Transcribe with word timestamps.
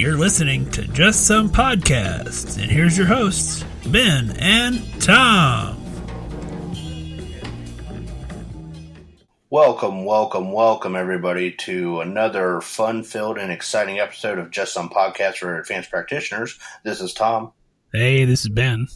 You're 0.00 0.16
listening 0.16 0.70
to 0.70 0.86
Just 0.88 1.26
Some 1.26 1.50
Podcasts, 1.50 2.56
and 2.56 2.70
here's 2.70 2.96
your 2.96 3.06
hosts, 3.06 3.62
Ben 3.84 4.34
and 4.38 4.82
Tom. 4.98 5.76
Welcome, 9.50 10.06
welcome, 10.06 10.52
welcome, 10.52 10.96
everybody, 10.96 11.52
to 11.52 12.00
another 12.00 12.62
fun 12.62 13.02
filled 13.02 13.36
and 13.36 13.52
exciting 13.52 13.98
episode 13.98 14.38
of 14.38 14.50
Just 14.50 14.72
Some 14.72 14.88
Podcasts 14.88 15.36
for 15.36 15.58
Advanced 15.58 15.90
Practitioners. 15.90 16.58
This 16.82 17.02
is 17.02 17.12
Tom. 17.12 17.52
Hey, 17.92 18.24
this 18.24 18.40
is 18.40 18.48
Ben. 18.48 18.88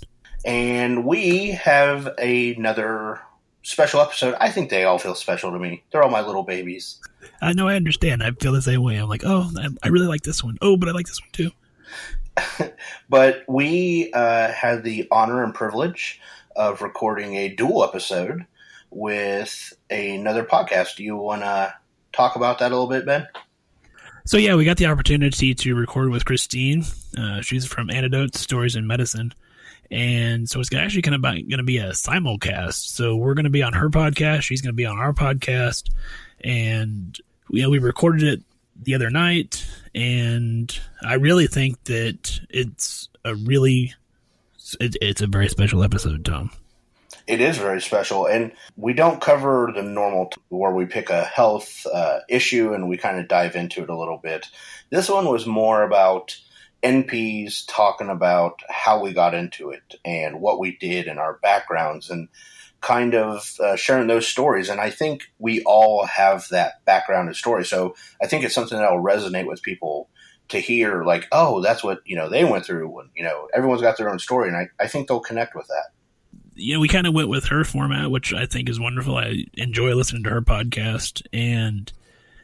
And 0.47 1.05
we 1.05 1.51
have 1.51 2.07
another 2.19 3.21
special 3.63 4.01
episode. 4.01 4.37
I 4.41 4.51
think 4.51 4.71
they 4.71 4.85
all 4.85 4.99
feel 4.99 5.15
special 5.15 5.53
to 5.53 5.59
me. 5.59 5.85
They're 5.93 6.03
all 6.03 6.09
my 6.09 6.23
little 6.23 6.45
babies. 6.45 6.99
I 7.41 7.53
know 7.53 7.69
I 7.69 7.77
understand. 7.77 8.23
I 8.23 8.31
feel 8.33 8.53
the 8.53 8.63
same 8.63 8.83
way. 8.83 8.97
I'm 8.97 9.09
like, 9.09 9.23
oh, 9.25 9.51
I, 9.83 9.89
really 9.89 10.07
like 10.07 10.23
this 10.23 10.43
one. 10.43 10.57
Oh, 10.63 10.77
but 10.77 10.89
I 10.89 10.93
like 10.93 11.07
this 11.07 11.21
one 11.21 11.31
too. 11.33 11.51
but 13.09 13.45
we 13.49 14.11
uh, 14.13 14.51
had 14.53 14.83
the 14.83 15.07
honor 15.11 15.45
and 15.45 15.55
privilege 15.55 16.21
of 16.57 16.83
recording 16.83 17.35
a 17.35 17.49
dual 17.49 17.85
episode 17.85 18.47
with 18.91 19.73
another 19.91 20.45
podcast. 20.45 20.97
Do 20.97 21.05
you 21.05 21.17
want 21.17 21.43
to 21.43 21.75
talk 22.13 22.37
about 22.37 22.59
that 22.61 22.73
a 22.73 22.75
little 22.75 22.89
bit, 22.89 23.07
Ben? 23.07 23.27
So 24.27 24.39
yeah, 24.39 24.55
we 24.55 24.65
got 24.65 24.79
the 24.79 24.87
opportunity 24.87 25.55
to 25.55 25.75
record 25.75 26.11
with 26.11 26.25
Christine. 26.25 26.85
Uh, 27.19 27.43
she's 27.43 27.67
from 27.67 27.91
Antidotes, 27.91 28.41
Stories 28.41 28.75
in 28.75 28.87
Medicine, 28.87 29.35
and 29.91 30.49
so 30.49 30.61
it's 30.61 30.73
actually 30.73 31.03
kind 31.03 31.15
of 31.15 31.23
going 31.23 31.49
to 31.51 31.63
be 31.63 31.77
a 31.77 31.91
simulcast. 31.91 32.95
So 32.95 33.17
we're 33.17 33.35
going 33.35 33.45
to 33.45 33.51
be 33.51 33.63
on 33.63 33.75
her 33.75 33.91
podcast. 33.91 34.43
She's 34.43 34.63
going 34.63 34.73
to 34.73 34.77
be 34.77 34.87
on 34.87 34.99
our 34.99 35.13
podcast, 35.13 35.91
and 36.45 37.19
know, 37.63 37.71
we 37.71 37.79
recorded 37.79 38.23
it 38.25 38.43
the 38.81 38.95
other 38.95 39.11
night, 39.11 39.67
and 39.95 40.79
I 41.03 41.15
really 41.15 41.47
think 41.47 41.83
that 41.85 42.41
it's 42.51 43.09
a 43.25 43.35
really 43.35 43.95
it, 44.81 44.97
it's 45.01 45.23
a 45.23 45.27
very 45.27 45.49
special 45.49 45.83
episode, 45.83 46.25
Tom. 46.25 46.51
It 47.27 47.41
is 47.41 47.57
very 47.57 47.81
special, 47.81 48.27
and 48.27 48.53
we 48.77 48.93
don't 48.93 49.21
cover 49.21 49.73
the 49.75 49.83
normal 49.83 50.27
t- 50.27 50.41
where 50.49 50.73
we 50.73 50.85
pick 50.85 51.09
a 51.09 51.25
health 51.25 51.87
uh, 51.93 52.21
issue 52.29 52.75
and 52.75 52.89
we 52.89 52.99
kind 52.99 53.19
of 53.19 53.29
dive 53.29 53.57
into 53.57 53.83
it 53.83 53.89
a 53.89 53.97
little 53.97 54.19
bit. 54.19 54.47
This 54.91 55.09
one 55.09 55.27
was 55.27 55.47
more 55.47 55.83
about 55.83 56.37
NPs 56.83 57.65
talking 57.67 58.11
about 58.11 58.63
how 58.69 59.01
we 59.01 59.15
got 59.15 59.33
into 59.33 59.71
it 59.71 59.95
and 60.05 60.41
what 60.41 60.59
we 60.59 60.77
did 60.77 61.07
and 61.07 61.19
our 61.19 61.39
backgrounds 61.43 62.11
and 62.11 62.29
kind 62.85 63.15
of 63.15 63.59
uh, 63.61 63.77
sharing 63.77 64.09
those 64.09 64.29
stories. 64.29 64.69
And 64.69 64.79
I 64.79 64.91
think 64.91 65.33
we 65.39 65.63
all 65.63 66.05
have 66.05 66.47
that 66.51 66.85
background 66.85 67.29
and 67.29 67.37
story. 67.37 67.65
So 67.65 67.97
I 68.21 68.27
think 68.27 68.45
it's 68.45 68.55
something 68.55 68.77
that 68.77 68.93
will 68.93 69.03
resonate 69.03 69.47
with 69.47 69.63
people 69.63 70.11
to 70.49 70.59
hear, 70.59 71.03
like, 71.03 71.27
oh, 71.33 71.63
that's 71.63 71.83
what, 71.83 72.03
you 72.05 72.15
know, 72.15 72.29
they 72.29 72.45
went 72.45 72.67
through. 72.67 72.91
When, 72.91 73.09
you 73.17 73.25
know, 73.25 73.49
everyone's 73.55 73.81
got 73.81 73.97
their 73.97 74.11
own 74.11 74.19
story. 74.19 74.49
And 74.49 74.57
I, 74.59 74.69
I 74.79 74.87
think 74.87 75.09
they'll 75.09 75.21
connect 75.21 75.55
with 75.55 75.67
that. 75.69 75.87
Yeah, 76.57 76.77
we 76.77 76.89
kind 76.89 77.07
of 77.07 77.15
went 77.15 77.31
with 77.31 77.47
her 77.47 77.65
format, 77.65 78.11
which 78.11 78.35
I 78.35 78.45
think 78.45 78.69
is 78.69 78.79
wonderful. 78.79 79.17
I 79.17 79.47
enjoy 79.55 79.95
listening 79.95 80.25
to 80.25 80.31
her 80.31 80.43
podcast. 80.43 81.23
And 81.33 81.91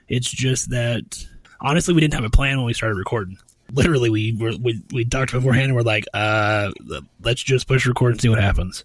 it's 0.08 0.30
just 0.30 0.70
that, 0.70 1.22
honestly, 1.60 1.92
we 1.92 2.00
didn't 2.00 2.14
have 2.14 2.24
a 2.24 2.30
plan 2.30 2.56
when 2.56 2.66
we 2.66 2.72
started 2.74 2.96
recording 2.96 3.38
literally 3.72 4.10
we 4.10 4.36
were 4.36 4.50
we, 4.60 4.82
we 4.92 5.04
talked 5.04 5.30
beforehand 5.30 5.66
and 5.66 5.76
we're 5.76 5.82
like 5.82 6.04
uh 6.12 6.72
let's 7.22 7.40
just 7.40 7.68
push 7.68 7.86
record 7.86 8.10
and 8.10 8.20
see 8.20 8.28
what 8.28 8.42
happens 8.42 8.84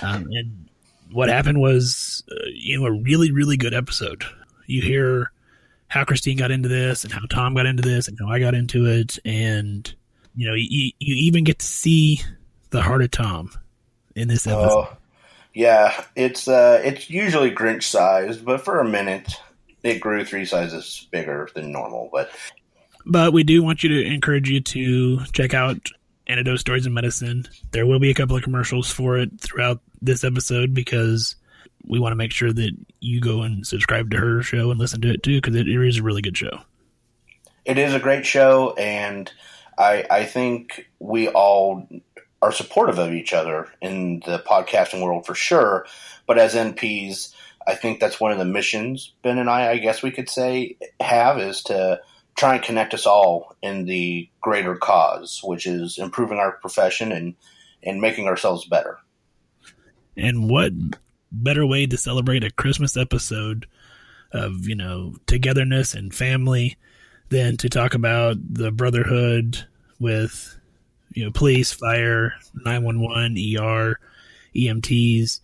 um, 0.00 0.28
and 0.30 0.68
what 1.12 1.28
happened 1.28 1.60
was, 1.60 2.22
uh, 2.30 2.46
you 2.54 2.78
know, 2.78 2.86
a 2.86 2.92
really, 2.92 3.30
really 3.30 3.56
good 3.56 3.74
episode. 3.74 4.24
You 4.66 4.80
hear 4.80 5.32
how 5.88 6.04
Christine 6.04 6.38
got 6.38 6.50
into 6.50 6.68
this 6.68 7.04
and 7.04 7.12
how 7.12 7.20
Tom 7.30 7.54
got 7.54 7.66
into 7.66 7.82
this 7.82 8.08
and 8.08 8.18
how 8.18 8.28
I 8.28 8.38
got 8.38 8.54
into 8.54 8.86
it. 8.86 9.18
And, 9.24 9.92
you 10.34 10.48
know, 10.48 10.54
you, 10.54 10.92
you 10.98 11.14
even 11.14 11.44
get 11.44 11.58
to 11.58 11.66
see 11.66 12.20
the 12.70 12.80
heart 12.80 13.02
of 13.02 13.10
Tom 13.10 13.50
in 14.16 14.28
this 14.28 14.46
episode. 14.46 14.88
Oh, 14.90 14.96
yeah. 15.52 16.04
It's, 16.16 16.48
uh, 16.48 16.80
it's 16.82 17.10
usually 17.10 17.50
Grinch 17.50 17.82
sized, 17.82 18.44
but 18.44 18.62
for 18.62 18.80
a 18.80 18.88
minute 18.88 19.34
it 19.82 20.00
grew 20.00 20.24
three 20.24 20.46
sizes 20.46 21.06
bigger 21.10 21.48
than 21.54 21.72
normal. 21.72 22.08
But, 22.10 22.30
but 23.04 23.32
we 23.32 23.42
do 23.42 23.62
want 23.62 23.82
you 23.82 23.90
to 23.90 24.06
encourage 24.06 24.48
you 24.48 24.60
to 24.60 25.24
check 25.32 25.52
out 25.52 25.76
Antidote 26.32 26.60
Stories 26.60 26.86
in 26.86 26.94
Medicine. 26.94 27.46
There 27.72 27.86
will 27.86 27.98
be 27.98 28.10
a 28.10 28.14
couple 28.14 28.36
of 28.36 28.42
commercials 28.42 28.90
for 28.90 29.18
it 29.18 29.38
throughout 29.38 29.80
this 30.00 30.24
episode 30.24 30.72
because 30.72 31.36
we 31.84 32.00
want 32.00 32.12
to 32.12 32.16
make 32.16 32.32
sure 32.32 32.52
that 32.52 32.72
you 33.00 33.20
go 33.20 33.42
and 33.42 33.66
subscribe 33.66 34.10
to 34.10 34.16
her 34.16 34.42
show 34.42 34.70
and 34.70 34.80
listen 34.80 35.02
to 35.02 35.10
it 35.10 35.22
too 35.22 35.40
because 35.40 35.54
it, 35.54 35.68
it 35.68 35.88
is 35.88 35.98
a 35.98 36.02
really 36.02 36.22
good 36.22 36.36
show. 36.36 36.60
It 37.64 37.76
is 37.78 37.94
a 37.94 38.00
great 38.00 38.24
show, 38.24 38.74
and 38.74 39.30
I 39.78 40.06
I 40.10 40.24
think 40.24 40.88
we 40.98 41.28
all 41.28 41.86
are 42.40 42.50
supportive 42.50 42.98
of 42.98 43.12
each 43.12 43.32
other 43.32 43.68
in 43.80 44.20
the 44.26 44.38
podcasting 44.38 45.02
world 45.02 45.26
for 45.26 45.34
sure. 45.34 45.86
But 46.26 46.38
as 46.38 46.54
NPs, 46.54 47.34
I 47.66 47.74
think 47.74 48.00
that's 48.00 48.18
one 48.18 48.32
of 48.32 48.38
the 48.38 48.44
missions 48.44 49.12
Ben 49.22 49.38
and 49.38 49.50
I, 49.50 49.72
I 49.72 49.78
guess 49.78 50.02
we 50.02 50.10
could 50.10 50.28
say, 50.28 50.76
have 50.98 51.38
is 51.38 51.62
to 51.64 52.00
try 52.36 52.54
and 52.54 52.64
connect 52.64 52.94
us 52.94 53.06
all 53.06 53.54
in 53.62 53.84
the 53.84 54.28
greater 54.40 54.76
cause, 54.76 55.40
which 55.44 55.66
is 55.66 55.98
improving 55.98 56.38
our 56.38 56.52
profession 56.52 57.12
and 57.12 57.34
and 57.82 58.00
making 58.00 58.28
ourselves 58.28 58.64
better. 58.66 58.98
And 60.16 60.48
what 60.48 60.72
better 61.32 61.66
way 61.66 61.86
to 61.86 61.96
celebrate 61.96 62.44
a 62.44 62.50
Christmas 62.50 62.96
episode 62.96 63.66
of, 64.32 64.68
you 64.68 64.74
know, 64.74 65.14
togetherness 65.26 65.94
and 65.94 66.14
family 66.14 66.76
than 67.30 67.56
to 67.56 67.68
talk 67.68 67.94
about 67.94 68.36
the 68.48 68.70
brotherhood 68.70 69.66
with, 69.98 70.58
you 71.14 71.24
know, 71.24 71.30
police, 71.30 71.72
fire, 71.72 72.34
911, 72.54 73.36
ER, 73.58 73.98
EMTs, 74.54 75.40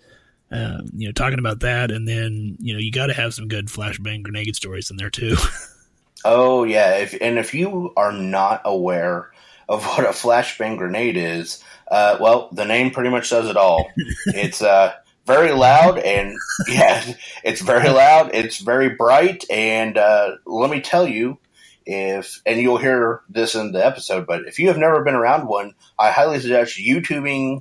um, 0.50 0.90
you 0.94 1.08
know, 1.08 1.12
talking 1.12 1.38
about 1.38 1.60
that. 1.60 1.90
And 1.90 2.06
then, 2.06 2.56
you 2.60 2.74
know, 2.74 2.78
you 2.78 2.92
got 2.92 3.06
to 3.06 3.14
have 3.14 3.34
some 3.34 3.48
good 3.48 3.66
flashbang 3.66 4.22
grenade 4.22 4.56
stories 4.56 4.90
in 4.90 4.96
there 4.96 5.10
too. 5.10 5.36
oh, 6.24 6.64
yeah. 6.64 6.96
If, 6.96 7.16
and 7.20 7.38
if 7.38 7.54
you 7.54 7.92
are 7.96 8.12
not 8.12 8.62
aware 8.64 9.30
of 9.68 9.84
what 9.86 10.04
a 10.04 10.10
flashbang 10.10 10.78
grenade 10.78 11.16
is, 11.16 11.62
uh, 11.90 12.18
well, 12.20 12.48
the 12.52 12.64
name 12.64 12.90
pretty 12.90 13.10
much 13.10 13.28
says 13.28 13.48
it 13.48 13.56
all. 13.56 13.88
it's 14.26 14.62
uh, 14.62 14.94
very 15.26 15.52
loud, 15.52 15.98
and 15.98 16.36
yeah, 16.68 17.04
it's 17.44 17.60
very 17.60 17.88
loud. 17.88 18.34
It's 18.34 18.58
very 18.58 18.90
bright, 18.90 19.44
and 19.50 19.96
uh, 19.96 20.36
let 20.46 20.70
me 20.70 20.80
tell 20.80 21.06
you, 21.06 21.38
if 21.86 22.42
and 22.44 22.60
you'll 22.60 22.78
hear 22.78 23.22
this 23.28 23.54
in 23.54 23.72
the 23.72 23.84
episode, 23.84 24.26
but 24.26 24.46
if 24.46 24.58
you 24.58 24.68
have 24.68 24.78
never 24.78 25.02
been 25.04 25.14
around 25.14 25.46
one, 25.46 25.74
I 25.98 26.10
highly 26.10 26.40
suggest 26.40 26.78
YouTubing 26.78 27.60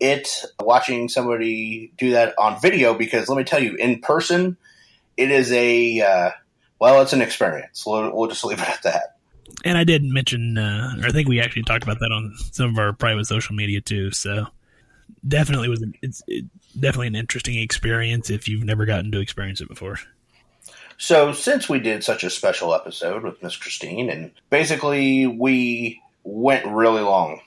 it, 0.00 0.44
watching 0.60 1.08
somebody 1.08 1.92
do 1.98 2.12
that 2.12 2.34
on 2.38 2.60
video, 2.60 2.94
because 2.94 3.28
let 3.28 3.36
me 3.36 3.44
tell 3.44 3.62
you, 3.62 3.74
in 3.74 4.00
person, 4.00 4.56
it 5.16 5.30
is 5.30 5.50
a 5.52 6.00
uh, 6.00 6.30
well, 6.78 7.02
it's 7.02 7.12
an 7.12 7.22
experience. 7.22 7.84
We'll, 7.86 8.14
we'll 8.14 8.28
just 8.28 8.44
leave 8.44 8.60
it 8.60 8.68
at 8.68 8.82
that 8.82 9.18
and 9.64 9.78
I 9.78 9.84
did 9.84 10.04
mention, 10.04 10.58
uh, 10.58 10.94
or 11.00 11.06
I 11.06 11.10
think 11.10 11.28
we 11.28 11.40
actually 11.40 11.62
talked 11.62 11.82
about 11.82 12.00
that 12.00 12.12
on 12.12 12.34
some 12.52 12.70
of 12.70 12.78
our 12.78 12.92
private 12.92 13.26
social 13.26 13.54
media 13.54 13.80
too. 13.80 14.10
So 14.10 14.46
definitely 15.26 15.68
was 15.68 15.84
it's 16.02 16.22
it, 16.26 16.44
definitely 16.78 17.08
an 17.08 17.16
interesting 17.16 17.58
experience 17.58 18.30
if 18.30 18.48
you've 18.48 18.64
never 18.64 18.86
gotten 18.86 19.10
to 19.12 19.20
experience 19.20 19.60
it 19.60 19.68
before. 19.68 19.98
So 20.96 21.32
since 21.32 21.68
we 21.68 21.78
did 21.78 22.02
such 22.02 22.24
a 22.24 22.30
special 22.30 22.74
episode 22.74 23.22
with 23.22 23.42
Miss 23.42 23.56
Christine, 23.56 24.10
and 24.10 24.32
basically 24.50 25.26
we 25.26 26.00
went 26.24 26.66
really 26.66 27.02
long 27.02 27.40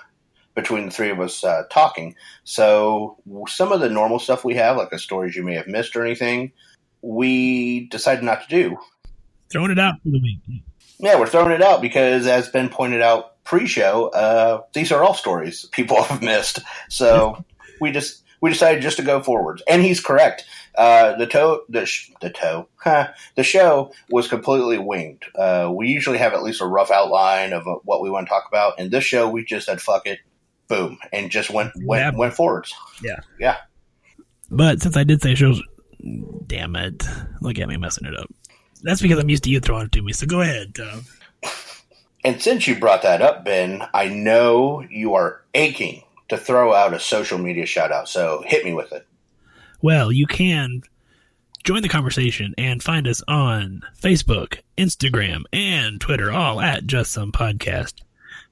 between 0.55 0.85
the 0.85 0.91
three 0.91 1.11
of 1.11 1.19
us 1.19 1.43
uh, 1.43 1.63
talking. 1.69 2.15
So 2.43 3.17
some 3.47 3.71
of 3.71 3.79
the 3.79 3.89
normal 3.89 4.19
stuff 4.19 4.43
we 4.43 4.55
have, 4.55 4.77
like 4.77 4.89
the 4.89 4.99
stories 4.99 5.35
you 5.35 5.43
may 5.43 5.55
have 5.55 5.67
missed 5.67 5.95
or 5.95 6.05
anything, 6.05 6.51
we 7.01 7.87
decided 7.87 8.23
not 8.23 8.43
to 8.43 8.49
do. 8.49 8.77
Throwing 9.51 9.71
it 9.71 9.79
out 9.79 9.95
for 10.03 10.09
the 10.09 10.19
week. 10.19 10.39
Yeah, 10.99 11.19
we're 11.19 11.27
throwing 11.27 11.51
it 11.51 11.61
out 11.61 11.81
because, 11.81 12.27
as 12.27 12.49
Ben 12.49 12.69
pointed 12.69 13.01
out 13.01 13.43
pre-show, 13.43 14.09
uh, 14.09 14.61
these 14.73 14.91
are 14.91 15.03
all 15.03 15.13
stories 15.15 15.65
people 15.71 16.01
have 16.03 16.21
missed. 16.21 16.59
So 16.89 17.43
we 17.79 17.91
just 17.91 18.23
we 18.41 18.49
decided 18.51 18.81
just 18.81 18.97
to 18.97 19.03
go 19.03 19.21
forwards. 19.21 19.61
And 19.67 19.81
he's 19.81 19.99
correct. 19.99 20.45
Uh, 20.77 21.17
the 21.17 21.27
toe, 21.27 21.63
the 21.69 21.85
sh- 21.85 22.11
the 22.21 22.29
toe, 22.29 22.67
huh, 22.77 23.09
the 23.35 23.43
show 23.43 23.91
was 24.09 24.27
completely 24.27 24.77
winged. 24.77 25.23
Uh, 25.35 25.69
we 25.75 25.89
usually 25.89 26.17
have 26.17 26.33
at 26.33 26.43
least 26.43 26.61
a 26.61 26.65
rough 26.65 26.91
outline 26.91 27.51
of 27.53 27.67
uh, 27.67 27.75
what 27.83 28.01
we 28.01 28.09
want 28.09 28.27
to 28.27 28.29
talk 28.29 28.45
about. 28.47 28.79
And 28.79 28.89
this 28.89 29.03
show, 29.03 29.29
we 29.29 29.43
just 29.43 29.65
said 29.65 29.81
fuck 29.81 30.07
it, 30.07 30.19
boom, 30.67 30.97
and 31.11 31.29
just 31.29 31.49
went 31.49 31.71
went 31.83 32.13
Yeah. 32.13 32.17
went 32.17 32.33
forwards. 32.33 32.73
Yeah. 33.03 33.19
Yeah. 33.39 33.57
But 34.49 34.81
since 34.81 34.95
I 34.97 35.03
did 35.03 35.21
say 35.21 35.35
shows, 35.35 35.61
damn 36.47 36.75
it, 36.75 37.03
look 37.41 37.57
at 37.59 37.67
me 37.67 37.77
messing 37.77 38.07
it 38.07 38.15
up. 38.17 38.29
That's 38.83 39.01
because 39.01 39.19
I'm 39.19 39.29
used 39.29 39.43
to 39.43 39.49
you 39.49 39.59
throwing 39.59 39.85
it 39.85 39.91
to 39.93 40.01
me. 40.01 40.13
So 40.13 40.25
go 40.25 40.41
ahead, 40.41 40.75
Tom. 40.75 41.05
And 42.23 42.41
since 42.41 42.67
you 42.67 42.79
brought 42.79 43.01
that 43.01 43.21
up, 43.21 43.45
Ben, 43.45 43.83
I 43.93 44.07
know 44.07 44.83
you 44.89 45.15
are 45.15 45.41
aching 45.53 46.03
to 46.29 46.37
throw 46.37 46.73
out 46.73 46.93
a 46.93 46.99
social 46.99 47.37
media 47.37 47.65
shout 47.65 47.91
out. 47.91 48.07
So 48.07 48.43
hit 48.45 48.63
me 48.63 48.73
with 48.73 48.91
it. 48.91 49.05
Well, 49.81 50.11
you 50.11 50.27
can 50.27 50.83
join 51.63 51.81
the 51.81 51.89
conversation 51.89 52.53
and 52.57 52.83
find 52.83 53.07
us 53.07 53.23
on 53.27 53.81
Facebook, 53.99 54.59
Instagram, 54.77 55.43
and 55.51 55.99
Twitter, 55.99 56.31
all 56.31 56.61
at 56.61 56.85
Just 56.85 57.11
Some 57.11 57.31
Podcast. 57.31 57.95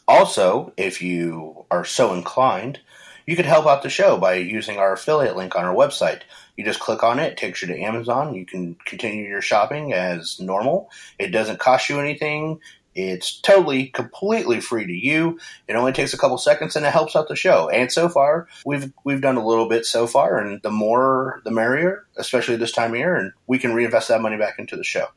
Also, 0.08 0.74
if 0.78 1.02
you 1.02 1.66
are 1.72 1.86
so 1.86 2.14
inclined, 2.14 2.80
you 3.26 3.36
could 3.36 3.46
help 3.46 3.66
out 3.66 3.82
the 3.82 3.90
show 3.90 4.18
by 4.18 4.34
using 4.36 4.78
our 4.78 4.94
affiliate 4.94 5.38
link 5.38 5.56
on 5.56 5.64
our 5.64 5.74
website. 5.74 6.22
You 6.58 6.66
just 6.66 6.80
click 6.82 7.02
on 7.02 7.18
it, 7.18 7.32
it 7.32 7.38
takes 7.38 7.62
you 7.62 7.68
to 7.70 7.80
Amazon. 7.80 8.36
You 8.36 8.46
can 8.46 8.76
continue 8.86 9.28
your 9.28 9.42
shopping 9.42 9.94
as 9.94 10.40
normal. 10.40 10.92
It 11.18 11.30
doesn't 11.30 11.60
cost 11.60 11.90
you 11.90 12.00
anything. 12.00 12.60
It's 12.94 13.40
totally, 13.40 13.88
completely 13.88 14.60
free 14.60 14.86
to 14.86 14.92
you. 14.94 15.40
It 15.68 15.76
only 15.76 15.94
takes 15.94 16.14
a 16.14 16.18
couple 16.18 16.38
seconds 16.38 16.76
and 16.76 16.86
it 16.86 16.92
helps 16.92 17.16
out 17.16 17.30
the 17.30 17.36
show. 17.36 17.70
And 17.70 17.92
so 17.92 18.10
far, 18.10 18.48
we've 18.66 18.92
we've 19.06 19.22
done 19.22 19.38
a 19.38 19.46
little 19.46 19.70
bit 19.70 19.86
so 19.86 20.08
far, 20.08 20.38
and 20.38 20.62
the 20.62 20.72
more 20.72 21.42
the 21.46 21.52
merrier, 21.52 22.06
especially 22.18 22.58
this 22.58 22.74
time 22.74 22.92
of 22.92 22.98
year, 22.98 23.16
and 23.16 23.32
we 23.48 23.60
can 23.60 23.74
reinvest 23.74 24.10
that 24.10 24.22
money 24.22 24.38
back 24.38 24.60
into 24.60 24.76
the 24.76 24.84
show. 24.84 25.08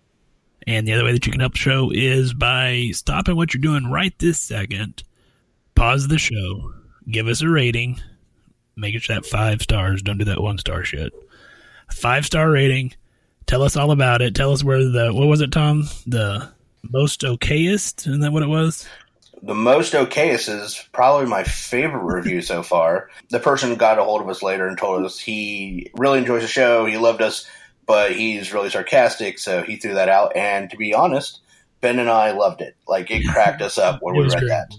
And 0.66 0.86
the 0.86 0.92
other 0.92 1.04
way 1.04 1.12
that 1.12 1.26
you 1.26 1.32
can 1.32 1.40
help 1.40 1.54
the 1.54 1.58
show 1.58 1.90
is 1.92 2.32
by 2.32 2.90
stopping 2.92 3.36
what 3.36 3.52
you're 3.52 3.60
doing 3.60 3.90
right 3.90 4.16
this 4.18 4.40
second, 4.40 5.02
pause 5.74 6.08
the 6.08 6.18
show, 6.18 6.72
give 7.10 7.26
us 7.26 7.42
a 7.42 7.48
rating, 7.48 8.00
make 8.76 8.94
it 8.94 9.06
that 9.08 9.26
five 9.26 9.62
stars. 9.62 10.02
Don't 10.02 10.18
do 10.18 10.24
that 10.26 10.40
one 10.40 10.58
star 10.58 10.84
shit. 10.84 11.12
Five 11.90 12.24
star 12.24 12.50
rating. 12.50 12.94
Tell 13.46 13.62
us 13.62 13.76
all 13.76 13.90
about 13.90 14.22
it. 14.22 14.34
Tell 14.34 14.52
us 14.52 14.64
where 14.64 14.84
the 14.84 15.12
what 15.12 15.26
was 15.26 15.40
it, 15.40 15.52
Tom? 15.52 15.88
The 16.06 16.48
most 16.90 17.22
okayest? 17.22 18.06
Isn't 18.06 18.20
that 18.20 18.32
what 18.32 18.42
it 18.42 18.48
was? 18.48 18.86
the 19.42 19.54
most 19.54 19.92
okayest 19.92 20.48
is 20.48 20.88
probably 20.92 21.26
my 21.26 21.44
favorite 21.44 22.02
review 22.02 22.40
so 22.40 22.62
far. 22.62 23.10
The 23.28 23.40
person 23.40 23.74
got 23.74 23.98
a 23.98 24.02
hold 24.04 24.22
of 24.22 24.28
us 24.30 24.42
later 24.42 24.66
and 24.66 24.78
told 24.78 25.04
us 25.04 25.18
he 25.18 25.90
really 25.96 26.18
enjoys 26.18 26.40
the 26.40 26.48
show. 26.48 26.86
He 26.86 26.96
loved 26.96 27.20
us, 27.20 27.46
but 27.84 28.12
he's 28.12 28.54
really 28.54 28.70
sarcastic, 28.70 29.38
so 29.38 29.62
he 29.62 29.76
threw 29.76 29.94
that 29.94 30.08
out. 30.08 30.34
And 30.34 30.70
to 30.70 30.78
be 30.78 30.94
honest, 30.94 31.40
Ben 31.82 31.98
and 31.98 32.08
I 32.08 32.30
loved 32.30 32.62
it. 32.62 32.74
Like 32.88 33.10
it 33.10 33.26
cracked 33.28 33.60
us 33.60 33.76
up 33.76 33.98
when 34.00 34.14
It 34.16 34.20
we 34.20 34.24
read 34.28 34.38
great. 34.38 34.48
that. 34.48 34.74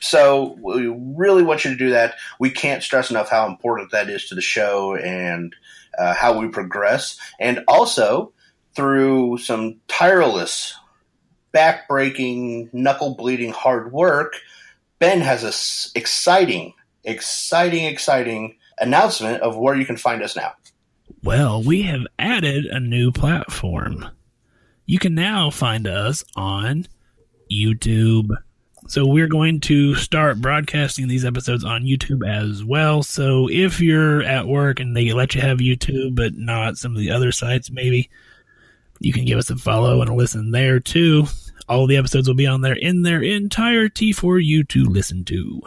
So 0.00 0.56
we 0.62 0.86
really 0.86 1.42
want 1.42 1.64
you 1.64 1.72
to 1.72 1.76
do 1.76 1.90
that. 1.90 2.14
We 2.38 2.50
can't 2.50 2.82
stress 2.82 3.10
enough 3.10 3.28
how 3.28 3.48
important 3.48 3.90
that 3.90 4.08
is 4.08 4.28
to 4.28 4.36
the 4.36 4.40
show 4.40 4.94
and 4.94 5.56
uh, 5.98 6.14
how 6.14 6.38
we 6.38 6.46
progress. 6.46 7.18
And 7.40 7.64
also 7.66 8.32
through 8.76 9.38
some 9.38 9.80
tireless, 9.88 10.76
back-breaking, 11.54 12.68
knuckle-bleeding 12.74 13.52
hard 13.52 13.92
work, 13.92 14.34
Ben 14.98 15.20
has 15.20 15.44
a 15.44 15.48
s- 15.48 15.90
exciting, 15.94 16.74
exciting, 17.04 17.84
exciting 17.84 18.56
announcement 18.80 19.40
of 19.40 19.56
where 19.56 19.74
you 19.74 19.86
can 19.86 19.96
find 19.96 20.22
us 20.22 20.36
now. 20.36 20.52
Well, 21.22 21.62
we 21.62 21.82
have 21.82 22.06
added 22.18 22.66
a 22.66 22.80
new 22.80 23.10
platform. 23.12 24.06
You 24.84 24.98
can 24.98 25.14
now 25.14 25.48
find 25.48 25.86
us 25.86 26.22
on 26.36 26.86
YouTube. 27.50 28.28
So 28.88 29.06
we're 29.06 29.28
going 29.28 29.60
to 29.60 29.94
start 29.94 30.42
broadcasting 30.42 31.08
these 31.08 31.24
episodes 31.24 31.64
on 31.64 31.84
YouTube 31.84 32.28
as 32.28 32.62
well. 32.62 33.02
So 33.02 33.48
if 33.50 33.80
you're 33.80 34.22
at 34.22 34.46
work 34.46 34.80
and 34.80 34.94
they 34.94 35.12
let 35.12 35.34
you 35.34 35.40
have 35.40 35.58
YouTube, 35.58 36.16
but 36.16 36.34
not 36.34 36.76
some 36.76 36.92
of 36.92 36.98
the 36.98 37.10
other 37.10 37.32
sites, 37.32 37.70
maybe 37.70 38.10
you 39.00 39.12
can 39.12 39.24
give 39.24 39.38
us 39.38 39.48
a 39.48 39.56
follow 39.56 40.02
and 40.02 40.10
a 40.10 40.14
listen 40.14 40.50
there 40.50 40.80
too. 40.80 41.26
All 41.66 41.86
the 41.86 41.96
episodes 41.96 42.28
will 42.28 42.34
be 42.34 42.46
on 42.46 42.60
there 42.60 42.74
in 42.74 43.02
their 43.02 43.22
entirety 43.22 44.12
for 44.12 44.38
you 44.38 44.64
to 44.64 44.84
listen 44.84 45.24
to. 45.24 45.62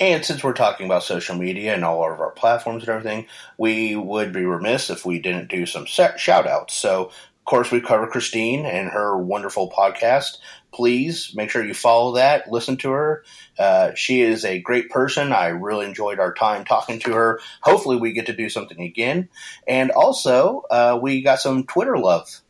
And 0.00 0.24
since 0.24 0.42
we're 0.42 0.54
talking 0.54 0.86
about 0.86 1.04
social 1.04 1.36
media 1.36 1.74
and 1.74 1.84
all 1.84 2.10
of 2.10 2.18
our 2.18 2.30
platforms 2.30 2.82
and 2.82 2.88
everything, 2.88 3.26
we 3.58 3.94
would 3.94 4.32
be 4.32 4.44
remiss 4.44 4.90
if 4.90 5.04
we 5.04 5.20
didn't 5.20 5.50
do 5.50 5.66
some 5.66 5.84
shout 5.84 6.46
outs. 6.46 6.74
So, 6.74 7.04
of 7.04 7.44
course, 7.44 7.70
we 7.70 7.80
cover 7.80 8.06
Christine 8.06 8.64
and 8.64 8.88
her 8.88 9.16
wonderful 9.18 9.70
podcast. 9.70 10.38
Please 10.72 11.32
make 11.36 11.50
sure 11.50 11.62
you 11.62 11.74
follow 11.74 12.14
that, 12.14 12.50
listen 12.50 12.78
to 12.78 12.90
her. 12.90 13.24
Uh, 13.58 13.92
she 13.94 14.22
is 14.22 14.44
a 14.44 14.60
great 14.60 14.88
person. 14.88 15.32
I 15.32 15.48
really 15.48 15.86
enjoyed 15.86 16.18
our 16.18 16.32
time 16.32 16.64
talking 16.64 16.98
to 17.00 17.12
her. 17.12 17.38
Hopefully, 17.60 17.96
we 17.96 18.12
get 18.12 18.26
to 18.26 18.32
do 18.32 18.48
something 18.48 18.80
again. 18.80 19.28
And 19.68 19.90
also, 19.90 20.62
uh, 20.70 20.98
we 21.00 21.22
got 21.22 21.38
some 21.38 21.64
Twitter 21.64 21.98
love. 21.98 22.40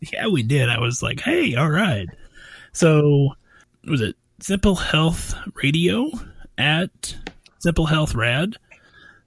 Yeah, 0.00 0.26
we 0.26 0.42
did. 0.42 0.68
I 0.68 0.80
was 0.80 1.02
like, 1.02 1.20
hey, 1.20 1.54
all 1.54 1.70
right. 1.70 2.08
So, 2.74 3.34
was 3.86 4.00
it 4.00 4.16
Simple 4.40 4.74
Health 4.74 5.34
Radio 5.62 6.10
at 6.58 7.16
Simple 7.60 7.86
Health 7.86 8.14
Rad? 8.14 8.56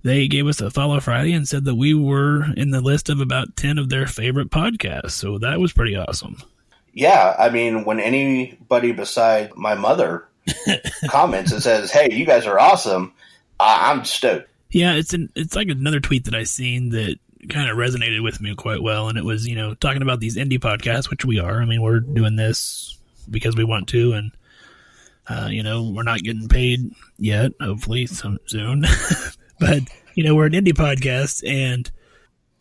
They 0.04 0.28
gave 0.28 0.48
us 0.48 0.62
a 0.62 0.70
follow 0.70 1.00
Friday 1.00 1.34
and 1.34 1.48
said 1.48 1.66
that 1.66 1.76
we 1.76 1.94
were 1.94 2.46
in 2.56 2.72
the 2.72 2.82
list 2.82 3.10
of 3.10 3.20
about 3.20 3.56
10 3.56 3.78
of 3.78 3.90
their 3.90 4.06
favorite 4.06 4.50
podcasts. 4.50 5.12
So 5.12 5.38
that 5.40 5.60
was 5.60 5.74
pretty 5.74 5.96
awesome. 5.96 6.38
Yeah, 6.94 7.36
I 7.38 7.50
mean, 7.50 7.86
when 7.86 8.00
anybody 8.00 8.92
beside 8.92 9.56
my 9.56 9.76
mother 9.76 10.28
comments 11.08 11.52
and 11.52 11.62
says, 11.62 11.92
"Hey, 11.92 12.10
you 12.12 12.26
guys 12.26 12.46
are 12.46 12.60
awesome," 12.60 13.14
I- 13.60 13.92
I'm 13.92 14.04
stoked. 14.04 14.50
Yeah, 14.72 14.94
it's 14.96 15.14
an 15.14 15.30
it's 15.36 15.56
like 15.56 15.70
another 15.70 16.00
tweet 16.00 16.26
that 16.26 16.36
I 16.36 16.44
seen 16.44 16.90
that 16.90 17.18
kind 17.50 17.70
of 17.70 17.78
resonated 17.78 18.24
with 18.24 18.42
me 18.42 18.56
quite 18.56 18.82
well, 18.82 19.10
and 19.10 19.18
it 19.18 19.24
was 19.24 19.48
you 19.48 19.56
know 19.56 19.74
talking 19.76 20.02
about 20.02 20.20
these 20.20 20.38
indie 20.38 20.60
podcasts, 20.60 21.10
which 21.10 21.24
we 21.24 21.40
are. 21.40 21.62
I 21.62 21.66
mean, 21.66 21.82
we're 21.82 22.00
doing 22.00 22.36
this 22.36 22.98
because 23.30 23.56
we 23.56 23.64
want 23.64 23.88
to, 23.90 24.14
and 24.14 24.32
uh, 25.28 25.48
you 25.50 25.64
know 25.64 25.92
we're 25.94 26.04
not 26.04 26.20
getting 26.20 26.48
paid 26.48 26.92
yet. 27.18 27.52
Hopefully, 27.62 28.06
some 28.06 28.38
soon, 28.46 28.86
but 29.60 29.82
you 30.16 30.24
know 30.24 30.36
we're 30.36 30.48
an 30.48 30.54
indie 30.54 30.74
podcast, 30.74 31.48
and 31.48 31.90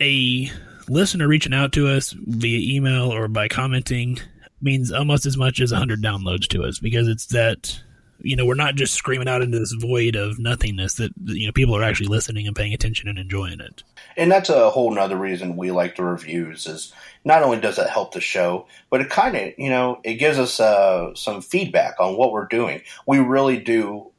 a 0.00 0.50
listener 0.88 1.26
reaching 1.26 1.54
out 1.54 1.73
to 1.73 1.88
us 1.88 2.12
via 2.12 2.76
email 2.76 3.12
or 3.12 3.28
by 3.28 3.49
commenting 3.49 4.18
means 4.61 4.92
almost 4.92 5.26
as 5.26 5.37
much 5.37 5.61
as 5.61 5.73
100 5.73 6.02
downloads 6.02 6.46
to 6.49 6.62
us 6.62 6.78
because 6.78 7.08
it's 7.08 7.26
that 7.26 7.82
you 8.20 8.37
know 8.37 8.44
we're 8.46 8.54
not 8.54 8.75
just 8.75 8.94
screaming 8.94 9.28
out 9.28 9.42
into 9.42 9.58
this 9.58 9.73
void 9.73 10.16
of 10.16 10.38
nothingness 10.38 10.94
that 10.94 11.12
you 11.25 11.46
know 11.46 11.52
people 11.52 11.76
are 11.76 11.82
actually 11.82 12.08
listening 12.08 12.46
and 12.46 12.56
paying 12.56 12.75
attention 12.75 13.08
and 13.08 13.18
enjoying 13.18 13.61
it 13.61 13.82
And 14.16 14.30
that's 14.32 14.49
a 14.49 14.70
whole 14.70 14.90
nother 14.92 15.16
reason 15.16 15.56
we 15.56 15.70
like 15.70 15.96
the 15.96 16.04
reviews 16.04 16.66
is 16.66 16.92
not 17.25 17.42
only 17.42 17.61
does 17.61 17.78
it 17.78 17.88
help 17.88 18.14
the 18.14 18.20
show, 18.20 18.66
but 18.88 19.00
it 19.00 19.11
kind 19.11 19.37
of, 19.37 19.52
you 19.58 19.68
know, 19.68 20.00
it 20.04 20.14
gives 20.14 20.38
us 20.38 20.61
uh, 20.61 21.12
some 21.14 21.42
feedback 21.42 21.96
on 21.99 22.16
what 22.16 22.32
we're 22.32 22.46
doing. 22.46 22.80
We 23.04 23.18
really 23.18 23.58
do 23.58 24.12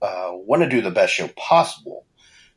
uh, 0.00 0.30
want 0.32 0.62
to 0.62 0.68
do 0.68 0.80
the 0.80 0.90
best 0.90 1.12
show 1.12 1.28
possible. 1.36 2.06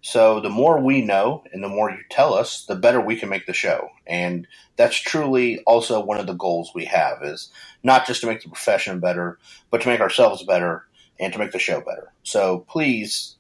So 0.01 0.39
the 0.39 0.49
more 0.49 0.79
we 0.79 1.01
know 1.01 1.43
and 1.51 1.61
the 1.61 1.67
more 1.67 1.91
you 1.91 1.97
tell 2.09 2.33
us, 2.33 2.65
the 2.65 2.75
better 2.75 3.01
we 3.01 3.17
can 3.17 3.27
make 3.27 3.45
the 3.45 3.53
show. 3.53 3.89
And 4.07 4.47
that's 4.77 4.95
truly 4.95 5.59
also 5.65 5.99
one 5.99 6.19
of 6.19 6.27
the 6.27 6.33
goals 6.33 6.71
we 6.73 6.85
have 6.85 7.21
is 7.21 7.51
not 7.83 8.07
just 8.07 8.21
to 8.21 8.27
make 8.27 8.41
the 8.41 8.49
profession 8.49 9.01
better, 9.01 9.37
but 9.69 9.81
to 9.81 9.89
make 9.89 9.99
ourselves 9.99 10.43
better 10.43 10.87
and 11.19 11.33
to 11.33 11.39
make 11.39 11.51
the 11.51 11.59
show 11.59 11.79
better. 11.79 12.12
So 12.24 12.59
please 12.69 13.36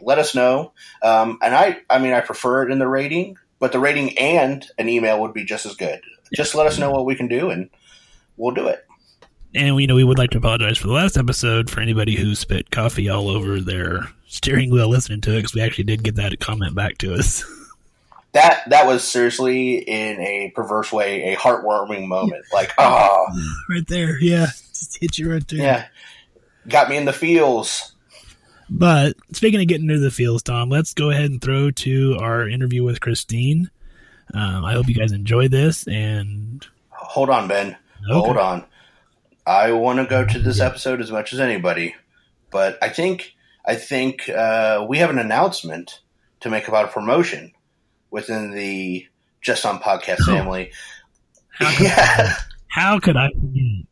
let 0.00 0.18
us 0.18 0.34
know. 0.34 0.72
Um, 1.02 1.38
and 1.42 1.54
I, 1.54 1.80
I 1.88 1.98
mean, 1.98 2.12
I 2.12 2.20
prefer 2.20 2.64
it 2.64 2.72
in 2.72 2.78
the 2.78 2.88
rating, 2.88 3.36
but 3.58 3.72
the 3.72 3.78
rating 3.78 4.18
and 4.18 4.66
an 4.78 4.88
email 4.88 5.20
would 5.20 5.32
be 5.32 5.44
just 5.44 5.66
as 5.66 5.74
good. 5.74 6.00
Just 6.34 6.54
let 6.54 6.66
us 6.66 6.78
know 6.78 6.90
what 6.90 7.04
we 7.04 7.14
can 7.14 7.28
do, 7.28 7.50
and 7.50 7.68
we'll 8.36 8.54
do 8.54 8.66
it. 8.68 8.86
And 9.54 9.78
you 9.78 9.86
know, 9.86 9.94
we 9.94 10.04
would 10.04 10.18
like 10.18 10.30
to 10.30 10.38
apologize 10.38 10.78
for 10.78 10.86
the 10.86 10.94
last 10.94 11.18
episode 11.18 11.68
for 11.68 11.80
anybody 11.80 12.16
who 12.16 12.34
spit 12.34 12.70
coffee 12.70 13.10
all 13.10 13.28
over 13.28 13.60
their 13.60 14.08
steering 14.26 14.70
wheel 14.70 14.88
listening 14.88 15.20
to 15.22 15.32
it, 15.32 15.36
because 15.36 15.54
we 15.54 15.60
actually 15.60 15.84
did 15.84 16.02
get 16.02 16.16
that 16.16 16.40
comment 16.40 16.74
back 16.74 16.98
to 16.98 17.14
us. 17.14 17.44
That 18.32 18.62
that 18.70 18.86
was 18.86 19.04
seriously 19.04 19.76
in 19.76 20.18
a 20.18 20.52
perverse 20.54 20.90
way 20.90 21.34
a 21.34 21.36
heartwarming 21.36 22.06
moment. 22.06 22.46
Like, 22.50 22.72
oh, 22.78 23.26
right 23.68 23.86
there, 23.86 24.18
yeah, 24.20 24.46
just 24.70 24.96
hit 24.98 25.18
you 25.18 25.30
right 25.30 25.46
there. 25.46 25.58
yeah, 25.58 25.86
got 26.68 26.88
me 26.88 26.96
in 26.96 27.04
the 27.04 27.12
feels. 27.12 27.92
But 28.70 29.16
speaking 29.32 29.60
of 29.60 29.66
getting 29.68 29.88
into 29.90 30.00
the 30.00 30.10
feels, 30.10 30.42
Tom, 30.42 30.70
let's 30.70 30.94
go 30.94 31.10
ahead 31.10 31.30
and 31.30 31.40
throw 31.42 31.70
to 31.70 32.16
our 32.20 32.48
interview 32.48 32.82
with 32.84 33.00
Christine. 33.00 33.70
Um, 34.32 34.64
I 34.64 34.72
hope 34.72 34.88
you 34.88 34.94
guys 34.94 35.12
enjoy 35.12 35.48
this. 35.48 35.86
And 35.86 36.66
Hold 36.90 37.28
on, 37.28 37.48
Ben. 37.48 37.68
Okay. 37.68 38.12
Hold 38.12 38.36
on. 38.38 38.64
I 39.46 39.72
want 39.72 39.98
to 39.98 40.06
go 40.06 40.24
to 40.24 40.38
this 40.38 40.60
episode 40.60 41.00
as 41.00 41.10
much 41.10 41.32
as 41.32 41.40
anybody, 41.40 41.94
but 42.50 42.78
I 42.80 42.88
think 42.88 43.34
I 43.66 43.74
think 43.74 44.28
uh, 44.28 44.86
we 44.88 44.98
have 44.98 45.10
an 45.10 45.18
announcement 45.18 46.00
to 46.40 46.48
make 46.50 46.66
about 46.68 46.86
a 46.86 46.88
promotion 46.88 47.52
within 48.10 48.52
the 48.52 49.06
Just 49.40 49.62
Some 49.62 49.80
Podcast 49.80 50.18
Oh. 50.22 50.26
family. 50.26 50.72
how 51.50 51.70
could, 51.76 51.80
Yeah. 51.86 52.34
how 52.68 52.98
could 53.00 53.16
I 53.16 53.28
forget? 53.30 53.84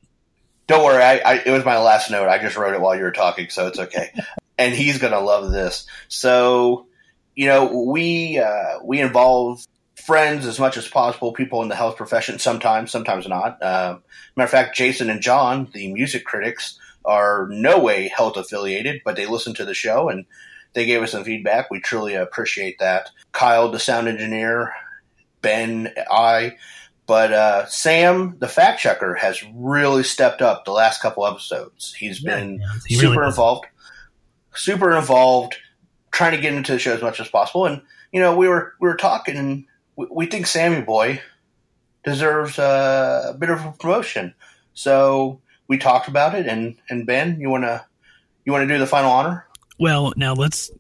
Don't 0.71 0.85
worry, 0.85 1.03
I, 1.03 1.19
I, 1.19 1.35
it 1.45 1.51
was 1.51 1.65
my 1.65 1.79
last 1.81 2.13
note. 2.13 2.29
I 2.29 2.39
just 2.39 2.57
wrote 2.57 2.75
it 2.75 2.81
while 2.81 2.95
you 2.95 3.03
were 3.03 3.11
talking, 3.11 3.51
so 3.51 3.67
it's 3.67 3.81
okay. 3.81 4.13
and 4.59 4.73
he's 4.73 4.99
gonna 4.99 5.19
love 5.19 5.51
this. 5.51 5.85
So, 6.07 6.87
you 7.35 7.47
know, 7.47 7.87
we 7.91 8.39
uh, 8.39 8.79
we 8.85 9.01
involve 9.01 9.67
friends 9.97 10.47
as 10.47 10.61
much 10.61 10.77
as 10.77 10.87
possible, 10.87 11.33
people 11.33 11.61
in 11.63 11.69
the 11.69 11.75
health 11.75 11.97
profession. 11.97 12.39
Sometimes, 12.39 12.93
sometimes 12.93 13.27
not. 13.27 13.61
Um 13.61 14.05
matter 14.37 14.45
of 14.45 14.51
fact, 14.51 14.77
Jason 14.77 15.11
and 15.11 15.21
John, 15.21 15.69
the 15.75 15.93
music 15.93 16.25
critics, 16.25 16.79
are 17.05 17.49
no 17.51 17.81
way 17.81 18.07
health 18.07 18.37
affiliated, 18.37 19.03
but 19.05 19.17
they 19.17 19.27
listen 19.27 19.55
to 19.55 19.65
the 19.65 19.75
show 19.75 20.09
and 20.09 20.25
they 20.75 20.87
gave 20.87 21.03
us 21.03 21.11
some 21.11 21.25
feedback. 21.25 21.69
We 21.73 21.81
truly 21.81 22.15
appreciate 22.15 22.79
that. 22.79 23.11
Kyle, 23.33 23.73
the 23.73 23.81
sound 23.81 24.07
engineer, 24.07 24.73
Ben, 25.43 25.93
I, 26.09 26.59
but 27.11 27.33
uh, 27.33 27.67
Sam, 27.67 28.37
the 28.39 28.47
fact 28.47 28.81
checker, 28.81 29.17
has 29.17 29.43
really 29.53 30.05
stepped 30.05 30.41
up 30.41 30.65
the 30.65 30.71
last 30.71 31.03
couple 31.03 31.27
episodes. 31.27 31.93
He's 31.93 32.21
been 32.21 32.61
Yeah, 32.61 32.69
he 32.87 32.95
super 32.95 33.23
does. 33.23 33.33
involved, 33.35 33.67
super 34.55 34.97
involved, 34.97 35.57
trying 36.13 36.37
to 36.37 36.41
get 36.41 36.55
into 36.55 36.71
the 36.71 36.79
show 36.79 36.93
as 36.93 37.03
much 37.03 37.19
as 37.19 37.27
possible. 37.27 37.67
And 37.67 37.83
you 38.13 38.21
know, 38.21 38.37
we 38.37 38.47
were 38.47 38.75
we 38.81 38.87
were 38.87 38.95
talking, 38.95 39.37
and 39.37 39.65
we, 39.97 40.07
we 40.09 40.27
think 40.27 40.47
Sammy 40.47 40.83
Boy 40.83 41.21
deserves 42.05 42.61
uh, 42.61 43.33
a 43.35 43.35
bit 43.37 43.51
of 43.51 43.65
a 43.65 43.73
promotion. 43.73 44.33
So 44.75 45.41
we 45.67 45.79
talked 45.79 46.07
about 46.07 46.37
it, 46.37 46.47
and 46.47 46.77
and 46.91 47.09
Ben, 47.09 47.41
you 47.41 47.51
wanna 47.51 47.85
you 48.45 48.53
wanna 48.53 48.69
do 48.69 48.79
the 48.79 48.87
final 48.87 49.11
honor? 49.11 49.49
Well, 49.81 50.13
now 50.17 50.35
let's 50.35 50.71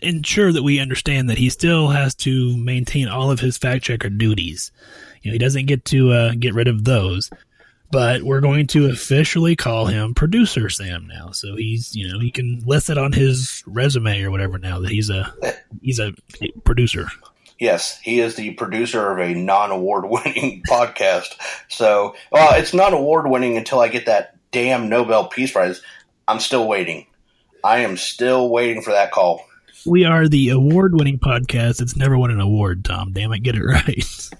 ensure 0.00 0.52
that 0.52 0.64
we 0.64 0.80
understand 0.80 1.30
that 1.30 1.38
he 1.38 1.50
still 1.50 1.86
has 1.86 2.16
to 2.16 2.56
maintain 2.56 3.06
all 3.06 3.30
of 3.30 3.38
his 3.38 3.56
fact 3.56 3.84
checker 3.84 4.10
duties. 4.10 4.72
You 5.22 5.30
know, 5.30 5.32
he 5.32 5.38
doesn't 5.38 5.66
get 5.66 5.84
to 5.86 6.12
uh, 6.12 6.32
get 6.38 6.54
rid 6.54 6.68
of 6.68 6.84
those. 6.84 7.30
But 7.90 8.22
we're 8.22 8.40
going 8.40 8.68
to 8.68 8.86
officially 8.86 9.54
call 9.54 9.84
him 9.84 10.14
producer 10.14 10.70
Sam 10.70 11.06
now. 11.06 11.32
So 11.32 11.56
he's, 11.56 11.94
you 11.94 12.10
know, 12.10 12.18
he 12.18 12.30
can 12.30 12.62
list 12.64 12.88
it 12.88 12.96
on 12.96 13.12
his 13.12 13.62
resume 13.66 14.22
or 14.22 14.30
whatever 14.30 14.58
now 14.58 14.80
that 14.80 14.90
he's 14.90 15.10
a 15.10 15.34
he's 15.82 16.00
a 16.00 16.14
producer. 16.64 17.08
Yes, 17.58 18.00
he 18.00 18.18
is 18.18 18.34
the 18.34 18.52
producer 18.54 19.10
of 19.10 19.18
a 19.18 19.34
non-award 19.34 20.06
winning 20.06 20.62
podcast. 20.68 21.36
So, 21.68 22.16
well, 22.32 22.58
it's 22.58 22.74
not 22.74 22.94
award 22.94 23.28
winning 23.28 23.58
until 23.58 23.80
I 23.80 23.88
get 23.88 24.06
that 24.06 24.36
damn 24.52 24.88
Nobel 24.88 25.28
Peace 25.28 25.52
Prize. 25.52 25.82
I'm 26.26 26.40
still 26.40 26.66
waiting. 26.66 27.06
I 27.62 27.80
am 27.80 27.96
still 27.96 28.48
waiting 28.48 28.82
for 28.82 28.90
that 28.92 29.12
call. 29.12 29.44
We 29.84 30.04
are 30.04 30.28
the 30.28 30.50
award-winning 30.50 31.18
podcast 31.18 31.80
It's 31.80 31.96
never 31.96 32.16
won 32.16 32.30
an 32.30 32.40
award. 32.40 32.84
Tom, 32.84 33.12
damn 33.12 33.32
it, 33.32 33.42
get 33.42 33.54
it 33.54 33.62
right. 33.64 34.30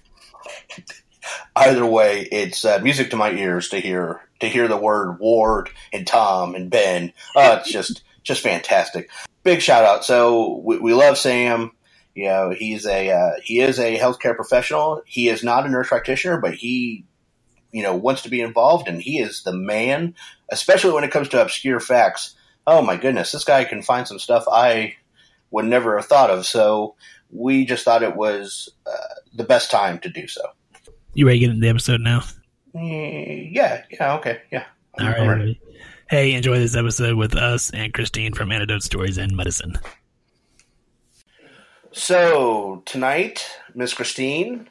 Either 1.54 1.86
way, 1.86 2.22
it's 2.32 2.64
uh, 2.64 2.80
music 2.82 3.10
to 3.10 3.16
my 3.16 3.30
ears 3.30 3.68
to 3.68 3.80
hear 3.80 4.20
to 4.40 4.48
hear 4.48 4.66
the 4.66 4.76
word 4.76 5.18
Ward 5.20 5.70
and 5.92 6.06
Tom 6.06 6.54
and 6.54 6.70
Ben. 6.70 7.12
Oh, 7.36 7.56
it's 7.56 7.70
just 7.70 8.02
just 8.22 8.42
fantastic. 8.42 9.10
Big 9.42 9.60
shout 9.60 9.84
out. 9.84 10.04
So 10.04 10.60
we, 10.64 10.78
we 10.78 10.94
love 10.94 11.18
Sam. 11.18 11.72
You 12.14 12.26
know, 12.26 12.50
he's 12.50 12.86
a 12.86 13.10
uh, 13.10 13.40
he 13.42 13.60
is 13.60 13.78
a 13.78 13.98
healthcare 13.98 14.36
professional. 14.36 15.02
He 15.06 15.28
is 15.28 15.44
not 15.44 15.64
a 15.64 15.70
nurse 15.70 15.88
practitioner, 15.88 16.40
but 16.40 16.54
he 16.54 17.04
you 17.70 17.82
know 17.82 17.94
wants 17.94 18.22
to 18.22 18.28
be 18.28 18.40
involved, 18.40 18.88
and 18.88 19.00
he 19.00 19.18
is 19.18 19.42
the 19.42 19.52
man. 19.52 20.14
Especially 20.50 20.92
when 20.92 21.04
it 21.04 21.12
comes 21.12 21.28
to 21.28 21.42
obscure 21.42 21.80
facts. 21.80 22.34
Oh 22.66 22.82
my 22.82 22.96
goodness, 22.96 23.32
this 23.32 23.44
guy 23.44 23.64
can 23.64 23.82
find 23.82 24.06
some 24.06 24.18
stuff 24.18 24.44
I 24.50 24.96
would 25.50 25.64
never 25.66 25.96
have 25.96 26.06
thought 26.06 26.30
of. 26.30 26.46
So 26.46 26.96
we 27.30 27.64
just 27.64 27.84
thought 27.84 28.02
it 28.02 28.16
was 28.16 28.68
uh, 28.86 29.14
the 29.34 29.44
best 29.44 29.70
time 29.70 29.98
to 30.00 30.08
do 30.08 30.26
so. 30.26 30.42
You 31.14 31.26
ready 31.26 31.40
to 31.40 31.46
get 31.46 31.50
into 31.50 31.60
the 31.60 31.68
episode 31.68 32.00
now? 32.00 32.22
Eh, 32.74 33.48
Yeah, 33.50 33.82
yeah, 33.90 34.14
okay, 34.14 34.40
yeah. 34.50 34.64
All 34.98 35.08
right. 35.08 35.58
Hey, 36.08 36.32
enjoy 36.34 36.58
this 36.58 36.76
episode 36.76 37.16
with 37.16 37.34
us 37.34 37.70
and 37.70 37.92
Christine 37.92 38.34
from 38.34 38.50
Antidote 38.50 38.82
Stories 38.82 39.18
and 39.18 39.36
Medicine. 39.36 39.78
So 41.92 42.82
tonight, 42.86 43.46
Miss 43.74 43.92
Christine, 43.94 44.68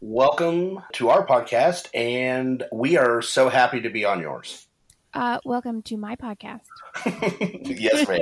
welcome 0.00 0.82
to 0.92 1.08
our 1.08 1.26
podcast, 1.26 1.88
and 1.94 2.62
we 2.72 2.96
are 2.98 3.22
so 3.22 3.48
happy 3.48 3.80
to 3.80 3.88
be 3.88 4.04
on 4.04 4.20
yours. 4.20 4.67
Uh, 5.18 5.40
welcome 5.44 5.82
to 5.82 5.96
my 5.96 6.14
podcast. 6.14 6.60
yes, 7.64 8.06
ma'am. 8.06 8.20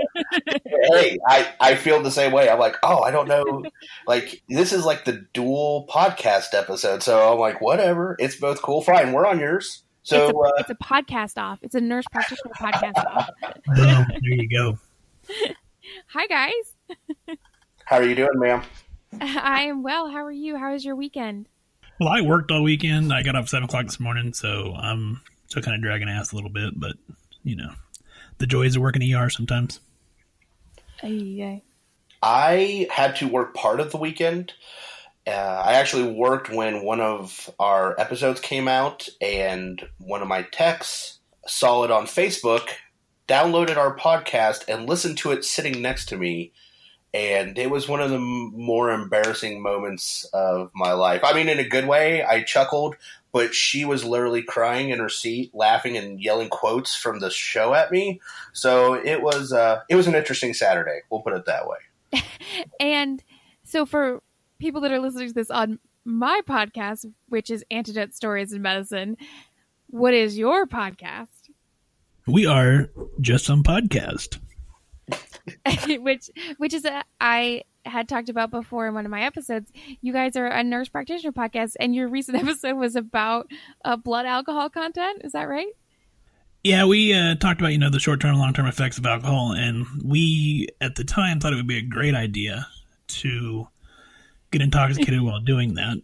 hey, 0.90 1.18
I, 1.28 1.52
I 1.60 1.74
feel 1.74 2.02
the 2.02 2.10
same 2.10 2.32
way. 2.32 2.48
I'm 2.48 2.58
like, 2.58 2.76
oh, 2.82 3.02
I 3.02 3.10
don't 3.10 3.28
know. 3.28 3.64
Like, 4.06 4.42
this 4.48 4.72
is 4.72 4.86
like 4.86 5.04
the 5.04 5.26
dual 5.34 5.86
podcast 5.90 6.54
episode. 6.54 7.02
So 7.02 7.32
I'm 7.32 7.38
like, 7.38 7.60
whatever. 7.60 8.16
It's 8.18 8.36
both 8.36 8.62
cool. 8.62 8.80
Fine. 8.80 9.12
We're 9.12 9.26
on 9.26 9.40
yours. 9.40 9.82
So, 10.04 10.24
it's, 10.24 10.32
a, 10.32 10.38
uh, 10.38 10.52
it's 10.58 10.70
a 10.70 10.74
podcast 10.76 11.36
off. 11.36 11.58
It's 11.60 11.74
a 11.74 11.80
nurse 11.82 12.06
practitioner 12.10 12.54
podcast 12.58 13.04
off. 13.04 13.28
There 13.76 14.06
you 14.22 14.48
go. 14.48 14.78
Hi 16.08 16.26
guys, 16.28 16.96
how 17.84 17.96
are 17.96 18.04
you 18.04 18.14
doing, 18.14 18.38
ma'am? 18.38 18.62
I 19.20 19.64
am 19.64 19.82
well. 19.82 20.08
How 20.08 20.24
are 20.24 20.32
you? 20.32 20.56
How 20.56 20.72
was 20.72 20.84
your 20.84 20.96
weekend? 20.96 21.48
Well, 22.00 22.08
I 22.08 22.22
worked 22.22 22.50
all 22.50 22.62
weekend. 22.62 23.12
I 23.12 23.22
got 23.22 23.36
up 23.36 23.48
seven 23.48 23.64
o'clock 23.64 23.86
this 23.86 24.00
morning, 24.00 24.32
so 24.32 24.72
I'm 24.74 25.20
still 25.46 25.62
kind 25.62 25.74
of 25.74 25.82
dragging 25.82 26.08
ass 26.08 26.32
a 26.32 26.34
little 26.34 26.50
bit, 26.50 26.78
but 26.78 26.96
you 27.42 27.56
know, 27.56 27.72
the 28.38 28.46
joys 28.46 28.76
of 28.76 28.82
working 28.82 29.14
ER 29.14 29.30
sometimes. 29.30 29.80
Ay, 31.02 31.42
I 32.22 32.88
had 32.90 33.16
to 33.16 33.28
work 33.28 33.54
part 33.54 33.80
of 33.80 33.92
the 33.92 33.98
weekend. 33.98 34.52
Uh, 35.26 35.30
I 35.30 35.74
actually 35.74 36.12
worked 36.12 36.50
when 36.50 36.84
one 36.84 37.00
of 37.00 37.50
our 37.58 37.98
episodes 38.00 38.40
came 38.40 38.68
out, 38.68 39.08
and 39.20 39.86
one 39.98 40.22
of 40.22 40.28
my 40.28 40.42
techs 40.42 41.18
saw 41.46 41.82
it 41.84 41.90
on 41.90 42.06
Facebook, 42.06 42.68
downloaded 43.28 43.76
our 43.76 43.96
podcast, 43.96 44.64
and 44.68 44.88
listened 44.88 45.18
to 45.18 45.32
it 45.32 45.44
sitting 45.44 45.82
next 45.82 46.08
to 46.10 46.16
me. 46.16 46.52
And 47.16 47.56
it 47.56 47.70
was 47.70 47.88
one 47.88 48.02
of 48.02 48.10
the 48.10 48.16
m- 48.16 48.52
more 48.54 48.90
embarrassing 48.90 49.62
moments 49.62 50.24
of 50.34 50.70
my 50.74 50.92
life. 50.92 51.22
I 51.24 51.32
mean, 51.32 51.48
in 51.48 51.58
a 51.58 51.66
good 51.66 51.86
way. 51.86 52.22
I 52.22 52.42
chuckled, 52.42 52.96
but 53.32 53.54
she 53.54 53.86
was 53.86 54.04
literally 54.04 54.42
crying 54.42 54.90
in 54.90 54.98
her 54.98 55.08
seat, 55.08 55.50
laughing 55.54 55.96
and 55.96 56.20
yelling 56.20 56.50
quotes 56.50 56.94
from 56.94 57.20
the 57.20 57.30
show 57.30 57.72
at 57.72 57.90
me. 57.90 58.20
So 58.52 58.92
it 58.92 59.22
was 59.22 59.50
uh, 59.50 59.80
it 59.88 59.96
was 59.96 60.06
an 60.06 60.14
interesting 60.14 60.52
Saturday. 60.52 61.00
We'll 61.08 61.22
put 61.22 61.32
it 61.32 61.46
that 61.46 61.66
way. 61.66 62.22
And 62.80 63.22
so 63.64 63.86
for 63.86 64.22
people 64.58 64.82
that 64.82 64.92
are 64.92 65.00
listening 65.00 65.28
to 65.28 65.34
this 65.34 65.50
on 65.50 65.78
my 66.04 66.42
podcast, 66.46 67.10
which 67.28 67.50
is 67.50 67.64
Antidote 67.70 68.14
Stories 68.14 68.52
in 68.52 68.60
Medicine, 68.60 69.16
what 69.88 70.12
is 70.12 70.36
your 70.36 70.66
podcast? 70.66 71.50
We 72.26 72.44
are 72.44 72.90
just 73.20 73.46
some 73.46 73.62
podcast. 73.62 74.38
which 75.98 76.30
which 76.58 76.74
is 76.74 76.84
a, 76.84 77.02
I 77.20 77.62
had 77.84 78.08
talked 78.08 78.28
about 78.28 78.50
before 78.50 78.86
in 78.86 78.94
one 78.94 79.04
of 79.04 79.10
my 79.10 79.22
episodes. 79.22 79.70
You 80.00 80.12
guys 80.12 80.36
are 80.36 80.46
a 80.46 80.64
nurse 80.64 80.88
practitioner 80.88 81.32
podcast, 81.32 81.74
and 81.78 81.94
your 81.94 82.08
recent 82.08 82.36
episode 82.42 82.76
was 82.76 82.96
about 82.96 83.50
uh, 83.84 83.96
blood 83.96 84.26
alcohol 84.26 84.68
content. 84.70 85.22
Is 85.24 85.32
that 85.32 85.48
right? 85.48 85.72
Yeah, 86.64 86.84
we 86.86 87.14
uh, 87.14 87.36
talked 87.36 87.60
about 87.60 87.72
you 87.72 87.78
know 87.78 87.90
the 87.90 88.00
short 88.00 88.20
term 88.20 88.32
and 88.32 88.40
long 88.40 88.52
term 88.52 88.66
effects 88.66 88.98
of 88.98 89.06
alcohol, 89.06 89.52
and 89.52 89.86
we 90.04 90.68
at 90.80 90.96
the 90.96 91.04
time 91.04 91.38
thought 91.38 91.52
it 91.52 91.56
would 91.56 91.68
be 91.68 91.78
a 91.78 91.82
great 91.82 92.14
idea 92.14 92.66
to 93.08 93.68
get 94.50 94.62
intoxicated 94.62 95.20
while 95.20 95.40
doing 95.40 95.74
that. 95.74 96.02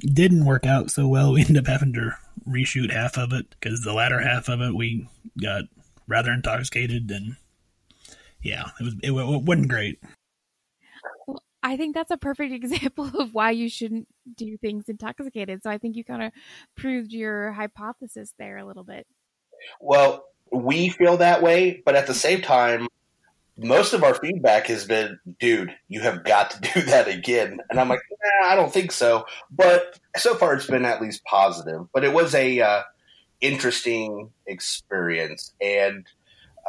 Didn't 0.00 0.44
work 0.44 0.66
out 0.66 0.90
so 0.90 1.06
well. 1.06 1.32
We 1.32 1.42
ended 1.42 1.58
up 1.58 1.66
having 1.66 1.92
to 1.92 2.10
reshoot 2.48 2.90
half 2.90 3.16
of 3.16 3.32
it 3.32 3.48
because 3.50 3.82
the 3.82 3.92
latter 3.92 4.20
half 4.20 4.48
of 4.48 4.60
it 4.60 4.74
we 4.74 5.08
got 5.40 5.64
rather 6.08 6.32
intoxicated, 6.32 7.08
and 7.10 7.36
yeah, 8.44 8.66
it 8.78 8.84
was 8.84 8.94
it, 9.02 9.10
it 9.10 9.42
wasn't 9.42 9.68
great. 9.68 9.98
Well, 11.26 11.42
I 11.62 11.76
think 11.76 11.94
that's 11.94 12.10
a 12.10 12.16
perfect 12.16 12.52
example 12.64 13.10
of 13.18 13.34
why 13.34 13.50
you 13.50 13.68
shouldn't 13.68 14.06
do 14.36 14.56
things 14.58 14.84
intoxicated. 14.88 15.62
So 15.62 15.70
I 15.70 15.78
think 15.78 15.96
you 15.96 16.04
kind 16.04 16.22
of 16.22 16.32
proved 16.76 17.12
your 17.12 17.52
hypothesis 17.52 18.32
there 18.38 18.58
a 18.58 18.64
little 18.64 18.84
bit. 18.84 19.06
Well, 19.80 20.26
we 20.52 20.90
feel 20.90 21.16
that 21.16 21.42
way, 21.42 21.82
but 21.84 21.96
at 21.96 22.06
the 22.06 22.14
same 22.14 22.42
time, 22.42 22.86
most 23.56 23.92
of 23.92 24.02
our 24.02 24.14
feedback 24.14 24.66
has 24.66 24.84
been, 24.84 25.18
dude, 25.38 25.74
you 25.88 26.00
have 26.00 26.24
got 26.24 26.50
to 26.50 26.60
do 26.74 26.82
that 26.82 27.08
again. 27.08 27.60
And 27.70 27.80
I'm 27.80 27.88
like, 27.88 28.00
nah, 28.42 28.48
I 28.48 28.56
don't 28.56 28.72
think 28.72 28.92
so. 28.92 29.24
But 29.50 29.98
so 30.16 30.34
far, 30.34 30.54
it's 30.54 30.66
been 30.66 30.84
at 30.84 31.00
least 31.00 31.24
positive. 31.24 31.86
But 31.92 32.04
it 32.04 32.12
was 32.12 32.34
a 32.34 32.60
uh, 32.60 32.82
interesting 33.40 34.30
experience, 34.46 35.52
and 35.60 36.06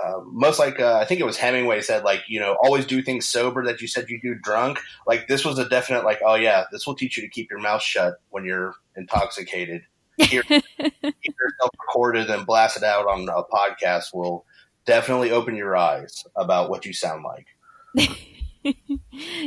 uh, 0.03 0.19
most 0.25 0.59
like 0.59 0.79
uh, 0.79 0.97
I 1.01 1.05
think 1.05 1.21
it 1.21 1.25
was 1.25 1.37
Hemingway 1.37 1.81
said, 1.81 2.03
like 2.03 2.23
you 2.27 2.39
know, 2.39 2.57
always 2.61 2.85
do 2.85 3.01
things 3.01 3.27
sober 3.27 3.63
that 3.65 3.81
you 3.81 3.87
said 3.87 4.09
you 4.09 4.19
do 4.21 4.35
drunk. 4.35 4.79
Like 5.07 5.27
this 5.27 5.45
was 5.45 5.59
a 5.59 5.67
definite, 5.67 6.03
like, 6.03 6.19
oh 6.25 6.35
yeah, 6.35 6.65
this 6.71 6.85
will 6.85 6.95
teach 6.95 7.17
you 7.17 7.23
to 7.23 7.29
keep 7.29 7.49
your 7.49 7.59
mouth 7.59 7.81
shut 7.81 8.15
when 8.29 8.45
you're 8.45 8.73
intoxicated. 8.95 9.83
Hear, 10.17 10.43
yourself 10.49 11.71
recorded 11.79 12.29
and 12.29 12.45
blasted 12.45 12.83
out 12.83 13.05
on 13.05 13.27
a 13.27 13.43
podcast 13.43 14.13
will 14.13 14.45
definitely 14.85 15.31
open 15.31 15.55
your 15.55 15.75
eyes 15.75 16.25
about 16.35 16.69
what 16.69 16.85
you 16.85 16.93
sound 16.93 17.23
like. 17.23 17.47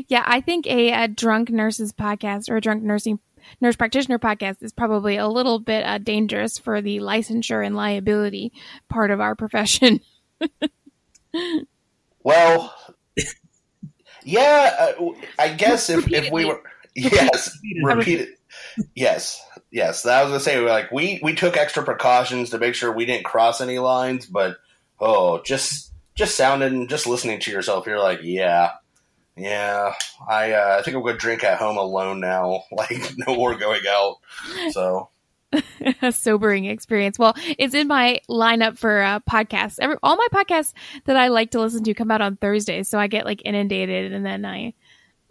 yeah, 0.08 0.22
I 0.26 0.40
think 0.40 0.66
a, 0.66 1.04
a, 1.04 1.08
drunk 1.08 1.50
nurses 1.50 1.92
podcast 1.92 2.50
or 2.50 2.56
a 2.56 2.60
drunk 2.60 2.82
nursing 2.82 3.18
nurse 3.60 3.76
practitioner 3.76 4.18
podcast 4.18 4.62
is 4.62 4.72
probably 4.72 5.16
a 5.16 5.28
little 5.28 5.58
bit 5.58 5.84
uh, 5.84 5.98
dangerous 5.98 6.58
for 6.58 6.82
the 6.82 6.98
licensure 6.98 7.64
and 7.64 7.76
liability 7.76 8.52
part 8.88 9.10
of 9.10 9.20
our 9.20 9.34
profession. 9.34 10.00
well, 12.23 12.75
yeah, 14.25 14.95
uh, 15.00 15.11
I 15.38 15.49
guess 15.49 15.90
if, 15.90 16.11
if 16.12 16.30
we 16.30 16.45
were 16.45 16.62
yes, 16.95 17.59
repeat 17.83 18.21
it. 18.21 18.28
Yes, 18.95 19.42
yes. 19.71 20.02
That 20.02 20.23
was 20.23 20.30
gonna 20.30 20.40
say 20.40 20.61
like 20.61 20.90
we 20.92 21.21
we 21.23 21.35
took 21.35 21.57
extra 21.57 21.83
precautions 21.83 22.50
to 22.50 22.59
make 22.59 22.75
sure 22.75 22.92
we 22.92 23.07
didn't 23.07 23.25
cross 23.25 23.61
any 23.61 23.78
lines, 23.78 24.26
but 24.26 24.57
oh, 25.00 25.42
just 25.42 25.92
just 26.14 26.37
sounding, 26.37 26.88
just 26.88 27.07
listening 27.07 27.40
to 27.40 27.50
yourself, 27.50 27.87
you're 27.87 28.00
like, 28.00 28.21
yeah, 28.23 28.73
yeah. 29.37 29.92
I 30.28 30.52
uh, 30.52 30.76
I 30.78 30.83
think 30.83 30.97
I'm 30.97 31.02
gonna 31.02 31.16
drink 31.16 31.45
at 31.45 31.59
home 31.59 31.76
alone 31.76 32.21
now. 32.21 32.64
Like 32.73 33.12
no 33.16 33.37
more 33.37 33.54
going 33.57 33.83
out. 33.88 34.16
So. 34.73 35.11
a 36.02 36.12
sobering 36.12 36.66
experience. 36.66 37.18
Well, 37.18 37.34
it's 37.58 37.74
in 37.74 37.88
my 37.88 38.20
lineup 38.28 38.78
for 38.78 39.00
uh, 39.00 39.20
podcasts. 39.20 39.78
Every, 39.80 39.96
all 40.02 40.16
my 40.16 40.28
podcasts 40.32 40.72
that 41.04 41.16
I 41.16 41.28
like 41.28 41.52
to 41.52 41.60
listen 41.60 41.84
to 41.84 41.94
come 41.94 42.10
out 42.10 42.20
on 42.20 42.36
Thursdays, 42.36 42.88
so 42.88 42.98
I 42.98 43.06
get 43.06 43.24
like 43.24 43.42
inundated, 43.44 44.12
and 44.12 44.24
then 44.24 44.44
I 44.44 44.74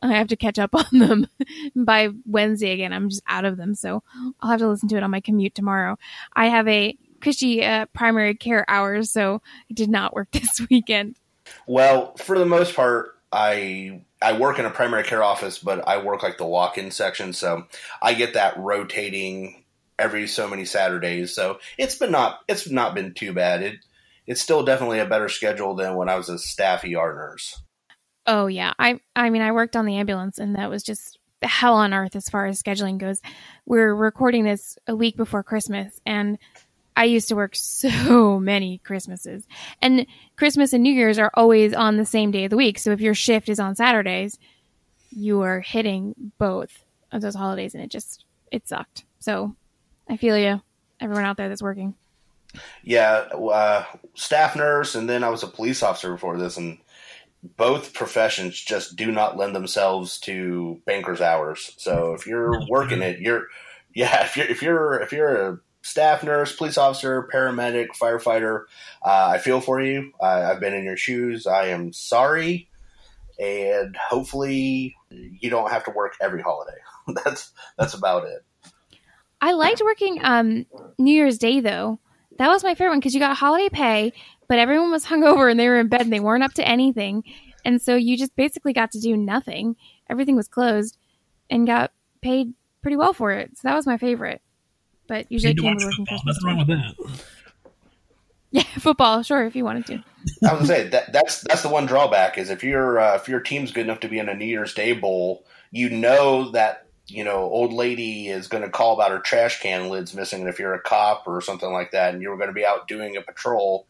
I 0.02 0.14
have 0.14 0.28
to 0.28 0.36
catch 0.36 0.60
up 0.60 0.76
on 0.76 1.00
them 1.00 1.28
by 1.76 2.10
Wednesday 2.26 2.72
again. 2.72 2.94
I'm 2.94 3.10
just 3.10 3.24
out 3.28 3.46
of 3.46 3.58
them, 3.58 3.76
so 3.76 4.04
I'll 4.40 4.52
have 4.52 4.60
to 4.60 4.68
listen 4.68 4.90
to 4.90 4.98
it 4.98 5.04
on 5.04 5.12
my 5.12 5.22
commute 5.22 5.56
tomorrow. 5.56 5.98
I 6.34 6.48
have 6.48 6.68
a 6.68 6.98
cushy 7.22 7.64
uh, 7.64 7.86
primary 7.88 8.36
care 8.36 8.66
hours, 8.68 9.12
so 9.12 9.42
I 9.70 9.74
did 9.74 9.90
not 9.90 10.14
work 10.14 10.32
this 10.32 10.62
weekend. 10.70 11.18
Well, 11.66 12.16
for 12.18 12.38
the 12.38 12.46
most 12.46 12.76
part, 12.76 13.18
I 13.32 14.02
I 14.22 14.34
work 14.38 14.58
in 14.58 14.66
a 14.66 14.72
primary 14.72 15.04
care 15.04 15.24
office, 15.24 15.60
but 15.60 15.88
I 15.88 16.02
work 16.02 16.24
like 16.24 16.38
the 16.38 16.46
walk-in 16.46 16.92
section, 16.92 17.34
so 17.34 17.68
I 18.02 18.14
get 18.14 18.34
that 18.34 18.58
rotating 18.58 19.64
every 20.00 20.28
so 20.28 20.48
many 20.48 20.66
Saturdays. 20.66 21.34
So 21.34 21.60
it's 21.78 21.96
been 21.96 22.12
not 22.12 22.40
it's 22.48 22.70
not 22.70 22.96
been 22.96 23.14
too 23.14 23.34
bad. 23.34 23.62
It 23.62 23.76
it's 24.26 24.42
still 24.42 24.64
definitely 24.64 25.00
a 25.00 25.06
better 25.06 25.30
schedule 25.30 25.76
than 25.76 25.96
when 25.96 26.10
I 26.10 26.16
was 26.16 26.30
a 26.30 26.38
staff 26.38 26.84
ER 26.84 27.14
nurse. 27.16 27.62
Oh 28.26 28.48
yeah, 28.48 28.74
I 28.78 29.00
I 29.16 29.30
mean 29.30 29.42
I 29.42 29.52
worked 29.52 29.76
on 29.76 29.86
the 29.86 29.98
ambulance, 29.98 30.38
and 30.38 30.56
that 30.56 30.70
was 30.70 30.84
just 30.84 31.20
hell 31.42 31.76
on 31.76 31.94
earth 31.94 32.16
as 32.16 32.30
far 32.30 32.46
as 32.46 32.62
scheduling 32.62 32.98
goes. 32.98 33.22
We're 33.66 33.94
recording 33.94 34.44
this 34.44 34.78
a 34.88 34.96
week 34.96 35.16
before 35.16 35.44
Christmas, 35.44 36.02
and 36.06 36.38
I 36.96 37.06
used 37.06 37.30
to 37.30 37.36
work 37.36 37.52
so 37.56 38.40
many 38.40 38.80
Christmases. 38.80 39.48
And 39.82 40.06
Christmas 40.36 40.74
and 40.74 40.84
New 40.84 40.94
Year's 40.94 41.20
are 41.20 41.32
always 41.34 41.74
on 41.74 41.98
the 41.98 42.06
same 42.06 42.32
day 42.32 42.46
of 42.46 42.50
the 42.50 42.58
week. 42.58 42.80
So 42.80 42.92
if 42.92 43.00
your 43.00 43.14
shift 43.14 43.50
is 43.50 43.60
on 43.60 43.76
Saturdays, 43.76 44.38
you 45.12 45.42
are 45.42 45.62
hitting 45.62 46.32
both 46.38 46.84
of 47.12 47.22
those 47.22 47.36
holidays 47.36 47.74
and 47.74 47.84
it 47.84 47.90
just 47.90 48.26
it 48.52 48.68
sucked. 48.68 49.06
So 49.20 49.56
I 50.10 50.18
feel 50.18 50.38
you, 50.38 50.62
everyone 51.00 51.26
out 51.26 51.38
there 51.38 51.50
that's 51.50 51.62
working. 51.62 51.96
Yeah, 52.84 53.28
uh, 53.34 53.86
staff 54.16 54.56
nurse, 54.56 54.96
and 54.96 55.10
then 55.10 55.24
I 55.24 55.30
was 55.30 55.44
a 55.44 55.48
police 55.48 55.84
officer 55.84 56.12
before 56.12 56.38
this, 56.38 56.58
and 56.58 56.78
both 57.56 57.94
professions 57.94 58.60
just 58.60 58.96
do 58.96 59.12
not 59.12 59.38
lend 59.38 59.56
themselves 59.56 60.20
to 60.22 60.82
banker's 60.86 61.22
hours. 61.22 61.74
So 61.78 62.14
if 62.14 62.26
you're 62.26 62.68
working 62.68 63.02
it, 63.02 63.20
you're 63.20 63.48
yeah. 63.94 64.26
If 64.26 64.38
you're 64.38 64.48
if 64.48 64.62
you're 64.62 65.00
if 65.02 65.12
you're 65.12 65.50
a 65.50 65.60
staff 65.82 66.24
nurse, 66.24 66.56
police 66.56 66.78
officer, 66.78 67.28
paramedic, 67.34 67.88
firefighter. 67.90 68.64
Uh, 69.04 69.32
I 69.34 69.38
feel 69.38 69.62
for 69.62 69.82
you. 69.82 70.12
I've 70.22 70.60
been 70.60 70.74
in 70.74 70.84
your 70.84 70.98
shoes. 70.98 71.48
I 71.48 71.68
am 71.68 71.94
sorry, 71.94 72.70
and 73.40 73.96
hopefully 73.96 74.96
you 75.10 75.50
don't 75.50 75.72
have 75.72 75.86
to 75.86 75.92
work 75.92 76.16
every 76.22 76.42
holiday. 76.42 76.78
that's 77.24 77.52
that's 77.78 77.94
about 77.94 78.26
it. 78.26 78.44
I 79.42 79.54
liked 79.54 79.82
working 79.84 80.20
um, 80.24 80.66
New 80.98 81.14
Year's 81.14 81.38
Day 81.38 81.60
though. 81.60 82.00
That 82.38 82.50
was 82.50 82.64
my 82.64 82.76
favorite 82.76 82.92
one 82.92 83.00
because 83.00 83.14
you 83.14 83.20
got 83.20 83.38
holiday 83.38 83.70
pay, 83.70 84.14
but 84.48 84.60
everyone 84.60 84.92
was 84.92 85.06
hungover 85.08 85.50
and 85.50 85.60
they 85.60 85.68
were 85.68 85.80
in 85.80 85.88
bed 85.88 86.02
and 86.02 86.14
they 86.14 86.20
weren't 86.20 86.44
up 86.44 86.54
to 86.54 86.68
anything, 86.68 87.24
and 87.66 87.82
so 87.82 87.96
you 87.96 88.18
just 88.18 88.36
basically 88.36 88.74
got 88.74 88.92
to 88.92 89.00
do 89.00 89.16
nothing. 89.18 89.76
Everything 90.10 90.36
was 90.36 90.48
closed, 90.48 90.98
and 91.50 91.68
got 91.68 91.92
paid 92.22 92.54
pretty 92.82 92.98
well 92.98 93.14
for 93.14 93.32
it. 93.32 93.58
So 93.58 93.68
that 93.68 93.76
was 93.76 93.86
my 93.86 93.98
favorite 93.98 94.42
but 95.08 95.32
usually 95.32 95.54
you 95.54 95.62
can't 95.62 95.80
work 95.80 95.94
Christmas. 95.96 96.22
Nothing 96.26 96.46
wrong 96.46 96.58
with 96.58 96.68
that. 96.68 97.22
Yeah, 98.50 98.64
football, 98.80 99.24
sure, 99.24 99.46
if 99.46 99.58
you 99.58 99.66
wanted 99.66 99.86
to. 99.88 99.96
I 99.96 100.02
was 100.42 100.52
gonna 100.52 100.66
say 100.68 100.88
that 100.88 101.12
that's 101.12 101.42
that's 101.42 101.64
the 101.64 101.70
one 101.70 101.86
drawback 101.86 102.38
is 102.38 102.50
if 102.50 102.64
your 102.64 102.98
uh, 102.98 103.16
if 103.16 103.28
your 103.28 103.42
team's 103.42 103.74
good 103.74 103.82
enough 103.82 104.00
to 104.00 104.08
be 104.08 104.20
in 104.20 104.30
a 104.30 104.34
New 104.34 104.46
Year's 104.46 104.74
Day 104.74 104.94
bowl, 104.94 105.44
you 105.70 105.90
know 105.90 106.52
that 106.52 106.87
you 107.08 107.24
know 107.24 107.44
old 107.44 107.74
lady 107.74 108.28
is 108.28 108.48
going 108.48 108.64
to 108.64 108.70
call 108.70 108.94
about 108.94 109.12
her 109.12 109.20
trash 109.20 109.62
can 109.62 109.90
lids 109.90 110.14
missing, 110.14 110.42
and 110.42 110.50
if 110.50 110.60
you're 110.60 110.74
a 110.74 110.82
cop 110.82 111.28
or 111.28 111.42
something 111.42 111.72
like 111.72 111.92
that, 111.92 112.14
and 112.14 112.22
you're 112.22 112.38
going 112.38 112.50
to 112.50 112.54
be 112.54 112.66
out 112.66 112.88
doing 112.88 113.18
a 113.18 113.22
patrol 113.22 113.88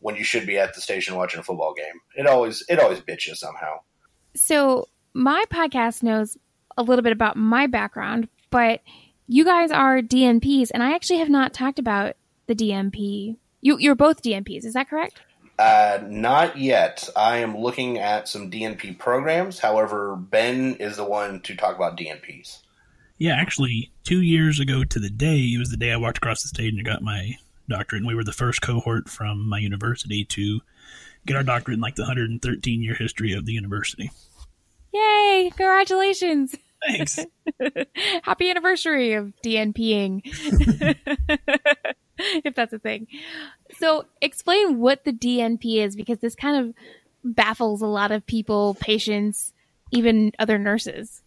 when 0.00 0.16
you 0.16 0.24
should 0.24 0.46
be 0.46 0.58
at 0.58 0.74
the 0.74 0.80
station 0.80 1.16
watching 1.16 1.40
a 1.40 1.42
football 1.42 1.74
game, 1.74 2.00
it 2.16 2.26
always 2.26 2.64
it 2.68 2.80
always 2.80 3.00
bitches 3.00 3.36
somehow. 3.36 3.80
So 4.34 4.88
my 5.14 5.44
podcast 5.50 6.02
knows 6.02 6.36
a 6.76 6.82
little 6.82 7.02
bit 7.02 7.12
about 7.12 7.36
my 7.36 7.66
background, 7.66 8.28
but 8.50 8.82
you 9.26 9.44
guys 9.44 9.70
are 9.70 10.00
DNPs, 10.00 10.70
and 10.72 10.82
I 10.82 10.94
actually 10.94 11.18
have 11.18 11.28
not 11.28 11.52
talked 11.52 11.78
about 11.78 12.16
the 12.46 12.54
DNP. 12.54 13.36
You, 13.60 13.76
you're 13.78 13.94
both 13.94 14.22
DNPs, 14.22 14.64
is 14.64 14.74
that 14.74 14.88
correct? 14.88 15.20
Uh, 15.58 15.98
not 16.06 16.56
yet. 16.56 17.08
I 17.16 17.38
am 17.38 17.58
looking 17.58 17.98
at 17.98 18.28
some 18.28 18.50
DNP 18.50 18.98
programs. 18.98 19.58
However, 19.58 20.14
Ben 20.16 20.76
is 20.76 20.96
the 20.96 21.04
one 21.04 21.40
to 21.42 21.56
talk 21.56 21.74
about 21.74 21.98
DNPs. 21.98 22.58
Yeah, 23.18 23.34
actually, 23.34 23.90
two 24.04 24.22
years 24.22 24.60
ago 24.60 24.84
to 24.84 25.00
the 25.00 25.10
day, 25.10 25.38
it 25.38 25.58
was 25.58 25.70
the 25.70 25.76
day 25.76 25.90
I 25.90 25.96
walked 25.96 26.18
across 26.18 26.42
the 26.42 26.48
stage 26.48 26.74
and 26.74 26.84
got 26.84 27.02
my 27.02 27.32
doctorate, 27.68 28.02
and 28.02 28.06
we 28.06 28.14
were 28.14 28.22
the 28.22 28.32
first 28.32 28.62
cohort 28.62 29.08
from 29.08 29.48
my 29.48 29.58
university 29.58 30.24
to 30.26 30.60
get 31.26 31.36
our 31.36 31.42
doctorate 31.42 31.76
in 31.76 31.80
like 31.80 31.96
the 31.96 32.02
113 32.02 32.82
year 32.82 32.94
history 32.94 33.32
of 33.32 33.44
the 33.44 33.52
university. 33.52 34.12
Yay! 34.94 35.50
Congratulations! 35.56 36.54
Thanks. 36.86 37.18
Happy 38.22 38.50
anniversary 38.50 39.14
of 39.14 39.32
DNPing. 39.44 40.22
if 42.18 42.54
that's 42.54 42.72
a 42.72 42.78
thing. 42.78 43.06
So, 43.78 44.06
explain 44.20 44.80
what 44.80 45.04
the 45.04 45.12
DNP 45.12 45.76
is 45.76 45.94
because 45.94 46.18
this 46.18 46.34
kind 46.34 46.56
of 46.66 46.74
baffles 47.24 47.80
a 47.80 47.86
lot 47.86 48.10
of 48.10 48.26
people, 48.26 48.74
patients, 48.80 49.52
even 49.92 50.32
other 50.38 50.58
nurses. 50.58 51.22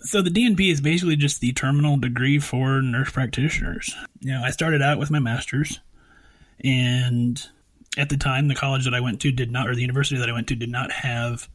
So, 0.00 0.22
the 0.22 0.30
DNP 0.30 0.70
is 0.70 0.80
basically 0.80 1.16
just 1.16 1.40
the 1.40 1.52
terminal 1.52 1.96
degree 1.96 2.38
for 2.38 2.80
nurse 2.80 3.10
practitioners. 3.10 3.94
You 4.20 4.32
know, 4.32 4.42
I 4.44 4.50
started 4.50 4.82
out 4.82 4.98
with 4.98 5.10
my 5.10 5.18
master's, 5.18 5.80
and 6.62 7.44
at 7.98 8.08
the 8.08 8.16
time, 8.16 8.46
the 8.46 8.54
college 8.54 8.84
that 8.84 8.94
I 8.94 9.00
went 9.00 9.20
to 9.22 9.32
did 9.32 9.50
not, 9.50 9.68
or 9.68 9.74
the 9.74 9.80
university 9.80 10.20
that 10.20 10.28
I 10.28 10.32
went 10.32 10.46
to 10.48 10.54
did 10.54 10.70
not 10.70 10.92
have 10.92 11.48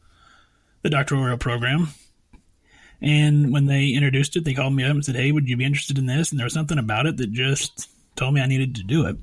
the 0.82 0.90
doctoral 0.90 1.38
program. 1.38 1.88
And 3.00 3.52
when 3.52 3.66
they 3.66 3.88
introduced 3.88 4.36
it, 4.36 4.44
they 4.44 4.54
called 4.54 4.74
me 4.74 4.84
up 4.84 4.90
and 4.90 5.04
said, 5.04 5.16
Hey, 5.16 5.32
would 5.32 5.48
you 5.48 5.56
be 5.56 5.64
interested 5.64 5.98
in 5.98 6.06
this? 6.06 6.30
And 6.30 6.38
there 6.38 6.44
was 6.44 6.52
something 6.52 6.78
about 6.78 7.06
it 7.06 7.16
that 7.16 7.32
just 7.32 7.88
told 8.16 8.34
me 8.34 8.40
I 8.40 8.46
needed 8.46 8.74
to 8.76 8.82
do 8.82 9.06
it. 9.06 9.16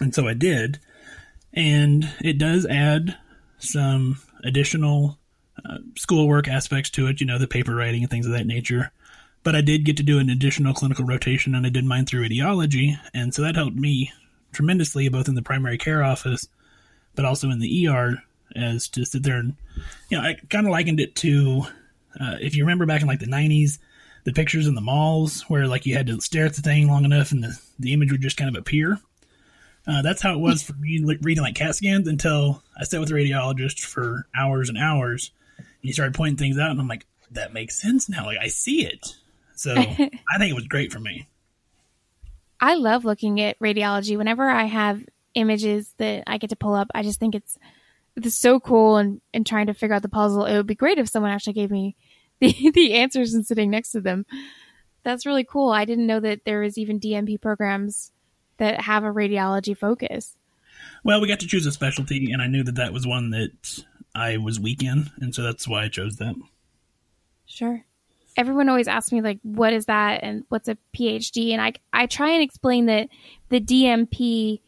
And 0.00 0.14
so 0.14 0.26
I 0.26 0.34
did. 0.34 0.78
And 1.52 2.08
it 2.20 2.38
does 2.38 2.66
add 2.66 3.16
some 3.58 4.18
additional 4.44 5.18
uh, 5.64 5.78
schoolwork 5.96 6.48
aspects 6.48 6.90
to 6.90 7.06
it, 7.06 7.20
you 7.20 7.26
know, 7.26 7.38
the 7.38 7.46
paper 7.46 7.74
writing 7.74 8.02
and 8.02 8.10
things 8.10 8.26
of 8.26 8.32
that 8.32 8.46
nature. 8.46 8.90
But 9.42 9.56
I 9.56 9.60
did 9.60 9.84
get 9.84 9.96
to 9.98 10.02
do 10.02 10.18
an 10.18 10.30
additional 10.30 10.74
clinical 10.74 11.04
rotation 11.04 11.54
and 11.54 11.66
I 11.66 11.70
did 11.70 11.84
mine 11.84 12.06
through 12.06 12.28
radiology. 12.28 12.96
And 13.14 13.34
so 13.34 13.42
that 13.42 13.56
helped 13.56 13.76
me 13.76 14.12
tremendously, 14.52 15.08
both 15.08 15.28
in 15.28 15.34
the 15.34 15.42
primary 15.42 15.78
care 15.78 16.02
office, 16.02 16.48
but 17.14 17.24
also 17.24 17.50
in 17.50 17.58
the 17.58 17.88
ER, 17.88 18.22
as 18.56 18.88
to 18.88 19.04
sit 19.04 19.22
there 19.22 19.36
and, 19.36 19.56
you 20.08 20.18
know, 20.18 20.24
I 20.24 20.36
kind 20.48 20.66
of 20.66 20.72
likened 20.72 21.00
it 21.00 21.14
to, 21.16 21.62
uh, 22.20 22.36
if 22.40 22.56
you 22.56 22.64
remember 22.64 22.84
back 22.86 23.00
in 23.00 23.06
like 23.06 23.20
the 23.20 23.26
90s, 23.26 23.78
the 24.24 24.32
pictures 24.32 24.66
in 24.66 24.74
the 24.74 24.80
malls 24.80 25.42
where 25.42 25.66
like 25.66 25.86
you 25.86 25.96
had 25.96 26.06
to 26.08 26.20
stare 26.20 26.46
at 26.46 26.54
the 26.54 26.62
thing 26.62 26.88
long 26.88 27.04
enough 27.04 27.32
and 27.32 27.42
the, 27.42 27.58
the 27.78 27.92
image 27.92 28.12
would 28.12 28.20
just 28.20 28.36
kind 28.36 28.54
of 28.54 28.60
appear. 28.60 28.98
Uh, 29.86 30.02
that's 30.02 30.22
how 30.22 30.34
it 30.34 30.38
was 30.38 30.62
for 30.62 30.74
me 30.74 31.02
reading 31.22 31.42
like 31.42 31.54
CAT 31.54 31.74
scans 31.74 32.06
until 32.06 32.62
I 32.78 32.84
sat 32.84 33.00
with 33.00 33.10
a 33.10 33.14
radiologist 33.14 33.80
for 33.80 34.26
hours 34.36 34.68
and 34.68 34.78
hours. 34.78 35.32
And 35.58 35.66
he 35.82 35.92
started 35.92 36.14
pointing 36.14 36.36
things 36.36 36.58
out, 36.58 36.70
and 36.70 36.80
I'm 36.80 36.88
like, 36.88 37.06
that 37.30 37.52
makes 37.52 37.80
sense 37.80 38.08
now. 38.08 38.26
Like 38.26 38.38
I 38.38 38.48
see 38.48 38.84
it. 38.84 39.16
So 39.54 39.74
I 39.78 40.38
think 40.38 40.50
it 40.50 40.54
was 40.54 40.66
great 40.66 40.92
for 40.92 41.00
me. 41.00 41.26
I 42.60 42.74
love 42.74 43.04
looking 43.04 43.40
at 43.40 43.58
radiology. 43.58 44.16
Whenever 44.18 44.48
I 44.48 44.64
have 44.64 45.02
images 45.34 45.94
that 45.96 46.24
I 46.26 46.38
get 46.38 46.50
to 46.50 46.56
pull 46.56 46.74
up, 46.74 46.88
I 46.94 47.02
just 47.02 47.18
think 47.18 47.34
it's 47.34 47.58
it's 48.16 48.36
so 48.36 48.60
cool 48.60 48.96
and, 48.96 49.20
and 49.32 49.46
trying 49.46 49.66
to 49.68 49.74
figure 49.74 49.94
out 49.94 50.02
the 50.02 50.08
puzzle. 50.08 50.44
It 50.44 50.56
would 50.56 50.66
be 50.66 50.74
great 50.74 50.98
if 50.98 51.08
someone 51.08 51.30
actually 51.30 51.54
gave 51.54 51.70
me 51.70 51.96
the, 52.40 52.70
the 52.74 52.94
answers 52.94 53.34
and 53.34 53.46
sitting 53.46 53.70
next 53.70 53.92
to 53.92 54.00
them. 54.00 54.26
That's 55.02 55.24
really 55.24 55.44
cool. 55.44 55.70
I 55.70 55.86
didn't 55.86 56.06
know 56.06 56.20
that 56.20 56.44
there 56.44 56.60
was 56.60 56.76
even 56.76 57.00
DNP 57.00 57.40
programs 57.40 58.12
that 58.60 58.82
have 58.82 59.04
a 59.04 59.08
radiology 59.08 59.76
focus. 59.76 60.36
Well, 61.02 61.20
we 61.20 61.28
got 61.28 61.40
to 61.40 61.46
choose 61.46 61.66
a 61.66 61.72
specialty, 61.72 62.30
and 62.32 62.40
I 62.40 62.46
knew 62.46 62.62
that 62.62 62.76
that 62.76 62.92
was 62.92 63.06
one 63.06 63.30
that 63.30 63.84
I 64.14 64.36
was 64.36 64.60
weak 64.60 64.82
in, 64.82 65.10
and 65.20 65.34
so 65.34 65.42
that's 65.42 65.66
why 65.66 65.84
I 65.84 65.88
chose 65.88 66.16
that. 66.16 66.34
Sure. 67.46 67.84
Everyone 68.36 68.68
always 68.68 68.86
asks 68.86 69.10
me 69.10 69.20
like, 69.20 69.40
"What 69.42 69.72
is 69.72 69.86
that?" 69.86 70.22
and 70.22 70.44
"What's 70.48 70.68
a 70.68 70.78
PhD?" 70.96 71.50
and 71.50 71.60
I 71.60 71.72
I 71.92 72.06
try 72.06 72.30
and 72.30 72.42
explain 72.42 72.86
that 72.86 73.08
the 73.48 73.60
DNP 73.60 74.60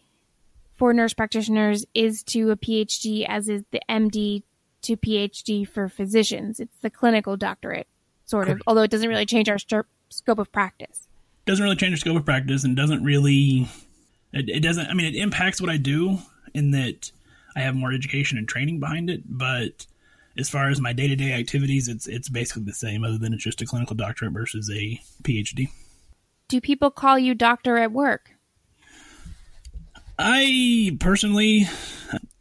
for 0.77 0.93
nurse 0.93 1.15
practitioners 1.15 1.87
is 1.95 2.25
to 2.25 2.51
a 2.51 2.57
PhD 2.57 3.25
as 3.29 3.49
is 3.49 3.63
the 3.71 3.81
MD 3.89 4.43
to 4.83 4.97
PhD 4.97 5.67
for 5.67 5.89
physicians. 5.89 6.59
It's 6.59 6.77
the 6.81 6.91
clinical 6.91 7.37
doctorate, 7.37 7.87
sort 8.25 8.49
of, 8.49 8.61
although 8.67 8.83
it 8.83 8.91
doesn't 8.91 9.09
really 9.09 9.27
change 9.27 9.49
our 9.49 9.59
st- 9.59 9.87
scope 10.11 10.39
of 10.39 10.51
practice. 10.51 11.09
Doesn't 11.47 11.63
really 11.63 11.77
change 11.77 11.95
the 11.95 11.99
scope 11.99 12.17
of 12.17 12.25
practice 12.25 12.65
and 12.65 12.77
doesn't 12.77 13.05
really, 13.05 13.69
it, 14.33 14.49
it 14.49 14.61
doesn't, 14.61 14.87
I 14.88 14.95
mean, 14.95 15.07
it 15.07 15.16
impacts 15.16 15.61
what 15.61 15.71
I 15.71 15.77
do 15.77 16.18
in 16.55 16.71
that 16.73 17.11
I 17.57 17.61
have 17.61 17.75
more 17.75 17.92
education 17.92 18.38
and 18.38 18.49
training 18.49 18.81
behind 18.81 19.11
it, 19.11 19.23
but 19.27 19.87
as 20.38 20.49
far 20.49 20.68
as 20.68 20.81
my 20.81 20.92
day 20.92 21.09
to 21.09 21.16
day 21.16 21.33
activities, 21.33 21.88
it's 21.88 22.07
it's 22.07 22.29
basically 22.29 22.64
the 22.64 22.73
same, 22.73 23.05
other 23.05 23.18
than 23.18 23.35
it's 23.35 23.42
just 23.42 23.61
a 23.61 23.66
clinical 23.66 23.95
doctorate 23.95 24.33
versus 24.33 24.71
a 24.71 25.01
PhD. 25.23 25.68
Do 26.49 26.61
people 26.61 26.90
call 26.90 27.18
you 27.18 27.35
doctor 27.35 27.79
at 27.79 27.92
work? 27.92 28.31
I 30.18 30.97
personally, 31.01 31.66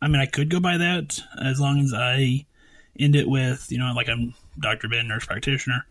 I 0.01 0.07
mean, 0.07 0.21
I 0.21 0.25
could 0.25 0.49
go 0.49 0.59
by 0.59 0.77
that 0.77 1.19
as 1.41 1.59
long 1.59 1.79
as 1.79 1.93
I 1.93 2.45
end 2.99 3.15
it 3.15 3.27
with, 3.27 3.67
you 3.71 3.77
know, 3.77 3.93
like 3.95 4.09
I'm 4.09 4.33
Dr. 4.59 4.87
Ben, 4.87 5.07
nurse 5.07 5.25
practitioner. 5.25 5.85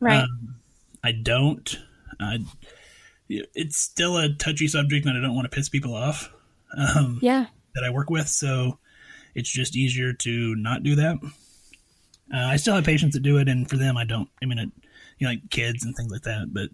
Right. 0.00 0.22
Um, 0.22 0.56
I 1.04 1.12
don't. 1.12 1.78
Uh, 2.18 2.38
it's 3.28 3.76
still 3.76 4.16
a 4.16 4.32
touchy 4.34 4.68
subject, 4.68 5.06
and 5.06 5.16
I 5.16 5.20
don't 5.20 5.34
want 5.34 5.50
to 5.50 5.54
piss 5.54 5.68
people 5.68 5.94
off. 5.94 6.30
Um, 6.76 7.18
yeah. 7.22 7.46
That 7.74 7.84
I 7.84 7.90
work 7.90 8.10
with, 8.10 8.28
so 8.28 8.78
it's 9.34 9.50
just 9.50 9.76
easier 9.76 10.12
to 10.12 10.54
not 10.56 10.82
do 10.82 10.96
that. 10.96 11.18
Uh, 12.32 12.36
I 12.36 12.56
still 12.56 12.74
have 12.74 12.84
patients 12.84 13.14
that 13.14 13.22
do 13.22 13.38
it, 13.38 13.48
and 13.48 13.68
for 13.68 13.76
them, 13.76 13.96
I 13.96 14.04
don't. 14.04 14.28
I 14.42 14.46
mean, 14.46 14.58
it, 14.58 14.70
you 15.18 15.26
know, 15.26 15.32
like 15.32 15.50
kids 15.50 15.84
and 15.84 15.94
things 15.94 16.10
like 16.10 16.22
that, 16.22 16.52
but 16.52 16.70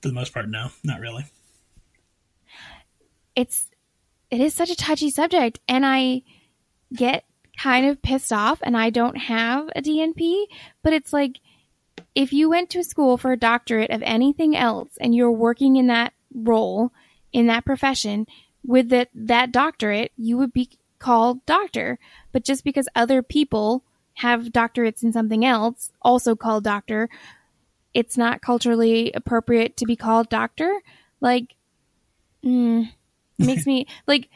for 0.00 0.08
the 0.08 0.14
most 0.14 0.32
part, 0.32 0.48
no, 0.48 0.68
not 0.84 1.00
really. 1.00 1.24
It's 3.34 3.68
it 4.30 4.40
is 4.40 4.54
such 4.54 4.70
a 4.70 4.76
touchy 4.76 5.10
subject, 5.10 5.60
and 5.68 5.84
I 5.84 6.22
get 6.94 7.24
kind 7.58 7.86
of 7.86 8.00
pissed 8.02 8.32
off, 8.32 8.60
and 8.62 8.76
I 8.76 8.90
don't 8.90 9.16
have 9.16 9.68
a 9.76 9.82
DNP, 9.82 10.44
but 10.82 10.92
it's 10.92 11.12
like 11.12 11.40
if 12.14 12.32
you 12.32 12.50
went 12.50 12.70
to 12.70 12.84
school 12.84 13.16
for 13.16 13.32
a 13.32 13.38
doctorate 13.38 13.90
of 13.90 14.02
anything 14.02 14.56
else, 14.56 14.90
and 15.00 15.14
you're 15.14 15.32
working 15.32 15.76
in 15.76 15.86
that 15.86 16.12
role 16.34 16.92
in 17.32 17.46
that 17.46 17.64
profession 17.64 18.26
with 18.64 18.90
that 18.90 19.08
that 19.14 19.52
doctorate, 19.52 20.12
you 20.16 20.36
would 20.36 20.52
be 20.52 20.70
called 20.98 21.44
doctor. 21.46 21.98
But 22.30 22.44
just 22.44 22.64
because 22.64 22.88
other 22.94 23.22
people 23.22 23.82
have 24.14 24.44
doctorates 24.44 25.02
in 25.02 25.12
something 25.12 25.44
else, 25.44 25.90
also 26.02 26.36
called 26.36 26.64
doctor, 26.64 27.08
it's 27.94 28.16
not 28.16 28.40
culturally 28.40 29.10
appropriate 29.12 29.76
to 29.78 29.86
be 29.86 29.96
called 29.96 30.28
doctor. 30.28 30.72
Like, 31.20 31.54
mm, 32.44 32.90
makes 33.38 33.66
me 33.66 33.86
like, 34.06 34.28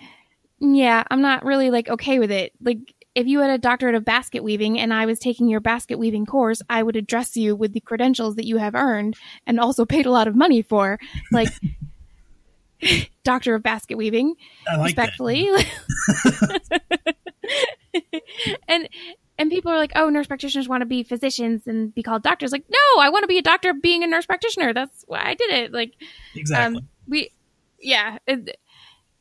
yeah, 0.59 1.05
I'm 1.11 1.23
not 1.23 1.45
really 1.45 1.71
like 1.71 1.89
okay 1.89 2.19
with 2.19 2.31
it. 2.31 2.53
Like, 2.63 2.95
if 3.17 3.27
you 3.27 3.41
had 3.41 3.51
a 3.51 3.57
doctorate 3.57 3.95
of 3.95 4.05
basket 4.05 4.45
weaving 4.45 4.79
and 4.79 4.93
I 4.93 5.07
was 5.07 5.19
taking 5.19 5.49
your 5.49 5.61
basket 5.61 5.99
weaving 5.99 6.27
course, 6.27 6.61
I 6.69 6.83
would 6.83 6.97
address 6.97 7.35
you 7.35 7.57
with 7.57 7.73
the 7.73 7.81
credentials 7.81 8.37
that 8.37 8.45
you 8.45 8.59
have 8.59 8.75
earned 8.75 9.17
and 9.47 9.59
also 9.59 9.87
paid 9.87 10.05
a 10.05 10.11
lot 10.11 10.29
of 10.29 10.37
money 10.37 10.61
for. 10.61 10.99
Like, 11.33 11.49
doctor 13.25 13.55
of 13.55 13.63
basket 13.63 13.97
weaving, 13.97 14.35
like 14.67 14.85
respectfully. 14.85 15.49
and 18.69 18.87
and 19.39 19.51
people 19.51 19.73
are 19.73 19.79
like, 19.79 19.93
"Oh, 19.97 20.11
nurse 20.11 20.27
practitioners 20.27 20.69
want 20.69 20.83
to 20.83 20.87
be 20.87 21.03
physicians 21.03 21.67
and 21.67 21.95
be 21.95 22.03
called 22.03 22.23
doctors." 22.23 22.53
Like, 22.53 22.65
no, 22.69 23.01
I 23.01 23.09
want 23.09 23.23
to 23.23 23.29
be 23.29 23.39
a 23.39 23.43
doctor 23.43 23.73
being 23.73 24.05
a 24.05 24.07
nurse 24.07 24.27
practitioner. 24.27 24.75
That's 24.75 25.07
why 25.09 25.23
I 25.25 25.33
did 25.33 25.51
it. 25.51 25.73
Like, 25.73 25.95
exactly. 26.35 26.81
Um, 26.81 26.89
we, 27.09 27.31
yeah, 27.81 28.19
it, 28.27 28.59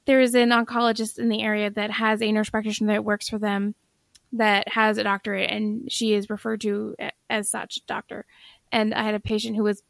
there 0.03 0.19
is 0.19 0.35
an 0.35 0.49
oncologist 0.49 1.17
in 1.17 1.29
the 1.29 1.41
area 1.41 1.69
that 1.69 1.91
has 1.91 2.21
a 2.21 2.33
nurse 2.33 2.49
practitioner 2.49 2.91
that 2.91 3.05
works 3.05 3.29
for 3.29 3.39
them 3.39 3.73
that 4.35 4.69
has 4.69 4.97
a 4.97 5.03
doctorate, 5.03 5.49
and 5.49 5.91
she 5.91 6.13
is 6.13 6.29
referred 6.29 6.61
to 6.61 6.95
as 7.29 7.49
such 7.49 7.85
doctor. 7.87 8.25
And 8.71 8.93
I 8.93 9.03
had 9.03 9.15
a 9.15 9.19
patient 9.19 9.55
who 9.55 9.63
was 9.63 9.81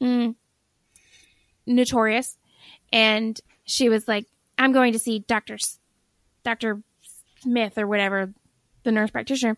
mm, 0.00 0.34
notorious 1.66 2.36
and 2.92 3.40
she 3.64 3.88
was 3.88 4.08
like, 4.08 4.26
"I'm 4.58 4.72
going 4.72 4.92
to 4.92 4.98
see 4.98 5.20
Doctor 5.20 5.58
Doctor 6.42 6.82
Smith 7.40 7.78
or 7.78 7.86
whatever, 7.86 8.32
the 8.82 8.92
nurse 8.92 9.10
practitioner," 9.10 9.56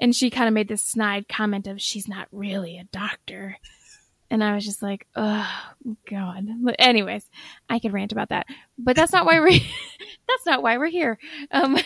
and 0.00 0.14
she 0.14 0.30
kind 0.30 0.48
of 0.48 0.54
made 0.54 0.68
this 0.68 0.84
snide 0.84 1.28
comment 1.28 1.66
of, 1.66 1.80
"She's 1.80 2.08
not 2.08 2.28
really 2.30 2.78
a 2.78 2.84
doctor." 2.84 3.58
And 4.30 4.44
I 4.44 4.54
was 4.54 4.64
just 4.64 4.82
like, 4.82 5.06
oh 5.16 5.48
God. 6.08 6.46
But 6.62 6.76
anyways, 6.78 7.24
I 7.68 7.78
could 7.78 7.92
rant 7.92 8.12
about 8.12 8.28
that, 8.28 8.46
but 8.78 8.94
that's 8.94 9.12
not 9.12 9.24
why 9.24 9.40
we're 9.40 9.50
that's 10.28 10.46
not 10.46 10.62
why 10.62 10.76
we're 10.76 10.88
here. 10.88 11.18
Um, 11.50 11.78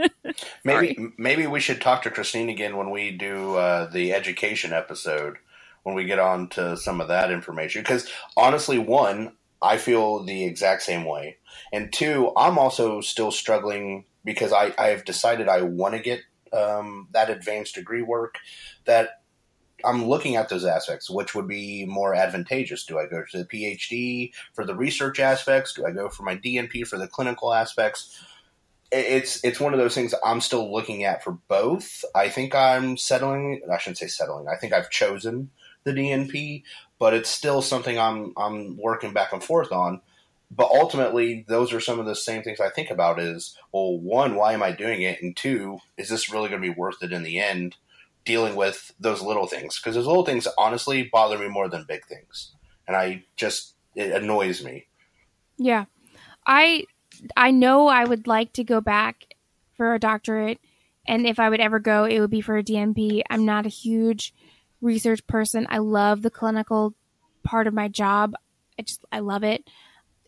maybe 0.64 0.98
maybe 1.16 1.46
we 1.46 1.60
should 1.60 1.80
talk 1.80 2.02
to 2.02 2.10
Christine 2.10 2.48
again 2.48 2.76
when 2.76 2.90
we 2.90 3.10
do 3.10 3.56
uh, 3.56 3.90
the 3.90 4.12
education 4.12 4.72
episode 4.72 5.36
when 5.82 5.94
we 5.94 6.04
get 6.04 6.18
on 6.18 6.48
to 6.50 6.76
some 6.76 7.00
of 7.00 7.08
that 7.08 7.30
information. 7.30 7.82
Because 7.82 8.10
honestly, 8.36 8.78
one, 8.78 9.32
I 9.62 9.78
feel 9.78 10.22
the 10.22 10.44
exact 10.44 10.82
same 10.82 11.04
way. 11.04 11.38
And 11.72 11.92
two, 11.92 12.32
I'm 12.36 12.58
also 12.58 13.00
still 13.00 13.30
struggling 13.30 14.04
because 14.24 14.52
I, 14.52 14.74
I've 14.78 15.04
decided 15.04 15.48
I 15.48 15.62
want 15.62 15.94
to 15.94 16.00
get 16.00 16.20
um, 16.52 17.08
that 17.12 17.30
advanced 17.30 17.74
degree 17.74 18.02
work 18.02 18.36
that 18.84 19.17
I'm 19.84 20.06
looking 20.06 20.36
at 20.36 20.48
those 20.48 20.64
aspects. 20.64 21.08
Which 21.10 21.34
would 21.34 21.46
be 21.46 21.84
more 21.86 22.14
advantageous? 22.14 22.84
Do 22.84 22.98
I 22.98 23.06
go 23.06 23.22
to 23.30 23.38
the 23.38 23.44
PhD 23.44 24.32
for 24.54 24.64
the 24.64 24.74
research 24.74 25.20
aspects? 25.20 25.72
Do 25.72 25.86
I 25.86 25.90
go 25.90 26.08
for 26.08 26.22
my 26.22 26.36
DNP 26.36 26.86
for 26.86 26.98
the 26.98 27.08
clinical 27.08 27.52
aspects? 27.52 28.20
It's 28.90 29.44
it's 29.44 29.60
one 29.60 29.74
of 29.74 29.78
those 29.78 29.94
things 29.94 30.14
I'm 30.24 30.40
still 30.40 30.72
looking 30.72 31.04
at 31.04 31.22
for 31.22 31.32
both. 31.48 32.04
I 32.14 32.28
think 32.28 32.54
I'm 32.54 32.96
settling. 32.96 33.60
I 33.70 33.78
shouldn't 33.78 33.98
say 33.98 34.06
settling. 34.06 34.48
I 34.48 34.56
think 34.56 34.72
I've 34.72 34.90
chosen 34.90 35.50
the 35.84 35.92
DNP, 35.92 36.62
but 36.98 37.14
it's 37.14 37.30
still 37.30 37.62
something 37.62 37.98
I'm 37.98 38.32
I'm 38.36 38.76
working 38.78 39.12
back 39.12 39.32
and 39.32 39.44
forth 39.44 39.72
on. 39.72 40.00
But 40.50 40.70
ultimately, 40.70 41.44
those 41.46 41.74
are 41.74 41.80
some 41.80 42.00
of 42.00 42.06
the 42.06 42.16
same 42.16 42.42
things 42.42 42.60
I 42.60 42.70
think 42.70 42.90
about. 42.90 43.20
Is 43.20 43.56
well, 43.72 43.98
one, 43.98 44.34
why 44.34 44.54
am 44.54 44.62
I 44.62 44.72
doing 44.72 45.02
it, 45.02 45.22
and 45.22 45.36
two, 45.36 45.78
is 45.98 46.08
this 46.08 46.32
really 46.32 46.48
going 46.48 46.62
to 46.62 46.68
be 46.68 46.74
worth 46.74 47.02
it 47.02 47.12
in 47.12 47.22
the 47.22 47.38
end? 47.38 47.76
Dealing 48.28 48.56
with 48.56 48.92
those 49.00 49.22
little 49.22 49.46
things 49.46 49.78
because 49.78 49.94
those 49.94 50.06
little 50.06 50.22
things 50.22 50.46
honestly 50.58 51.08
bother 51.10 51.38
me 51.38 51.48
more 51.48 51.66
than 51.66 51.86
big 51.88 52.04
things, 52.04 52.52
and 52.86 52.94
I 52.94 53.24
just 53.36 53.74
it 53.94 54.12
annoys 54.12 54.62
me. 54.62 54.86
Yeah, 55.56 55.86
I 56.46 56.84
I 57.38 57.52
know 57.52 57.86
I 57.86 58.04
would 58.04 58.26
like 58.26 58.52
to 58.52 58.64
go 58.64 58.82
back 58.82 59.34
for 59.78 59.94
a 59.94 59.98
doctorate, 59.98 60.60
and 61.06 61.26
if 61.26 61.38
I 61.38 61.48
would 61.48 61.60
ever 61.60 61.78
go, 61.78 62.04
it 62.04 62.20
would 62.20 62.28
be 62.28 62.42
for 62.42 62.58
a 62.58 62.62
DNP. 62.62 63.22
I'm 63.30 63.46
not 63.46 63.64
a 63.64 63.70
huge 63.70 64.34
research 64.82 65.26
person. 65.26 65.66
I 65.70 65.78
love 65.78 66.20
the 66.20 66.30
clinical 66.30 66.94
part 67.44 67.66
of 67.66 67.72
my 67.72 67.88
job. 67.88 68.34
I 68.78 68.82
just 68.82 69.06
I 69.10 69.20
love 69.20 69.42
it. 69.42 69.64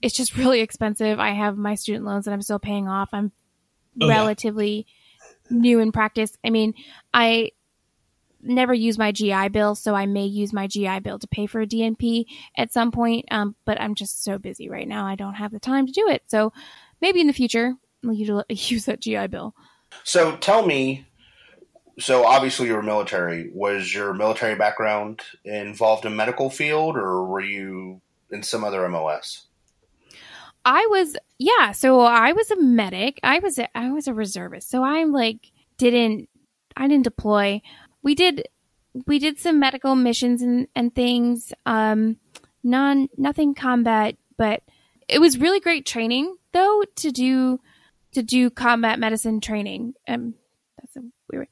It's 0.01 0.17
just 0.17 0.37
really 0.39 0.61
expensive. 0.61 1.21
I 1.21 1.33
have 1.33 1.59
my 1.59 1.75
student 1.75 2.07
loans 2.07 2.25
that 2.25 2.33
I'm 2.33 2.41
still 2.41 2.59
paying 2.59 2.89
off. 2.89 3.11
I'm 3.13 3.31
oh, 4.01 4.09
relatively 4.09 4.87
yeah. 5.51 5.59
new 5.59 5.81
in 5.81 5.93
practice. 5.93 6.33
I 6.43 6.49
mean, 6.49 6.73
I 7.13 7.51
never 8.43 8.75
use 8.75 8.99
my 8.99 9.13
GI 9.13 9.49
Bill, 9.49 9.75
so 9.75 9.95
I 9.95 10.07
may 10.07 10.27
use 10.27 10.53
my 10.53 10.67
GI 10.67 11.01
Bill 11.01 11.19
to 11.19 11.29
pay 11.29 11.47
for 11.47 11.61
a 11.61 11.67
DNP 11.67 12.27
at 12.57 12.73
some 12.73 12.91
point. 12.91 13.27
Um, 13.31 13.55
but 13.65 13.81
I'm 13.81 13.95
just 13.95 14.25
so 14.25 14.39
busy 14.39 14.69
right 14.69 14.89
now, 14.89 15.07
I 15.07 15.15
don't 15.15 15.35
have 15.35 15.53
the 15.53 15.61
time 15.61 15.87
to 15.87 15.93
do 15.93 16.09
it. 16.09 16.23
So 16.27 16.53
maybe 17.01 17.21
in 17.21 17.27
the 17.27 17.33
future, 17.33 17.75
I'll 18.05 18.15
use 18.49 18.85
that 18.87 19.01
GI 19.01 19.29
Bill. 19.29 19.55
So 20.05 20.37
tell 20.37 20.65
me, 20.65 21.07
so 21.99 22.25
obviously 22.25 22.69
you 22.69 22.75
were 22.75 22.83
military. 22.83 23.51
Was 23.53 23.93
your 23.93 24.15
military 24.15 24.55
background 24.55 25.23
involved 25.45 26.05
in 26.05 26.17
medical 26.17 26.51
field, 26.51 26.97
or 26.97 27.25
were 27.25 27.41
you 27.41 28.01
in 28.31 28.43
some 28.43 28.65
other 28.65 28.89
MOS? 28.89 29.47
I 30.65 30.87
was 30.91 31.17
yeah, 31.39 31.73
so 31.73 32.01
I 32.01 32.33
was 32.33 32.51
a 32.51 32.61
medic. 32.61 33.19
I 33.23 33.39
was 33.39 33.59
a, 33.59 33.77
I 33.77 33.91
was 33.93 34.09
a 34.09 34.15
reservist. 34.15 34.71
So 34.71 34.83
I'm 34.83 35.13
like 35.13 35.51
didn't 35.79 36.29
I 36.77 36.89
didn't 36.89 37.05
deploy. 37.05 37.63
We 38.03 38.15
did 38.15 38.49
we 39.07 39.19
did 39.19 39.39
some 39.39 39.61
medical 39.61 39.95
missions 39.95 40.43
and 40.43 40.67
and 40.75 40.95
things 40.95 41.53
um 41.67 42.17
none 42.63 43.09
nothing 43.17 43.55
combat, 43.55 44.17
but 44.37 44.63
it 45.09 45.21
was 45.21 45.39
really 45.39 45.61
great 45.61 45.87
training 45.87 46.37
though 46.53 46.83
to 46.97 47.11
do 47.11 47.61
to 48.13 48.23
do 48.23 48.51
combat 48.51 48.99
medicine 48.99 49.41
training. 49.41 49.95
Um 50.09 50.35
that's 50.79 50.97
a 50.97 51.01
weird 51.31 51.49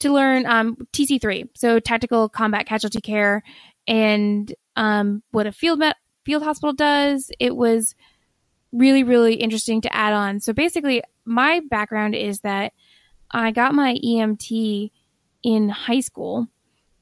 to 0.00 0.12
learn 0.12 0.46
um 0.46 0.76
TC3, 0.92 1.48
so 1.54 1.80
tactical 1.80 2.28
combat 2.28 2.66
casualty 2.66 3.00
care 3.00 3.42
and 3.86 4.54
um 4.76 5.22
what 5.30 5.46
a 5.46 5.52
field 5.52 5.78
met 5.78 5.96
field 6.24 6.42
hospital 6.42 6.74
does. 6.74 7.30
It 7.38 7.56
was 7.56 7.94
really, 8.72 9.02
really 9.02 9.34
interesting 9.34 9.80
to 9.82 9.94
add 9.94 10.12
on. 10.12 10.40
So 10.40 10.52
basically, 10.52 11.02
my 11.24 11.60
background 11.70 12.14
is 12.14 12.40
that 12.40 12.72
I 13.30 13.50
got 13.50 13.74
my 13.74 13.96
EMT 14.04 14.90
in 15.42 15.68
high 15.68 16.00
school 16.00 16.48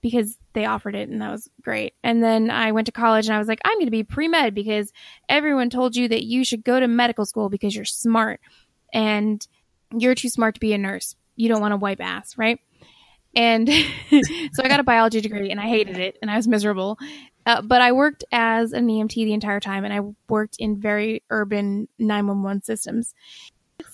because 0.01 0.37
they 0.53 0.66
offered 0.66 0.94
it 0.94 1.09
and 1.09 1.20
that 1.20 1.31
was 1.31 1.49
great. 1.62 1.94
And 2.03 2.22
then 2.22 2.51
I 2.51 2.72
went 2.72 2.87
to 2.87 2.92
college 2.92 3.27
and 3.27 3.35
I 3.35 3.38
was 3.38 3.49
like, 3.49 3.61
I'm 3.64 3.77
going 3.77 3.87
to 3.87 3.90
be 3.90 4.05
pre 4.05 4.29
med 4.29 4.55
because 4.55 4.92
everyone 5.29 5.70
told 5.70 5.96
you 5.96 6.09
that 6.09 6.25
you 6.25 6.44
should 6.44 6.64
go 6.64 6.79
to 6.79 6.87
medical 6.87 7.27
school 7.27 7.49
because 7.49 7.75
you're 7.75 7.85
smart 7.85 8.40
and 8.92 9.46
you're 9.96 10.14
too 10.14 10.29
smart 10.29 10.55
to 10.55 10.61
be 10.61 10.72
a 10.72 10.79
nurse. 10.79 11.16
You 11.35 11.49
don't 11.49 11.61
want 11.61 11.72
to 11.72 11.77
wipe 11.77 12.01
ass, 12.01 12.38
right? 12.38 12.61
And 13.35 13.68
so 14.11 14.62
I 14.62 14.68
got 14.68 14.81
a 14.81 14.85
biology 14.85 15.20
degree 15.20 15.51
and 15.51 15.61
I 15.61 15.66
hated 15.66 15.99
it 15.99 16.18
and 16.22 16.31
I 16.31 16.37
was 16.37 16.49
miserable. 16.49 16.99
Uh, 17.46 17.62
but 17.62 17.81
I 17.81 17.92
worked 17.92 18.25
as 18.33 18.72
an 18.72 18.88
EMT 18.88 19.14
the 19.14 19.33
entire 19.33 19.61
time, 19.61 19.85
and 19.85 19.94
I 19.94 20.01
worked 20.29 20.57
in 20.59 20.81
very 20.81 21.22
urban 21.31 21.87
911 21.96 22.64
systems. 22.64 23.14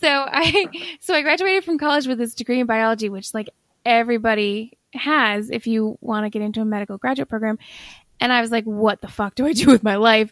So 0.00 0.08
I 0.08 0.96
so 1.00 1.14
I 1.14 1.20
graduated 1.20 1.62
from 1.62 1.78
college 1.78 2.06
with 2.06 2.16
this 2.16 2.34
degree 2.34 2.60
in 2.60 2.66
biology, 2.66 3.10
which 3.10 3.34
like 3.34 3.50
everybody 3.84 4.78
has 4.94 5.50
if 5.50 5.66
you 5.66 5.98
want 6.00 6.24
to 6.24 6.30
get 6.30 6.42
into 6.42 6.60
a 6.60 6.64
medical 6.64 6.98
graduate 6.98 7.28
program. 7.28 7.58
And 8.20 8.32
I 8.32 8.40
was 8.40 8.50
like, 8.50 8.64
what 8.64 9.00
the 9.00 9.08
fuck 9.08 9.34
do 9.34 9.46
I 9.46 9.52
do 9.52 9.66
with 9.66 9.82
my 9.82 9.96
life? 9.96 10.30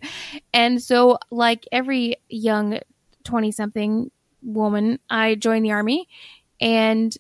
And 0.53 0.83
so, 0.83 1.19
like 1.31 1.67
every 1.73 2.17
young 2.29 2.79
20 3.25 3.53
something 3.53 4.11
woman, 4.43 4.99
I 5.09 5.35
joined 5.35 5.65
the 5.65 5.73
army 5.73 6.09
and 6.61 7.15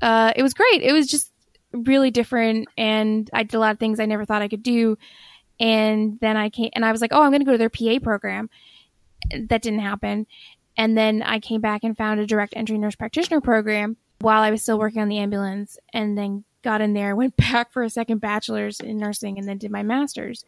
uh, 0.00 0.32
it 0.36 0.42
was 0.42 0.54
great. 0.54 0.82
It 0.82 0.92
was 0.92 1.08
just 1.08 1.30
really 1.72 2.10
different. 2.10 2.68
And 2.76 3.28
I 3.32 3.42
did 3.42 3.54
a 3.54 3.60
lot 3.60 3.72
of 3.72 3.78
things 3.78 4.00
I 4.00 4.06
never 4.06 4.24
thought 4.24 4.42
I 4.42 4.48
could 4.48 4.62
do. 4.62 4.96
And 5.58 6.18
then 6.20 6.36
I 6.36 6.50
came 6.50 6.70
and 6.74 6.84
I 6.84 6.92
was 6.92 7.00
like, 7.00 7.12
oh, 7.12 7.22
I'm 7.22 7.30
going 7.30 7.40
to 7.40 7.46
go 7.46 7.52
to 7.52 7.58
their 7.58 7.70
PA 7.70 7.98
program. 8.02 8.50
That 9.30 9.62
didn't 9.62 9.80
happen. 9.80 10.26
And 10.76 10.96
then 10.96 11.22
I 11.22 11.38
came 11.38 11.60
back 11.60 11.84
and 11.84 11.96
found 11.96 12.20
a 12.20 12.26
direct 12.26 12.54
entry 12.56 12.78
nurse 12.78 12.96
practitioner 12.96 13.40
program 13.40 13.96
while 14.22 14.42
I 14.42 14.50
was 14.50 14.62
still 14.62 14.78
working 14.78 15.02
on 15.02 15.08
the 15.08 15.18
ambulance 15.18 15.78
and 15.92 16.16
then 16.16 16.44
got 16.62 16.80
in 16.80 16.94
there, 16.94 17.16
went 17.16 17.36
back 17.36 17.72
for 17.72 17.82
a 17.82 17.90
second 17.90 18.18
bachelor's 18.18 18.80
in 18.80 18.96
nursing 18.96 19.38
and 19.38 19.46
then 19.46 19.58
did 19.58 19.70
my 19.70 19.82
master's. 19.82 20.44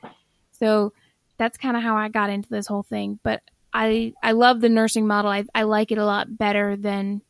So 0.52 0.92
that's 1.37 1.58
kind 1.58 1.76
of 1.76 1.82
how 1.82 1.96
I 1.96 2.08
got 2.08 2.30
into 2.30 2.48
this 2.48 2.66
whole 2.66 2.84
thing. 2.84 3.18
But 3.22 3.42
I, 3.72 4.14
I 4.22 4.32
love 4.32 4.60
the 4.60 4.68
nursing 4.68 5.06
model. 5.06 5.30
I, 5.30 5.44
I 5.54 5.64
like 5.64 5.90
it 5.90 5.98
a 5.98 6.06
lot 6.06 6.38
better 6.38 6.76
than 6.76 7.22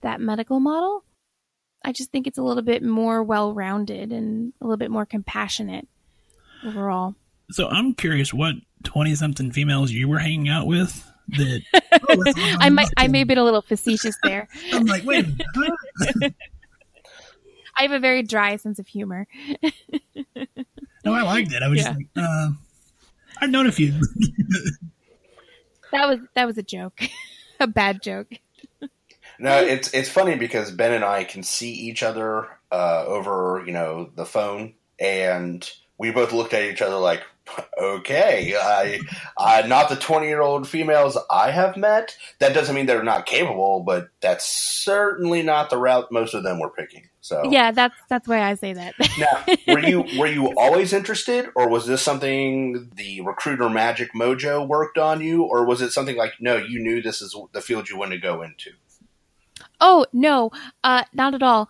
that 0.00 0.20
medical 0.20 0.58
model. 0.58 1.04
I 1.84 1.92
just 1.92 2.10
think 2.10 2.26
it's 2.26 2.38
a 2.38 2.42
little 2.42 2.62
bit 2.62 2.82
more 2.82 3.22
well 3.22 3.54
rounded 3.54 4.12
and 4.12 4.52
a 4.60 4.64
little 4.64 4.76
bit 4.76 4.90
more 4.90 5.06
compassionate 5.06 5.88
overall. 6.64 7.14
So 7.50 7.68
I'm 7.68 7.94
curious 7.94 8.34
what 8.34 8.56
twenty 8.82 9.14
something 9.14 9.50
females 9.50 9.90
you 9.90 10.08
were 10.08 10.18
hanging 10.18 10.48
out 10.48 10.66
with 10.66 11.09
that 11.36 11.62
oh, 12.08 12.56
I 12.60 12.70
might 12.70 12.88
I 12.96 13.08
may 13.08 13.20
have 13.20 13.28
been 13.28 13.38
a 13.38 13.44
little 13.44 13.62
facetious 13.62 14.16
there. 14.22 14.48
I'm 14.72 14.84
like, 14.86 15.04
wait 15.04 15.26
I 17.78 17.82
have 17.82 17.92
a 17.92 18.00
very 18.00 18.22
dry 18.22 18.56
sense 18.56 18.78
of 18.78 18.86
humor. 18.86 19.26
no, 21.04 21.14
I 21.14 21.22
liked 21.22 21.52
it. 21.52 21.62
I 21.62 21.68
was 21.68 21.78
yeah. 21.78 21.84
just 21.84 21.96
like, 21.96 22.08
uh, 22.16 22.50
I've 23.40 23.50
known 23.50 23.66
a 23.66 23.72
few. 23.72 23.92
that 25.92 26.08
was 26.08 26.18
that 26.34 26.46
was 26.46 26.58
a 26.58 26.62
joke. 26.62 27.00
a 27.58 27.66
bad 27.66 28.02
joke. 28.02 28.28
No, 29.38 29.56
it's 29.62 29.94
it's 29.94 30.10
funny 30.10 30.36
because 30.36 30.70
Ben 30.70 30.92
and 30.92 31.04
I 31.04 31.24
can 31.24 31.42
see 31.42 31.72
each 31.72 32.02
other 32.02 32.48
uh, 32.70 33.04
over, 33.06 33.62
you 33.64 33.72
know, 33.72 34.10
the 34.14 34.26
phone 34.26 34.74
and 34.98 35.68
we 36.00 36.10
both 36.10 36.32
looked 36.32 36.54
at 36.54 36.62
each 36.62 36.80
other 36.80 36.96
like, 36.96 37.22
okay, 37.78 38.54
I, 38.58 39.00
I 39.36 39.66
not 39.66 39.90
the 39.90 39.96
twenty 39.96 40.28
year 40.28 40.40
old 40.40 40.66
females 40.66 41.18
I 41.30 41.50
have 41.50 41.76
met. 41.76 42.16
That 42.38 42.54
doesn't 42.54 42.74
mean 42.74 42.86
they're 42.86 43.02
not 43.02 43.26
capable, 43.26 43.80
but 43.80 44.08
that's 44.20 44.46
certainly 44.46 45.42
not 45.42 45.68
the 45.68 45.76
route 45.76 46.10
most 46.10 46.32
of 46.32 46.42
them 46.42 46.58
were 46.58 46.70
picking. 46.70 47.08
So 47.20 47.42
yeah, 47.50 47.70
that's 47.70 47.94
that's 48.08 48.26
why 48.26 48.42
I 48.42 48.54
say 48.54 48.72
that. 48.72 48.94
now, 49.18 49.44
were 49.68 49.80
you 49.80 50.06
were 50.18 50.26
you 50.26 50.54
always 50.56 50.94
interested, 50.94 51.50
or 51.54 51.68
was 51.68 51.86
this 51.86 52.00
something 52.00 52.90
the 52.94 53.20
recruiter 53.20 53.68
magic 53.68 54.14
mojo 54.14 54.66
worked 54.66 54.96
on 54.96 55.20
you, 55.20 55.42
or 55.42 55.66
was 55.66 55.82
it 55.82 55.90
something 55.90 56.16
like 56.16 56.32
no, 56.40 56.56
you 56.56 56.80
knew 56.80 57.02
this 57.02 57.20
is 57.20 57.36
the 57.52 57.60
field 57.60 57.90
you 57.90 57.98
wanted 57.98 58.16
to 58.16 58.22
go 58.22 58.40
into? 58.40 58.70
Oh 59.82 60.06
no, 60.14 60.50
uh, 60.82 61.04
not 61.12 61.34
at 61.34 61.42
all. 61.42 61.68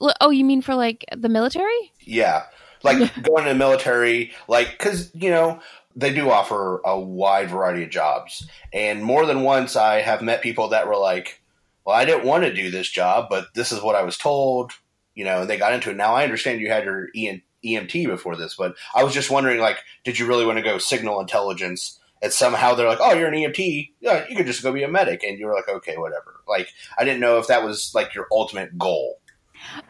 Oh, 0.00 0.30
you 0.30 0.46
mean 0.46 0.62
for 0.62 0.74
like 0.74 1.04
the 1.14 1.28
military? 1.28 1.92
Yeah 2.00 2.44
like 2.82 2.98
going 3.22 3.44
to 3.44 3.50
the 3.50 3.58
military, 3.58 4.32
like 4.48 4.70
because 4.72 5.10
you 5.14 5.30
know 5.30 5.60
they 5.96 6.12
do 6.12 6.30
offer 6.30 6.80
a 6.84 6.98
wide 6.98 7.50
variety 7.50 7.84
of 7.84 7.90
jobs, 7.90 8.48
and 8.72 9.02
more 9.02 9.26
than 9.26 9.42
once 9.42 9.76
I 9.76 10.00
have 10.00 10.22
met 10.22 10.42
people 10.42 10.68
that 10.68 10.86
were 10.86 10.96
like, 10.96 11.42
"Well, 11.84 11.96
I 11.96 12.04
didn't 12.04 12.26
want 12.26 12.44
to 12.44 12.54
do 12.54 12.70
this 12.70 12.88
job, 12.88 13.26
but 13.28 13.48
this 13.54 13.72
is 13.72 13.82
what 13.82 13.96
I 13.96 14.02
was 14.02 14.16
told," 14.16 14.72
you 15.14 15.24
know, 15.24 15.42
and 15.42 15.50
they 15.50 15.56
got 15.56 15.72
into 15.72 15.90
it. 15.90 15.96
Now 15.96 16.14
I 16.14 16.24
understand 16.24 16.60
you 16.60 16.70
had 16.70 16.84
your 16.84 17.08
EMT 17.16 18.06
before 18.06 18.36
this, 18.36 18.54
but 18.56 18.76
I 18.94 19.04
was 19.04 19.14
just 19.14 19.30
wondering, 19.30 19.60
like, 19.60 19.78
did 20.04 20.18
you 20.18 20.26
really 20.26 20.46
want 20.46 20.58
to 20.58 20.64
go 20.64 20.78
signal 20.78 21.20
intelligence? 21.20 21.98
And 22.22 22.32
somehow 22.32 22.74
they're 22.74 22.88
like, 22.88 22.98
"Oh, 23.00 23.14
you're 23.14 23.28
an 23.28 23.34
EMT. 23.34 23.92
Yeah, 24.00 24.26
you 24.28 24.36
could 24.36 24.46
just 24.46 24.62
go 24.62 24.72
be 24.72 24.82
a 24.82 24.88
medic." 24.88 25.24
And 25.24 25.38
you 25.38 25.46
were 25.46 25.54
like, 25.54 25.68
"Okay, 25.68 25.96
whatever." 25.96 26.40
Like, 26.46 26.68
I 26.98 27.04
didn't 27.04 27.20
know 27.20 27.38
if 27.38 27.46
that 27.46 27.64
was 27.64 27.92
like 27.94 28.14
your 28.14 28.26
ultimate 28.30 28.76
goal. 28.76 29.20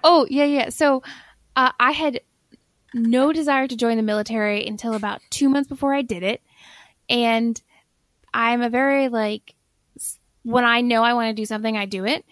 Oh 0.05 0.27
yeah, 0.31 0.45
yeah. 0.45 0.69
So 0.69 1.03
uh, 1.57 1.73
I 1.81 1.93
had 1.93 2.21
no 2.95 3.33
desire 3.33 3.67
to 3.67 3.77
join 3.77 3.97
the 3.97 4.03
military 4.03 4.67
until 4.67 4.95
about 4.95 5.21
two 5.31 5.49
months 5.49 5.69
before 5.69 5.95
I 5.95 6.03
did 6.03 6.23
it. 6.23 6.43
And 7.09 7.61
I'm 8.33 8.63
a 8.63 8.71
very 8.71 9.09
like, 9.09 9.55
when 10.43 10.65
I 10.65 10.81
know 10.81 11.03
I 11.03 11.15
want 11.15 11.29
to 11.29 11.41
do 11.41 11.47
something, 11.47 11.77
I 11.77 11.87
do 11.87 12.05
it. 12.07 12.25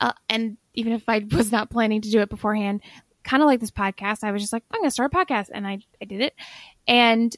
Uh, 0.00 0.12
and 0.28 0.56
even 0.74 0.92
if 0.92 1.08
I 1.08 1.24
was 1.30 1.52
not 1.52 1.70
planning 1.70 2.00
to 2.00 2.10
do 2.10 2.20
it 2.20 2.28
beforehand, 2.28 2.80
kind 3.22 3.42
of 3.42 3.46
like 3.46 3.60
this 3.60 3.70
podcast, 3.70 4.24
I 4.24 4.32
was 4.32 4.42
just 4.42 4.52
like, 4.52 4.64
I'm 4.70 4.80
going 4.80 4.88
to 4.88 4.92
start 4.92 5.12
a 5.12 5.16
podcast. 5.16 5.50
And 5.52 5.66
I, 5.66 5.78
I 6.00 6.04
did 6.04 6.20
it. 6.20 6.34
And 6.86 7.34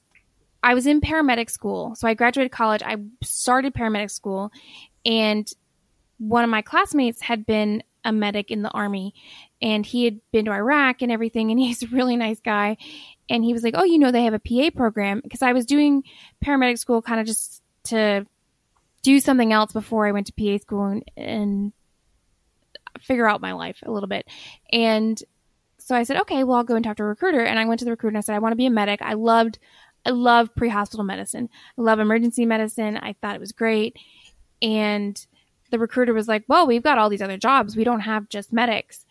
I 0.62 0.74
was 0.74 0.86
in 0.86 1.00
paramedic 1.00 1.50
school. 1.50 1.94
So 1.94 2.08
I 2.08 2.14
graduated 2.14 2.50
college. 2.50 2.82
I 2.84 2.96
started 3.22 3.74
paramedic 3.74 4.10
school. 4.10 4.50
And 5.04 5.48
one 6.18 6.44
of 6.44 6.50
my 6.50 6.62
classmates 6.62 7.20
had 7.20 7.46
been 7.46 7.82
a 8.06 8.12
medic 8.12 8.50
in 8.50 8.62
the 8.62 8.70
army 8.70 9.12
and 9.60 9.84
he 9.84 10.04
had 10.04 10.20
been 10.32 10.44
to 10.46 10.52
Iraq 10.52 11.02
and 11.02 11.12
everything 11.12 11.50
and 11.50 11.60
he's 11.60 11.82
a 11.82 11.88
really 11.88 12.16
nice 12.16 12.40
guy 12.40 12.78
and 13.28 13.44
he 13.44 13.52
was 13.52 13.62
like, 13.62 13.74
"Oh, 13.76 13.84
you 13.84 13.98
know 13.98 14.10
they 14.10 14.24
have 14.24 14.34
a 14.34 14.38
PA 14.38 14.70
program 14.74 15.20
because 15.22 15.42
I 15.42 15.52
was 15.52 15.66
doing 15.66 16.04
paramedic 16.44 16.78
school 16.78 17.02
kind 17.02 17.20
of 17.20 17.26
just 17.26 17.62
to 17.84 18.26
do 19.02 19.20
something 19.20 19.52
else 19.52 19.72
before 19.72 20.06
I 20.06 20.12
went 20.12 20.28
to 20.28 20.32
PA 20.32 20.58
school 20.58 20.86
and, 20.86 21.04
and 21.16 21.72
figure 23.00 23.28
out 23.28 23.40
my 23.40 23.52
life 23.52 23.82
a 23.84 23.90
little 23.90 24.08
bit." 24.08 24.26
And 24.72 25.20
so 25.78 25.96
I 25.96 26.04
said, 26.04 26.20
"Okay, 26.22 26.44
well, 26.44 26.58
I'll 26.58 26.64
go 26.64 26.76
and 26.76 26.84
talk 26.84 26.96
to 26.98 27.02
a 27.02 27.06
recruiter." 27.06 27.40
And 27.40 27.58
I 27.58 27.64
went 27.64 27.80
to 27.80 27.84
the 27.84 27.90
recruiter 27.90 28.12
and 28.12 28.18
I 28.18 28.22
said, 28.22 28.36
"I 28.36 28.40
want 28.40 28.52
to 28.52 28.56
be 28.56 28.66
a 28.66 28.70
medic. 28.70 29.02
I 29.02 29.14
loved 29.14 29.58
I 30.04 30.10
love 30.10 30.54
pre-hospital 30.54 31.04
medicine. 31.04 31.48
I 31.76 31.82
love 31.82 31.98
emergency 31.98 32.46
medicine. 32.46 32.96
I 32.96 33.14
thought 33.14 33.34
it 33.34 33.40
was 33.40 33.52
great." 33.52 33.96
And 34.62 35.26
the 35.70 35.78
recruiter 35.78 36.14
was 36.14 36.28
like, 36.28 36.44
Well, 36.48 36.66
we've 36.66 36.82
got 36.82 36.98
all 36.98 37.08
these 37.08 37.22
other 37.22 37.38
jobs. 37.38 37.76
We 37.76 37.84
don't 37.84 38.00
have 38.00 38.28
just 38.28 38.52
medics. 38.52 39.04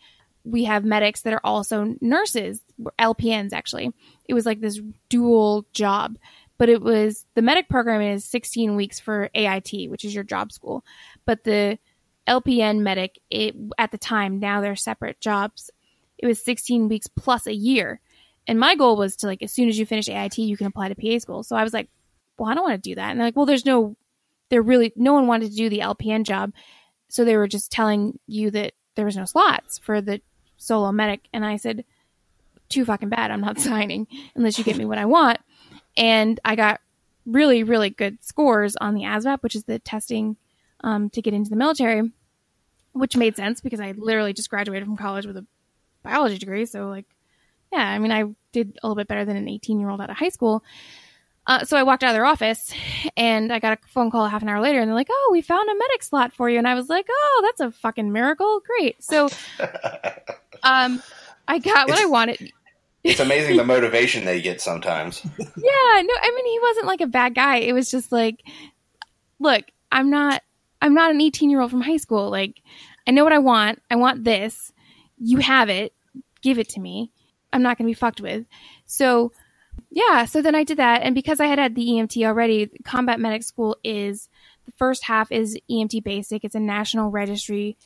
We 0.44 0.64
have 0.64 0.84
medics 0.84 1.22
that 1.22 1.32
are 1.32 1.40
also 1.42 1.96
nurses, 2.00 2.60
LPNs 2.98 3.52
actually. 3.52 3.92
It 4.26 4.34
was 4.34 4.46
like 4.46 4.60
this 4.60 4.80
dual 5.08 5.66
job. 5.72 6.18
But 6.58 6.68
it 6.68 6.80
was 6.80 7.26
the 7.34 7.42
medic 7.42 7.68
program 7.68 8.00
is 8.00 8.24
16 8.24 8.76
weeks 8.76 8.98
for 8.98 9.28
AIT, 9.34 9.90
which 9.90 10.04
is 10.04 10.14
your 10.14 10.24
job 10.24 10.52
school. 10.52 10.84
But 11.26 11.44
the 11.44 11.78
LPN 12.26 12.80
medic, 12.80 13.20
it, 13.30 13.54
at 13.78 13.90
the 13.90 13.98
time, 13.98 14.38
now 14.38 14.60
they're 14.60 14.76
separate 14.76 15.20
jobs. 15.20 15.70
it 16.18 16.26
was 16.26 16.42
16 16.42 16.88
weeks 16.88 17.08
plus 17.08 17.46
a 17.46 17.54
year. 17.54 18.00
And 18.46 18.58
my 18.58 18.74
goal 18.74 18.96
was 18.96 19.16
to 19.16 19.26
like, 19.26 19.42
as 19.42 19.52
soon 19.52 19.68
as 19.68 19.78
you 19.78 19.84
finish 19.84 20.08
AIT, 20.08 20.38
you 20.38 20.56
can 20.56 20.66
apply 20.66 20.88
to 20.88 20.94
PA 20.94 21.18
school. 21.18 21.42
So 21.42 21.56
I 21.56 21.62
was 21.62 21.74
like, 21.74 21.88
well, 22.38 22.48
I 22.48 22.54
don't 22.54 22.64
want 22.64 22.82
to 22.82 22.90
do 22.90 22.94
that. 22.94 23.10
And 23.10 23.18
they're 23.18 23.26
like, 23.26 23.36
well, 23.36 23.46
there's 23.46 23.66
no, 23.66 23.96
there 24.48 24.62
really, 24.62 24.92
no 24.96 25.12
one 25.12 25.26
wanted 25.26 25.50
to 25.50 25.56
do 25.56 25.68
the 25.68 25.80
LPN 25.80 26.24
job. 26.24 26.52
So 27.08 27.24
they 27.24 27.36
were 27.36 27.48
just 27.48 27.70
telling 27.70 28.18
you 28.26 28.50
that 28.52 28.72
there 28.94 29.04
was 29.04 29.16
no 29.16 29.24
slots 29.24 29.78
for 29.78 30.00
the 30.00 30.20
solo 30.56 30.92
medic. 30.92 31.28
And 31.32 31.44
I 31.44 31.56
said, 31.56 31.84
too 32.68 32.84
fucking 32.84 33.08
bad. 33.08 33.30
I'm 33.30 33.40
not 33.40 33.60
signing 33.60 34.06
unless 34.34 34.58
you 34.58 34.64
get 34.64 34.76
me 34.76 34.84
what 34.84 34.98
I 34.98 35.04
want. 35.04 35.38
And 35.96 36.38
I 36.44 36.56
got 36.56 36.80
really, 37.24 37.62
really 37.62 37.90
good 37.90 38.22
scores 38.24 38.76
on 38.76 38.94
the 38.94 39.02
ASVAB, 39.02 39.42
which 39.42 39.54
is 39.54 39.64
the 39.64 39.78
testing 39.78 40.36
um, 40.82 41.10
to 41.10 41.22
get 41.22 41.34
into 41.34 41.50
the 41.50 41.56
military, 41.56 42.12
which 42.92 43.16
made 43.16 43.36
sense 43.36 43.60
because 43.60 43.80
I 43.80 43.92
literally 43.96 44.32
just 44.32 44.50
graduated 44.50 44.86
from 44.86 44.96
college 44.96 45.26
with 45.26 45.36
a 45.36 45.46
biology 46.02 46.38
degree. 46.38 46.66
So, 46.66 46.88
like, 46.88 47.06
yeah, 47.72 47.88
I 47.88 47.98
mean, 47.98 48.12
I 48.12 48.24
did 48.52 48.78
a 48.82 48.86
little 48.86 48.96
bit 48.96 49.08
better 49.08 49.24
than 49.24 49.36
an 49.36 49.48
18 49.48 49.80
year 49.80 49.90
old 49.90 50.00
out 50.00 50.10
of 50.10 50.16
high 50.16 50.28
school. 50.28 50.62
Uh, 51.46 51.64
so 51.64 51.76
I 51.76 51.84
walked 51.84 52.02
out 52.02 52.10
of 52.10 52.14
their 52.14 52.26
office 52.26 52.72
and 53.16 53.52
I 53.52 53.60
got 53.60 53.78
a 53.78 53.88
phone 53.88 54.10
call 54.10 54.26
half 54.26 54.42
an 54.42 54.48
hour 54.48 54.60
later 54.60 54.80
and 54.80 54.88
they're 54.88 54.94
like, 54.96 55.08
Oh, 55.10 55.28
we 55.32 55.42
found 55.42 55.68
a 55.70 55.74
medic 55.74 56.02
slot 56.02 56.32
for 56.32 56.50
you. 56.50 56.58
And 56.58 56.66
I 56.66 56.74
was 56.74 56.88
like, 56.88 57.06
Oh, 57.08 57.40
that's 57.44 57.60
a 57.60 57.70
fucking 57.70 58.12
miracle. 58.12 58.60
Great. 58.66 59.02
So, 59.02 59.28
um, 60.62 61.02
I 61.48 61.58
got 61.58 61.88
what 61.88 61.98
It's- 61.98 62.02
I 62.02 62.06
wanted. 62.06 62.52
It's 63.04 63.20
amazing 63.20 63.56
the 63.56 63.64
motivation 63.76 64.24
they 64.24 64.40
get 64.42 64.60
sometimes. 64.60 65.22
yeah, 65.24 65.42
no, 65.46 66.14
I 66.20 66.32
mean 66.34 66.46
he 66.46 66.58
wasn't 66.60 66.86
like 66.86 67.00
a 67.00 67.06
bad 67.06 67.36
guy. 67.36 67.58
It 67.58 67.72
was 67.72 67.88
just 67.88 68.10
like, 68.10 68.42
look, 69.38 69.62
I'm 69.92 70.10
not, 70.10 70.42
I'm 70.82 70.92
not 70.94 71.12
an 71.12 71.20
18 71.20 71.48
year 71.48 71.60
old 71.60 71.70
from 71.70 71.82
high 71.82 71.98
school. 71.98 72.30
Like, 72.30 72.60
I 73.06 73.12
know 73.12 73.22
what 73.22 73.32
I 73.32 73.38
want. 73.38 73.80
I 73.88 73.94
want 73.94 74.24
this. 74.24 74.72
You 75.18 75.38
have 75.38 75.68
it. 75.68 75.92
Give 76.42 76.58
it 76.58 76.68
to 76.70 76.80
me. 76.80 77.12
I'm 77.52 77.62
not 77.62 77.78
going 77.78 77.86
to 77.86 77.90
be 77.90 77.94
fucked 77.94 78.20
with. 78.20 78.44
So, 78.86 79.30
yeah. 79.90 80.24
So 80.24 80.42
then 80.42 80.54
I 80.54 80.64
did 80.64 80.78
that, 80.78 81.02
and 81.02 81.14
because 81.14 81.40
I 81.40 81.46
had 81.46 81.58
had 81.58 81.74
the 81.74 81.86
EMT 81.86 82.26
already, 82.26 82.70
combat 82.84 83.20
medic 83.20 83.42
school 83.42 83.76
is 83.84 84.28
the 84.66 84.72
first 84.72 85.04
half 85.04 85.32
is 85.32 85.58
EMT 85.70 86.02
basic. 86.04 86.44
It's 86.44 86.54
a 86.54 86.60
national 86.60 87.10
registry 87.10 87.76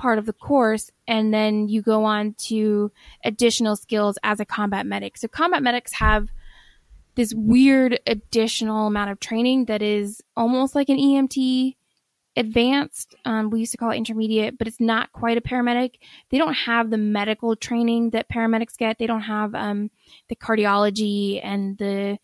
part 0.00 0.18
of 0.18 0.24
the 0.24 0.32
course 0.32 0.90
and 1.06 1.32
then 1.32 1.68
you 1.68 1.82
go 1.82 2.04
on 2.04 2.32
to 2.38 2.90
additional 3.22 3.76
skills 3.76 4.18
as 4.22 4.40
a 4.40 4.46
combat 4.46 4.86
medic. 4.86 5.18
So 5.18 5.28
combat 5.28 5.62
medics 5.62 5.92
have 5.92 6.30
this 7.16 7.34
weird 7.34 8.00
additional 8.06 8.86
amount 8.86 9.10
of 9.10 9.20
training 9.20 9.66
that 9.66 9.82
is 9.82 10.22
almost 10.34 10.74
like 10.74 10.88
an 10.88 10.96
EMT 10.96 11.76
advanced. 12.36 13.14
Um, 13.24 13.50
we 13.50 13.60
used 13.60 13.72
to 13.72 13.78
call 13.78 13.90
it 13.90 13.96
intermediate, 13.96 14.56
but 14.58 14.68
it's 14.68 14.80
not 14.80 15.12
quite 15.12 15.36
a 15.36 15.40
paramedic. 15.40 15.94
They 16.30 16.38
don't 16.38 16.54
have 16.54 16.90
the 16.90 16.98
medical 16.98 17.56
training 17.56 18.10
that 18.10 18.28
paramedics 18.28 18.76
get. 18.76 18.98
They 18.98 19.06
don't 19.06 19.22
have 19.22 19.54
um, 19.54 19.90
the 20.28 20.36
cardiology 20.36 21.40
and 21.42 21.76
the 21.78 22.18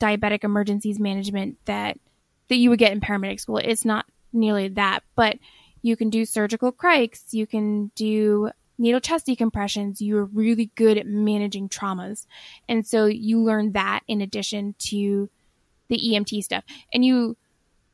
diabetic 0.00 0.44
emergencies 0.44 0.98
management 0.98 1.58
that 1.66 1.98
that 2.48 2.56
you 2.56 2.70
would 2.70 2.78
get 2.78 2.92
in 2.92 3.00
paramedic 3.00 3.38
school. 3.38 3.58
It's 3.58 3.84
not 3.84 4.06
nearly 4.32 4.68
that, 4.68 5.00
but 5.14 5.38
you 5.82 5.96
can 5.96 6.10
do 6.10 6.24
surgical 6.24 6.72
crics, 6.72 7.32
you 7.32 7.46
can 7.46 7.92
do 7.94 8.50
needle 8.80 9.00
chest 9.00 9.26
decompressions. 9.26 9.98
You're 10.00 10.24
really 10.24 10.70
good 10.74 10.98
at 10.98 11.06
managing 11.06 11.68
traumas. 11.68 12.26
And 12.68 12.84
so 12.84 13.06
you 13.06 13.40
learn 13.40 13.72
that 13.72 14.00
in 14.08 14.22
addition 14.22 14.74
to 14.78 15.28
the 15.88 15.98
EMT 15.98 16.42
stuff. 16.42 16.64
And 16.92 17.04
you 17.04 17.36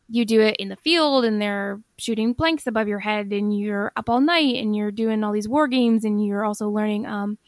you 0.08 0.24
do 0.24 0.40
it 0.40 0.56
in 0.56 0.68
the 0.68 0.76
field 0.76 1.24
and 1.24 1.40
they're 1.40 1.80
shooting 1.98 2.32
blanks 2.32 2.66
above 2.66 2.88
your 2.88 3.00
head 3.00 3.32
and 3.32 3.58
you're 3.58 3.92
up 3.96 4.08
all 4.08 4.20
night 4.20 4.56
and 4.56 4.76
you're 4.76 4.92
doing 4.92 5.24
all 5.24 5.32
these 5.32 5.48
war 5.48 5.66
games 5.66 6.04
and 6.04 6.24
you're 6.24 6.44
also 6.44 6.68
learning 6.68 7.06
um, 7.06 7.38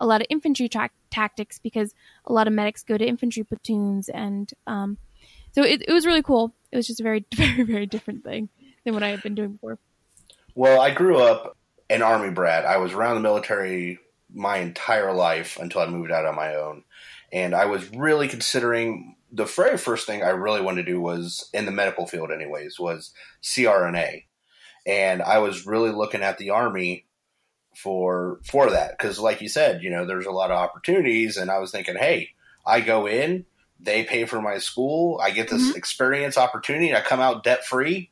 a 0.00 0.06
lot 0.06 0.20
of 0.20 0.26
infantry 0.28 0.68
tra- 0.68 0.90
tactics 1.10 1.58
because 1.58 1.94
a 2.26 2.32
lot 2.32 2.46
of 2.46 2.52
medics 2.52 2.82
go 2.82 2.98
to 2.98 3.06
infantry 3.06 3.44
platoons 3.44 4.08
and 4.08 4.52
um, 4.66 4.98
so 5.52 5.62
it, 5.62 5.82
it 5.86 5.92
was 5.92 6.06
really 6.06 6.22
cool. 6.22 6.54
It 6.72 6.76
was 6.76 6.86
just 6.86 7.00
a 7.00 7.02
very 7.02 7.24
very 7.34 7.62
very 7.62 7.86
different 7.86 8.24
thing 8.24 8.48
than 8.84 8.94
what 8.94 9.02
I 9.02 9.08
had 9.08 9.22
been 9.22 9.34
doing 9.34 9.52
before. 9.52 9.78
Well, 10.54 10.80
I 10.80 10.90
grew 10.90 11.18
up 11.18 11.56
an 11.88 12.02
army 12.02 12.30
brat. 12.30 12.64
I 12.64 12.78
was 12.78 12.92
around 12.92 13.14
the 13.14 13.20
military 13.20 13.98
my 14.32 14.58
entire 14.58 15.12
life 15.12 15.58
until 15.58 15.80
I 15.80 15.86
moved 15.86 16.10
out 16.10 16.26
on 16.26 16.34
my 16.34 16.56
own. 16.56 16.84
And 17.32 17.54
I 17.54 17.66
was 17.66 17.88
really 17.90 18.28
considering 18.28 19.16
the 19.30 19.44
very 19.44 19.76
first 19.76 20.06
thing 20.06 20.22
I 20.22 20.30
really 20.30 20.60
wanted 20.60 20.86
to 20.86 20.92
do 20.92 21.00
was 21.00 21.50
in 21.52 21.66
the 21.66 21.70
medical 21.72 22.06
field 22.06 22.30
anyways 22.30 22.78
was 22.78 23.12
CRNA. 23.42 24.24
And 24.86 25.20
I 25.22 25.38
was 25.38 25.66
really 25.66 25.90
looking 25.90 26.22
at 26.22 26.38
the 26.38 26.50
army 26.50 27.06
for 27.76 28.40
for 28.44 28.70
that 28.70 28.98
cuz 28.98 29.18
like 29.18 29.40
you 29.40 29.48
said, 29.48 29.82
you 29.82 29.90
know, 29.90 30.04
there's 30.04 30.26
a 30.26 30.30
lot 30.32 30.50
of 30.50 30.56
opportunities 30.56 31.36
and 31.36 31.50
I 31.50 31.58
was 31.58 31.70
thinking, 31.70 31.96
"Hey, 31.96 32.30
I 32.66 32.80
go 32.80 33.06
in, 33.06 33.44
they 33.78 34.02
pay 34.04 34.24
for 34.24 34.40
my 34.40 34.58
school, 34.58 35.20
I 35.22 35.30
get 35.30 35.48
this 35.48 35.70
Mhm. 35.72 35.76
experience 35.76 36.36
opportunity, 36.38 36.94
I 36.94 37.00
come 37.00 37.20
out 37.20 37.44
debt 37.44 37.64
free." 37.64 38.10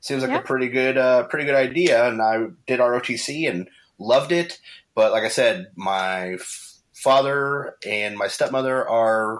Seems 0.00 0.22
like 0.22 0.30
Yeah. 0.30 0.38
a 0.38 0.42
pretty 0.42 0.68
good, 0.68 0.96
uh, 0.96 1.24
pretty 1.24 1.44
good 1.46 1.56
idea. 1.56 2.06
And 2.06 2.22
I 2.22 2.46
did 2.68 2.78
ROTC 2.78 3.48
and 3.48 3.68
loved 3.98 4.30
it. 4.30 4.60
But 4.94 5.10
like 5.10 5.24
I 5.24 5.28
said, 5.28 5.72
my 5.74 6.34
f- 6.34 6.74
father 6.94 7.76
and 7.84 8.16
my 8.16 8.28
stepmother 8.28 8.88
are 8.88 9.38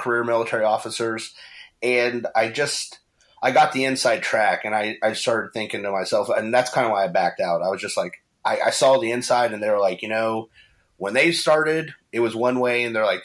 career 0.00 0.24
military 0.24 0.64
officers, 0.64 1.34
and 1.82 2.26
I 2.34 2.48
just 2.48 2.98
I 3.42 3.52
got 3.52 3.72
the 3.72 3.84
inside 3.84 4.22
track, 4.22 4.64
and 4.64 4.74
I 4.74 4.96
I 5.02 5.12
started 5.12 5.52
thinking 5.52 5.82
to 5.82 5.92
myself, 5.92 6.28
and 6.28 6.52
that's 6.52 6.72
kind 6.72 6.86
of 6.86 6.92
why 6.92 7.04
I 7.04 7.08
backed 7.08 7.40
out. 7.40 7.62
I 7.62 7.68
was 7.68 7.80
just 7.80 7.96
like, 7.96 8.22
I, 8.44 8.58
I 8.66 8.70
saw 8.70 8.98
the 8.98 9.12
inside, 9.12 9.52
and 9.52 9.62
they 9.62 9.70
were 9.70 9.78
like, 9.78 10.02
you 10.02 10.08
know, 10.08 10.48
when 10.96 11.14
they 11.14 11.32
started, 11.32 11.94
it 12.12 12.20
was 12.20 12.34
one 12.34 12.60
way, 12.60 12.84
and 12.84 12.94
they're 12.94 13.06
like, 13.06 13.24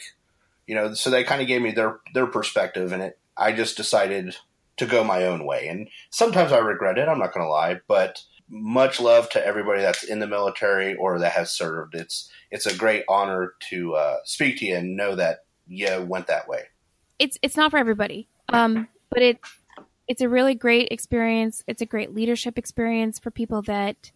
you 0.66 0.74
know, 0.74 0.94
so 0.94 1.10
they 1.10 1.24
kind 1.24 1.42
of 1.42 1.48
gave 1.48 1.62
me 1.62 1.72
their 1.72 2.00
their 2.14 2.26
perspective, 2.26 2.92
and 2.92 3.02
it. 3.02 3.18
I 3.38 3.52
just 3.52 3.76
decided 3.76 4.34
to 4.78 4.86
go 4.86 5.04
my 5.04 5.24
own 5.24 5.44
way, 5.44 5.68
and 5.68 5.88
sometimes 6.10 6.52
I 6.52 6.58
regret 6.58 6.98
it. 6.98 7.08
I'm 7.08 7.18
not 7.18 7.34
going 7.34 7.44
to 7.44 7.50
lie, 7.50 7.80
but 7.86 8.22
much 8.48 9.00
love 9.00 9.28
to 9.30 9.44
everybody 9.44 9.82
that's 9.82 10.04
in 10.04 10.20
the 10.20 10.26
military 10.26 10.94
or 10.94 11.18
that 11.18 11.32
has 11.32 11.50
served. 11.50 11.94
It's 11.94 12.30
it's 12.50 12.66
a 12.66 12.76
great 12.76 13.04
honor 13.08 13.54
to 13.70 13.94
uh, 13.94 14.16
speak 14.24 14.58
to 14.58 14.66
you 14.66 14.76
and 14.76 14.96
know 14.96 15.16
that 15.16 15.40
you 15.66 16.02
went 16.02 16.26
that 16.28 16.48
way. 16.48 16.62
it's 17.18 17.38
it's 17.42 17.56
not 17.56 17.70
for 17.70 17.78
everybody. 17.78 18.28
Um, 18.48 18.88
but 19.10 19.22
it 19.22 19.38
it's 20.08 20.20
a 20.20 20.28
really 20.28 20.54
great 20.54 20.88
experience. 20.90 21.62
It's 21.66 21.82
a 21.82 21.86
great 21.86 22.14
leadership 22.14 22.58
experience 22.58 23.18
for 23.18 23.30
people 23.30 23.62
that 23.62 24.12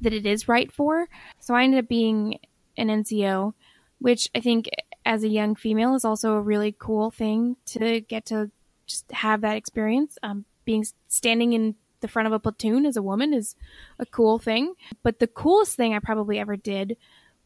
that 0.00 0.12
it 0.12 0.26
is 0.26 0.48
right 0.48 0.70
for. 0.70 1.08
So 1.38 1.54
I 1.54 1.64
ended 1.64 1.84
up 1.84 1.88
being 1.88 2.38
an 2.76 2.88
NCO, 2.88 3.54
which 3.98 4.28
I 4.34 4.40
think 4.40 4.68
as 5.06 5.22
a 5.22 5.28
young 5.28 5.54
female 5.54 5.94
is 5.94 6.04
also 6.04 6.34
a 6.34 6.40
really 6.40 6.74
cool 6.78 7.10
thing 7.10 7.56
to 7.66 8.00
get 8.00 8.26
to 8.26 8.50
just 8.86 9.10
have 9.12 9.40
that 9.42 9.56
experience. 9.56 10.18
Um, 10.22 10.44
being 10.64 10.84
standing 11.08 11.52
in 11.52 11.74
the 12.00 12.08
front 12.08 12.26
of 12.26 12.32
a 12.32 12.38
platoon 12.38 12.84
as 12.84 12.96
a 12.96 13.02
woman 13.02 13.32
is 13.32 13.54
a 13.98 14.06
cool 14.06 14.38
thing. 14.38 14.74
But 15.02 15.20
the 15.20 15.26
coolest 15.26 15.76
thing 15.76 15.94
I 15.94 16.00
probably 16.00 16.38
ever 16.38 16.56
did 16.56 16.96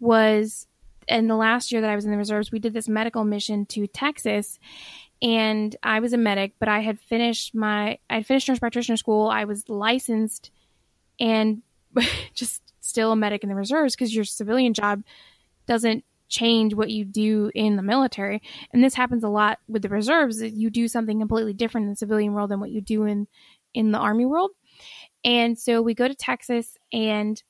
was 0.00 0.66
in 1.08 1.28
the 1.28 1.36
last 1.36 1.72
year 1.72 1.80
that 1.80 1.90
I 1.90 1.94
was 1.94 2.04
in 2.04 2.10
the 2.10 2.16
reserves, 2.16 2.52
we 2.52 2.58
did 2.58 2.74
this 2.74 2.88
medical 2.88 3.24
mission 3.24 3.66
to 3.66 3.86
Texas 3.86 4.58
and 5.20 5.74
I 5.82 6.00
was 6.00 6.12
a 6.12 6.18
medic, 6.18 6.54
but 6.58 6.68
I 6.68 6.80
had 6.80 7.00
finished 7.00 7.54
my 7.54 7.98
I 8.08 8.16
had 8.16 8.26
finished 8.26 8.48
nurse 8.48 8.58
practitioner 8.58 8.96
school. 8.96 9.28
I 9.28 9.44
was 9.44 9.68
licensed 9.68 10.50
and 11.18 11.62
just 12.34 12.62
still 12.80 13.12
a 13.12 13.16
medic 13.16 13.42
in 13.42 13.48
the 13.48 13.54
reserves 13.54 13.94
because 13.94 14.14
your 14.14 14.24
civilian 14.24 14.74
job 14.74 15.02
doesn't 15.66 16.04
change 16.28 16.74
what 16.74 16.90
you 16.90 17.04
do 17.04 17.50
in 17.54 17.76
the 17.76 17.82
military. 17.82 18.42
And 18.72 18.84
this 18.84 18.94
happens 18.94 19.24
a 19.24 19.28
lot 19.28 19.58
with 19.66 19.82
the 19.82 19.88
reserves. 19.88 20.42
You 20.42 20.70
do 20.70 20.86
something 20.86 21.18
completely 21.18 21.54
different 21.54 21.86
in 21.86 21.90
the 21.90 21.96
civilian 21.96 22.34
world 22.34 22.50
than 22.50 22.60
what 22.60 22.70
you 22.70 22.80
do 22.80 23.04
in 23.04 23.26
in 23.74 23.90
the 23.90 23.98
army 23.98 24.24
world. 24.24 24.50
And 25.24 25.58
so 25.58 25.82
we 25.82 25.94
go 25.94 26.06
to 26.06 26.14
Texas 26.14 26.76
and 26.92 27.42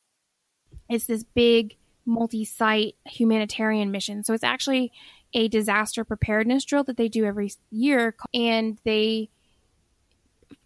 it's 0.88 1.06
this 1.06 1.22
big 1.22 1.76
multi-site 2.08 2.96
humanitarian 3.04 3.90
mission. 3.90 4.24
So 4.24 4.34
it's 4.34 4.44
actually 4.44 4.92
a 5.34 5.48
disaster 5.48 6.04
preparedness 6.04 6.64
drill 6.64 6.84
that 6.84 6.96
they 6.96 7.08
do 7.08 7.24
every 7.24 7.52
year. 7.70 8.14
And 8.34 8.78
they 8.84 9.28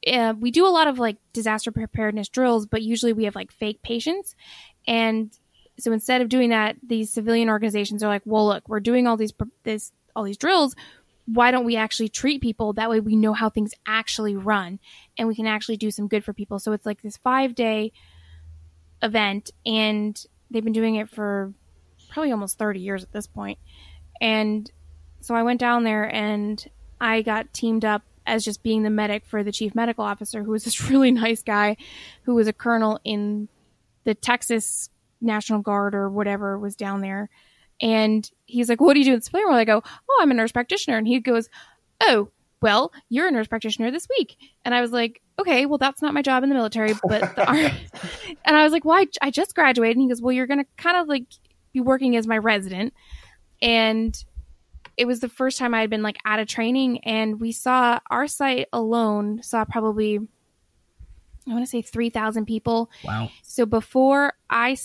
uh, 0.06 0.34
we 0.38 0.50
do 0.50 0.66
a 0.66 0.70
lot 0.70 0.86
of 0.86 0.98
like 0.98 1.16
disaster 1.32 1.72
preparedness 1.72 2.28
drills 2.28 2.66
but 2.66 2.82
usually 2.82 3.12
we 3.12 3.24
have 3.24 3.34
like 3.34 3.52
fake 3.52 3.82
patients. 3.82 4.34
And 4.86 5.36
so 5.78 5.92
instead 5.92 6.20
of 6.20 6.28
doing 6.28 6.50
that 6.50 6.76
these 6.86 7.10
civilian 7.10 7.48
organizations 7.48 8.02
are 8.02 8.08
like 8.08 8.22
well 8.24 8.46
look 8.46 8.68
we're 8.68 8.80
doing 8.80 9.06
all 9.06 9.16
these 9.16 9.32
this 9.64 9.92
all 10.14 10.24
these 10.24 10.36
drills. 10.36 10.74
Why 11.26 11.50
don't 11.50 11.64
we 11.64 11.76
actually 11.76 12.08
treat 12.08 12.42
people? 12.42 12.72
That 12.72 12.90
way 12.90 13.00
we 13.00 13.16
know 13.16 13.32
how 13.32 13.48
things 13.48 13.74
actually 13.86 14.36
run 14.36 14.80
and 15.16 15.28
we 15.28 15.34
can 15.34 15.46
actually 15.46 15.76
do 15.76 15.90
some 15.90 16.08
good 16.08 16.24
for 16.24 16.32
people. 16.32 16.58
So 16.58 16.72
it's 16.72 16.86
like 16.86 17.02
this 17.02 17.16
five 17.16 17.54
day 17.54 17.92
event 19.02 19.50
and 19.66 20.24
they've 20.52 20.64
been 20.64 20.72
doing 20.72 20.96
it 20.96 21.08
for 21.08 21.52
probably 22.10 22.30
almost 22.30 22.58
30 22.58 22.80
years 22.80 23.02
at 23.02 23.12
this 23.12 23.26
point 23.26 23.58
and 24.20 24.70
so 25.20 25.34
I 25.34 25.42
went 25.42 25.60
down 25.60 25.84
there 25.84 26.12
and 26.12 26.64
I 27.00 27.22
got 27.22 27.52
teamed 27.52 27.84
up 27.84 28.02
as 28.26 28.44
just 28.44 28.62
being 28.62 28.82
the 28.82 28.90
medic 28.90 29.24
for 29.24 29.42
the 29.42 29.52
chief 29.52 29.74
medical 29.74 30.04
officer, 30.04 30.42
who 30.42 30.50
was 30.50 30.64
this 30.64 30.80
really 30.90 31.10
nice 31.10 31.42
guy 31.42 31.76
who 32.24 32.34
was 32.34 32.48
a 32.48 32.52
colonel 32.52 33.00
in 33.04 33.48
the 34.04 34.14
Texas 34.14 34.90
National 35.20 35.60
Guard 35.60 35.94
or 35.94 36.08
whatever 36.08 36.58
was 36.58 36.76
down 36.76 37.00
there. 37.00 37.30
And 37.80 38.28
he's 38.44 38.68
like, 38.68 38.80
What 38.80 38.94
do 38.94 39.00
you 39.00 39.06
do 39.06 39.14
in 39.14 39.22
civilian 39.22 39.48
world? 39.48 39.60
I 39.60 39.64
go, 39.64 39.82
Oh, 40.08 40.18
I'm 40.20 40.30
a 40.30 40.34
nurse 40.34 40.52
practitioner. 40.52 40.98
And 40.98 41.06
he 41.06 41.20
goes, 41.20 41.48
Oh, 42.00 42.28
well, 42.60 42.92
you're 43.08 43.28
a 43.28 43.30
nurse 43.30 43.48
practitioner 43.48 43.90
this 43.90 44.08
week. 44.18 44.36
And 44.64 44.74
I 44.74 44.80
was 44.80 44.92
like, 44.92 45.21
okay, 45.38 45.66
well, 45.66 45.78
that's 45.78 46.02
not 46.02 46.14
my 46.14 46.22
job 46.22 46.42
in 46.42 46.48
the 46.48 46.54
military, 46.54 46.94
but 47.06 47.34
the 47.36 47.46
army. 47.46 47.72
and 48.44 48.56
I 48.56 48.64
was 48.64 48.72
like, 48.72 48.84
well, 48.84 48.98
I, 48.98 49.06
I 49.20 49.30
just 49.30 49.54
graduated. 49.54 49.96
And 49.96 50.02
he 50.02 50.08
goes, 50.08 50.20
well, 50.20 50.32
you're 50.32 50.46
going 50.46 50.60
to 50.60 50.66
kind 50.76 50.96
of 50.96 51.08
like 51.08 51.24
be 51.72 51.80
working 51.80 52.16
as 52.16 52.26
my 52.26 52.38
resident. 52.38 52.94
And 53.60 54.16
it 54.96 55.06
was 55.06 55.20
the 55.20 55.28
first 55.28 55.58
time 55.58 55.74
I 55.74 55.80
had 55.80 55.90
been 55.90 56.02
like 56.02 56.18
out 56.24 56.38
of 56.38 56.48
training. 56.48 57.04
And 57.04 57.40
we 57.40 57.52
saw 57.52 57.98
our 58.10 58.26
site 58.26 58.68
alone 58.72 59.42
saw 59.42 59.64
probably, 59.64 60.18
I 61.48 61.52
want 61.52 61.64
to 61.64 61.70
say 61.70 61.82
3,000 61.82 62.46
people. 62.46 62.90
Wow. 63.04 63.30
So 63.42 63.64
before 63.64 64.34
I, 64.50 64.76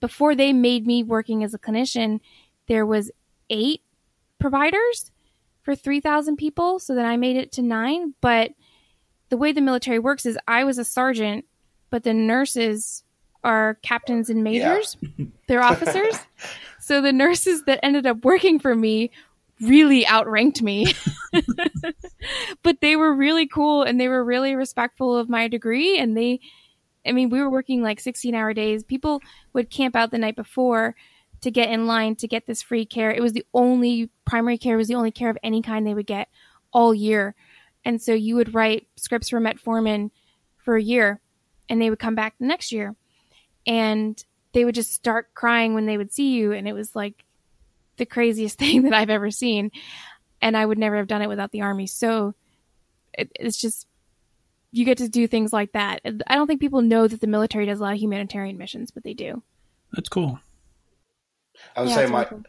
before 0.00 0.34
they 0.34 0.52
made 0.52 0.86
me 0.86 1.02
working 1.02 1.44
as 1.44 1.54
a 1.54 1.58
clinician, 1.58 2.20
there 2.66 2.84
was 2.84 3.10
eight 3.50 3.82
providers 4.38 5.12
for 5.62 5.76
3,000 5.76 6.36
people. 6.36 6.80
So 6.80 6.94
then 6.94 7.06
I 7.06 7.16
made 7.16 7.36
it 7.36 7.52
to 7.52 7.62
nine. 7.62 8.14
But 8.20 8.52
the 9.32 9.38
way 9.38 9.50
the 9.50 9.62
military 9.62 9.98
works 9.98 10.26
is 10.26 10.38
I 10.46 10.62
was 10.64 10.76
a 10.76 10.84
sergeant, 10.84 11.46
but 11.88 12.02
the 12.02 12.12
nurses 12.12 13.02
are 13.42 13.78
captains 13.82 14.28
and 14.28 14.44
majors. 14.44 14.98
Yeah. 15.00 15.24
They're 15.48 15.62
officers. 15.62 16.18
so 16.80 17.00
the 17.00 17.14
nurses 17.14 17.64
that 17.64 17.80
ended 17.82 18.04
up 18.04 18.26
working 18.26 18.58
for 18.58 18.74
me 18.74 19.10
really 19.62 20.06
outranked 20.06 20.60
me. 20.60 20.94
but 22.62 22.82
they 22.82 22.94
were 22.94 23.14
really 23.14 23.46
cool 23.46 23.84
and 23.84 23.98
they 23.98 24.06
were 24.06 24.22
really 24.22 24.54
respectful 24.54 25.16
of 25.16 25.30
my 25.30 25.48
degree. 25.48 25.96
And 25.96 26.14
they, 26.14 26.38
I 27.06 27.12
mean, 27.12 27.30
we 27.30 27.40
were 27.40 27.48
working 27.48 27.82
like 27.82 28.00
16 28.00 28.34
hour 28.34 28.52
days. 28.52 28.84
People 28.84 29.22
would 29.54 29.70
camp 29.70 29.96
out 29.96 30.10
the 30.10 30.18
night 30.18 30.36
before 30.36 30.94
to 31.40 31.50
get 31.50 31.70
in 31.70 31.86
line 31.86 32.16
to 32.16 32.28
get 32.28 32.44
this 32.44 32.60
free 32.60 32.84
care. 32.84 33.10
It 33.10 33.22
was 33.22 33.32
the 33.32 33.46
only 33.54 34.10
primary 34.26 34.58
care 34.58 34.76
was 34.76 34.88
the 34.88 34.94
only 34.94 35.10
care 35.10 35.30
of 35.30 35.38
any 35.42 35.62
kind 35.62 35.86
they 35.86 35.94
would 35.94 36.06
get 36.06 36.28
all 36.70 36.92
year. 36.92 37.34
And 37.84 38.00
so 38.00 38.12
you 38.12 38.36
would 38.36 38.54
write 38.54 38.86
scripts 38.96 39.30
for 39.30 39.40
metformin 39.40 40.10
for 40.58 40.76
a 40.76 40.82
year 40.82 41.20
and 41.68 41.80
they 41.80 41.90
would 41.90 41.98
come 41.98 42.14
back 42.14 42.34
the 42.38 42.46
next 42.46 42.72
year 42.72 42.94
and 43.66 44.22
they 44.52 44.64
would 44.64 44.74
just 44.74 44.92
start 44.92 45.34
crying 45.34 45.74
when 45.74 45.86
they 45.86 45.96
would 45.96 46.12
see 46.12 46.32
you 46.32 46.52
and 46.52 46.68
it 46.68 46.74
was 46.74 46.94
like 46.94 47.24
the 47.96 48.06
craziest 48.06 48.58
thing 48.58 48.82
that 48.82 48.92
I've 48.92 49.10
ever 49.10 49.30
seen. 49.30 49.70
And 50.40 50.56
I 50.56 50.66
would 50.66 50.78
never 50.78 50.96
have 50.96 51.06
done 51.06 51.22
it 51.22 51.28
without 51.28 51.52
the 51.52 51.62
army. 51.62 51.86
So 51.86 52.34
it, 53.14 53.30
it's 53.38 53.60
just 53.60 53.86
you 54.72 54.84
get 54.84 54.98
to 54.98 55.08
do 55.08 55.26
things 55.28 55.52
like 55.52 55.72
that. 55.72 56.00
I 56.26 56.34
don't 56.34 56.46
think 56.46 56.60
people 56.60 56.82
know 56.82 57.06
that 57.06 57.20
the 57.20 57.26
military 57.26 57.66
does 57.66 57.78
a 57.78 57.82
lot 57.82 57.92
of 57.92 58.00
humanitarian 58.00 58.56
missions, 58.56 58.90
but 58.90 59.04
they 59.04 59.14
do. 59.14 59.42
That's 59.92 60.08
cool. 60.08 60.40
I 61.76 61.82
would 61.82 61.90
yeah, 61.90 61.96
say 61.96 62.06
my, 62.06 62.24
cool. 62.24 62.42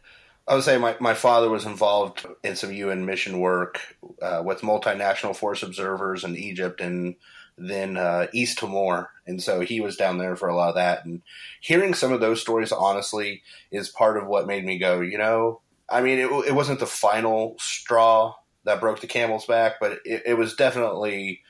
I 0.48 0.56
would 0.56 0.64
say 0.64 0.78
my, 0.78 0.96
my 1.00 1.14
father 1.14 1.50
was 1.50 1.66
involved 1.66 2.26
in 2.44 2.56
some 2.56 2.74
UN 2.74 3.06
mission 3.06 3.40
work 3.40 3.80
uh, 4.22 4.42
with 4.46 4.62
multinational 4.62 5.36
force 5.36 5.64
observers 5.64 6.24
in 6.24 6.36
Egypt 6.36 6.82
and 6.82 7.16
then 7.58 7.98
uh, 7.98 8.28
East 8.34 8.58
Timor, 8.58 9.12
and 9.28 9.42
so 9.42 9.60
he 9.60 9.80
was 9.80 9.96
down 9.96 10.18
there 10.18 10.36
for 10.36 10.50
a 10.50 10.56
lot 10.56 10.70
of 10.70 10.76
that. 10.76 11.06
And 11.06 11.22
hearing 11.62 11.94
some 11.94 12.12
of 12.12 12.20
those 12.20 12.42
stories, 12.42 12.72
honestly, 12.72 13.44
is 13.72 13.90
part 13.90 14.18
of 14.18 14.26
what 14.26 14.48
made 14.48 14.66
me 14.66 14.80
go. 14.80 15.02
You 15.02 15.20
know, 15.20 15.62
I 15.88 16.02
mean, 16.02 16.20
it, 16.20 16.32
it 16.48 16.56
wasn't 16.56 16.80
the 16.80 16.88
final 16.88 17.56
straw 17.60 18.34
that 18.64 18.80
broke 18.80 19.02
the 19.02 19.08
camel's 19.08 19.46
back, 19.46 19.74
but 19.80 20.00
it, 20.04 20.24
it 20.26 20.38
was 20.38 20.56
definitely 20.56 21.42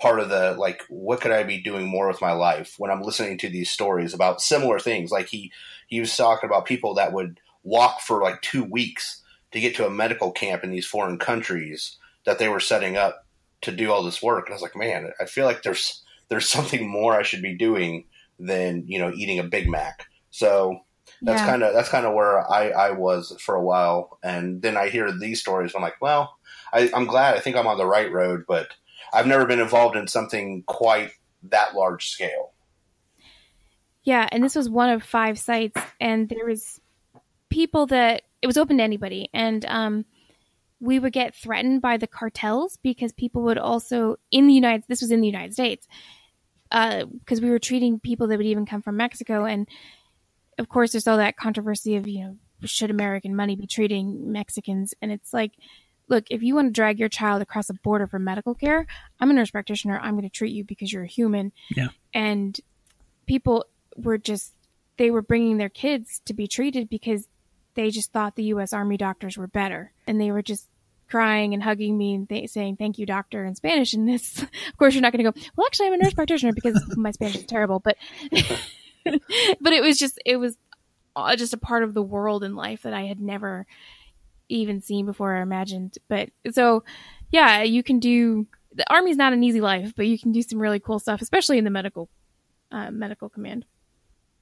part 0.00 0.18
of 0.18 0.28
the 0.30 0.52
like 0.58 0.82
what 0.88 1.20
could 1.20 1.30
i 1.30 1.44
be 1.44 1.60
doing 1.60 1.86
more 1.86 2.08
with 2.08 2.20
my 2.20 2.32
life 2.32 2.74
when 2.76 2.90
i'm 2.90 3.02
listening 3.02 3.38
to 3.38 3.48
these 3.48 3.70
stories 3.70 4.12
about 4.12 4.40
similar 4.40 4.80
things 4.80 5.12
like 5.12 5.28
he 5.28 5.52
he 5.86 6.00
was 6.00 6.16
talking 6.16 6.48
about 6.48 6.64
people 6.64 6.94
that 6.94 7.12
would 7.12 7.38
walk 7.62 8.00
for 8.00 8.22
like 8.22 8.40
two 8.42 8.64
weeks 8.64 9.22
to 9.52 9.60
get 9.60 9.76
to 9.76 9.86
a 9.86 9.90
medical 9.90 10.32
camp 10.32 10.64
in 10.64 10.70
these 10.70 10.86
foreign 10.86 11.18
countries 11.18 11.96
that 12.24 12.38
they 12.38 12.48
were 12.48 12.60
setting 12.60 12.96
up 12.96 13.26
to 13.60 13.72
do 13.72 13.92
all 13.92 14.02
this 14.02 14.22
work 14.22 14.46
and 14.46 14.52
i 14.52 14.56
was 14.56 14.62
like 14.62 14.76
man 14.76 15.10
i 15.20 15.24
feel 15.24 15.44
like 15.44 15.62
there's 15.62 16.02
there's 16.28 16.48
something 16.48 16.88
more 16.88 17.14
i 17.14 17.22
should 17.22 17.42
be 17.42 17.56
doing 17.56 18.04
than 18.38 18.84
you 18.86 18.98
know 18.98 19.12
eating 19.14 19.38
a 19.38 19.44
big 19.44 19.68
mac 19.68 20.06
so 20.30 20.78
that's 21.22 21.40
yeah. 21.40 21.46
kind 21.46 21.62
of 21.62 21.72
that's 21.74 21.88
kind 21.88 22.06
of 22.06 22.14
where 22.14 22.40
I, 22.50 22.70
I 22.70 22.90
was 22.90 23.36
for 23.40 23.54
a 23.54 23.62
while 23.62 24.18
and 24.24 24.60
then 24.62 24.76
i 24.76 24.88
hear 24.88 25.12
these 25.12 25.40
stories 25.40 25.72
i'm 25.74 25.82
like 25.82 26.00
well 26.00 26.36
I, 26.72 26.90
i'm 26.94 27.06
glad 27.06 27.36
i 27.36 27.40
think 27.40 27.56
i'm 27.56 27.66
on 27.66 27.78
the 27.78 27.86
right 27.86 28.10
road 28.10 28.44
but 28.48 28.68
I've 29.12 29.26
never 29.26 29.44
been 29.44 29.60
involved 29.60 29.96
in 29.96 30.08
something 30.08 30.62
quite 30.66 31.12
that 31.44 31.74
large 31.74 32.08
scale. 32.08 32.52
Yeah, 34.04 34.26
and 34.32 34.42
this 34.42 34.56
was 34.56 34.68
one 34.68 34.88
of 34.88 35.02
five 35.02 35.38
sites, 35.38 35.80
and 36.00 36.28
there 36.28 36.46
was 36.46 36.80
people 37.52 37.86
that 37.86 38.22
it 38.40 38.46
was 38.46 38.56
open 38.56 38.78
to 38.78 38.82
anybody, 38.82 39.28
and 39.32 39.64
um, 39.66 40.04
we 40.80 40.98
would 40.98 41.12
get 41.12 41.34
threatened 41.34 41.82
by 41.82 41.96
the 41.96 42.06
cartels 42.06 42.78
because 42.82 43.12
people 43.12 43.42
would 43.42 43.58
also 43.58 44.16
in 44.30 44.46
the 44.46 44.54
United. 44.54 44.82
States 44.82 44.88
this 44.88 45.00
was 45.02 45.10
in 45.10 45.20
the 45.20 45.26
United 45.26 45.52
States 45.52 45.86
because 46.70 47.38
uh, 47.38 47.42
we 47.42 47.50
were 47.50 47.58
treating 47.58 48.00
people 48.00 48.26
that 48.26 48.36
would 48.36 48.46
even 48.46 48.66
come 48.66 48.82
from 48.82 48.96
Mexico, 48.96 49.44
and 49.44 49.68
of 50.58 50.68
course, 50.68 50.92
there's 50.92 51.06
all 51.06 51.18
that 51.18 51.36
controversy 51.36 51.96
of 51.96 52.08
you 52.08 52.24
know 52.24 52.36
should 52.64 52.90
American 52.90 53.34
money 53.34 53.56
be 53.56 53.66
treating 53.66 54.32
Mexicans, 54.32 54.94
and 55.02 55.12
it's 55.12 55.32
like 55.32 55.52
look, 56.08 56.26
if 56.30 56.42
you 56.42 56.54
want 56.54 56.68
to 56.68 56.72
drag 56.72 56.98
your 56.98 57.08
child 57.08 57.42
across 57.42 57.70
a 57.70 57.74
border 57.74 58.06
for 58.06 58.18
medical 58.18 58.54
care, 58.54 58.86
I'm 59.18 59.30
a 59.30 59.32
nurse 59.32 59.50
practitioner. 59.50 59.98
I'm 59.98 60.12
going 60.12 60.28
to 60.28 60.28
treat 60.28 60.52
you 60.52 60.62
because 60.62 60.92
you're 60.92 61.04
a 61.04 61.08
human. 61.08 61.52
Yeah. 61.70 61.88
And 62.12 62.58
people 63.26 63.64
were 63.96 64.18
just, 64.18 64.52
they 64.98 65.10
were 65.10 65.22
bringing 65.22 65.56
their 65.56 65.70
kids 65.70 66.20
to 66.26 66.34
be 66.34 66.46
treated 66.46 66.90
because 66.90 67.28
they 67.74 67.90
just 67.90 68.12
thought 68.12 68.36
the 68.36 68.44
U.S. 68.44 68.72
Army 68.72 68.96
doctors 68.96 69.36
were 69.36 69.46
better. 69.46 69.92
And 70.06 70.20
they 70.20 70.30
were 70.30 70.42
just 70.42 70.68
crying 71.08 71.54
and 71.54 71.62
hugging 71.62 71.96
me 71.96 72.14
and 72.14 72.28
th- 72.28 72.50
saying, 72.50 72.76
thank 72.76 72.98
you, 72.98 73.06
doctor, 73.06 73.44
in 73.44 73.54
Spanish. 73.54 73.92
And 73.94 74.08
this, 74.08 74.42
of 74.42 74.76
course, 74.78 74.94
you're 74.94 75.02
not 75.02 75.12
going 75.12 75.24
to 75.24 75.30
go, 75.30 75.46
well, 75.56 75.66
actually, 75.66 75.88
I'm 75.88 75.94
a 75.94 75.96
nurse 75.98 76.14
practitioner 76.14 76.52
because 76.52 76.82
my 76.96 77.10
Spanish 77.10 77.36
is 77.36 77.46
terrible. 77.46 77.80
But, 77.80 77.96
but 79.60 79.72
it 79.72 79.82
was 79.82 79.98
just, 79.98 80.18
it 80.24 80.36
was 80.36 80.56
just 81.36 81.54
a 81.54 81.58
part 81.58 81.82
of 81.82 81.94
the 81.94 82.02
world 82.02 82.44
and 82.44 82.56
life 82.56 82.82
that 82.82 82.94
I 82.94 83.02
had 83.02 83.20
never 83.20 83.66
even 84.48 84.80
seen 84.80 85.06
before 85.06 85.36
or 85.36 85.42
imagined. 85.42 85.98
But 86.08 86.30
so, 86.50 86.84
yeah, 87.30 87.62
you 87.62 87.82
can 87.82 87.98
do. 87.98 88.46
The 88.74 88.90
army's 88.90 89.18
not 89.18 89.34
an 89.34 89.44
easy 89.44 89.60
life, 89.60 89.92
but 89.94 90.06
you 90.06 90.18
can 90.18 90.32
do 90.32 90.40
some 90.40 90.58
really 90.58 90.80
cool 90.80 90.98
stuff, 90.98 91.20
especially 91.20 91.58
in 91.58 91.64
the 91.64 91.70
medical 91.70 92.08
uh, 92.70 92.90
medical 92.90 93.28
command. 93.28 93.66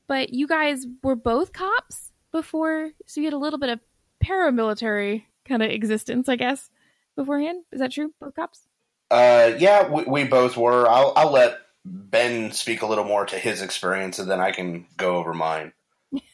But 0.06 0.32
you 0.32 0.46
guys 0.46 0.86
were 1.02 1.16
both 1.16 1.52
cops 1.52 2.09
before, 2.32 2.90
so 3.06 3.20
you 3.20 3.26
had 3.26 3.34
a 3.34 3.38
little 3.38 3.58
bit 3.58 3.70
of 3.70 3.80
paramilitary 4.24 5.24
kind 5.44 5.62
of 5.62 5.70
existence, 5.70 6.28
I 6.28 6.36
guess, 6.36 6.70
beforehand. 7.16 7.64
Is 7.72 7.80
that 7.80 7.92
true? 7.92 8.12
Both 8.20 8.36
cops? 8.36 8.66
Uh, 9.10 9.52
yeah, 9.58 9.88
we, 9.88 10.04
we 10.04 10.24
both 10.24 10.56
were. 10.56 10.88
I'll, 10.88 11.12
I'll 11.16 11.32
let 11.32 11.58
Ben 11.84 12.52
speak 12.52 12.82
a 12.82 12.86
little 12.86 13.04
more 13.04 13.26
to 13.26 13.36
his 13.36 13.62
experience, 13.62 14.18
and 14.18 14.30
then 14.30 14.40
I 14.40 14.52
can 14.52 14.86
go 14.96 15.16
over 15.16 15.34
mine. 15.34 15.72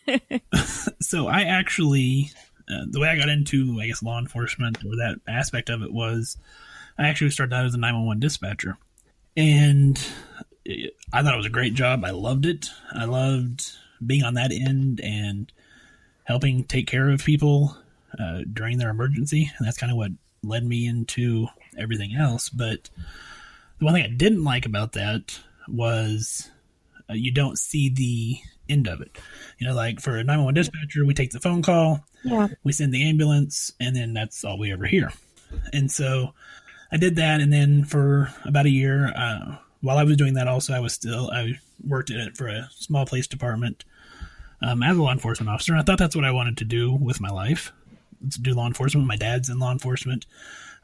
so 1.01 1.27
I 1.27 1.43
actually 1.43 2.31
uh, 2.69 2.85
the 2.89 3.01
way 3.01 3.09
I 3.09 3.17
got 3.17 3.29
into, 3.29 3.79
I 3.81 3.87
guess, 3.87 4.03
law 4.03 4.19
enforcement 4.19 4.79
or 4.85 4.97
that 4.97 5.21
aspect 5.29 5.71
of 5.71 5.83
it 5.83 5.93
was 5.93 6.37
I 6.99 7.09
actually 7.09 7.31
started 7.31 7.55
out 7.55 7.65
as 7.65 7.75
a 7.75 7.79
911 7.79 8.21
dispatcher. 8.21 8.77
And 9.37 9.99
I 11.13 11.23
thought 11.23 11.35
it 11.35 11.39
was 11.39 11.47
a 11.47 11.51
great 11.51 11.75
job. 11.75 12.05
I 12.05 12.11
loved 12.11 12.47
it. 12.47 12.71
I 12.93 13.05
loved 13.05 13.71
being 14.05 14.25
on 14.25 14.35
that 14.35 14.51
end 14.51 15.01
and 15.01 15.53
helping 16.27 16.65
take 16.65 16.87
care 16.87 17.09
of 17.09 17.25
people 17.25 17.77
uh, 18.19 18.41
during 18.53 18.79
their 18.79 18.91
emergency. 18.91 19.51
And 19.57 19.67
that's 19.67 19.79
kind 19.79 19.93
of 19.93 19.97
what 19.97 20.11
led 20.43 20.65
me 20.65 20.87
into 20.87 21.47
everything 21.79 22.15
else. 22.15 22.49
But 22.49 22.91
the 23.79 23.85
one 23.85 23.95
thing 23.95 24.05
I 24.05 24.09
didn't 24.09 24.45
like 24.45 24.67
about 24.67 24.93
that 24.93 25.39
was 25.69 26.51
uh, 27.09 27.15
you 27.15 27.31
don't 27.31 27.59
see 27.59 27.89
the 27.89 28.39
end 28.69 28.89
of 28.89 29.01
it. 29.01 29.17
You 29.59 29.69
know, 29.69 29.75
like 29.75 30.01
for 30.01 30.17
a 30.17 30.25
911 30.25 30.55
dispatcher, 30.55 31.05
we 31.05 31.15
take 31.15 31.31
the 31.31 31.41
phone 31.41 31.63
call, 31.63 32.05
yeah. 32.25 32.49
we 32.65 32.73
send 32.73 32.93
the 32.93 33.09
ambulance, 33.09 33.73
and 33.79 33.95
then 33.95 34.13
that's 34.13 34.45
all 34.45 34.59
we 34.59 34.73
ever 34.73 34.87
hear. 34.87 35.13
And 35.73 35.91
so 35.91 36.35
I 36.91 36.97
did 36.97 37.17
that, 37.17 37.41
and 37.41 37.53
then 37.53 37.85
for 37.85 38.35
about 38.45 38.67
a 38.67 38.71
year, 38.71 39.13
uh, 39.15 39.57
while 39.81 39.99
I 39.99 40.05
was 40.05 40.17
doing 40.17 40.35
that, 40.35 40.49
also 40.49 40.75
I 40.75 40.81
was 40.81 40.93
still 40.93 41.31
I 41.31 41.59
worked 41.87 42.11
in 42.11 42.19
it 42.19 42.37
for 42.37 42.49
a 42.49 42.69
small 42.73 43.07
police 43.07 43.29
department 43.29 43.85
um, 44.63 44.83
as 44.83 44.97
a 44.97 45.03
law 45.03 45.13
enforcement 45.13 45.51
officer. 45.51 45.75
I 45.77 45.83
thought 45.83 45.99
that's 45.99 46.17
what 46.17 46.25
I 46.25 46.31
wanted 46.31 46.57
to 46.59 46.65
do 46.65 46.93
with 46.93 47.21
my 47.21 47.31
life. 47.31 47.73
Let's 48.23 48.37
do 48.37 48.55
law 48.55 48.67
enforcement. 48.67 49.07
My 49.07 49.17
dad's 49.17 49.49
in 49.49 49.59
law 49.59 49.73
enforcement. 49.73 50.27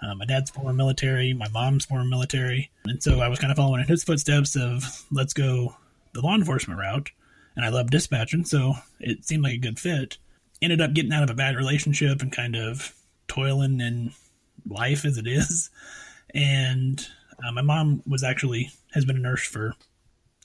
Uh, 0.03 0.15
my 0.15 0.25
dad's 0.25 0.51
former 0.51 0.73
military. 0.73 1.33
My 1.33 1.49
mom's 1.49 1.85
former 1.85 2.05
military, 2.05 2.71
and 2.85 3.03
so 3.03 3.21
I 3.21 3.29
was 3.29 3.39
kind 3.39 3.51
of 3.51 3.57
following 3.57 3.81
in 3.81 3.87
his 3.87 4.05
footsteps 4.05 4.57
of 4.57 5.05
let's 5.11 5.33
go 5.33 5.77
the 6.13 6.21
law 6.21 6.35
enforcement 6.35 6.79
route 6.79 7.11
and 7.57 7.65
I 7.65 7.69
love 7.69 7.91
dispatching, 7.91 8.45
so 8.45 8.75
it 9.01 9.25
seemed 9.25 9.45
like 9.45 9.55
a 9.55 9.59
good 9.59 9.79
fit. 9.79 10.19
Ended 10.61 10.81
up 10.81 10.95
getting 10.95 11.13
out 11.13 11.23
of 11.23 11.31
a 11.31 11.35
bad 11.35 11.57
relationship 11.57 12.23
and 12.23 12.33
kind 12.33 12.57
of 12.57 12.95
toiling 13.29 13.81
in 13.81 14.13
life 14.67 15.05
as 15.05 15.19
it 15.19 15.27
is. 15.27 15.71
And 16.35 17.07
uh, 17.45 17.53
my 17.53 17.63
mom 17.63 18.03
was 18.07 18.23
actually 18.23 18.71
has 18.93 19.05
been 19.05 19.17
a 19.17 19.21
nurse 19.21 19.45
for 19.45 19.75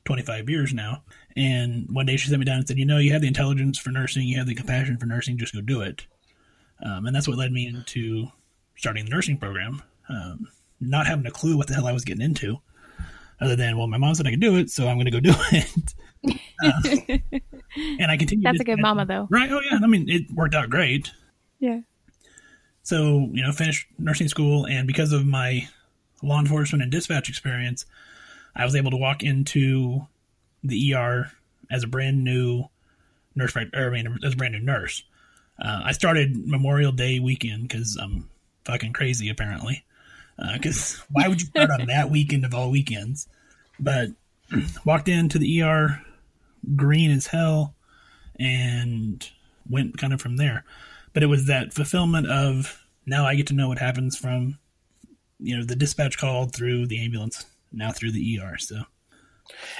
25 0.07 0.49
years 0.49 0.73
now. 0.73 1.03
And 1.35 1.85
one 1.91 2.05
day 2.05 2.17
she 2.17 2.29
sat 2.29 2.39
me 2.39 2.45
down 2.45 2.57
and 2.57 2.67
said, 2.67 2.77
You 2.77 2.85
know, 2.85 2.97
you 2.97 3.11
have 3.11 3.21
the 3.21 3.27
intelligence 3.27 3.77
for 3.77 3.91
nursing, 3.91 4.23
you 4.23 4.37
have 4.37 4.47
the 4.47 4.55
compassion 4.55 4.97
for 4.97 5.05
nursing, 5.05 5.37
just 5.37 5.53
go 5.53 5.61
do 5.61 5.81
it. 5.81 6.07
Um, 6.83 7.05
and 7.05 7.15
that's 7.15 7.27
what 7.27 7.37
led 7.37 7.51
me 7.51 7.67
into 7.67 8.27
starting 8.77 9.05
the 9.05 9.11
nursing 9.11 9.37
program, 9.37 9.81
um, 10.09 10.47
not 10.79 11.07
having 11.07 11.25
a 11.25 11.31
clue 11.31 11.57
what 11.57 11.67
the 11.67 11.73
hell 11.73 11.87
I 11.87 11.91
was 11.91 12.05
getting 12.05 12.23
into, 12.23 12.57
other 13.41 13.55
than, 13.55 13.77
well, 13.77 13.87
my 13.87 13.97
mom 13.97 14.15
said 14.15 14.27
I 14.27 14.31
could 14.31 14.39
do 14.39 14.55
it, 14.57 14.69
so 14.69 14.87
I'm 14.87 14.95
going 14.95 15.05
to 15.05 15.11
go 15.11 15.19
do 15.19 15.33
it. 15.51 15.93
uh, 16.63 17.17
and 17.99 18.11
I 18.11 18.17
continued. 18.17 18.45
That's 18.45 18.61
a 18.61 18.63
good 18.63 18.79
mama, 18.79 19.05
though. 19.05 19.27
Right. 19.29 19.51
Oh, 19.51 19.59
yeah. 19.59 19.79
I 19.83 19.87
mean, 19.87 20.07
it 20.07 20.31
worked 20.33 20.55
out 20.55 20.69
great. 20.69 21.11
Yeah. 21.59 21.81
So, 22.83 23.29
you 23.33 23.43
know, 23.43 23.51
finished 23.51 23.87
nursing 23.99 24.29
school, 24.29 24.65
and 24.65 24.87
because 24.87 25.11
of 25.11 25.25
my 25.25 25.67
law 26.23 26.39
enforcement 26.39 26.81
and 26.81 26.91
dispatch 26.91 27.27
experience, 27.27 27.85
I 28.57 28.65
was 28.65 28.75
able 28.75 28.91
to 28.91 28.97
walk 28.97 29.23
into 29.23 30.07
the 30.63 30.95
ER 30.95 31.31
as 31.69 31.83
a 31.83 31.87
brand 31.87 32.23
new 32.23 32.65
nurse, 33.35 33.55
I 33.55 33.89
mean, 33.89 34.17
as 34.23 34.33
a 34.33 34.35
brand 34.35 34.53
new 34.53 34.59
nurse. 34.59 35.03
Uh, 35.63 35.81
I 35.85 35.91
started 35.91 36.47
Memorial 36.47 36.91
Day 36.91 37.19
weekend 37.19 37.69
because 37.69 37.97
I'm 38.01 38.29
fucking 38.65 38.93
crazy, 38.93 39.29
apparently. 39.29 39.85
Because 40.53 40.99
uh, 40.99 41.03
why 41.11 41.27
would 41.27 41.39
you 41.39 41.47
start 41.47 41.69
on 41.69 41.85
that 41.87 42.09
weekend 42.09 42.45
of 42.45 42.55
all 42.55 42.71
weekends? 42.71 43.27
But 43.79 44.09
walked 44.85 45.07
into 45.07 45.37
the 45.37 45.61
ER 45.61 46.01
green 46.75 47.11
as 47.11 47.27
hell 47.27 47.75
and 48.39 49.27
went 49.69 49.99
kind 49.99 50.13
of 50.13 50.21
from 50.21 50.37
there. 50.37 50.65
But 51.13 51.21
it 51.21 51.27
was 51.27 51.45
that 51.45 51.73
fulfillment 51.73 52.27
of 52.27 52.83
now 53.05 53.25
I 53.25 53.35
get 53.35 53.47
to 53.47 53.53
know 53.53 53.67
what 53.67 53.79
happens 53.79 54.17
from 54.17 54.57
you 55.39 55.55
know 55.55 55.63
the 55.63 55.75
dispatch 55.75 56.17
call 56.17 56.47
through 56.47 56.87
the 56.87 57.03
ambulance 57.03 57.45
now 57.71 57.91
through 57.91 58.11
the 58.11 58.39
ER. 58.39 58.57
So 58.57 58.83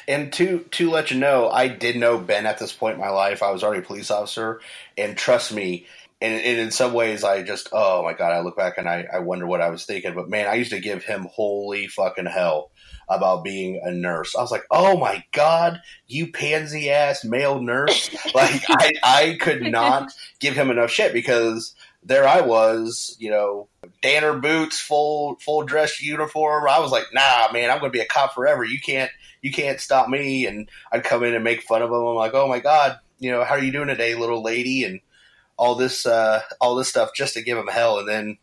and 0.07 0.31
to 0.33 0.59
to 0.71 0.89
let 0.89 1.11
you 1.11 1.19
know, 1.19 1.49
I 1.49 1.67
did 1.67 1.97
know 1.97 2.17
Ben 2.17 2.45
at 2.45 2.59
this 2.59 2.73
point 2.73 2.95
in 2.95 3.01
my 3.01 3.09
life. 3.09 3.43
I 3.43 3.51
was 3.51 3.63
already 3.63 3.81
a 3.81 3.85
police 3.85 4.11
officer, 4.11 4.61
and 4.97 5.17
trust 5.17 5.53
me, 5.53 5.87
and, 6.21 6.33
and, 6.41 6.59
in 6.59 6.71
some 6.71 6.93
ways, 6.93 7.23
I 7.23 7.43
just 7.43 7.69
oh 7.71 8.03
my 8.03 8.13
god, 8.13 8.31
I 8.31 8.41
look 8.41 8.57
back 8.57 8.77
and 8.77 8.87
I, 8.87 9.05
I 9.11 9.19
wonder 9.19 9.45
what 9.45 9.61
I 9.61 9.69
was 9.69 9.85
thinking. 9.85 10.13
But 10.15 10.29
man, 10.29 10.47
I 10.47 10.55
used 10.55 10.71
to 10.71 10.79
give 10.79 11.03
him 11.03 11.27
holy 11.31 11.87
fucking 11.87 12.25
hell 12.25 12.71
about 13.09 13.43
being 13.43 13.81
a 13.83 13.91
nurse. 13.91 14.35
I 14.35 14.41
was 14.41 14.51
like, 14.51 14.65
oh 14.71 14.97
my 14.97 15.23
god, 15.31 15.81
you 16.07 16.31
pansy 16.31 16.89
ass 16.89 17.23
male 17.23 17.61
nurse! 17.61 18.09
like 18.35 18.63
I 18.69 18.93
I 19.03 19.37
could 19.39 19.61
not 19.71 20.11
give 20.39 20.55
him 20.55 20.69
enough 20.71 20.91
shit 20.91 21.13
because 21.13 21.75
there 22.03 22.27
I 22.27 22.41
was, 22.41 23.15
you 23.19 23.29
know, 23.29 23.67
Danner 24.07 24.39
boots, 24.39 24.79
full 24.79 25.35
full 25.35 25.63
dress 25.63 26.01
uniform. 26.01 26.65
I 26.69 26.79
was 26.79 26.91
like, 26.91 27.07
nah, 27.11 27.49
man, 27.51 27.69
I'm 27.69 27.79
going 27.79 27.91
to 27.91 27.97
be 27.97 28.03
a 28.03 28.07
cop 28.07 28.33
forever. 28.33 28.63
You 28.63 28.79
can't 28.79 29.11
you 29.41 29.51
can't 29.51 29.81
stop 29.81 30.07
me. 30.07 30.45
And 30.45 30.69
I'd 30.93 31.03
come 31.03 31.25
in 31.25 31.33
and 31.35 31.43
make 31.43 31.63
fun 31.63 31.81
of 31.81 31.89
them. 31.89 32.05
I'm 32.05 32.15
like, 32.15 32.33
oh 32.33 32.47
my 32.47 32.59
god, 32.59 32.99
you 33.19 33.31
know, 33.31 33.43
how 33.43 33.55
are 33.55 33.63
you 33.63 33.73
doing 33.73 33.89
today, 33.89 34.15
little 34.15 34.41
lady? 34.41 34.85
And 34.85 35.01
all 35.57 35.75
this 35.75 36.05
uh, 36.05 36.41
all 36.61 36.75
this 36.75 36.87
stuff 36.87 37.09
just 37.13 37.33
to 37.33 37.41
give 37.41 37.57
them 37.57 37.67
hell. 37.67 37.99
And 37.99 38.07
then 38.07 38.37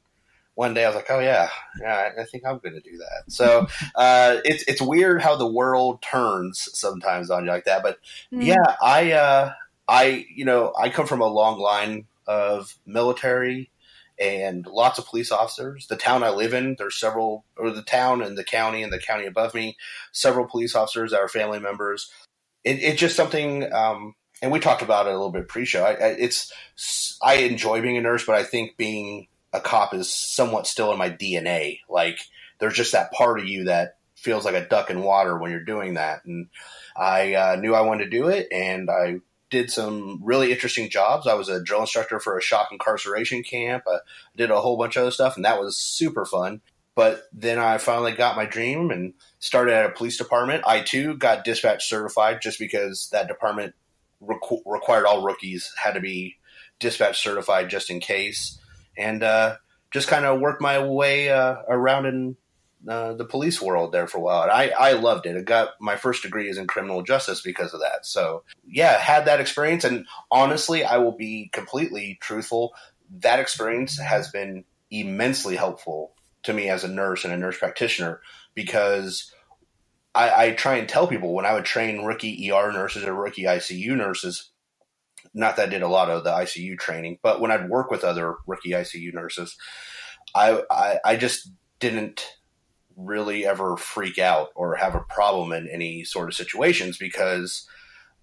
one 0.54 0.74
day 0.74 0.84
I 0.84 0.88
was 0.88 0.96
like, 0.96 1.10
oh 1.10 1.20
yeah, 1.20 1.48
yeah, 1.80 2.10
I 2.20 2.24
think 2.24 2.44
I'm 2.44 2.58
going 2.58 2.74
to 2.74 2.80
do 2.80 2.98
that. 2.98 3.32
So 3.32 3.66
uh, 3.94 4.40
it's 4.44 4.64
it's 4.64 4.82
weird 4.82 5.22
how 5.22 5.36
the 5.36 5.50
world 5.50 6.02
turns 6.02 6.68
sometimes 6.74 7.30
on 7.30 7.46
you 7.46 7.50
like 7.50 7.64
that. 7.64 7.82
But 7.82 8.00
mm. 8.30 8.44
yeah, 8.44 8.76
I 8.82 9.12
uh, 9.12 9.52
I 9.88 10.26
you 10.28 10.44
know 10.44 10.74
I 10.78 10.90
come 10.90 11.06
from 11.06 11.22
a 11.22 11.26
long 11.26 11.58
line 11.58 12.04
of 12.26 12.76
military 12.84 13.70
and 14.18 14.66
lots 14.66 14.98
of 14.98 15.06
police 15.06 15.32
officers. 15.32 15.86
The 15.86 15.96
town 15.96 16.22
I 16.22 16.30
live 16.30 16.54
in, 16.54 16.76
there's 16.78 16.98
several, 16.98 17.44
or 17.56 17.70
the 17.70 17.82
town 17.82 18.22
and 18.22 18.36
the 18.38 18.44
county 18.44 18.82
and 18.82 18.92
the 18.92 18.98
county 18.98 19.26
above 19.26 19.54
me, 19.54 19.76
several 20.12 20.46
police 20.46 20.74
officers 20.74 21.10
that 21.10 21.20
are 21.20 21.28
family 21.28 21.60
members. 21.60 22.10
It, 22.62 22.82
it's 22.82 23.00
just 23.00 23.16
something, 23.16 23.72
um, 23.72 24.14
and 24.42 24.52
we 24.52 24.60
talked 24.60 24.82
about 24.82 25.06
it 25.06 25.10
a 25.10 25.16
little 25.16 25.32
bit 25.32 25.48
pre-show. 25.48 25.84
I, 25.84 25.92
I, 25.92 26.08
it's 26.18 26.52
I 27.22 27.34
enjoy 27.36 27.82
being 27.82 27.96
a 27.96 28.02
nurse, 28.02 28.24
but 28.24 28.36
I 28.36 28.44
think 28.44 28.76
being 28.76 29.28
a 29.52 29.60
cop 29.60 29.94
is 29.94 30.08
somewhat 30.12 30.66
still 30.66 30.92
in 30.92 30.98
my 30.98 31.10
DNA. 31.10 31.80
Like 31.88 32.18
there's 32.58 32.74
just 32.74 32.92
that 32.92 33.12
part 33.12 33.38
of 33.38 33.48
you 33.48 33.64
that 33.64 33.96
feels 34.16 34.44
like 34.44 34.54
a 34.54 34.66
duck 34.66 34.90
in 34.90 35.02
water 35.02 35.38
when 35.38 35.50
you're 35.50 35.64
doing 35.64 35.94
that, 35.94 36.24
and 36.24 36.48
I 36.96 37.34
uh, 37.34 37.56
knew 37.56 37.74
I 37.74 37.82
wanted 37.82 38.04
to 38.04 38.10
do 38.10 38.28
it, 38.28 38.48
and 38.52 38.90
I 38.90 39.20
did 39.55 39.70
some 39.70 40.18
really 40.20 40.50
interesting 40.50 40.90
jobs. 40.90 41.28
I 41.28 41.34
was 41.34 41.48
a 41.48 41.62
drill 41.62 41.82
instructor 41.82 42.18
for 42.18 42.36
a 42.36 42.42
shock 42.42 42.70
incarceration 42.72 43.44
camp. 43.44 43.84
I 43.86 43.98
did 44.36 44.50
a 44.50 44.61
whole 44.61 44.76
bunch 44.76 44.96
of 44.96 45.02
other 45.02 45.12
stuff, 45.12 45.36
and 45.36 45.44
that 45.44 45.61
was 45.61 45.76
super 45.76 46.24
fun. 46.24 46.61
But 46.96 47.22
then 47.32 47.61
I 47.61 47.78
finally 47.78 48.12
got 48.12 48.34
my 48.34 48.46
dream 48.46 48.90
and 48.90 49.14
started 49.38 49.74
at 49.74 49.86
a 49.86 49.90
police 49.90 50.18
department. 50.18 50.64
I 50.66 50.80
too 50.80 51.16
got 51.16 51.44
dispatch 51.44 51.88
certified 51.88 52.42
just 52.42 52.59
because 52.59 53.09
that 53.12 53.28
department 53.28 53.74
requ- 54.20 54.62
required 54.66 55.07
all 55.07 55.22
rookies 55.22 55.72
had 55.76 55.94
to 55.94 56.00
be 56.00 56.34
dispatch 56.80 57.22
certified 57.22 57.70
just 57.70 57.90
in 57.90 58.00
case, 58.00 58.59
and 58.98 59.22
uh, 59.22 59.57
just 59.92 60.09
kind 60.09 60.24
of 60.24 60.40
worked 60.40 60.61
my 60.61 60.84
way 60.84 61.28
uh, 61.28 61.59
around 61.68 62.07
in 62.07 62.36
the 62.85 63.24
police 63.24 63.62
world 63.62 63.93
there 63.93 64.07
for 64.07 64.18
a 64.18 64.20
while. 64.22 64.43
And 64.43 64.53
I, 64.53 64.70
I 64.78 64.93
loved 64.95 65.26
it. 65.26 65.37
I 65.37 65.43
got 65.43 65.70
my 65.80 65.97
first 65.97 66.22
degree 66.22 66.49
is 66.49 66.59
in 66.59 66.66
criminal 66.66 67.03
justice 67.03 67.41
because 67.43 67.74
of 67.74 67.80
that. 67.80 68.07
So 68.07 68.45
yeah, 68.66 68.99
had 68.99 69.26
that 69.26 69.41
experience. 69.41 69.85
And 69.85 70.07
honestly, 70.30 70.85
I 70.85 70.99
will 70.99 71.16
be 71.16 71.51
completely 71.53 72.18
truthful. 72.20 72.74
That 73.20 73.41
experience 73.41 73.99
has 73.99 74.30
been 74.30 74.64
immensely 74.91 75.57
helpful 75.57 76.14
to 76.45 76.53
me 76.53 76.68
as 76.70 76.85
a 76.85 76.89
nurse 76.89 77.24
and 77.24 77.32
a 77.35 77.39
nurse 77.39 77.59
practitioner 77.59 78.20
because 78.55 79.32
I, 80.14 80.47
I 80.47 80.51
try 80.53 80.76
and 80.76 80.89
tell 80.89 81.09
people 81.09 81.35
when 81.35 81.47
I 81.47 81.55
would 81.55 81.66
train 81.66 82.05
rookie 82.05 82.51
ER 82.53 82.72
nurses 82.72 83.05
or 83.05 83.14
rookie 83.14 83.45
ICU 83.45 83.97
nurses, 83.97 84.51
not 85.35 85.57
that 85.57 85.68
I 85.68 85.70
did 85.70 85.82
a 85.82 85.89
lot 85.89 86.11
of 86.11 86.24
the 86.24 86.32
ICU 86.32 86.78
training, 86.78 87.18
but 87.22 87.41
when 87.41 87.51
I'd 87.51 87.70
work 87.70 87.91
with 87.91 88.05
other 88.05 88.37
rookie 88.47 88.70
ICU 88.72 89.14
nurses, 89.14 89.57
I, 90.35 90.62
I, 90.70 90.99
I 91.05 91.16
just 91.16 91.51
didn't 91.80 92.26
really 92.97 93.47
ever 93.47 93.76
freak 93.76 94.18
out 94.18 94.51
or 94.55 94.76
have 94.76 94.95
a 94.95 95.01
problem 95.01 95.53
in 95.53 95.68
any 95.68 96.05
sort 96.05 96.28
of 96.28 96.34
situations 96.34 96.97
because 96.97 97.66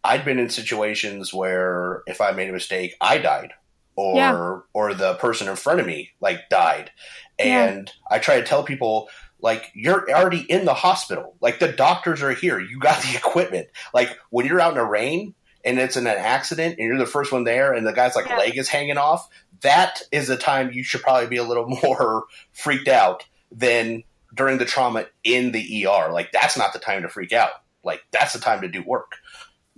I'd 0.03 0.25
been 0.25 0.39
in 0.39 0.49
situations 0.49 1.33
where 1.33 2.03
if 2.07 2.21
I 2.21 2.31
made 2.31 2.49
a 2.49 2.53
mistake, 2.53 2.95
I 2.99 3.17
died 3.17 3.53
or 3.95 4.15
yeah. 4.15 4.59
or 4.73 4.93
the 4.93 5.15
person 5.15 5.47
in 5.47 5.55
front 5.55 5.79
of 5.79 5.85
me 5.85 6.11
like 6.19 6.49
died. 6.49 6.91
And 7.37 7.87
yeah. 7.87 8.15
I 8.15 8.19
try 8.19 8.39
to 8.39 8.45
tell 8.45 8.63
people 8.63 9.09
like 9.41 9.71
you're 9.73 10.09
already 10.11 10.41
in 10.41 10.65
the 10.65 10.73
hospital. 10.73 11.35
Like 11.41 11.59
the 11.59 11.71
doctors 11.71 12.21
are 12.21 12.31
here. 12.31 12.59
You 12.59 12.79
got 12.79 13.01
the 13.03 13.15
equipment. 13.15 13.67
Like 13.93 14.17
when 14.29 14.45
you're 14.45 14.61
out 14.61 14.71
in 14.71 14.77
the 14.77 14.85
rain 14.85 15.33
and 15.63 15.79
it's 15.79 15.97
in 15.97 16.07
an 16.07 16.17
accident 16.17 16.75
and 16.79 16.87
you're 16.87 16.97
the 16.97 17.05
first 17.05 17.31
one 17.31 17.43
there 17.43 17.73
and 17.73 17.85
the 17.85 17.93
guy's 17.93 18.15
like 18.15 18.27
yeah. 18.27 18.37
leg 18.37 18.57
is 18.57 18.69
hanging 18.69 18.97
off, 18.97 19.27
that 19.61 20.01
is 20.11 20.27
the 20.27 20.37
time 20.37 20.71
you 20.71 20.83
should 20.83 21.01
probably 21.01 21.27
be 21.27 21.37
a 21.37 21.43
little 21.43 21.67
more 21.83 22.25
freaked 22.53 22.87
out 22.87 23.25
than 23.51 24.03
during 24.33 24.57
the 24.57 24.65
trauma 24.65 25.05
in 25.23 25.51
the 25.51 25.85
ER. 25.85 26.11
Like 26.11 26.31
that's 26.31 26.57
not 26.57 26.73
the 26.73 26.79
time 26.79 27.01
to 27.01 27.09
freak 27.09 27.33
out. 27.33 27.51
Like 27.83 28.01
that's 28.11 28.33
the 28.33 28.39
time 28.39 28.61
to 28.61 28.67
do 28.67 28.83
work. 28.83 29.17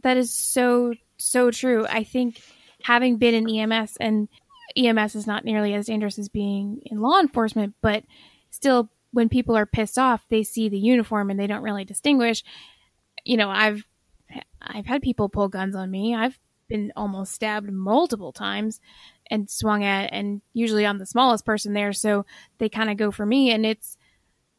That 0.04 0.18
is 0.18 0.32
so 0.32 0.94
so 1.18 1.52
true. 1.52 1.86
I 1.88 2.04
think 2.04 2.42
having 2.84 3.18
been 3.18 3.34
in 3.34 3.50
EMS 3.50 3.98
and 3.98 4.28
EMS 4.76 5.16
is 5.16 5.28
not 5.28 5.46
nearly 5.46 5.74
as 5.74 5.88
dangerous 5.88 6.20
as 6.20 6.30
being 6.30 6.82
in 6.86 7.02
law 7.02 7.20
enforcement, 7.20 7.76
but 7.82 8.04
still 8.50 8.90
when 9.12 9.30
people 9.30 9.56
are 9.56 9.66
pissed 9.66 9.98
off, 9.98 10.26
they 10.30 10.44
see 10.44 10.70
the 10.70 10.80
uniform 10.80 11.30
and 11.30 11.40
they 11.40 11.48
don't 11.48 11.64
really 11.64 11.86
distinguish. 11.86 12.44
You 13.24 13.38
know, 13.38 13.50
I've 13.50 13.84
I've 14.62 14.86
had 14.86 15.02
people 15.02 15.30
pull 15.30 15.48
guns 15.50 15.76
on 15.76 15.90
me. 15.90 16.16
I've 16.16 16.38
been 16.68 16.92
almost 16.96 17.34
stabbed 17.34 17.72
multiple 17.72 18.32
times 18.32 18.80
and 19.30 19.50
swung 19.50 19.84
at 19.84 20.12
and 20.12 20.42
usually 20.54 20.86
I'm 20.86 20.98
the 20.98 21.06
smallest 21.06 21.46
person 21.46 21.74
there, 21.74 21.94
so 21.94 22.26
they 22.58 22.70
kind 22.70 22.90
of 22.90 22.98
go 22.98 23.12
for 23.12 23.26
me 23.26 23.52
and 23.52 23.66
it's 23.66 23.98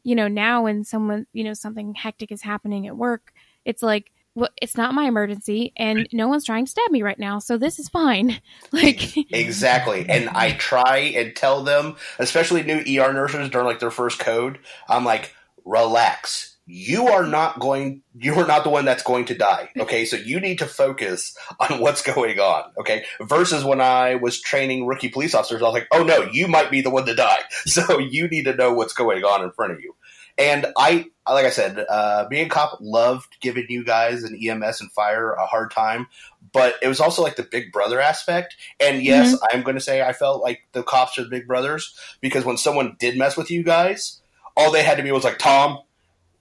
you 0.05 0.15
know, 0.15 0.27
now 0.27 0.61
when 0.63 0.83
someone, 0.83 1.25
you 1.33 1.43
know, 1.43 1.55
something 1.55 1.95
hectic 1.95 2.31
is 2.31 2.43
happening 2.43 2.85
at 2.85 2.95
work, 2.95 3.33
it's 3.65 3.81
like, 3.81 4.11
well, 4.35 4.49
it's 4.61 4.77
not 4.77 4.93
my 4.93 5.05
emergency 5.05 5.73
and 5.75 6.07
no 6.13 6.27
one's 6.27 6.45
trying 6.45 6.65
to 6.65 6.71
stab 6.71 6.91
me 6.91 7.01
right 7.01 7.17
now. 7.17 7.39
So 7.39 7.57
this 7.57 7.79
is 7.79 7.89
fine. 7.89 8.39
like 8.71 9.17
Exactly. 9.33 10.05
And 10.07 10.29
I 10.29 10.51
try 10.51 10.97
and 10.97 11.35
tell 11.35 11.63
them, 11.63 11.95
especially 12.19 12.61
new 12.61 12.81
ER 12.81 13.11
nurses 13.13 13.49
during 13.49 13.65
like 13.65 13.79
their 13.79 13.91
first 13.91 14.19
code, 14.19 14.59
I'm 14.87 15.05
like, 15.05 15.33
relax. 15.65 16.54
You 16.67 17.09
are 17.09 17.25
not 17.25 17.59
going, 17.59 18.01
you 18.17 18.33
are 18.35 18.47
not 18.47 18.63
the 18.63 18.71
one 18.71 18.85
that's 18.85 19.03
going 19.03 19.25
to 19.25 19.35
die. 19.35 19.69
Okay. 19.77 20.05
So 20.05 20.15
you 20.15 20.39
need 20.39 20.59
to 20.59 20.65
focus 20.65 21.37
on 21.59 21.79
what's 21.79 22.01
going 22.01 22.39
on. 22.39 22.71
Okay. 22.79 23.05
Versus 23.21 23.63
when 23.63 23.81
I 23.81 24.15
was 24.15 24.41
training 24.41 24.87
rookie 24.87 25.09
police 25.09 25.35
officers, 25.35 25.61
I 25.61 25.65
was 25.65 25.73
like, 25.73 25.87
oh 25.91 26.03
no, 26.03 26.23
you 26.31 26.47
might 26.47 26.71
be 26.71 26.81
the 26.81 26.89
one 26.89 27.05
to 27.05 27.15
die. 27.15 27.39
So 27.65 27.99
you 27.99 28.27
need 28.27 28.45
to 28.45 28.55
know 28.55 28.73
what's 28.73 28.93
going 28.93 29.23
on 29.23 29.43
in 29.43 29.51
front 29.51 29.73
of 29.73 29.79
you. 29.79 29.95
And 30.37 30.67
I, 30.77 31.05
like 31.27 31.45
I 31.45 31.49
said, 31.49 31.83
uh, 31.89 32.27
being 32.27 32.47
a 32.47 32.49
cop 32.49 32.77
loved 32.81 33.37
giving 33.39 33.65
you 33.69 33.83
guys 33.83 34.23
an 34.23 34.35
EMS 34.35 34.81
and 34.81 34.91
fire 34.91 35.31
a 35.33 35.45
hard 35.45 35.71
time, 35.71 36.07
but 36.51 36.75
it 36.81 36.87
was 36.87 36.99
also 36.99 37.21
like 37.21 37.37
the 37.37 37.43
big 37.43 37.71
brother 37.71 38.01
aspect. 38.01 38.55
And 38.79 39.01
yes, 39.01 39.33
mm-hmm. 39.33 39.45
I'm 39.51 39.63
going 39.63 39.75
to 39.75 39.81
say 39.81 40.01
I 40.01 40.13
felt 40.13 40.41
like 40.41 40.67
the 40.73 40.83
cops 40.83 41.17
are 41.17 41.23
the 41.23 41.29
big 41.29 41.47
brothers 41.47 41.97
because 42.21 42.43
when 42.43 42.57
someone 42.57 42.95
did 42.99 43.17
mess 43.17 43.37
with 43.37 43.49
you 43.49 43.63
guys, 43.63 44.21
all 44.57 44.71
they 44.71 44.83
had 44.83 44.97
to 44.97 45.03
be 45.03 45.11
was 45.11 45.23
like, 45.23 45.39
Tom, 45.39 45.79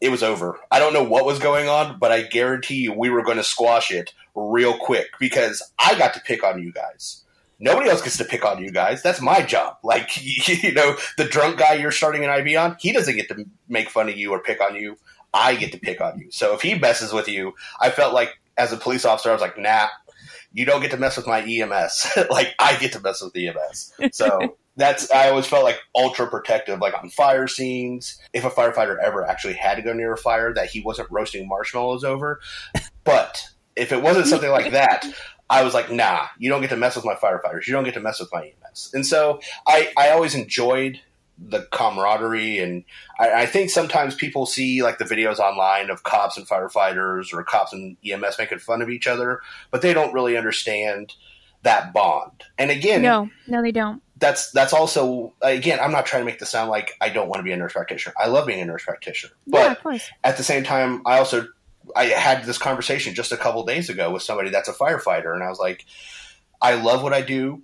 it 0.04 0.10
was 0.10 0.22
over. 0.22 0.60
I 0.70 0.78
don't 0.78 0.92
know 0.92 1.02
what 1.02 1.24
was 1.24 1.38
going 1.38 1.66
on, 1.66 1.98
but 1.98 2.12
I 2.12 2.22
guarantee 2.22 2.82
you 2.82 2.92
we 2.92 3.08
were 3.08 3.22
going 3.22 3.38
to 3.38 3.42
squash 3.42 3.90
it 3.90 4.12
real 4.34 4.76
quick 4.76 5.06
because 5.18 5.62
I 5.78 5.96
got 5.96 6.12
to 6.12 6.20
pick 6.20 6.44
on 6.44 6.62
you 6.62 6.72
guys. 6.72 7.24
Nobody 7.58 7.88
else 7.88 8.02
gets 8.02 8.18
to 8.18 8.24
pick 8.26 8.44
on 8.44 8.62
you 8.62 8.70
guys. 8.70 9.02
That's 9.02 9.22
my 9.22 9.40
job. 9.40 9.78
Like, 9.84 10.10
you 10.22 10.72
know, 10.72 10.96
the 11.16 11.24
drunk 11.24 11.58
guy 11.58 11.74
you're 11.74 11.90
starting 11.90 12.22
an 12.22 12.46
IV 12.46 12.58
on, 12.58 12.76
he 12.78 12.92
doesn't 12.92 13.16
get 13.16 13.28
to 13.28 13.46
make 13.66 13.88
fun 13.88 14.10
of 14.10 14.16
you 14.18 14.32
or 14.32 14.40
pick 14.40 14.60
on 14.60 14.76
you. 14.76 14.98
I 15.32 15.54
get 15.54 15.72
to 15.72 15.78
pick 15.78 16.02
on 16.02 16.18
you. 16.18 16.30
So 16.30 16.54
if 16.54 16.60
he 16.60 16.74
messes 16.74 17.12
with 17.12 17.28
you, 17.28 17.54
I 17.80 17.88
felt 17.88 18.12
like 18.12 18.38
as 18.58 18.72
a 18.72 18.76
police 18.76 19.06
officer, 19.06 19.30
I 19.30 19.32
was 19.32 19.40
like, 19.40 19.58
nah, 19.58 19.88
you 20.54 20.64
don't 20.64 20.80
get 20.80 20.92
to 20.92 20.96
mess 20.96 21.16
with 21.16 21.26
my 21.26 21.42
EMS. 21.42 22.06
like, 22.30 22.54
I 22.58 22.76
get 22.76 22.92
to 22.92 23.00
mess 23.00 23.20
with 23.20 23.36
EMS. 23.36 23.92
So 24.12 24.56
that's 24.76 25.10
I 25.10 25.28
always 25.28 25.46
felt 25.46 25.64
like 25.64 25.78
ultra 25.94 26.26
protective, 26.28 26.80
like 26.80 26.94
on 26.94 27.10
fire 27.10 27.46
scenes. 27.48 28.20
If 28.32 28.44
a 28.44 28.50
firefighter 28.50 28.96
ever 29.02 29.26
actually 29.26 29.54
had 29.54 29.74
to 29.76 29.82
go 29.82 29.92
near 29.92 30.12
a 30.12 30.16
fire, 30.16 30.54
that 30.54 30.70
he 30.70 30.80
wasn't 30.80 31.10
roasting 31.10 31.48
marshmallows 31.48 32.04
over. 32.04 32.40
But 33.02 33.48
if 33.76 33.92
it 33.92 34.02
wasn't 34.02 34.26
something 34.26 34.50
like 34.50 34.72
that, 34.72 35.04
I 35.50 35.62
was 35.62 35.74
like, 35.74 35.90
nah, 35.90 36.26
you 36.38 36.48
don't 36.48 36.60
get 36.60 36.70
to 36.70 36.76
mess 36.76 36.96
with 36.96 37.04
my 37.04 37.14
firefighters. 37.14 37.66
You 37.66 37.72
don't 37.72 37.84
get 37.84 37.94
to 37.94 38.00
mess 38.00 38.20
with 38.20 38.32
my 38.32 38.52
EMS. 38.64 38.90
And 38.94 39.06
so 39.06 39.40
I, 39.66 39.92
I 39.96 40.10
always 40.10 40.34
enjoyed 40.34 41.00
the 41.38 41.66
camaraderie 41.72 42.58
and 42.58 42.84
I, 43.18 43.42
I, 43.42 43.46
think 43.46 43.70
sometimes 43.70 44.14
people 44.14 44.46
see 44.46 44.82
like 44.82 44.98
the 44.98 45.04
videos 45.04 45.38
online 45.38 45.90
of 45.90 46.04
cops 46.04 46.36
and 46.36 46.46
firefighters 46.46 47.34
or 47.34 47.42
cops 47.42 47.72
and 47.72 47.96
EMS 48.04 48.36
making 48.38 48.58
fun 48.58 48.82
of 48.82 48.88
each 48.88 49.06
other, 49.06 49.40
but 49.70 49.82
they 49.82 49.92
don't 49.92 50.12
really 50.12 50.36
understand 50.36 51.12
that 51.62 51.92
bond. 51.92 52.44
And 52.56 52.70
again, 52.70 53.02
no, 53.02 53.30
no, 53.48 53.62
they 53.62 53.72
don't. 53.72 54.00
that's 54.18 54.52
that's 54.52 54.72
also 54.72 55.34
again 55.42 55.80
i'm 55.80 55.90
not 55.90 56.06
trying 56.06 56.20
to 56.20 56.26
make 56.26 56.38
this 56.38 56.50
sound 56.50 56.70
like 56.70 56.92
i 57.00 57.08
don't 57.08 57.28
want 57.28 57.40
to 57.40 57.42
be 57.42 57.52
a 57.52 57.56
nurse 57.56 57.72
practitioner. 57.72 58.14
I 58.18 58.28
love 58.28 58.46
being 58.46 58.60
a 58.60 58.64
nurse 58.64 58.84
practitioner. 58.84 59.34
But 59.46 59.80
yeah, 59.84 59.98
at 60.22 60.36
the 60.36 60.44
same 60.44 60.62
time 60.62 61.02
i 61.04 61.18
also 61.18 61.48
i 61.96 62.04
had 62.04 62.44
this 62.44 62.58
conversation 62.58 63.14
just 63.14 63.32
a 63.32 63.36
couple 63.36 63.64
days 63.64 63.88
ago 63.88 64.12
with 64.12 64.22
somebody 64.22 64.50
that's 64.50 64.68
a 64.68 64.72
firefighter 64.72 65.34
and 65.34 65.42
i 65.42 65.48
was 65.48 65.58
like 65.58 65.84
i 66.62 66.74
love 66.74 67.02
what 67.02 67.12
i 67.12 67.22
do 67.22 67.62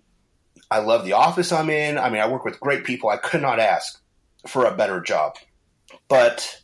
i 0.71 0.79
love 0.79 1.05
the 1.05 1.13
office 1.13 1.53
i'm 1.53 1.71
in 1.71 1.99
i 1.99 2.09
mean 2.11 2.21
i 2.21 2.29
work 2.29 2.45
with 2.45 2.61
great 2.61 2.85
people 2.85 3.09
i 3.09 3.17
could 3.17 3.43
not 3.43 3.59
ask 3.59 4.01
for 4.47 4.65
a 4.65 4.77
better 4.77 5.01
job 5.01 5.35
but 6.09 6.61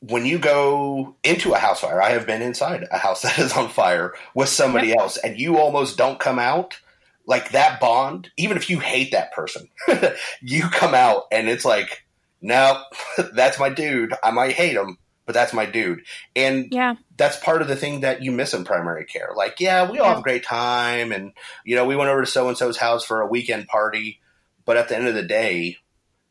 when 0.00 0.26
you 0.26 0.38
go 0.38 1.16
into 1.24 1.52
a 1.54 1.58
house 1.58 1.80
fire 1.80 2.02
i 2.02 2.10
have 2.10 2.26
been 2.26 2.42
inside 2.42 2.86
a 2.90 2.98
house 2.98 3.22
that 3.22 3.38
is 3.38 3.52
on 3.52 3.68
fire 3.68 4.12
with 4.34 4.48
somebody 4.48 4.88
yep. 4.88 4.98
else 4.98 5.16
and 5.18 5.38
you 5.38 5.58
almost 5.58 5.96
don't 5.96 6.20
come 6.20 6.38
out 6.38 6.78
like 7.26 7.52
that 7.52 7.80
bond, 7.80 8.30
even 8.36 8.56
if 8.56 8.68
you 8.68 8.80
hate 8.80 9.12
that 9.12 9.32
person, 9.32 9.68
you 10.42 10.62
come 10.62 10.94
out 10.94 11.24
and 11.32 11.48
it's 11.48 11.64
like, 11.64 12.04
no, 12.42 12.82
that's 13.34 13.58
my 13.58 13.70
dude. 13.70 14.14
I 14.22 14.30
might 14.30 14.52
hate 14.52 14.76
him, 14.76 14.98
but 15.26 15.32
that's 15.34 15.52
my 15.52 15.66
dude. 15.66 16.02
And 16.36 16.68
yeah. 16.70 16.94
that's 17.16 17.36
part 17.38 17.62
of 17.62 17.68
the 17.68 17.76
thing 17.76 18.00
that 18.00 18.22
you 18.22 18.30
miss 18.30 18.54
in 18.54 18.64
primary 18.64 19.04
care. 19.04 19.30
Like, 19.34 19.60
yeah, 19.60 19.90
we 19.90 19.98
all 19.98 20.08
have 20.08 20.18
a 20.18 20.22
great 20.22 20.44
time. 20.44 21.12
And, 21.12 21.32
you 21.64 21.76
know, 21.76 21.86
we 21.86 21.96
went 21.96 22.10
over 22.10 22.20
to 22.20 22.26
so 22.26 22.48
and 22.48 22.58
so's 22.58 22.76
house 22.76 23.04
for 23.04 23.20
a 23.20 23.26
weekend 23.26 23.66
party. 23.66 24.20
But 24.64 24.76
at 24.76 24.88
the 24.88 24.96
end 24.96 25.08
of 25.08 25.14
the 25.14 25.22
day, 25.22 25.78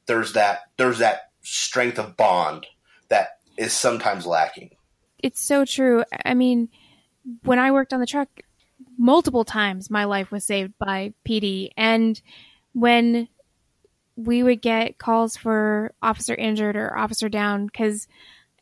there's 0.06 0.34
that, 0.34 0.62
there's 0.78 1.00
that 1.00 1.32
strength 1.41 2.00
of 2.00 2.18
bond 2.18 2.68
that 3.10 3.39
is 3.58 3.74
sometimes 3.74 4.26
lacking. 4.26 4.72
It's 5.20 5.41
so 5.41 5.66
true. 5.66 6.04
I 6.26 6.34
mean, 6.34 6.70
when 7.44 7.60
I 7.60 7.72
worked 7.72 7.94
on 7.94 8.00
the 8.00 8.06
truck, 8.06 8.28
multiple 8.98 9.46
times 9.46 9.89
my 9.89 10.04
life 10.04 10.32
was 10.32 10.44
saved 10.44 10.74
by 10.78 11.14
PD. 11.28 11.70
And 11.78 12.22
when 12.74 13.28
we 14.16 14.44
would 14.44 14.62
get 14.62 14.98
calls 15.00 15.36
for 15.36 15.94
officer 16.02 16.36
injured 16.36 16.76
or 16.76 16.96
officer 16.96 17.30
down, 17.30 17.66
because 17.66 18.08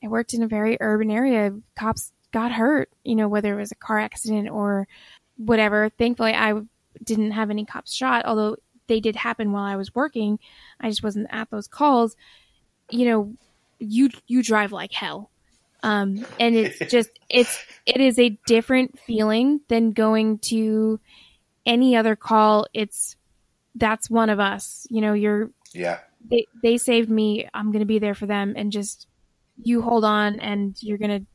I 0.04 0.08
worked 0.08 0.34
in 0.34 0.43
a 0.43 0.47
very 0.47 0.78
urban 0.80 1.12
area, 1.12 1.54
cops 1.76 2.12
got 2.32 2.52
hurt, 2.52 2.89
you 3.04 3.16
know, 3.16 3.28
whether 3.28 3.54
it 3.54 3.62
was 3.62 3.72
a 3.72 3.76
car 3.76 3.99
accident 3.99 4.49
or 4.49 4.88
whatever. 5.38 5.89
Thankfully, 5.89 6.34
I 6.34 6.54
didn't 7.04 7.32
have 7.32 7.49
any 7.49 7.66
cops 7.66 7.93
shot, 7.93 8.26
although 8.26 8.56
they 8.88 8.99
did 8.99 9.16
happen 9.16 9.52
while 9.52 9.64
I 9.64 9.76
was 9.76 9.93
working. 9.93 10.39
I 10.80 10.89
just 10.89 11.04
wasn't 11.04 11.28
at 11.30 11.49
those 11.49 11.68
calls. 11.68 12.16
You 12.89 13.06
know, 13.06 13.34
you 13.80 14.10
you 14.28 14.43
drive 14.43 14.72
like 14.72 14.91
hell 14.91 15.32
um, 15.84 16.26
and 16.39 16.56
it's 16.56 16.80
just, 16.91 17.10
it's, 17.30 17.64
it 17.86 18.02
is 18.02 18.20
a 18.20 18.38
different 18.45 18.99
feeling 18.99 19.62
than 19.68 19.91
going 19.91 20.39
to 20.39 20.99
any 21.66 21.95
other 21.95 22.16
call. 22.16 22.68
It's, 22.74 23.16
that's 23.76 24.10
one 24.10 24.30
of 24.30 24.39
us, 24.39 24.86
you 24.89 25.02
know, 25.02 25.14
you're, 25.14 25.52
yeah, 25.74 25.99
they, 26.30 26.45
they 26.62 26.78
saved 26.78 27.10
me. 27.10 27.47
I'm 27.54 27.72
going 27.72 27.80
to 27.80 27.86
be 27.86 27.99
there 27.99 28.16
for 28.16 28.26
them 28.26 28.54
and 28.56 28.72
just, 28.72 29.08
you 29.64 29.82
hold 29.82 30.03
on 30.05 30.39
and 30.39 30.76
you're 30.82 30.97
going 30.97 31.22
to, 31.22 31.26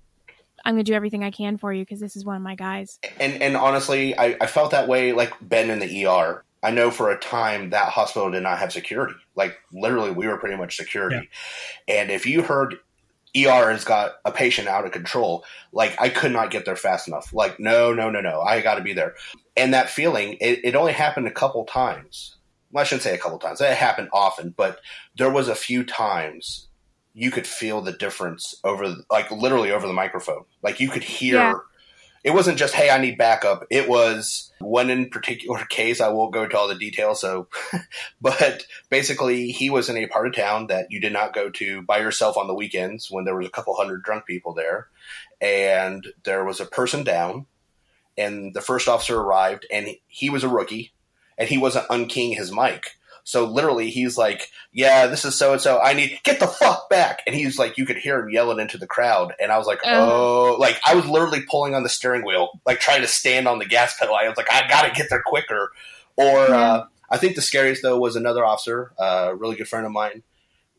I'm 0.64 0.74
going 0.74 0.84
to 0.84 0.90
do 0.90 0.94
everything 0.94 1.22
I 1.22 1.30
can 1.30 1.58
for 1.58 1.72
you 1.72 1.84
because 1.84 2.00
this 2.00 2.16
is 2.16 2.24
one 2.24 2.36
of 2.36 2.42
my 2.42 2.54
guys. 2.54 2.98
And, 3.20 3.40
and 3.42 3.56
honestly, 3.56 4.16
I, 4.18 4.36
I 4.40 4.46
felt 4.46 4.72
that 4.72 4.88
way 4.88 5.12
like 5.12 5.32
Ben 5.40 5.70
in 5.70 5.78
the 5.78 6.06
ER. 6.06 6.42
I 6.62 6.70
know 6.70 6.90
for 6.90 7.10
a 7.10 7.18
time 7.18 7.70
that 7.70 7.90
hospital 7.90 8.30
did 8.30 8.42
not 8.42 8.58
have 8.58 8.72
security. 8.72 9.14
Like 9.36 9.56
literally, 9.72 10.10
we 10.10 10.26
were 10.26 10.38
pretty 10.38 10.56
much 10.56 10.76
security. 10.76 11.28
Yeah. 11.86 12.00
And 12.00 12.10
if 12.10 12.26
you 12.26 12.42
heard 12.42 12.76
ER 13.36 13.70
has 13.70 13.84
got 13.84 14.14
a 14.24 14.32
patient 14.32 14.68
out 14.68 14.86
of 14.86 14.92
control. 14.92 15.44
Like 15.72 16.00
I 16.00 16.08
could 16.08 16.32
not 16.32 16.50
get 16.50 16.64
there 16.64 16.76
fast 16.76 17.06
enough. 17.06 17.32
Like 17.32 17.60
no, 17.60 17.92
no, 17.92 18.08
no, 18.08 18.20
no. 18.20 18.40
I 18.40 18.60
got 18.60 18.76
to 18.76 18.82
be 18.82 18.94
there. 18.94 19.14
And 19.56 19.74
that 19.74 19.90
feeling, 19.90 20.34
it, 20.40 20.60
it, 20.64 20.76
only 20.76 20.92
happened 20.92 21.26
a 21.26 21.32
couple 21.32 21.64
times. 21.64 22.36
Well, 22.70 22.82
I 22.82 22.84
shouldn't 22.84 23.02
say 23.02 23.14
a 23.14 23.18
couple 23.18 23.38
times. 23.38 23.60
It 23.60 23.76
happened 23.76 24.08
often, 24.12 24.54
but 24.56 24.80
there 25.16 25.30
was 25.30 25.48
a 25.48 25.54
few 25.54 25.84
times 25.84 26.68
you 27.16 27.30
could 27.30 27.46
feel 27.46 27.80
the 27.80 27.92
difference 27.92 28.54
over, 28.62 28.94
like 29.10 29.30
literally 29.30 29.72
over 29.72 29.86
the 29.86 29.92
microphone. 29.92 30.44
Like 30.62 30.80
you 30.80 30.88
could 30.88 31.04
hear. 31.04 31.36
Yeah 31.36 31.54
it 32.26 32.34
wasn't 32.34 32.58
just 32.58 32.74
hey 32.74 32.90
i 32.90 32.98
need 32.98 33.16
backup 33.16 33.64
it 33.70 33.88
was 33.88 34.52
one 34.58 34.90
in 34.90 35.08
particular 35.08 35.64
case 35.70 36.00
i 36.00 36.08
won't 36.08 36.34
go 36.34 36.42
into 36.42 36.58
all 36.58 36.66
the 36.66 36.74
details 36.74 37.20
so 37.20 37.46
but 38.20 38.66
basically 38.90 39.48
he 39.52 39.70
was 39.70 39.88
in 39.88 39.96
a 39.96 40.08
part 40.08 40.26
of 40.26 40.34
town 40.34 40.66
that 40.66 40.88
you 40.90 41.00
did 41.00 41.12
not 41.12 41.32
go 41.32 41.48
to 41.48 41.82
by 41.82 41.98
yourself 41.98 42.36
on 42.36 42.48
the 42.48 42.54
weekends 42.54 43.10
when 43.10 43.24
there 43.24 43.36
was 43.36 43.46
a 43.46 43.50
couple 43.50 43.74
hundred 43.74 44.02
drunk 44.02 44.26
people 44.26 44.52
there 44.52 44.88
and 45.40 46.08
there 46.24 46.44
was 46.44 46.60
a 46.60 46.66
person 46.66 47.04
down 47.04 47.46
and 48.18 48.52
the 48.54 48.60
first 48.60 48.88
officer 48.88 49.18
arrived 49.18 49.64
and 49.70 49.88
he 50.08 50.28
was 50.28 50.42
a 50.42 50.48
rookie 50.48 50.92
and 51.38 51.48
he 51.48 51.58
wasn't 51.58 51.86
unkeying 51.88 52.36
his 52.36 52.50
mic 52.50 52.96
so 53.26 53.44
literally, 53.44 53.90
he's 53.90 54.16
like, 54.16 54.52
"Yeah, 54.72 55.08
this 55.08 55.24
is 55.24 55.34
so 55.34 55.50
and 55.50 55.60
so. 55.60 55.80
I 55.80 55.94
need 55.94 56.20
get 56.22 56.38
the 56.38 56.46
fuck 56.46 56.88
back." 56.88 57.22
And 57.26 57.34
he's 57.34 57.58
like, 57.58 57.76
you 57.76 57.84
could 57.84 57.96
hear 57.96 58.20
him 58.20 58.30
yelling 58.30 58.60
into 58.60 58.78
the 58.78 58.86
crowd, 58.86 59.34
and 59.40 59.50
I 59.50 59.58
was 59.58 59.66
like, 59.66 59.80
"Oh!" 59.84 60.54
oh. 60.54 60.56
Like 60.60 60.78
I 60.86 60.94
was 60.94 61.08
literally 61.08 61.42
pulling 61.50 61.74
on 61.74 61.82
the 61.82 61.88
steering 61.88 62.24
wheel, 62.24 62.60
like 62.64 62.78
trying 62.78 63.00
to 63.00 63.08
stand 63.08 63.48
on 63.48 63.58
the 63.58 63.64
gas 63.64 63.98
pedal. 63.98 64.14
I 64.14 64.28
was 64.28 64.36
like, 64.36 64.52
"I 64.52 64.68
gotta 64.68 64.92
get 64.92 65.10
there 65.10 65.24
quicker." 65.26 65.72
Or 66.14 66.24
yeah. 66.24 66.56
uh, 66.56 66.86
I 67.10 67.16
think 67.16 67.34
the 67.34 67.42
scariest 67.42 67.82
though 67.82 67.98
was 67.98 68.14
another 68.14 68.44
officer, 68.44 68.92
uh, 68.96 69.30
a 69.30 69.34
really 69.34 69.56
good 69.56 69.66
friend 69.66 69.84
of 69.84 69.90
mine, 69.90 70.22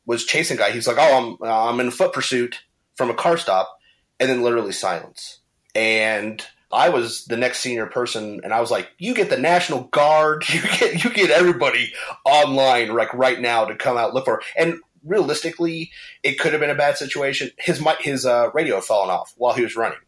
was 0.05 0.23
chasing 0.23 0.55
a 0.55 0.59
guy. 0.59 0.71
He's 0.71 0.87
like, 0.87 0.95
"Oh, 0.97 1.37
I'm 1.41 1.49
I'm 1.49 1.81
in 1.81 1.91
foot 1.91 2.13
pursuit 2.13 2.61
from 2.95 3.09
a 3.09 3.13
car 3.13 3.35
stop," 3.35 3.77
and 4.21 4.29
then 4.29 4.41
literally 4.41 4.71
silence. 4.71 5.39
And 5.75 6.41
I 6.71 6.89
was 6.89 7.25
the 7.25 7.37
next 7.37 7.59
senior 7.59 7.85
person, 7.85 8.41
and 8.43 8.53
I 8.53 8.59
was 8.59 8.71
like, 8.71 8.89
"You 8.97 9.13
get 9.13 9.29
the 9.29 9.37
National 9.37 9.83
Guard, 9.83 10.43
you 10.53 10.61
get 10.61 11.03
you 11.03 11.09
get 11.11 11.29
everybody 11.29 11.93
online 12.25 12.93
like 12.93 13.13
right 13.13 13.39
now 13.39 13.65
to 13.65 13.75
come 13.75 13.97
out 13.97 14.13
look 14.13 14.25
for." 14.25 14.41
And 14.57 14.79
realistically, 15.05 15.91
it 16.23 16.39
could 16.39 16.51
have 16.51 16.59
been 16.59 16.69
a 16.69 16.75
bad 16.75 16.97
situation. 16.97 17.51
His 17.57 17.81
his 17.99 18.25
uh, 18.25 18.51
radio 18.53 18.75
had 18.75 18.83
fallen 18.83 19.09
off 19.09 19.33
while 19.37 19.53
he 19.53 19.63
was 19.63 19.75
running, 19.75 19.99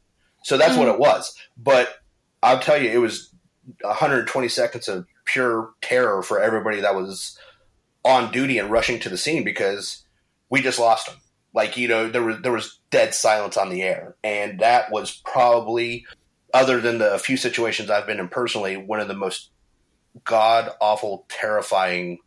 so 0.44 0.58
that's 0.58 0.72
mm-hmm. 0.72 0.80
what 0.80 0.90
it 0.90 1.00
was. 1.00 1.36
But 1.58 1.96
I'll 2.44 2.60
tell 2.60 2.82
you, 2.82 2.90
it 2.90 2.98
was 2.98 3.34
120 3.82 4.48
seconds 4.50 4.88
of 4.88 5.06
pure 5.26 5.72
terror 5.82 6.22
for 6.22 6.42
everybody 6.42 6.82
that 6.82 6.96
was 6.96 7.38
on 8.04 8.32
duty 8.32 8.58
and 8.58 8.72
rushing 8.72 9.00
to 9.00 9.10
the 9.10 9.18
scene 9.18 9.44
because 9.44 10.04
we 10.50 10.62
just 10.62 10.80
lost 10.80 11.08
him. 11.08 11.16
Like 11.54 11.78
you 11.78 11.88
know, 11.88 12.10
there 12.10 12.24
was 12.24 12.42
there 12.42 12.52
was 12.52 12.80
dead 12.92 13.14
silence 13.14 13.58
on 13.58 13.70
the 13.70 13.82
air, 13.82 14.16
and 14.24 14.60
that 14.60 14.92
was 14.92 15.22
probably 15.26 16.06
other 16.54 16.80
than 16.82 16.98
the 16.98 17.18
few 17.20 17.38
situations 17.38 17.90
I've 17.90 18.08
been 18.08 18.20
in 18.20 18.30
personally, 18.30 18.78
one 18.78 19.00
of 19.00 19.08
the 19.08 19.14
most 19.14 19.52
god 20.24 20.72
awful, 20.82 21.26
terrifying 21.30 22.20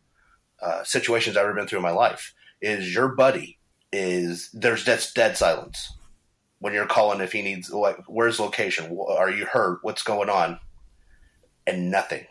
uh, 0.61 0.83
situations 0.83 1.35
I've 1.35 1.45
ever 1.45 1.53
been 1.53 1.67
through 1.67 1.79
in 1.79 1.83
my 1.83 1.91
life 1.91 2.33
is 2.61 2.93
your 2.93 3.09
buddy 3.09 3.59
is 3.91 4.49
there's 4.53 4.85
dead, 4.85 5.05
dead 5.13 5.37
silence 5.37 5.91
when 6.59 6.73
you're 6.73 6.85
calling 6.87 7.19
if 7.19 7.33
he 7.33 7.41
needs 7.41 7.69
like 7.69 7.97
where's 8.07 8.39
location? 8.39 8.97
Are 9.09 9.29
you 9.29 9.45
hurt? 9.45 9.79
What's 9.81 10.03
going 10.03 10.29
on? 10.29 10.59
And 11.67 11.91
nothing 11.91 12.25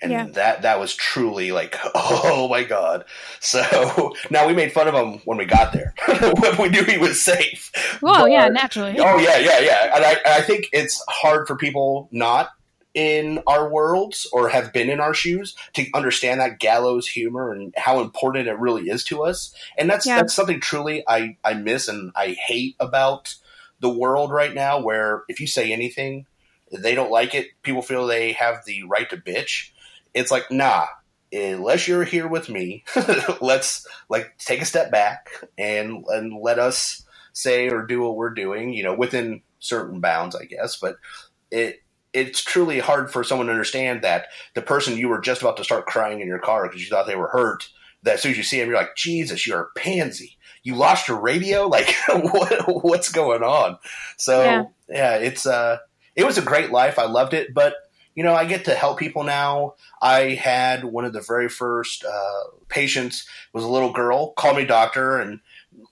and 0.00 0.12
yeah. 0.12 0.26
that 0.26 0.62
that 0.62 0.78
was 0.78 0.94
truly 0.94 1.52
like 1.52 1.76
oh 1.94 2.48
my 2.48 2.62
god 2.62 3.04
so 3.40 4.14
now 4.30 4.46
we 4.46 4.54
made 4.54 4.72
fun 4.72 4.88
of 4.88 4.94
him 4.94 5.20
when 5.24 5.38
we 5.38 5.44
got 5.44 5.72
there 5.72 5.94
when 6.40 6.56
we 6.58 6.68
knew 6.68 6.84
he 6.84 6.98
was 6.98 7.20
safe 7.20 7.98
well 8.02 8.28
yeah 8.28 8.48
naturally 8.48 8.96
oh 8.98 9.18
yeah 9.18 9.38
yeah 9.38 9.58
yeah 9.60 9.96
and 9.96 10.04
I, 10.04 10.38
I 10.38 10.42
think 10.42 10.68
it's 10.72 11.02
hard 11.08 11.46
for 11.46 11.56
people 11.56 12.08
not 12.12 12.50
in 12.94 13.40
our 13.46 13.68
worlds 13.68 14.26
or 14.32 14.48
have 14.48 14.72
been 14.72 14.90
in 14.90 14.98
our 14.98 15.14
shoes 15.14 15.54
to 15.74 15.86
understand 15.94 16.40
that 16.40 16.58
gallows 16.58 17.06
humor 17.06 17.52
and 17.52 17.72
how 17.76 18.00
important 18.00 18.48
it 18.48 18.58
really 18.58 18.88
is 18.88 19.04
to 19.04 19.22
us. 19.22 19.54
And 19.76 19.88
that's 19.88 20.06
Yeah. 20.06 20.16
that's 20.16 20.34
something 20.34 20.60
truly 20.60 21.04
I 21.06 21.36
I 21.44 21.54
miss 21.54 21.86
and 21.86 22.10
I 22.16 22.36
hate 22.46 22.74
about 22.80 23.36
the 23.78 23.88
world 23.88 24.32
right 24.32 24.52
now 24.52 24.80
where 24.80 25.22
if 25.28 25.40
you 25.40 25.46
say 25.46 25.70
anything 25.70 26.26
they 26.72 26.94
don't 26.94 27.10
like 27.10 27.34
it, 27.34 27.48
people 27.62 27.82
feel 27.82 28.06
they 28.06 28.32
have 28.32 28.64
the 28.64 28.82
right 28.82 29.08
to 29.10 29.16
bitch. 29.16 29.70
It's 30.14 30.30
like, 30.30 30.50
nah, 30.50 30.86
unless 31.32 31.88
you're 31.88 32.04
here 32.04 32.28
with 32.28 32.48
me, 32.48 32.84
let's 33.40 33.86
like 34.08 34.36
take 34.38 34.62
a 34.62 34.66
step 34.66 34.90
back 34.90 35.28
and 35.58 36.04
and 36.08 36.40
let 36.42 36.58
us 36.58 37.04
say 37.32 37.68
or 37.68 37.86
do 37.86 38.02
what 38.02 38.16
we're 38.16 38.34
doing, 38.34 38.72
you 38.72 38.82
know, 38.84 38.94
within 38.94 39.42
certain 39.60 40.00
bounds, 40.00 40.36
I 40.36 40.44
guess. 40.44 40.76
But 40.78 40.96
it 41.50 41.80
it's 42.14 42.42
truly 42.42 42.80
hard 42.80 43.12
for 43.12 43.22
someone 43.24 43.46
to 43.48 43.52
understand 43.52 44.02
that 44.02 44.26
the 44.54 44.62
person 44.62 44.96
you 44.96 45.08
were 45.08 45.20
just 45.20 45.42
about 45.42 45.58
to 45.58 45.64
start 45.64 45.86
crying 45.86 46.20
in 46.20 46.28
your 46.28 46.40
car 46.40 46.66
because 46.66 46.82
you 46.82 46.88
thought 46.88 47.06
they 47.06 47.16
were 47.16 47.28
hurt, 47.28 47.68
that 48.04 48.14
as 48.14 48.22
soon 48.22 48.32
as 48.32 48.38
you 48.38 48.44
see 48.44 48.58
them, 48.58 48.68
you're 48.68 48.78
like, 48.78 48.96
Jesus, 48.96 49.46
you're 49.46 49.62
a 49.74 49.78
pansy. 49.78 50.36
You 50.64 50.76
lost 50.76 51.08
your 51.08 51.20
radio? 51.20 51.68
Like, 51.68 51.94
what, 52.08 52.84
what's 52.84 53.10
going 53.12 53.42
on? 53.42 53.78
So, 54.16 54.42
Yeah. 54.42 54.64
yeah, 54.88 55.16
it's, 55.16 55.46
uh, 55.46 55.78
it 56.16 56.24
was 56.26 56.38
a 56.38 56.42
great 56.42 56.70
life. 56.72 56.98
I 56.98 57.06
loved 57.06 57.34
it, 57.34 57.54
but 57.54 57.74
you 58.18 58.24
know, 58.24 58.34
I 58.34 58.46
get 58.46 58.64
to 58.64 58.74
help 58.74 58.98
people 58.98 59.22
now. 59.22 59.74
I 60.02 60.30
had 60.30 60.82
one 60.82 61.04
of 61.04 61.12
the 61.12 61.20
very 61.20 61.48
first 61.48 62.04
uh, 62.04 62.42
patients 62.66 63.28
was 63.52 63.62
a 63.62 63.68
little 63.68 63.92
girl, 63.92 64.32
called 64.32 64.56
me 64.56 64.64
doctor, 64.64 65.18
and 65.18 65.38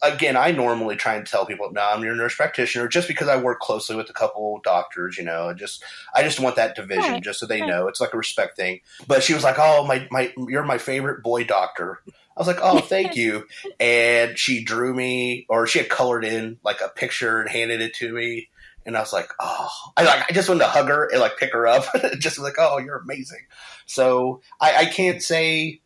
again, 0.02 0.36
I 0.36 0.50
normally 0.50 0.96
try 0.96 1.14
and 1.14 1.24
tell 1.24 1.46
people, 1.46 1.70
"No, 1.70 1.82
I'm 1.82 2.02
your 2.02 2.16
nurse 2.16 2.34
practitioner," 2.34 2.88
just 2.88 3.06
because 3.06 3.28
I 3.28 3.36
work 3.36 3.60
closely 3.60 3.94
with 3.94 4.10
a 4.10 4.12
couple 4.12 4.60
doctors. 4.64 5.16
You 5.16 5.22
know, 5.22 5.54
just 5.54 5.84
I 6.16 6.24
just 6.24 6.40
want 6.40 6.56
that 6.56 6.74
division, 6.74 7.12
Right, 7.12 7.22
just 7.22 7.38
so 7.38 7.46
they 7.46 7.60
right. 7.60 7.68
know 7.68 7.86
it's 7.86 8.00
like 8.00 8.12
a 8.12 8.18
respect 8.18 8.56
thing. 8.56 8.80
But 9.06 9.22
she 9.22 9.32
was 9.32 9.44
like, 9.44 9.60
"Oh, 9.60 9.86
my 9.86 10.08
my, 10.10 10.32
you're 10.48 10.64
my 10.64 10.78
favorite 10.78 11.22
boy 11.22 11.44
doctor." 11.44 12.00
I 12.08 12.40
was 12.40 12.48
like, 12.48 12.58
"Oh, 12.60 12.80
thank 12.80 13.14
you," 13.22 13.46
and 13.78 14.36
she 14.36 14.64
drew 14.64 14.92
me, 14.92 15.46
or 15.48 15.68
she 15.68 15.78
had 15.78 15.88
colored 15.88 16.24
in 16.24 16.58
like 16.64 16.80
a 16.80 16.88
picture 16.88 17.40
and 17.40 17.48
handed 17.48 17.80
it 17.80 17.94
to 17.94 18.12
me. 18.12 18.48
And 18.86 18.96
I 18.96 19.00
was 19.00 19.12
like, 19.12 19.30
oh, 19.40 19.68
I 19.96 20.04
like, 20.04 20.30
I 20.30 20.32
just 20.32 20.48
wanted 20.48 20.60
to 20.60 20.70
hug 20.70 20.88
her 20.88 21.08
and 21.10 21.20
like 21.20 21.36
pick 21.38 21.52
her 21.52 21.66
up, 21.66 21.84
just 22.18 22.38
like, 22.38 22.54
oh, 22.58 22.78
you're 22.78 22.98
amazing. 22.98 23.46
So 23.86 24.40
I, 24.60 24.76
I 24.76 24.84
can't 24.86 25.22
say 25.22 25.80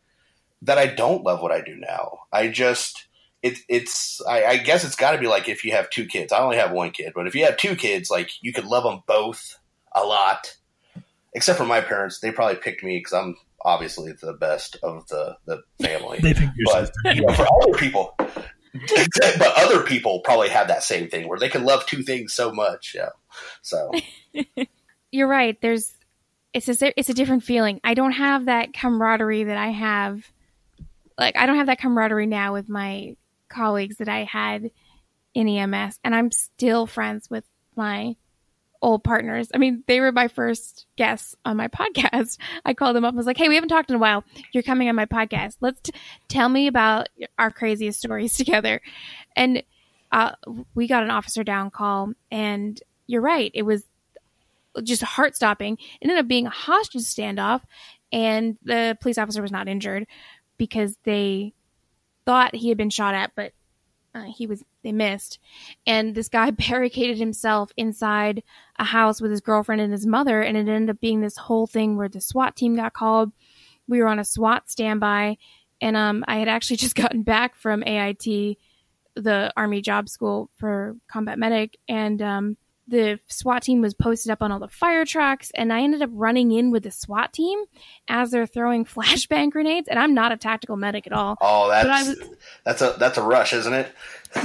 that 0.61 0.77
I 0.77 0.85
don't 0.85 1.23
love 1.23 1.41
what 1.41 1.51
I 1.51 1.61
do 1.61 1.75
now. 1.75 2.19
I 2.31 2.47
just, 2.47 3.07
it, 3.41 3.57
it's, 3.67 4.21
I, 4.27 4.45
I 4.45 4.57
guess 4.57 4.83
it's 4.83 4.95
got 4.95 5.13
to 5.13 5.17
be 5.17 5.27
like 5.27 5.49
if 5.49 5.65
you 5.65 5.71
have 5.71 5.89
two 5.89 6.05
kids. 6.05 6.31
I 6.31 6.39
only 6.39 6.57
have 6.57 6.71
one 6.71 6.91
kid, 6.91 7.13
but 7.15 7.25
if 7.25 7.33
you 7.33 7.45
have 7.45 7.57
two 7.57 7.75
kids, 7.75 8.11
like 8.11 8.29
you 8.41 8.53
could 8.53 8.65
love 8.65 8.83
them 8.83 9.01
both 9.07 9.57
a 9.93 10.03
lot. 10.03 10.55
Except 11.33 11.57
for 11.57 11.65
my 11.65 11.81
parents, 11.81 12.19
they 12.19 12.31
probably 12.31 12.57
picked 12.57 12.83
me 12.83 12.97
because 12.97 13.13
I'm 13.13 13.35
obviously 13.63 14.13
the 14.13 14.33
best 14.33 14.77
of 14.83 15.07
the 15.07 15.37
the 15.45 15.63
family. 15.81 16.19
They 16.19 16.33
picked 16.33 16.51
but 16.65 16.91
you 17.15 17.21
know, 17.21 17.33
for 17.33 17.77
people, 17.77 18.15
but 18.73 19.53
other 19.57 19.83
people 19.83 20.19
probably 20.21 20.49
have 20.49 20.67
that 20.67 20.83
same 20.83 21.09
thing 21.09 21.27
where 21.27 21.39
they 21.39 21.49
can 21.49 21.63
love 21.63 21.85
two 21.85 22.03
things 22.03 22.33
so 22.33 22.51
much. 22.51 22.95
Yeah. 22.95 23.09
So 23.61 23.91
You're 25.11 25.27
right. 25.27 25.59
There's 25.61 25.93
it's 26.53 26.67
a 26.67 26.99
it's 26.99 27.09
a 27.09 27.13
different 27.13 27.43
feeling. 27.43 27.79
I 27.83 27.93
don't 27.93 28.13
have 28.13 28.45
that 28.45 28.73
camaraderie 28.73 29.45
that 29.45 29.57
I 29.57 29.67
have. 29.67 30.25
Like 31.17 31.35
I 31.37 31.45
don't 31.45 31.57
have 31.57 31.67
that 31.67 31.79
camaraderie 31.79 32.27
now 32.27 32.53
with 32.53 32.69
my 32.69 33.15
colleagues 33.49 33.97
that 33.97 34.09
I 34.09 34.23
had 34.23 34.71
in 35.33 35.47
EMS, 35.47 35.99
and 36.03 36.15
I'm 36.15 36.31
still 36.31 36.87
friends 36.87 37.29
with 37.29 37.45
my 37.75 38.15
old 38.81 39.03
partners. 39.03 39.49
I 39.53 39.57
mean, 39.57 39.83
they 39.87 39.99
were 39.99 40.11
my 40.11 40.27
first 40.27 40.85
guests 40.97 41.35
on 41.45 41.57
my 41.57 41.67
podcast. 41.69 42.37
I 42.65 42.73
called 42.73 42.95
them 42.95 43.05
up 43.05 43.09
and 43.09 43.17
was 43.17 43.25
like, 43.25 43.37
"Hey, 43.37 43.49
we 43.49 43.55
haven't 43.55 43.69
talked 43.69 43.89
in 43.89 43.95
a 43.95 43.99
while. 43.99 44.23
You're 44.51 44.63
coming 44.63 44.89
on 44.89 44.95
my 44.95 45.05
podcast. 45.05 45.57
Let's 45.61 45.81
t- 45.81 45.93
tell 46.27 46.49
me 46.49 46.67
about 46.67 47.09
our 47.37 47.51
craziest 47.51 47.99
stories 47.99 48.33
together." 48.37 48.81
And 49.35 49.63
uh, 50.11 50.33
we 50.75 50.87
got 50.87 51.03
an 51.03 51.11
officer 51.11 51.43
down 51.43 51.71
call, 51.71 52.11
and 52.29 52.79
you're 53.07 53.21
right. 53.21 53.51
It 53.53 53.63
was 53.63 53.83
just 54.83 55.03
heart 55.03 55.35
stopping. 55.35 55.77
It 55.99 56.07
ended 56.07 56.17
up 56.17 56.27
being 56.27 56.47
a 56.47 56.51
hostage 56.51 57.03
standoff, 57.03 57.61
and 58.11 58.57
the 58.63 58.97
police 59.01 59.17
officer 59.17 59.41
was 59.41 59.51
not 59.51 59.67
injured 59.67 60.07
because 60.57 60.97
they 61.03 61.53
thought 62.25 62.55
he 62.55 62.69
had 62.69 62.77
been 62.77 62.89
shot 62.89 63.15
at, 63.15 63.31
but 63.35 63.53
uh, 64.13 64.23
he 64.23 64.47
was 64.47 64.63
they 64.83 64.91
missed. 64.91 65.39
And 65.85 66.15
this 66.15 66.29
guy 66.29 66.51
barricaded 66.51 67.17
himself 67.17 67.71
inside 67.77 68.43
a 68.77 68.83
house 68.83 69.21
with 69.21 69.31
his 69.31 69.41
girlfriend 69.41 69.81
and 69.81 69.91
his 69.91 70.05
mother, 70.05 70.41
and 70.41 70.57
it 70.57 70.67
ended 70.67 70.89
up 70.89 70.99
being 70.99 71.21
this 71.21 71.37
whole 71.37 71.67
thing 71.67 71.97
where 71.97 72.09
the 72.09 72.21
SWAT 72.21 72.55
team 72.55 72.75
got 72.75 72.93
called. 72.93 73.31
We 73.87 73.99
were 73.99 74.07
on 74.07 74.19
a 74.19 74.25
SWAT 74.25 74.69
standby, 74.69 75.37
and 75.79 75.97
um, 75.97 76.23
I 76.27 76.37
had 76.37 76.47
actually 76.47 76.77
just 76.77 76.95
gotten 76.95 77.23
back 77.23 77.55
from 77.55 77.83
AIT, 77.83 78.57
the 79.15 79.51
Army 79.57 79.81
Job 79.81 80.09
School 80.09 80.49
for 80.55 80.95
combat 81.07 81.39
medic, 81.39 81.77
and 81.87 82.21
um, 82.21 82.57
the 82.91 83.19
SWAT 83.27 83.63
team 83.63 83.81
was 83.81 83.93
posted 83.93 84.31
up 84.31 84.41
on 84.43 84.51
all 84.51 84.59
the 84.59 84.67
fire 84.67 85.05
trucks, 85.05 85.49
and 85.55 85.71
I 85.71 85.81
ended 85.81 86.01
up 86.01 86.09
running 86.13 86.51
in 86.51 86.71
with 86.71 86.83
the 86.83 86.91
SWAT 86.91 87.31
team 87.33 87.63
as 88.07 88.29
they're 88.31 88.45
throwing 88.45 88.85
flashbang 88.95 89.49
grenades. 89.49 89.87
And 89.87 89.97
I'm 89.97 90.13
not 90.13 90.31
a 90.31 90.37
tactical 90.37 90.75
medic 90.75 91.07
at 91.07 91.13
all. 91.13 91.37
oh, 91.41 91.69
that's 91.69 92.09
was- 92.09 92.29
that's 92.65 92.81
a 92.81 92.95
that's 92.99 93.17
a 93.17 93.23
rush, 93.23 93.53
isn't 93.53 93.73
it? 93.73 93.91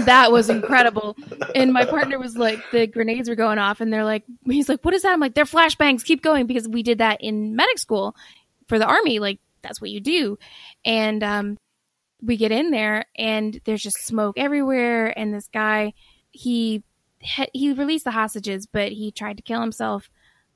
That 0.07 0.33
was 0.33 0.49
incredible. 0.49 1.17
and 1.55 1.73
my 1.73 1.85
partner 1.85 2.19
was 2.19 2.37
like, 2.37 2.61
the 2.73 2.87
grenades 2.87 3.29
were 3.29 3.35
going 3.35 3.59
off, 3.59 3.81
and 3.81 3.93
they're 3.93 4.05
like, 4.05 4.23
he's 4.47 4.69
like, 4.69 4.83
what 4.85 4.95
is 4.95 5.03
that? 5.03 5.13
I'm 5.13 5.21
like, 5.21 5.35
they're 5.35 5.45
flashbangs. 5.45 6.05
Keep 6.05 6.23
going 6.23 6.47
because 6.47 6.69
we 6.69 6.83
did 6.83 6.99
that 6.99 7.21
in 7.21 7.57
medic 7.57 7.79
school 7.79 8.17
for 8.69 8.79
the 8.79 8.87
army. 8.87 9.19
Like 9.19 9.41
that's 9.63 9.81
what 9.81 9.91
you 9.91 10.01
do. 10.01 10.39
And 10.85 11.23
um, 11.23 11.59
we 12.23 12.37
get 12.37 12.53
in 12.53 12.71
there, 12.71 13.07
and 13.19 13.61
there's 13.65 13.83
just 13.83 14.07
smoke 14.07 14.39
everywhere. 14.39 15.17
And 15.19 15.35
this 15.35 15.49
guy, 15.53 15.93
he 16.31 16.85
he 17.53 17.73
released 17.73 18.05
the 18.05 18.11
hostages, 18.11 18.67
but 18.67 18.93
he 18.93 19.11
tried 19.11 19.37
to 19.37 19.43
kill 19.43 19.61
himself 19.61 20.11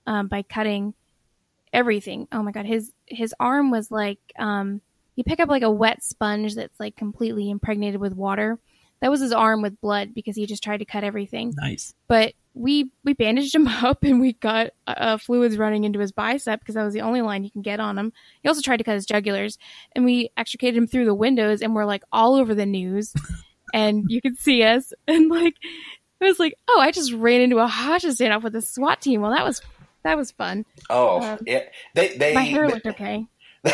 um, 0.06 0.28
by 0.28 0.42
cutting 0.42 0.94
everything. 1.72 2.28
Oh 2.32 2.42
my 2.42 2.52
god, 2.52 2.66
his 2.66 2.92
his 3.06 3.34
arm 3.38 3.70
was 3.70 3.90
like 3.90 4.18
um, 4.38 4.80
you 5.16 5.24
pick 5.24 5.40
up 5.40 5.48
like 5.48 5.62
a 5.62 5.70
wet 5.70 6.02
sponge 6.02 6.54
that's 6.54 6.78
like 6.80 6.96
completely 6.96 7.50
impregnated 7.50 8.00
with 8.00 8.14
water. 8.14 8.58
That 9.00 9.10
was 9.10 9.20
his 9.20 9.32
arm 9.32 9.62
with 9.62 9.80
blood 9.80 10.14
because 10.14 10.36
he 10.36 10.46
just 10.46 10.62
tried 10.62 10.78
to 10.78 10.84
cut 10.84 11.04
everything. 11.04 11.54
Nice. 11.56 11.94
But 12.06 12.34
we 12.54 12.90
we 13.04 13.14
bandaged 13.14 13.54
him 13.54 13.68
up 13.68 14.02
and 14.02 14.20
we 14.20 14.34
got 14.34 14.70
uh, 14.86 15.16
fluids 15.18 15.56
running 15.56 15.84
into 15.84 15.98
his 15.98 16.12
bicep 16.12 16.60
because 16.60 16.74
that 16.74 16.84
was 16.84 16.94
the 16.94 17.00
only 17.00 17.22
line 17.22 17.44
you 17.44 17.50
can 17.50 17.62
get 17.62 17.80
on 17.80 17.98
him. 17.98 18.12
He 18.42 18.48
also 18.48 18.60
tried 18.60 18.78
to 18.78 18.84
cut 18.84 18.94
his 18.94 19.06
jugulars, 19.06 19.58
and 19.94 20.04
we 20.04 20.30
extricated 20.36 20.76
him 20.76 20.86
through 20.86 21.06
the 21.06 21.14
windows, 21.14 21.62
and 21.62 21.74
we're 21.74 21.84
like 21.84 22.02
all 22.12 22.34
over 22.34 22.54
the 22.54 22.66
news, 22.66 23.14
and 23.74 24.04
you 24.08 24.20
could 24.20 24.38
see 24.38 24.62
us, 24.62 24.92
and 25.06 25.30
like 25.30 25.54
it 26.20 26.24
was 26.24 26.38
like, 26.38 26.54
oh, 26.68 26.80
I 26.80 26.90
just 26.90 27.12
ran 27.12 27.40
into 27.40 27.58
a 27.58 27.66
hostage 27.66 28.16
standoff 28.16 28.42
with 28.42 28.54
a 28.56 28.62
SWAT 28.62 29.00
team. 29.00 29.20
Well, 29.20 29.32
that 29.32 29.44
was 29.44 29.62
that 30.02 30.16
was 30.16 30.30
fun. 30.30 30.64
Oh, 30.88 31.20
Um, 31.22 31.38
yeah. 31.46 31.64
They 31.94 32.16
they 32.16 32.34
My 32.34 32.42
hair 32.42 32.68
looked 32.68 32.86
okay. 32.86 33.26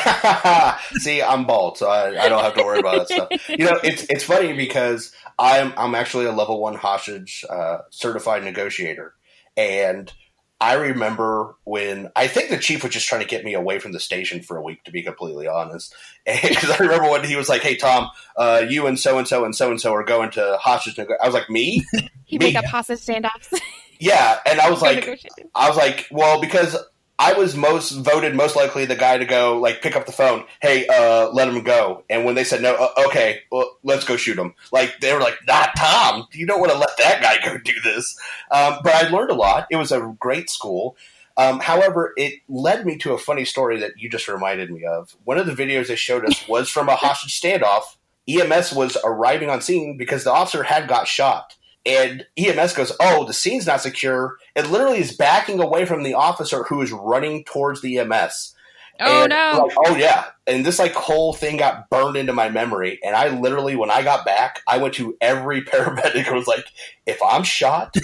See, 0.99 1.23
I'm 1.23 1.45
bald, 1.47 1.79
so 1.79 1.89
I, 1.89 2.25
I 2.25 2.29
don't 2.29 2.43
have 2.43 2.55
to 2.55 2.65
worry 2.65 2.81
about 2.81 3.07
that 3.07 3.09
stuff. 3.09 3.49
You 3.49 3.67
know, 3.67 3.79
it's 3.85 4.05
it's 4.11 4.25
funny 4.25 4.53
because 4.53 5.13
I'm 5.39 5.73
I'm 5.77 5.95
actually 5.95 6.25
a 6.25 6.33
level 6.33 6.61
one 6.61 6.75
hostage 6.75 7.45
uh, 7.49 7.79
certified 7.91 8.43
negotiator, 8.43 9.15
and 9.57 10.13
I 10.61 10.75
remember 10.75 11.55
when 11.65 12.11
I 12.17 12.29
think 12.29 12.49
the 12.51 12.57
chief 12.57 12.83
was 12.83 12.93
just 12.93 13.07
trying 13.07 13.21
to 13.21 13.27
get 13.27 13.45
me 13.45 13.53
away 13.55 13.79
from 13.79 13.93
the 13.93 14.01
station 14.01 14.43
for 14.43 14.57
a 14.57 14.63
week, 14.63 14.85
to 14.85 14.91
be 14.91 15.03
completely 15.03 15.47
honest. 15.47 15.95
Because 16.27 16.71
I 16.71 16.79
remember 16.79 17.09
when 17.11 17.25
he 17.25 17.37
was 17.37 17.49
like, 17.49 17.63
"Hey 17.63 17.77
Tom, 17.77 18.11
uh, 18.37 18.65
you 18.69 18.87
and 18.89 18.99
so 18.99 19.19
and 19.19 19.29
so 19.29 19.45
and 19.45 19.55
so 19.55 19.71
and 19.71 19.81
so 19.81 19.95
are 19.95 20.03
going 20.03 20.31
to 20.33 20.57
hostage." 20.61 20.99
Nego-. 20.99 21.15
I 21.23 21.27
was 21.27 21.35
like, 21.35 21.49
"Me? 21.49 21.85
He 22.25 22.39
Me. 22.39 22.47
picked 22.47 22.59
up 22.59 22.65
hostage 22.65 22.99
standoffs. 22.99 23.57
Yeah," 24.01 24.41
and 24.45 24.59
I 24.61 24.69
was 24.69 24.83
like, 24.89 25.07
I 25.55 25.69
was 25.69 25.77
like, 25.77 26.09
well, 26.11 26.41
because 26.41 26.77
I 27.19 27.33
was 27.33 27.57
most 27.57 27.93
voted 27.93 28.35
most 28.35 28.57
likely 28.57 28.85
the 28.85 28.95
guy 28.95 29.17
to 29.17 29.25
go 29.25 29.59
like 29.59 29.81
pick 29.81 29.97
up 29.97 30.05
the 30.05 30.13
phone. 30.13 30.45
Hey, 30.61 30.87
uh, 30.87 31.31
let 31.31 31.49
him 31.49 31.63
go. 31.63 32.05
And 32.11 32.25
when 32.25 32.35
they 32.35 32.45
said 32.45 32.61
no, 32.61 32.75
uh, 32.75 33.07
okay, 33.07 33.41
well, 33.51 33.79
let's 33.83 34.05
go 34.05 34.17
shoot 34.17 34.39
him. 34.39 34.55
Like 34.71 35.01
they 35.01 35.15
were 35.15 35.21
like, 35.21 35.39
not 35.47 35.71
Tom. 35.79 36.27
You 36.33 36.47
don't 36.47 36.61
want 36.61 36.73
to 36.73 36.79
let 36.79 36.97
that 36.99 37.23
guy 37.23 37.45
go 37.45 37.59
do 37.59 37.73
this. 37.83 38.19
Um, 38.51 38.79
but 38.83 38.95
I 38.95 39.09
learned 39.09 39.31
a 39.31 39.35
lot. 39.35 39.67
It 39.71 39.77
was 39.77 39.93
a 39.93 40.15
great 40.19 40.51
school. 40.51 40.97
Um, 41.39 41.61
however, 41.61 42.13
it 42.17 42.41
led 42.49 42.87
me 42.87 42.97
to 42.99 43.13
a 43.13 43.19
funny 43.19 43.45
story 43.45 43.79
that 43.81 43.93
you 43.99 44.09
just 44.09 44.29
reminded 44.29 44.71
me 44.71 44.85
of. 44.85 45.17
One 45.25 45.39
of 45.39 45.47
the 45.47 45.53
videos 45.53 45.89
they 45.89 45.97
showed 45.97 46.25
us 46.25 46.47
was 46.49 46.71
from 46.71 46.89
a 46.89 46.97
hostage 46.97 47.39
standoff. 47.41 47.97
EMS 48.29 48.73
was 48.73 48.97
arriving 49.05 49.51
on 49.51 49.61
scene 49.61 49.97
because 49.97 50.25
the 50.25 50.33
officer 50.33 50.63
had 50.63 50.89
got 50.89 51.07
shot. 51.07 51.57
And 51.87 52.27
EMS 52.37 52.75
goes, 52.75 52.93
Oh, 53.01 53.25
the 53.25 53.33
scene's 53.33 53.67
not 53.67 53.81
secure. 53.81 54.37
It 54.55 54.71
literally 54.71 54.99
is 54.99 55.17
backing 55.17 55.61
away 55.61 55.85
from 55.85 56.03
the 56.03 56.15
officer 56.15 56.65
who 56.65 56.83
is 56.83 56.93
running 56.93 57.45
towards 57.45 57.81
the 57.81 57.99
EMS. 57.99 58.55
Oh 58.99 59.23
And, 59.23 59.31
no! 59.31 59.65
like, 59.67 59.77
oh 59.87 59.97
yeah. 59.97 60.25
And 60.47 60.65
this 60.65 60.79
like 60.79 60.95
whole 60.95 61.33
thing 61.33 61.59
got 61.59 61.89
burned 61.91 62.17
into 62.17 62.33
my 62.33 62.49
memory. 62.49 62.99
And 63.05 63.15
I 63.15 63.29
literally, 63.29 63.77
when 63.77 63.91
I 63.91 64.03
got 64.03 64.25
back, 64.25 64.63
I 64.67 64.79
went 64.79 64.95
to 64.95 65.17
every 65.21 65.63
paramedic 65.65 66.27
and 66.27 66.37
was 66.37 66.47
like, 66.47 66.67
if 67.07 67.21
I'm 67.23 67.45
shot 67.45 67.95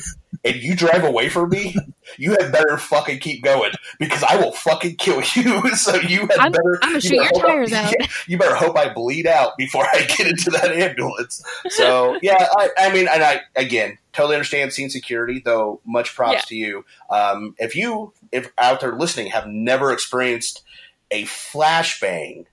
and 0.45 0.57
you 0.57 0.74
drive 0.74 1.05
away 1.05 1.28
from 1.28 1.51
me, 1.51 1.76
you 2.18 2.32
had 2.32 2.51
better 2.53 2.76
fucking 2.76 3.18
keep 3.20 3.43
going 3.45 3.72
because 3.99 4.22
I 4.24 4.36
will 4.36 4.53
fucking 4.53 4.97
kill 4.97 5.22
you. 5.34 5.74
so 5.76 5.95
you 5.97 6.20
had 6.22 6.38
I'm, 6.38 6.53
better. 6.53 6.78
I'm 6.82 6.90
gonna 6.90 7.01
shoot 7.01 7.14
your 7.14 7.24
hope 7.26 7.45
I- 7.45 7.47
tires 7.49 7.72
out. 7.72 7.95
yeah, 7.99 8.07
you 8.26 8.38
better 8.38 8.55
hope 8.57 8.76
I 8.76 8.93
bleed 8.93 9.26
out 9.26 9.57
before 9.57 9.84
I 9.93 10.03
get 10.16 10.26
into 10.26 10.51
that 10.51 10.72
ambulance. 10.72 11.45
So 11.70 12.18
yeah, 12.22 12.49
I, 12.59 12.68
I 12.78 12.93
mean, 12.93 13.09
and 13.09 13.22
I 13.22 13.40
again 13.57 13.99
totally 14.12 14.34
understand 14.36 14.72
scene 14.72 14.90
security, 14.90 15.40
though. 15.45 15.80
Much 15.86 16.14
props 16.14 16.34
Yeah. 16.34 16.40
to 16.49 16.55
you. 16.57 16.84
Um, 17.09 17.55
if 17.59 17.74
you, 17.76 18.12
if 18.30 18.51
out 18.59 18.80
there 18.80 18.93
listening, 18.97 19.28
have 19.28 19.47
never 19.47 19.93
experienced 19.93 20.62
a 21.11 21.24
flashbang, 21.24 22.47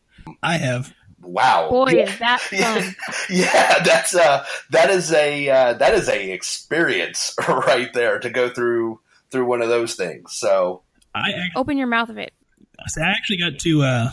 I 0.43 0.57
have. 0.57 0.93
Wow, 1.21 1.69
Boy, 1.69 1.91
yeah, 1.91 2.03
is 2.03 2.19
that 2.19 2.39
fun. 2.41 2.95
yeah, 3.29 3.83
that's 3.83 4.15
uh, 4.15 4.45
that 4.71 4.89
is 4.89 5.11
a 5.13 5.49
uh, 5.49 5.73
that 5.73 5.93
is 5.93 6.07
a 6.09 6.31
experience 6.31 7.35
right 7.47 7.91
there 7.93 8.19
to 8.19 8.29
go 8.29 8.49
through 8.49 8.99
through 9.31 9.45
one 9.45 9.61
of 9.61 9.69
those 9.69 9.95
things. 9.95 10.33
So 10.33 10.81
I 11.13 11.29
actually, 11.29 11.51
Open 11.55 11.77
your 11.77 11.87
mouth 11.87 12.09
of 12.09 12.17
it. 12.17 12.33
see, 12.87 13.01
I 13.01 13.09
actually 13.11 13.37
got 13.37 13.59
to 13.59 13.81
uh, 13.83 14.09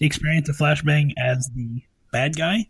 experience 0.00 0.48
a 0.48 0.52
flashbang 0.52 1.12
as 1.16 1.48
the 1.54 1.82
bad 2.12 2.36
guy 2.36 2.68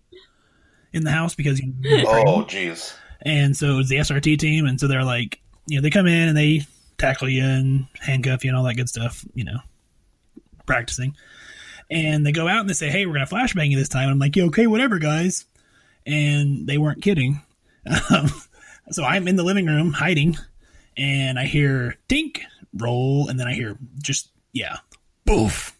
in 0.93 1.05
the 1.05 1.11
house 1.11 1.35
because 1.35 1.61
you 1.61 1.73
oh 2.07 2.45
jeez, 2.49 2.95
And 3.23 3.57
so 3.57 3.71
it 3.73 3.77
was 3.77 3.89
the 3.89 3.97
SRT 3.97 4.39
team, 4.39 4.67
and 4.67 4.79
so 4.79 4.87
they're 4.89 5.05
like, 5.05 5.41
you 5.67 5.77
know, 5.79 5.83
they 5.83 5.91
come 5.91 6.07
in 6.07 6.29
and 6.29 6.37
they 6.37 6.63
tackle 6.99 7.29
you 7.29 7.43
and 7.45 7.87
handcuff 8.01 8.45
you 8.45 8.51
and 8.51 8.57
all 8.57 8.65
that 8.65 8.75
good 8.77 8.89
stuff, 8.89 9.25
you 9.35 9.45
know, 9.45 9.59
practicing. 10.67 11.17
And 11.95 12.27
they 12.27 12.33
go 12.33 12.49
out 12.49 12.61
and 12.61 12.69
they 12.69 12.75
say, 12.75 12.91
hey, 12.91 13.07
we're 13.07 13.15
to 13.25 13.35
flashbang 13.35 13.71
you 13.71 13.79
this 13.79 13.89
time. 13.89 14.09
I'm 14.09 14.19
like, 14.19 14.35
yeah, 14.35 14.45
okay, 14.45 14.67
whatever, 14.67 14.99
guys. 14.99 15.47
And 16.05 16.67
they 16.67 16.77
weren't 16.77 17.03
kidding. 17.03 17.41
Um, 18.11 18.27
so 18.91 19.05
I'm 19.05 19.29
in 19.29 19.37
the 19.37 19.45
living 19.45 19.67
room 19.67 19.93
hiding, 19.93 20.37
and 20.97 21.39
I 21.39 21.45
hear 21.45 21.95
tink, 22.09 22.41
roll, 22.75 23.29
and 23.29 23.39
then 23.39 23.47
I 23.47 23.55
hear 23.55 23.79
just, 24.03 24.29
yeah, 24.53 24.79
boof. 25.25 25.74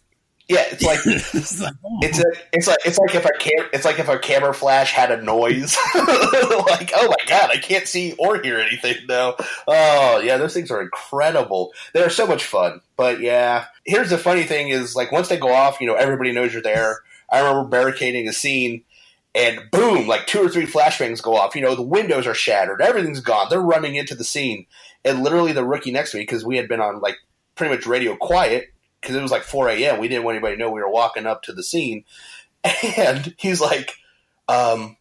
Yeah, 0.47 0.63
it's 0.69 0.83
like. 0.83 0.99
it's 1.05 1.59
like, 1.59 1.73
oh. 1.83 1.99
It's 2.03 2.19
a, 2.19 2.25
it's 2.53 2.67
like 2.67 2.77
it's 2.85 2.99
like 2.99 3.15
if 3.15 3.25
a 3.25 3.31
cam, 3.39 3.67
it's 3.73 3.85
like 3.85 3.99
if 3.99 4.07
a 4.07 4.19
camera 4.19 4.53
flash 4.53 4.91
had 4.91 5.11
a 5.11 5.21
noise. 5.21 5.75
like, 5.95 6.91
oh 6.95 7.07
my 7.07 7.25
god, 7.27 7.49
I 7.51 7.57
can't 7.61 7.87
see 7.87 8.13
or 8.19 8.41
hear 8.41 8.59
anything 8.59 8.95
now. 9.07 9.35
Oh 9.67 10.19
yeah, 10.23 10.37
those 10.37 10.53
things 10.53 10.69
are 10.69 10.81
incredible. 10.81 11.73
They're 11.93 12.09
so 12.09 12.27
much 12.27 12.45
fun. 12.45 12.81
But 12.95 13.21
yeah, 13.21 13.65
here's 13.85 14.11
the 14.11 14.17
funny 14.17 14.43
thing: 14.43 14.69
is 14.69 14.95
like 14.95 15.11
once 15.11 15.29
they 15.29 15.37
go 15.37 15.51
off, 15.51 15.81
you 15.81 15.87
know, 15.87 15.95
everybody 15.95 16.31
knows 16.31 16.53
you're 16.53 16.61
there. 16.61 16.99
I 17.31 17.39
remember 17.39 17.67
barricading 17.67 18.27
a 18.27 18.33
scene, 18.33 18.83
and 19.33 19.59
boom, 19.71 20.07
like 20.07 20.27
two 20.27 20.43
or 20.45 20.49
three 20.49 20.67
flashbangs 20.67 21.23
go 21.23 21.35
off. 21.35 21.55
You 21.55 21.63
know, 21.63 21.73
the 21.73 21.81
windows 21.81 22.27
are 22.27 22.35
shattered, 22.35 22.81
everything's 22.81 23.19
gone. 23.19 23.47
They're 23.49 23.59
running 23.59 23.95
into 23.95 24.13
the 24.13 24.23
scene, 24.23 24.67
and 25.03 25.23
literally 25.23 25.53
the 25.53 25.65
rookie 25.65 25.91
next 25.91 26.11
to 26.11 26.17
me 26.17 26.23
because 26.23 26.45
we 26.45 26.57
had 26.57 26.67
been 26.67 26.81
on 26.81 26.99
like 27.01 27.17
pretty 27.55 27.73
much 27.73 27.87
radio 27.87 28.15
quiet 28.15 28.71
because 29.05 29.15
it 29.15 29.21
was 29.21 29.31
like 29.31 29.43
4 29.43 29.69
a.m. 29.69 29.99
We 29.99 30.07
didn't 30.07 30.23
want 30.23 30.35
anybody 30.35 30.55
to 30.55 30.59
know 30.59 30.71
we 30.71 30.81
were 30.81 30.89
walking 30.89 31.27
up 31.27 31.43
to 31.43 31.53
the 31.53 31.63
scene. 31.63 32.03
And 32.97 33.35
he's 33.37 33.61
like, 33.61 33.93
um, 34.47 34.97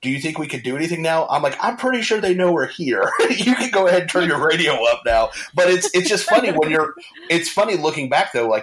do 0.00 0.08
you 0.08 0.20
think 0.20 0.38
we 0.38 0.46
could 0.46 0.62
do 0.62 0.76
anything 0.76 1.02
now? 1.02 1.26
I'm 1.26 1.42
like, 1.42 1.56
I'm 1.60 1.76
pretty 1.76 2.02
sure 2.02 2.20
they 2.20 2.34
know 2.34 2.52
we're 2.52 2.68
here. 2.68 3.10
you 3.30 3.56
can 3.56 3.72
go 3.72 3.88
ahead 3.88 4.02
and 4.02 4.10
turn 4.10 4.28
your 4.28 4.46
radio 4.46 4.74
up 4.84 5.02
now. 5.04 5.30
But 5.52 5.68
it's 5.68 5.92
it's 5.96 6.08
just 6.08 6.28
funny 6.28 6.52
when 6.52 6.70
you're. 6.70 6.94
It's 7.28 7.48
funny 7.50 7.76
looking 7.76 8.08
back 8.08 8.32
though. 8.32 8.48
Like, 8.48 8.62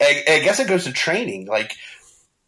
I, 0.00 0.24
I 0.26 0.38
guess 0.38 0.60
it 0.60 0.68
goes 0.68 0.84
to 0.84 0.92
training. 0.92 1.46
Like, 1.46 1.74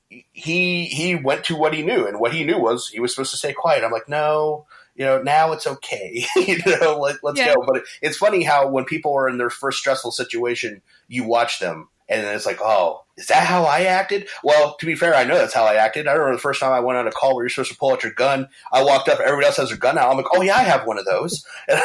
he 0.09 0.87
he 0.87 1.15
went 1.15 1.45
to 1.45 1.57
what 1.57 1.75
he 1.75 1.83
knew, 1.83 2.07
and 2.07 2.19
what 2.19 2.33
he 2.33 2.45
knew 2.45 2.59
was 2.59 2.89
he 2.89 3.01
was 3.01 3.15
supposed 3.15 3.33
to 3.33 3.37
stay 3.37 3.53
quiet. 3.53 3.85
I'm 3.85 3.93
like, 3.93 4.09
no, 4.09 4.65
you 4.95 5.05
know, 5.05 5.21
now 5.23 5.53
it's 5.53 5.67
okay. 5.67 6.25
you 6.37 6.59
know, 6.67 6.99
let, 6.99 7.17
let's 7.23 7.39
Yeah. 7.39 7.55
go. 7.55 7.65
But 7.67 7.77
it, 7.77 7.83
it's 8.01 8.17
funny 8.17 8.43
how 8.43 8.69
when 8.69 8.85
people 8.85 9.15
are 9.15 9.29
in 9.29 9.37
their 9.37 9.51
first 9.51 9.79
stressful 9.79 10.13
situation, 10.13 10.81
you 11.09 11.25
watch 11.25 11.61
them, 11.61 11.89
and 12.09 12.25
then 12.25 12.35
it's 12.35 12.47
like, 12.47 12.61
oh, 12.61 13.03
is 13.17 13.27
that 13.29 13.47
how 13.47 13.65
I 13.65 13.83
acted? 13.83 14.29
Well, 14.45 14.77
to 14.77 14.87
be 14.87 14.95
fair, 14.95 15.15
I 15.15 15.25
know 15.25 15.37
that's 15.37 15.55
how 15.55 15.65
I 15.65 15.75
acted. 15.75 16.07
I 16.07 16.13
remember 16.13 16.37
the 16.37 16.41
first 16.41 16.61
time 16.61 16.73
I 16.73 16.81
went 16.81 16.99
on 16.99 17.09
a 17.09 17.11
call 17.11 17.35
where 17.35 17.45
you're 17.45 17.51
supposed 17.51 17.73
to 17.73 17.79
pull 17.79 17.93
out 17.93 18.03
your 18.03 18.13
gun. 18.13 18.49
I 18.73 18.85
walked 18.85 19.09
up, 19.09 19.21
everybody 19.21 19.47
else 19.47 19.57
has 19.57 19.71
their 19.71 19.79
gun 19.79 19.97
out. 19.97 20.11
I'm 20.11 20.17
like, 20.17 20.27
oh 20.33 20.43
yeah, 20.43 20.57
I 20.57 20.63
have 20.63 20.87
one 20.87 20.99
of 20.99 21.05
those. 21.05 21.45
And 21.69 21.81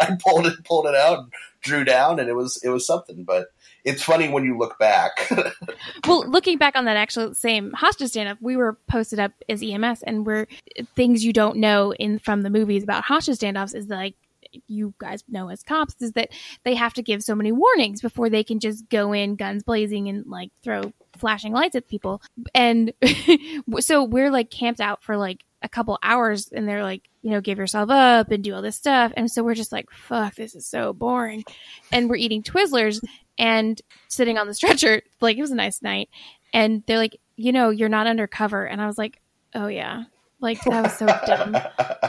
I 0.00 0.16
pulled 0.24 0.46
it, 0.46 0.64
pulled 0.64 0.86
it 0.86 0.94
out, 0.94 1.28
drew 1.62 1.84
down, 1.84 2.18
and 2.18 2.28
it 2.28 2.34
was 2.34 2.60
it 2.62 2.68
was 2.68 2.86
something. 2.86 3.24
But 3.24 3.48
it's 3.84 4.02
funny 4.02 4.28
when 4.28 4.44
you 4.44 4.56
look 4.56 4.78
back. 4.78 5.30
Well, 6.06 6.28
looking 6.28 6.58
back 6.58 6.76
on 6.76 6.84
that 6.84 6.96
actual 6.96 7.34
same 7.34 7.72
hostage 7.72 8.12
standoff, 8.12 8.36
we 8.40 8.56
were 8.56 8.78
posted 8.90 9.18
up 9.18 9.32
as 9.48 9.62
EMS, 9.62 10.02
and 10.02 10.26
we're 10.26 10.46
things 10.94 11.24
you 11.24 11.32
don't 11.32 11.56
know 11.56 11.92
in 11.94 12.18
from 12.18 12.42
the 12.42 12.50
movies 12.50 12.82
about 12.82 13.04
hostage 13.04 13.38
standoffs 13.38 13.74
is 13.74 13.88
like 13.88 14.14
you 14.66 14.94
guys 14.98 15.24
know 15.28 15.48
as 15.48 15.62
cops 15.62 16.00
is 16.00 16.12
that 16.12 16.30
they 16.64 16.74
have 16.74 16.94
to 16.94 17.02
give 17.02 17.22
so 17.22 17.34
many 17.34 17.52
warnings 17.52 18.00
before 18.00 18.28
they 18.28 18.44
can 18.44 18.60
just 18.60 18.88
go 18.88 19.12
in 19.12 19.36
guns 19.36 19.62
blazing 19.62 20.08
and 20.08 20.26
like 20.26 20.50
throw 20.62 20.92
flashing 21.18 21.52
lights 21.52 21.76
at 21.76 21.88
people. 21.88 22.22
And 22.54 22.92
so 23.80 24.04
we're 24.04 24.30
like 24.30 24.50
camped 24.50 24.80
out 24.80 25.02
for 25.02 25.16
like 25.16 25.44
a 25.62 25.68
couple 25.68 25.98
hours 26.02 26.48
and 26.52 26.68
they're 26.68 26.82
like, 26.82 27.08
you 27.22 27.30
know, 27.30 27.40
give 27.40 27.58
yourself 27.58 27.90
up 27.90 28.30
and 28.30 28.44
do 28.44 28.54
all 28.54 28.62
this 28.62 28.76
stuff. 28.76 29.12
And 29.16 29.30
so 29.30 29.42
we're 29.42 29.54
just 29.54 29.72
like, 29.72 29.90
fuck, 29.90 30.34
this 30.34 30.54
is 30.54 30.66
so 30.66 30.92
boring. 30.92 31.44
And 31.90 32.08
we're 32.08 32.16
eating 32.16 32.42
Twizzlers 32.42 33.02
and 33.38 33.80
sitting 34.08 34.38
on 34.38 34.46
the 34.46 34.54
stretcher. 34.54 35.02
Like 35.20 35.38
it 35.38 35.40
was 35.40 35.52
a 35.52 35.56
nice 35.56 35.80
night. 35.80 36.10
And 36.52 36.82
they're 36.86 36.98
like, 36.98 37.18
you 37.36 37.50
know, 37.50 37.70
you're 37.70 37.88
not 37.88 38.06
undercover. 38.06 38.66
And 38.66 38.78
I 38.78 38.86
was 38.86 38.98
like, 38.98 39.22
oh 39.54 39.68
yeah. 39.68 40.04
Like 40.44 40.62
that 40.64 40.82
was 40.84 40.98
so 40.98 41.06
dumb. 41.06 41.56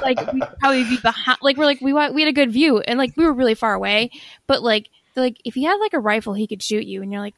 Like 0.02 0.20
we'd 0.34 0.44
probably 0.60 0.84
be 0.84 0.98
behind. 0.98 1.38
Like 1.42 1.56
we're 1.56 1.66
like 1.66 1.80
we 1.82 1.94
wa- 1.94 2.12
we 2.12 2.22
had 2.22 2.30
a 2.30 2.34
good 2.34 2.52
view, 2.52 2.80
and 2.80 3.00
like 3.00 3.16
we 3.16 3.24
were 3.24 3.34
really 3.34 3.56
far 3.56 3.74
away. 3.74 4.12
But 4.46 4.62
like 4.62 4.90
like 5.16 5.38
if 5.46 5.54
he 5.56 5.64
had 5.64 5.76
like 5.78 5.94
a 5.94 6.00
rifle, 6.00 6.34
he 6.34 6.46
could 6.46 6.62
shoot 6.62 6.86
you, 6.86 7.02
and 7.02 7.12
you're 7.12 7.22
like, 7.22 7.36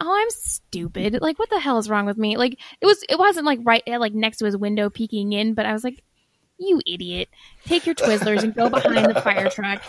oh, 0.00 0.16
I'm 0.20 0.30
stupid. 0.30 1.18
Like 1.20 1.38
what 1.38 1.50
the 1.50 1.58
hell 1.58 1.78
is 1.78 1.90
wrong 1.90 2.06
with 2.06 2.16
me? 2.16 2.36
Like 2.36 2.58
it 2.80 2.86
was 2.86 3.04
it 3.08 3.18
wasn't 3.18 3.46
like 3.46 3.58
right 3.62 3.82
eh, 3.86 3.98
like 3.98 4.14
next 4.14 4.38
to 4.38 4.44
his 4.44 4.56
window 4.56 4.88
peeking 4.88 5.32
in, 5.32 5.54
but 5.54 5.66
I 5.66 5.72
was 5.72 5.82
like, 5.84 6.02
you 6.58 6.80
idiot, 6.86 7.28
take 7.66 7.84
your 7.84 7.96
Twizzlers 7.96 8.44
and 8.44 8.54
go 8.54 8.68
behind 8.68 9.14
the 9.14 9.20
fire 9.20 9.50
truck. 9.50 9.82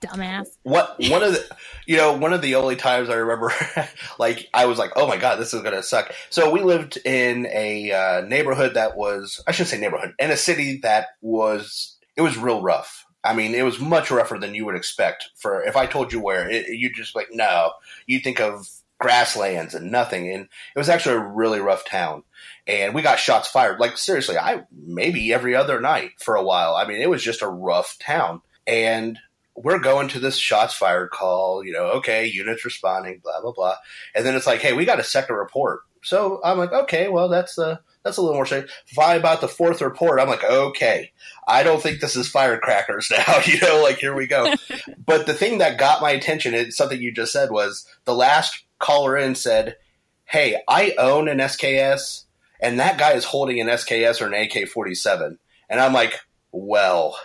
Dumbass. 0.00 0.46
what 0.62 0.96
one 1.08 1.22
of 1.22 1.32
the 1.32 1.56
you 1.86 1.96
know 1.96 2.16
one 2.16 2.32
of 2.32 2.42
the 2.42 2.54
only 2.54 2.76
times 2.76 3.08
I 3.08 3.14
remember 3.14 3.52
like 4.18 4.48
I 4.54 4.66
was 4.66 4.78
like 4.78 4.92
oh 4.96 5.06
my 5.06 5.16
god 5.16 5.36
this 5.36 5.54
is 5.54 5.62
gonna 5.62 5.82
suck. 5.82 6.12
So 6.30 6.50
we 6.50 6.60
lived 6.62 6.98
in 7.04 7.46
a 7.46 7.92
uh, 7.92 8.20
neighborhood 8.22 8.74
that 8.74 8.96
was 8.96 9.42
I 9.46 9.52
shouldn't 9.52 9.70
say 9.70 9.78
neighborhood 9.78 10.14
in 10.18 10.30
a 10.30 10.36
city 10.36 10.78
that 10.82 11.08
was 11.20 11.96
it 12.16 12.22
was 12.22 12.36
real 12.36 12.62
rough. 12.62 13.04
I 13.24 13.34
mean 13.34 13.54
it 13.54 13.64
was 13.64 13.80
much 13.80 14.10
rougher 14.10 14.38
than 14.38 14.54
you 14.54 14.64
would 14.66 14.76
expect 14.76 15.30
for 15.36 15.62
if 15.64 15.76
I 15.76 15.86
told 15.86 16.12
you 16.12 16.20
where 16.20 16.48
it, 16.48 16.68
you 16.68 16.92
just 16.92 17.16
like 17.16 17.28
no. 17.32 17.72
You 18.06 18.20
think 18.20 18.40
of 18.40 18.68
grasslands 19.00 19.74
and 19.74 19.92
nothing 19.92 20.32
and 20.32 20.48
it 20.74 20.78
was 20.78 20.88
actually 20.88 21.16
a 21.16 21.20
really 21.20 21.60
rough 21.60 21.84
town. 21.84 22.22
And 22.66 22.94
we 22.94 23.02
got 23.02 23.18
shots 23.18 23.48
fired. 23.48 23.80
Like 23.80 23.96
seriously 23.96 24.38
I 24.38 24.62
maybe 24.72 25.32
every 25.32 25.56
other 25.56 25.80
night 25.80 26.12
for 26.18 26.36
a 26.36 26.42
while. 26.42 26.74
I 26.76 26.86
mean 26.86 27.00
it 27.00 27.10
was 27.10 27.22
just 27.22 27.42
a 27.42 27.48
rough 27.48 27.96
town. 27.98 28.42
And 28.66 29.18
we're 29.62 29.78
going 29.78 30.08
to 30.08 30.20
this 30.20 30.36
shots 30.36 30.74
fired 30.74 31.10
call, 31.10 31.64
you 31.64 31.72
know, 31.72 31.86
okay, 31.86 32.26
units 32.26 32.64
responding, 32.64 33.20
blah 33.22 33.40
blah 33.40 33.52
blah, 33.52 33.76
and 34.14 34.24
then 34.24 34.34
it's 34.34 34.46
like, 34.46 34.60
hey, 34.60 34.72
we 34.72 34.84
got 34.84 35.00
a 35.00 35.04
second 35.04 35.36
report. 35.36 35.80
So 36.02 36.40
I'm 36.44 36.58
like, 36.58 36.72
okay, 36.72 37.08
well 37.08 37.28
that's 37.28 37.58
uh, 37.58 37.78
that's 38.02 38.16
a 38.16 38.22
little 38.22 38.36
more 38.36 38.46
safe. 38.46 38.70
By 38.96 39.14
about 39.14 39.40
the 39.40 39.48
fourth 39.48 39.80
report, 39.80 40.20
I'm 40.20 40.28
like, 40.28 40.44
okay, 40.44 41.12
I 41.46 41.62
don't 41.62 41.82
think 41.82 42.00
this 42.00 42.16
is 42.16 42.28
firecrackers 42.28 43.10
now, 43.26 43.40
you 43.44 43.60
know, 43.60 43.82
like 43.82 43.98
here 43.98 44.14
we 44.14 44.26
go. 44.26 44.54
but 45.06 45.26
the 45.26 45.34
thing 45.34 45.58
that 45.58 45.78
got 45.78 46.02
my 46.02 46.10
attention, 46.10 46.54
is 46.54 46.76
something 46.76 47.00
you 47.00 47.12
just 47.12 47.32
said, 47.32 47.50
was 47.50 47.86
the 48.04 48.14
last 48.14 48.64
caller 48.78 49.16
in 49.16 49.34
said, 49.34 49.76
hey, 50.24 50.60
I 50.68 50.94
own 50.98 51.28
an 51.28 51.38
SKS, 51.38 52.24
and 52.60 52.78
that 52.78 52.98
guy 52.98 53.12
is 53.12 53.24
holding 53.24 53.60
an 53.60 53.66
SKS 53.66 54.20
or 54.20 54.26
an 54.26 54.34
AK-47, 54.34 55.38
and 55.68 55.80
I'm 55.80 55.92
like, 55.92 56.20
well 56.52 57.16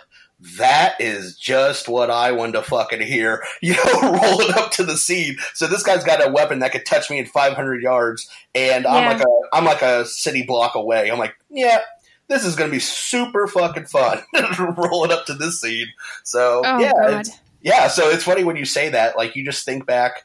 that 0.58 1.00
is 1.00 1.36
just 1.36 1.88
what 1.88 2.10
I 2.10 2.32
wanted 2.32 2.52
to 2.52 2.62
fucking 2.62 3.00
hear. 3.00 3.42
You 3.62 3.74
know, 3.74 4.00
rolling 4.22 4.54
up 4.54 4.72
to 4.72 4.84
the 4.84 4.96
scene. 4.96 5.36
So 5.54 5.66
this 5.66 5.82
guy's 5.82 6.04
got 6.04 6.26
a 6.26 6.30
weapon 6.30 6.58
that 6.58 6.72
could 6.72 6.84
touch 6.84 7.08
me 7.08 7.18
in 7.18 7.26
500 7.26 7.82
yards, 7.82 8.28
and 8.54 8.86
I'm 8.86 9.06
like 9.06 9.26
a 9.26 9.56
I'm 9.56 9.64
like 9.64 9.82
a 9.82 10.04
city 10.04 10.42
block 10.42 10.74
away. 10.74 11.10
I'm 11.10 11.18
like, 11.18 11.34
yeah, 11.48 11.80
this 12.28 12.44
is 12.44 12.56
gonna 12.56 12.70
be 12.70 12.78
super 12.78 13.46
fucking 13.46 13.86
fun 13.86 14.22
rolling 14.76 15.12
up 15.12 15.26
to 15.26 15.34
this 15.34 15.60
scene. 15.60 15.86
So 16.24 16.62
Oh 16.64 16.78
yeah, 16.78 17.22
yeah. 17.62 17.88
So 17.88 18.10
it's 18.10 18.24
funny 18.24 18.44
when 18.44 18.56
you 18.56 18.66
say 18.66 18.90
that. 18.90 19.16
Like 19.16 19.34
you 19.34 19.44
just 19.44 19.64
think 19.64 19.86
back, 19.86 20.24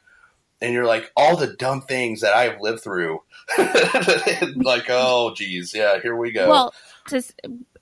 and 0.60 0.74
you're 0.74 0.86
like, 0.86 1.10
all 1.16 1.36
the 1.36 1.54
dumb 1.54 1.80
things 1.82 2.20
that 2.20 2.34
I've 2.34 2.60
lived 2.60 2.82
through. 2.82 3.20
like, 3.58 4.86
oh, 4.88 5.32
geez, 5.34 5.74
yeah, 5.74 6.00
here 6.00 6.16
we 6.16 6.30
go. 6.30 6.48
Well, 6.48 6.74
just 7.08 7.40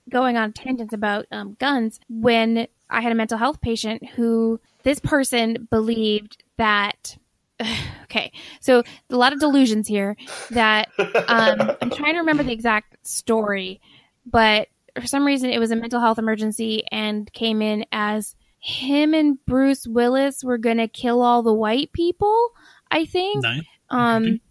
going 0.09 0.37
on 0.37 0.53
tangents 0.53 0.93
about 0.93 1.25
um, 1.31 1.55
guns, 1.59 1.99
when 2.09 2.67
I 2.89 3.01
had 3.01 3.11
a 3.11 3.15
mental 3.15 3.37
health 3.37 3.61
patient 3.61 4.07
who 4.09 4.59
this 4.83 4.99
person 4.99 5.67
believed 5.69 6.43
that. 6.57 7.17
Okay, 8.09 8.31
so 8.59 8.81
a 9.11 9.15
lot 9.15 9.33
of 9.33 9.39
delusions 9.39 9.87
here. 9.87 10.17
That 10.49 10.89
um, 10.97 11.75
I'm 11.81 11.91
trying 11.91 12.13
to 12.13 12.19
remember 12.21 12.41
the 12.41 12.51
exact 12.51 13.05
story, 13.05 13.81
but 14.25 14.67
for 14.99 15.05
some 15.05 15.27
reason 15.27 15.51
it 15.51 15.59
was 15.59 15.69
a 15.69 15.75
mental 15.75 15.99
health 15.99 16.17
emergency 16.17 16.83
and 16.91 17.31
came 17.33 17.61
in 17.61 17.85
as 17.91 18.35
him 18.57 19.13
and 19.13 19.37
Bruce 19.45 19.85
Willis 19.85 20.43
were 20.43 20.57
gonna 20.57 20.87
kill 20.87 21.21
all 21.21 21.43
the 21.43 21.53
white 21.53 21.93
people. 21.93 22.49
I 22.89 23.05
think. 23.05 23.43
Nice. 23.43 23.61
Um, 23.91 24.41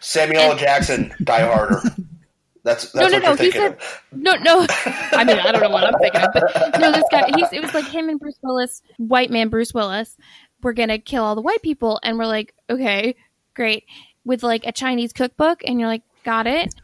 Samuel 0.00 0.42
L. 0.42 0.56
Jackson, 0.56 1.14
Die 1.24 1.40
Harder. 1.40 1.80
That's 2.64 2.92
that's 2.92 3.12
no, 3.12 3.18
no, 3.18 3.30
no. 3.30 3.36
He 3.36 3.50
said 3.50 3.72
of. 3.74 4.02
no, 4.12 4.32
no. 4.34 4.66
I 5.12 5.24
mean, 5.24 5.38
I 5.38 5.52
don't 5.52 5.60
know 5.60 5.70
what 5.70 5.84
I'm 5.84 5.98
thinking 6.00 6.20
of, 6.20 6.30
but 6.32 6.80
no, 6.80 6.92
this 6.92 7.04
guy. 7.10 7.30
He's, 7.36 7.52
it 7.52 7.62
was 7.62 7.74
like 7.74 7.86
him 7.86 8.08
and 8.08 8.18
Bruce 8.18 8.38
Willis, 8.42 8.82
white 8.96 9.30
man 9.30 9.48
Bruce 9.48 9.72
Willis, 9.72 10.16
were 10.62 10.72
gonna 10.72 10.98
kill 10.98 11.24
all 11.24 11.34
the 11.34 11.42
white 11.42 11.62
people, 11.62 12.00
and 12.02 12.18
we're 12.18 12.26
like, 12.26 12.54
okay, 12.68 13.14
great, 13.54 13.84
with 14.24 14.42
like 14.42 14.66
a 14.66 14.72
Chinese 14.72 15.12
cookbook, 15.12 15.62
and 15.64 15.78
you're 15.78 15.88
like, 15.88 16.02
got 16.24 16.46
it, 16.46 16.74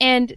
and 0.00 0.36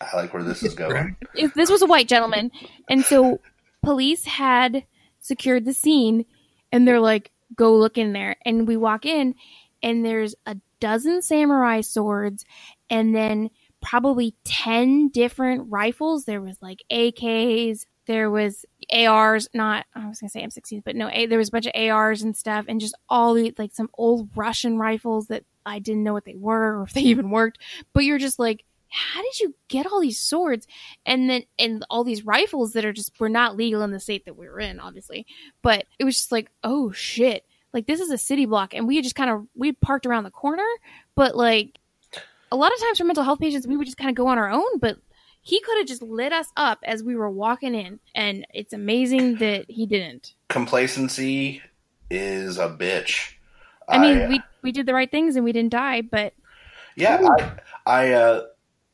I 0.00 0.16
like 0.16 0.34
where 0.34 0.42
this 0.42 0.62
is 0.62 0.74
going. 0.74 1.16
if 1.34 1.54
this 1.54 1.70
was 1.70 1.82
a 1.82 1.86
white 1.86 2.08
gentleman, 2.08 2.50
and 2.88 3.04
so 3.04 3.40
police 3.82 4.24
had 4.24 4.84
secured 5.20 5.64
the 5.64 5.74
scene, 5.74 6.24
and 6.72 6.86
they're 6.86 7.00
like, 7.00 7.30
"Go 7.54 7.76
look 7.76 7.98
in 7.98 8.12
there." 8.12 8.36
And 8.44 8.66
we 8.66 8.76
walk 8.76 9.06
in, 9.06 9.34
and 9.82 10.04
there's 10.04 10.34
a 10.46 10.56
dozen 10.80 11.22
samurai 11.22 11.80
swords, 11.80 12.44
and 12.90 13.14
then 13.14 13.50
probably 13.84 14.34
ten 14.44 15.08
different 15.08 15.70
rifles. 15.70 16.24
There 16.24 16.40
was 16.40 16.56
like 16.62 16.82
AKs, 16.90 17.84
there 18.06 18.30
was 18.30 18.64
ARs, 18.92 19.48
not 19.54 19.86
I 19.94 20.08
was 20.08 20.20
gonna 20.20 20.30
say 20.30 20.42
M16s, 20.42 20.82
but 20.84 20.96
no, 20.96 21.08
A, 21.12 21.26
there 21.26 21.38
was 21.38 21.48
a 21.48 21.52
bunch 21.52 21.66
of 21.66 21.72
ARs 21.76 22.22
and 22.22 22.36
stuff, 22.36 22.64
and 22.66 22.80
just 22.80 22.96
all 23.08 23.34
the 23.34 23.54
like 23.58 23.72
some 23.74 23.90
old 23.96 24.30
Russian 24.34 24.78
rifles 24.78 25.28
that 25.28 25.44
I 25.66 25.78
didn't 25.78 26.02
know 26.02 26.14
what 26.14 26.24
they 26.24 26.34
were 26.34 26.78
or 26.78 26.82
if 26.82 26.94
they 26.94 27.00
even 27.02 27.30
worked. 27.30 27.58
But 27.92 28.04
you're 28.04 28.18
just 28.18 28.38
like, 28.38 28.64
how 28.88 29.22
did 29.22 29.40
you 29.40 29.54
get 29.68 29.86
all 29.86 30.00
these 30.00 30.18
swords 30.20 30.66
and 31.04 31.28
then 31.28 31.42
and 31.58 31.84
all 31.90 32.04
these 32.04 32.24
rifles 32.24 32.72
that 32.72 32.84
are 32.86 32.92
just 32.92 33.18
were 33.20 33.28
not 33.28 33.56
legal 33.56 33.82
in 33.82 33.90
the 33.90 34.00
state 34.00 34.24
that 34.24 34.36
we 34.36 34.48
were 34.48 34.60
in, 34.60 34.80
obviously. 34.80 35.26
But 35.62 35.84
it 35.98 36.04
was 36.04 36.16
just 36.16 36.32
like, 36.32 36.50
oh 36.62 36.90
shit, 36.92 37.44
like 37.74 37.86
this 37.86 38.00
is 38.00 38.10
a 38.10 38.18
city 38.18 38.46
block, 38.46 38.72
and 38.72 38.86
we 38.86 39.02
just 39.02 39.14
kind 39.14 39.30
of 39.30 39.46
we 39.54 39.72
parked 39.72 40.06
around 40.06 40.24
the 40.24 40.30
corner, 40.30 40.66
but 41.14 41.36
like 41.36 41.78
a 42.54 42.56
lot 42.56 42.72
of 42.72 42.80
times 42.80 42.98
for 42.98 43.04
mental 43.04 43.24
health 43.24 43.40
patients, 43.40 43.66
we 43.66 43.76
would 43.76 43.84
just 43.84 43.96
kind 43.96 44.10
of 44.10 44.14
go 44.14 44.28
on 44.28 44.38
our 44.38 44.48
own, 44.48 44.78
but 44.78 44.96
he 45.42 45.60
could 45.60 45.76
have 45.76 45.88
just 45.88 46.02
lit 46.02 46.32
us 46.32 46.46
up 46.56 46.78
as 46.84 47.02
we 47.02 47.16
were 47.16 47.28
walking 47.28 47.74
in, 47.74 47.98
and 48.14 48.46
it's 48.54 48.72
amazing 48.72 49.34
that 49.38 49.66
he 49.68 49.86
didn't. 49.86 50.34
Complacency 50.48 51.60
is 52.10 52.56
a 52.58 52.68
bitch. 52.68 53.32
I 53.88 53.98
mean, 53.98 54.28
we 54.28 54.40
we 54.62 54.72
did 54.72 54.86
the 54.86 54.94
right 54.94 55.10
things 55.10 55.36
and 55.36 55.44
we 55.44 55.52
didn't 55.52 55.72
die, 55.72 56.00
but 56.00 56.32
Yeah, 56.96 57.26
I, 57.38 57.52
I 57.84 58.12
uh, 58.12 58.42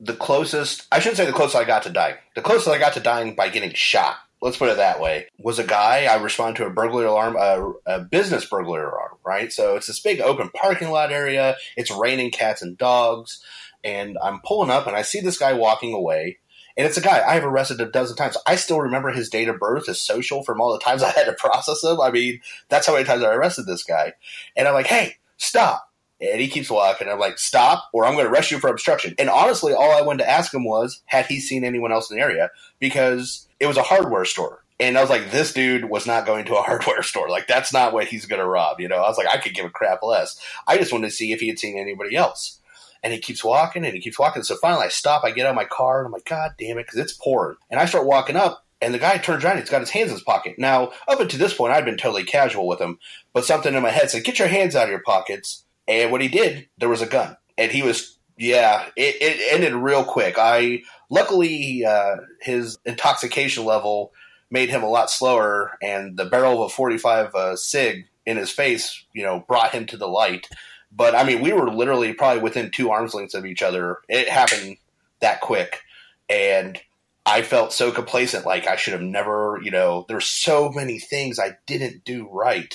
the 0.00 0.14
closest 0.14 0.88
I 0.90 0.98
shouldn't 0.98 1.18
say 1.18 1.26
the 1.26 1.32
closest 1.32 1.54
I 1.54 1.64
got 1.64 1.84
to 1.84 1.90
dying. 1.90 2.16
The 2.34 2.42
closest 2.42 2.68
I 2.68 2.78
got 2.78 2.94
to 2.94 3.00
dying 3.00 3.36
by 3.36 3.50
getting 3.50 3.72
shot. 3.74 4.16
Let's 4.40 4.56
put 4.56 4.70
it 4.70 4.78
that 4.78 5.00
way. 5.00 5.26
Was 5.38 5.58
a 5.58 5.64
guy. 5.64 6.06
I 6.06 6.16
responded 6.16 6.56
to 6.58 6.66
a 6.66 6.70
burglary 6.70 7.06
alarm, 7.06 7.36
a, 7.36 7.72
a 7.86 8.00
business 8.00 8.44
burglary 8.46 8.84
alarm. 8.84 9.18
Right, 9.24 9.52
so 9.52 9.76
it's 9.76 9.86
this 9.86 10.00
big 10.00 10.20
open 10.20 10.50
parking 10.50 10.90
lot 10.90 11.12
area. 11.12 11.56
It's 11.76 11.90
raining 11.90 12.30
cats 12.30 12.62
and 12.62 12.76
dogs, 12.76 13.44
and 13.84 14.16
I'm 14.22 14.40
pulling 14.40 14.70
up 14.70 14.86
and 14.86 14.96
I 14.96 15.02
see 15.02 15.20
this 15.20 15.38
guy 15.38 15.52
walking 15.52 15.92
away. 15.94 16.38
And 16.76 16.86
it's 16.86 16.96
a 16.96 17.02
guy 17.02 17.22
I've 17.22 17.44
arrested 17.44 17.80
a 17.80 17.90
dozen 17.90 18.16
times. 18.16 18.36
I 18.46 18.56
still 18.56 18.80
remember 18.80 19.10
his 19.10 19.28
date 19.28 19.48
of 19.48 19.58
birth, 19.58 19.86
his 19.86 20.00
social 20.00 20.42
from 20.42 20.60
all 20.60 20.72
the 20.72 20.78
times 20.78 21.02
I 21.02 21.10
had 21.10 21.24
to 21.24 21.34
process 21.34 21.82
him. 21.84 22.00
I 22.00 22.10
mean, 22.10 22.40
that's 22.68 22.86
how 22.86 22.94
many 22.94 23.04
times 23.04 23.22
I 23.22 23.34
arrested 23.34 23.66
this 23.66 23.84
guy. 23.84 24.14
And 24.56 24.66
I'm 24.66 24.74
like, 24.74 24.86
hey, 24.86 25.16
stop. 25.36 25.88
And 26.20 26.40
he 26.40 26.48
keeps 26.48 26.70
walking. 26.70 27.08
I'm 27.08 27.18
like, 27.18 27.38
stop, 27.38 27.88
or 27.92 28.04
I'm 28.04 28.12
going 28.14 28.26
to 28.26 28.30
arrest 28.30 28.50
you 28.50 28.58
for 28.58 28.68
obstruction. 28.68 29.14
And 29.18 29.30
honestly, 29.30 29.72
all 29.72 29.90
I 29.90 30.02
wanted 30.02 30.24
to 30.24 30.30
ask 30.30 30.52
him 30.52 30.64
was, 30.64 31.02
had 31.06 31.26
he 31.26 31.40
seen 31.40 31.64
anyone 31.64 31.92
else 31.92 32.10
in 32.10 32.16
the 32.16 32.22
area? 32.22 32.50
Because 32.78 33.46
it 33.60 33.66
was 33.66 33.76
a 33.76 33.82
hardware 33.82 34.24
store. 34.24 34.64
And 34.80 34.96
I 34.96 35.02
was 35.02 35.10
like, 35.10 35.30
this 35.30 35.52
dude 35.52 35.84
was 35.84 36.06
not 36.06 36.26
going 36.26 36.46
to 36.46 36.56
a 36.56 36.62
hardware 36.62 37.02
store. 37.02 37.28
Like, 37.28 37.46
that's 37.46 37.72
not 37.72 37.92
what 37.92 38.06
he's 38.06 38.26
going 38.26 38.40
to 38.40 38.46
rob. 38.46 38.80
You 38.80 38.88
know, 38.88 38.96
I 38.96 39.08
was 39.08 39.18
like, 39.18 39.28
I 39.28 39.36
could 39.36 39.54
give 39.54 39.66
a 39.66 39.70
crap 39.70 40.02
less. 40.02 40.40
I 40.66 40.78
just 40.78 40.92
wanted 40.92 41.08
to 41.08 41.14
see 41.14 41.32
if 41.32 41.40
he 41.40 41.48
had 41.48 41.58
seen 41.58 41.78
anybody 41.78 42.16
else. 42.16 42.58
And 43.02 43.12
he 43.12 43.18
keeps 43.18 43.44
walking 43.44 43.84
and 43.84 43.94
he 43.94 44.00
keeps 44.00 44.18
walking. 44.18 44.42
So 44.42 44.56
finally, 44.56 44.86
I 44.86 44.88
stop. 44.88 45.24
I 45.24 45.30
get 45.30 45.46
out 45.46 45.50
of 45.50 45.56
my 45.56 45.64
car 45.64 46.00
and 46.00 46.06
I'm 46.06 46.12
like, 46.12 46.26
God 46.26 46.52
damn 46.58 46.78
it, 46.78 46.86
because 46.86 46.98
it's 46.98 47.12
pouring. 47.12 47.56
And 47.70 47.78
I 47.78 47.86
start 47.86 48.06
walking 48.06 48.36
up, 48.36 48.66
and 48.82 48.92
the 48.94 48.98
guy 48.98 49.18
turns 49.18 49.44
around. 49.44 49.58
He's 49.58 49.70
got 49.70 49.80
his 49.80 49.90
hands 49.90 50.08
in 50.08 50.16
his 50.16 50.22
pocket. 50.22 50.58
Now, 50.58 50.92
up 51.08 51.20
until 51.20 51.38
this 51.38 51.54
point, 51.54 51.72
I'd 51.72 51.84
been 51.84 51.96
totally 51.96 52.24
casual 52.24 52.66
with 52.66 52.78
him, 52.78 52.98
but 53.32 53.44
something 53.44 53.74
in 53.74 53.82
my 53.82 53.90
head 53.90 54.10
said, 54.10 54.24
"Get 54.24 54.38
your 54.38 54.48
hands 54.48 54.74
out 54.74 54.84
of 54.84 54.90
your 54.90 55.02
pockets." 55.02 55.64
And 55.86 56.10
what 56.12 56.20
he 56.20 56.28
did, 56.28 56.68
there 56.78 56.88
was 56.88 57.02
a 57.02 57.06
gun, 57.06 57.36
and 57.58 57.70
he 57.70 57.82
was, 57.82 58.18
yeah, 58.38 58.86
it, 58.96 59.16
it 59.20 59.52
ended 59.52 59.74
real 59.74 60.04
quick. 60.04 60.36
I 60.38 60.82
luckily 61.10 61.84
uh, 61.84 62.16
his 62.40 62.78
intoxication 62.86 63.64
level 63.64 64.12
made 64.50 64.70
him 64.70 64.82
a 64.82 64.88
lot 64.88 65.10
slower, 65.10 65.76
and 65.82 66.16
the 66.16 66.24
barrel 66.24 66.62
of 66.62 66.70
a 66.70 66.74
forty-five 66.74 67.34
uh, 67.34 67.56
sig 67.56 68.06
in 68.26 68.36
his 68.36 68.50
face, 68.50 69.04
you 69.12 69.22
know, 69.22 69.44
brought 69.46 69.72
him 69.72 69.86
to 69.86 69.96
the 69.96 70.08
light. 70.08 70.48
But 70.92 71.14
I 71.14 71.24
mean, 71.24 71.40
we 71.40 71.52
were 71.52 71.70
literally 71.70 72.12
probably 72.14 72.42
within 72.42 72.70
two 72.70 72.90
arms 72.90 73.14
lengths 73.14 73.34
of 73.34 73.46
each 73.46 73.62
other. 73.62 73.98
It 74.08 74.28
happened 74.28 74.78
that 75.20 75.40
quick, 75.40 75.82
and 76.28 76.80
I 77.24 77.42
felt 77.42 77.72
so 77.72 77.92
complacent. 77.92 78.46
Like 78.46 78.66
I 78.66 78.76
should 78.76 78.92
have 78.92 79.02
never, 79.02 79.60
you 79.62 79.70
know, 79.70 80.04
there's 80.08 80.26
so 80.26 80.70
many 80.70 80.98
things 80.98 81.38
I 81.38 81.58
didn't 81.66 82.04
do 82.04 82.28
right, 82.30 82.74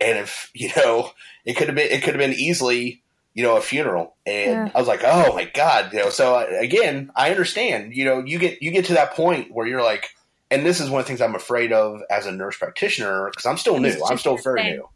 and 0.00 0.18
if 0.18 0.50
you 0.54 0.70
know, 0.76 1.10
it 1.44 1.54
could 1.54 1.68
have 1.68 1.76
been, 1.76 1.90
it 1.90 2.02
could 2.02 2.14
have 2.14 2.30
been 2.30 2.38
easily, 2.38 3.01
you 3.34 3.42
know, 3.42 3.56
a 3.56 3.60
funeral. 3.60 4.16
And 4.26 4.50
Yeah. 4.50 4.70
I 4.74 4.78
was 4.78 4.88
like, 4.88 5.02
oh 5.04 5.34
my 5.34 5.44
god, 5.44 5.92
you 5.92 5.98
know. 6.00 6.10
So 6.10 6.34
uh, 6.34 6.46
again, 6.58 7.10
I 7.16 7.30
understand. 7.30 7.94
You 7.94 8.04
know, 8.04 8.24
you 8.24 8.38
get 8.38 8.62
you 8.62 8.70
get 8.70 8.86
to 8.86 8.94
that 8.94 9.14
point 9.14 9.52
where 9.52 9.66
you're 9.66 9.82
like, 9.82 10.10
and 10.50 10.64
this 10.66 10.80
is 10.80 10.90
one 10.90 11.00
of 11.00 11.06
the 11.06 11.08
things 11.08 11.20
I'm 11.20 11.34
afraid 11.34 11.72
of 11.72 12.00
as 12.10 12.26
a 12.26 12.32
nurse 12.32 12.56
practitioner 12.56 13.28
because 13.30 13.46
I'm 13.46 13.58
still 13.58 13.78
new. 13.78 14.02
I'm 14.08 14.18
still 14.18 14.36
very 14.36 14.62
new. 14.64 14.88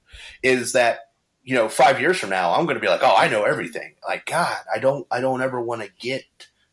Is 0.43 0.73
that 0.73 1.01
you 1.47 1.55
know, 1.55 1.69
five 1.69 2.01
years 2.01 2.19
from 2.19 2.31
now, 2.31 2.53
I'm 2.53 2.65
going 2.65 2.75
to 2.75 2.81
be 2.81 2.89
like, 2.89 3.05
oh, 3.05 3.15
I 3.17 3.29
know 3.29 3.45
everything. 3.45 3.95
Like, 4.07 4.27
God, 4.27 4.57
I 4.75 4.81
don't, 4.81 5.07
I 5.13 5.21
don't 5.21 5.41
ever 5.41 5.61
want 5.61 5.81
to 5.81 5.89
get 6.01 6.25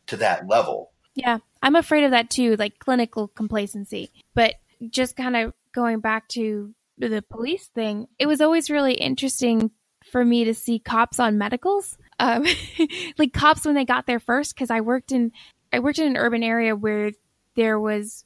to 0.08 0.16
that 0.16 0.48
level. 0.48 0.90
Yeah, 1.14 1.38
I'm 1.62 1.76
afraid 1.76 2.02
of 2.02 2.10
that 2.10 2.28
too, 2.28 2.56
like 2.56 2.80
clinical 2.80 3.28
complacency. 3.28 4.10
But 4.34 4.56
just 4.90 5.14
kind 5.14 5.36
of 5.36 5.54
going 5.72 6.00
back 6.00 6.26
to 6.30 6.74
the 6.98 7.22
police 7.22 7.68
thing, 7.68 8.08
it 8.18 8.26
was 8.26 8.40
always 8.40 8.68
really 8.68 8.94
interesting 8.94 9.70
for 10.14 10.24
me 10.24 10.44
to 10.44 10.54
see 10.54 10.78
cops 10.78 11.18
on 11.18 11.38
medicals, 11.38 11.98
um, 12.20 12.46
like 13.18 13.32
cops 13.32 13.64
when 13.64 13.74
they 13.74 13.84
got 13.84 14.06
there 14.06 14.20
first. 14.20 14.54
Because 14.54 14.70
I 14.70 14.80
worked 14.80 15.10
in, 15.10 15.32
I 15.72 15.80
worked 15.80 15.98
in 15.98 16.06
an 16.06 16.16
urban 16.16 16.44
area 16.44 16.76
where 16.76 17.10
there 17.56 17.80
was 17.80 18.24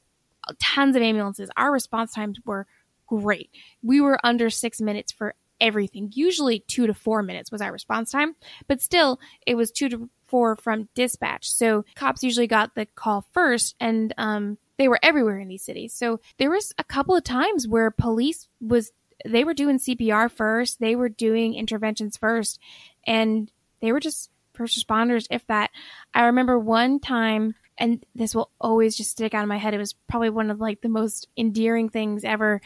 tons 0.61 0.95
of 0.95 1.01
ambulances. 1.01 1.49
Our 1.57 1.71
response 1.71 2.13
times 2.13 2.37
were 2.45 2.67
great. 3.07 3.49
We 3.81 4.01
were 4.01 4.19
under 4.23 4.51
six 4.51 4.79
minutes 4.79 5.11
for 5.11 5.33
everything. 5.59 6.11
Usually 6.13 6.59
two 6.59 6.85
to 6.85 6.93
four 6.93 7.23
minutes 7.23 7.51
was 7.51 7.59
our 7.59 7.71
response 7.71 8.11
time, 8.11 8.35
but 8.67 8.81
still 8.81 9.19
it 9.47 9.55
was 9.55 9.71
two 9.71 9.89
to 9.89 10.11
four 10.27 10.57
from 10.57 10.89
dispatch. 10.93 11.49
So 11.49 11.85
cops 11.95 12.21
usually 12.21 12.45
got 12.45 12.75
the 12.75 12.85
call 12.85 13.25
first 13.33 13.75
and 13.79 14.13
um, 14.15 14.59
they 14.77 14.87
were 14.87 14.99
everywhere 15.01 15.39
in 15.39 15.47
these 15.47 15.65
cities. 15.65 15.95
So 15.95 16.19
there 16.37 16.51
was 16.51 16.71
a 16.77 16.83
couple 16.83 17.15
of 17.15 17.23
times 17.23 17.67
where 17.67 17.89
police 17.89 18.47
was 18.61 18.91
they 19.25 19.43
were 19.43 19.53
doing 19.53 19.79
CPR 19.79 20.31
first, 20.31 20.79
they 20.79 20.95
were 20.95 21.09
doing 21.09 21.55
interventions 21.55 22.17
first, 22.17 22.59
and 23.05 23.51
they 23.81 23.91
were 23.91 23.99
just 23.99 24.29
first 24.53 24.77
responders 24.77 25.27
if 25.29 25.45
that. 25.47 25.71
I 26.13 26.25
remember 26.25 26.59
one 26.59 26.99
time 26.99 27.55
and 27.77 28.05
this 28.13 28.35
will 28.35 28.51
always 28.59 28.97
just 28.97 29.11
stick 29.11 29.33
out 29.33 29.43
of 29.43 29.47
my 29.47 29.57
head. 29.57 29.73
It 29.73 29.77
was 29.77 29.93
probably 30.09 30.29
one 30.29 30.51
of 30.51 30.59
like 30.59 30.81
the 30.81 30.89
most 30.89 31.27
endearing 31.37 31.89
things 31.89 32.23
ever. 32.23 32.61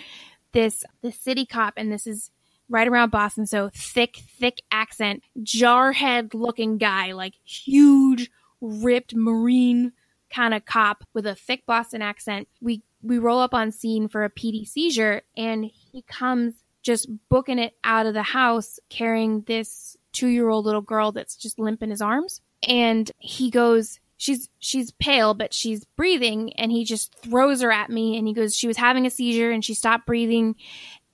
This 0.52 0.84
the 1.02 1.12
city 1.12 1.46
cop 1.46 1.76
and 1.78 1.92
this 1.92 2.08
is 2.08 2.32
right 2.68 2.88
around 2.88 3.12
Boston. 3.12 3.46
So 3.46 3.70
thick, 3.74 4.18
thick 4.40 4.62
accent, 4.72 5.24
jarhead 5.40 6.34
looking 6.34 6.78
guy, 6.78 7.12
like 7.14 7.36
huge, 7.46 8.32
ripped 8.60 9.16
Marine 9.16 9.94
kind 10.34 10.54
of 10.54 10.66
cop 10.66 11.04
with 11.14 11.28
a 11.28 11.36
thick 11.36 11.66
Boston 11.66 12.02
accent. 12.02 12.48
We 12.60 12.82
we 13.02 13.20
roll 13.20 13.40
up 13.40 13.54
on 13.54 13.72
scene 13.72 14.08
for 14.08 14.24
a 14.24 14.30
PD 14.30 14.68
seizure, 14.68 15.22
and 15.38 15.70
he 15.94 16.02
comes 16.02 16.56
just 16.82 17.08
booking 17.30 17.60
it 17.60 17.74
out 17.84 18.08
of 18.08 18.14
the 18.14 18.24
house 18.24 18.80
carrying 18.90 19.42
this 19.42 19.96
two 20.12 20.28
year 20.28 20.50
old 20.50 20.66
little 20.66 20.82
girl 20.82 21.14
that's 21.14 21.38
just 21.38 21.60
limp 21.60 21.82
in 21.82 21.92
his 21.92 22.02
arms. 22.02 22.42
And 22.68 23.10
he 23.20 23.50
goes, 23.50 24.00
She's 24.18 24.50
she's 24.60 24.92
pale, 24.92 25.34
but 25.34 25.54
she's 25.54 25.86
breathing, 25.98 26.54
and 26.54 26.72
he 26.72 26.86
just 26.86 27.14
throws 27.20 27.62
her 27.62 27.72
at 27.72 27.90
me. 27.90 28.18
And 28.18 28.28
he 28.28 28.34
goes, 28.34 28.56
She 28.56 28.68
was 28.68 28.78
having 28.78 29.06
a 29.06 29.10
seizure 29.10 29.52
and 29.52 29.64
she 29.64 29.74
stopped 29.74 30.06
breathing. 30.06 30.56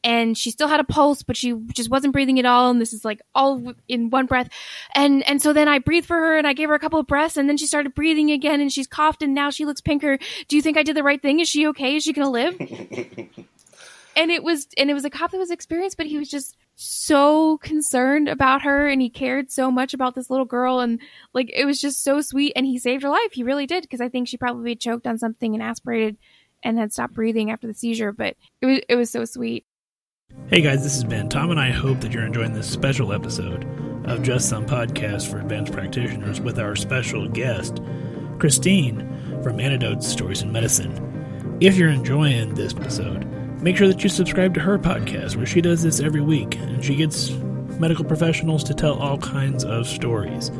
And 0.01 0.37
she 0.37 0.51
still 0.51 0.69
had 0.69 0.79
a 0.79 0.85
pulse 0.85 1.23
but 1.23 1.35
she 1.35 1.53
just 1.73 1.89
wasn't 1.89 2.13
breathing 2.13 2.39
at 2.39 2.45
all. 2.45 2.71
And 2.71 2.79
this 2.79 2.93
is 2.93 3.03
like 3.03 3.21
all 3.35 3.73
in 3.89 4.09
one 4.09 4.27
breath. 4.27 4.49
And 4.95 5.27
and 5.27 5.41
so 5.41 5.51
then 5.51 5.67
i 5.67 5.79
breathed 5.79 6.07
for 6.07 6.15
her 6.15 6.37
and 6.37 6.47
i 6.47 6.53
gave 6.53 6.69
her 6.69 6.75
a 6.75 6.79
couple 6.79 7.01
of 7.01 7.07
breaths 7.07 7.35
and 7.35 7.49
then 7.49 7.57
she 7.57 7.67
started 7.67 7.93
breathing 7.95 8.31
again 8.31 8.61
and 8.61 8.71
she's 8.71 8.87
coughed 8.87 9.21
and 9.21 9.33
now 9.35 9.49
she 9.49 9.65
looks 9.65 9.81
pinker. 9.81 10.17
Do 10.47 10.55
you 10.55 10.61
think 10.61 10.77
i 10.77 10.83
did 10.83 10.95
the 10.95 11.03
right 11.03 11.21
thing? 11.21 11.41
Is 11.41 11.49
she 11.49 11.67
okay? 11.67 11.97
Is 11.97 12.03
she 12.03 12.13
gonna 12.13 12.29
live 12.29 12.55
and 14.15 14.31
it 14.31 14.43
was 14.43 14.67
and 14.77 14.89
it 14.89 14.93
was 14.93 15.05
a 15.05 15.09
cop 15.09 15.31
that 15.31 15.37
was 15.37 15.51
experienced 15.51 15.97
but 15.97 16.05
he 16.05 16.17
was 16.17 16.29
just 16.29 16.57
so 16.81 17.57
concerned 17.57 18.29
about 18.29 18.61
her 18.61 18.87
and 18.87 19.01
he 19.01 19.09
cared 19.09 19.51
so 19.51 19.69
much 19.69 19.93
about 19.93 20.15
this 20.15 20.29
little 20.29 20.45
girl 20.45 20.79
and 20.79 21.01
like 21.33 21.51
it 21.53 21.65
was 21.65 21.81
just 21.81 22.01
so 22.01 22.21
sweet 22.21 22.53
and 22.55 22.65
he 22.65 22.79
saved 22.79 23.03
her 23.03 23.09
life. 23.09 23.33
He 23.33 23.43
really 23.43 23.65
did 23.65 23.81
because 23.81 23.99
I 23.99 24.07
think 24.07 24.29
she 24.29 24.37
probably 24.37 24.77
choked 24.77 25.05
on 25.05 25.17
something 25.17 25.53
and 25.53 25.61
aspirated 25.61 26.15
and 26.63 26.79
had 26.79 26.93
stopped 26.93 27.13
breathing 27.13 27.51
after 27.51 27.67
the 27.67 27.73
seizure, 27.73 28.13
but 28.13 28.37
it 28.61 28.65
was 28.65 28.79
it 28.87 28.95
was 28.95 29.09
so 29.09 29.25
sweet. 29.25 29.65
Hey 30.47 30.61
guys, 30.61 30.81
this 30.83 30.95
is 30.95 31.03
Ben. 31.03 31.27
Tom 31.27 31.51
and 31.51 31.59
I 31.59 31.71
hope 31.71 31.99
that 31.99 32.13
you're 32.13 32.25
enjoying 32.25 32.53
this 32.53 32.69
special 32.69 33.11
episode 33.11 33.65
of 34.05 34.23
Just 34.23 34.47
Some 34.47 34.65
Podcast 34.65 35.29
for 35.29 35.39
Advanced 35.39 35.73
Practitioners 35.73 36.39
with 36.39 36.59
our 36.59 36.77
special 36.77 37.27
guest, 37.27 37.81
Christine 38.37 38.99
from 39.43 39.59
Antidotes 39.59 40.07
Stories 40.07 40.43
in 40.43 40.51
Medicine. 40.53 41.57
If 41.59 41.75
you're 41.75 41.89
enjoying 41.89 42.53
this 42.53 42.73
episode, 42.73 43.27
make 43.61 43.77
sure 43.77 43.87
that 43.87 44.03
you 44.03 44.09
subscribe 44.09 44.53
to 44.53 44.59
her 44.59 44.77
podcast 44.79 45.35
where 45.35 45.45
she 45.45 45.61
does 45.61 45.83
this 45.83 45.99
every 45.99 46.21
week 46.21 46.55
and 46.57 46.83
she 46.83 46.95
gets 46.95 47.31
medical 47.79 48.05
professionals 48.05 48.63
to 48.65 48.73
tell 48.73 48.99
all 48.99 49.17
kinds 49.17 49.63
of 49.63 49.87
stories. 49.87 50.51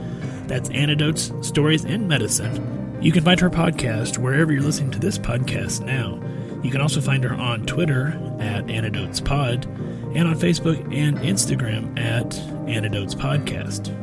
That's 0.47 0.69
Antidotes 0.69 1.31
Stories 1.41 1.85
in 1.85 2.07
Medicine. 2.07 2.97
You 3.01 3.11
can 3.11 3.23
find 3.23 3.39
her 3.39 3.49
podcast 3.49 4.17
wherever 4.17 4.51
you're 4.51 4.63
listening 4.63 4.91
to 4.91 4.99
this 4.99 5.17
podcast 5.17 5.85
now. 5.85 6.21
You 6.63 6.71
can 6.71 6.81
also 6.81 6.99
find 6.99 7.23
her 7.23 7.33
on 7.33 7.65
Twitter 7.65 8.19
at 8.39 8.69
Antidotes 8.69 9.21
Pod 9.21 9.65
and 10.15 10.27
on 10.27 10.35
Facebook 10.35 10.79
and 10.93 11.17
Instagram 11.19 11.97
at 11.97 12.37
Antidotes 12.67 13.15
Podcast. 13.15 13.95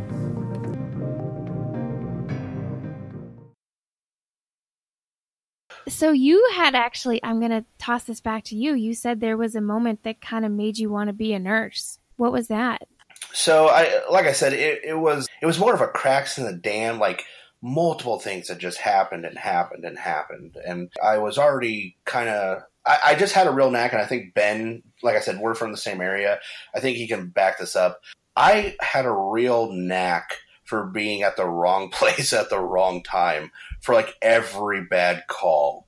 So 5.89 6.11
you 6.11 6.51
had 6.55 6.75
actually, 6.75 7.23
I'm 7.23 7.39
going 7.39 7.53
to 7.53 7.65
toss 7.79 8.05
this 8.05 8.21
back 8.21 8.45
to 8.45 8.57
you. 8.57 8.75
You 8.75 8.93
said 8.95 9.21
there 9.21 9.37
was 9.37 9.55
a 9.55 9.61
moment 9.61 10.03
that 10.03 10.21
kind 10.21 10.45
of 10.45 10.51
made 10.51 10.79
you 10.79 10.91
want 10.91 11.09
to 11.09 11.13
be 11.13 11.33
a 11.33 11.39
nurse. 11.39 11.99
What 12.17 12.33
was 12.33 12.49
that? 12.49 12.89
So 13.33 13.69
I, 13.69 14.03
like 14.11 14.27
I 14.27 14.33
said, 14.33 14.53
it, 14.53 14.83
it 14.85 14.99
was 14.99 15.29
it 15.41 15.47
was 15.47 15.59
more 15.59 15.75
of 15.75 15.81
a 15.81 15.87
cracks 15.87 16.39
in 16.39 16.45
the 16.45 16.53
dam. 16.53 16.99
Like 16.99 17.25
multiple 17.63 18.19
things 18.19 18.49
that 18.49 18.59
just 18.59 18.79
happened 18.79 19.25
and 19.25 19.39
happened 19.39 19.85
and 19.85 19.99
happened, 19.99 20.57
and 20.67 20.91
I 21.03 21.19
was 21.19 21.39
already 21.39 21.97
kind 22.05 22.29
of. 22.29 22.63
I, 22.85 22.99
I 23.05 23.15
just 23.15 23.35
had 23.35 23.47
a 23.47 23.53
real 23.53 23.71
knack, 23.71 23.93
and 23.93 24.01
I 24.01 24.07
think 24.07 24.35
Ben, 24.35 24.83
like 25.03 25.17
I 25.17 25.21
said, 25.21 25.39
we're 25.39 25.55
from 25.55 25.73
the 25.73 25.79
same 25.79 26.01
area. 26.01 26.39
I 26.75 26.81
think 26.81 26.97
he 26.97 27.09
can 27.09 27.29
back 27.29 27.59
this 27.59 27.77
up. 27.77 28.01
I 28.37 28.77
had 28.81 29.07
a 29.07 29.13
real 29.13 29.73
knack 29.73 30.39
for 30.65 30.85
being 30.85 31.23
at 31.23 31.37
the 31.37 31.47
wrong 31.47 31.91
place 31.93 32.33
at 32.33 32.51
the 32.51 32.61
wrong 32.61 33.03
time 33.03 33.51
for 33.87 33.95
like 33.95 34.17
every 34.21 34.83
bad 34.85 35.29
call. 35.29 35.87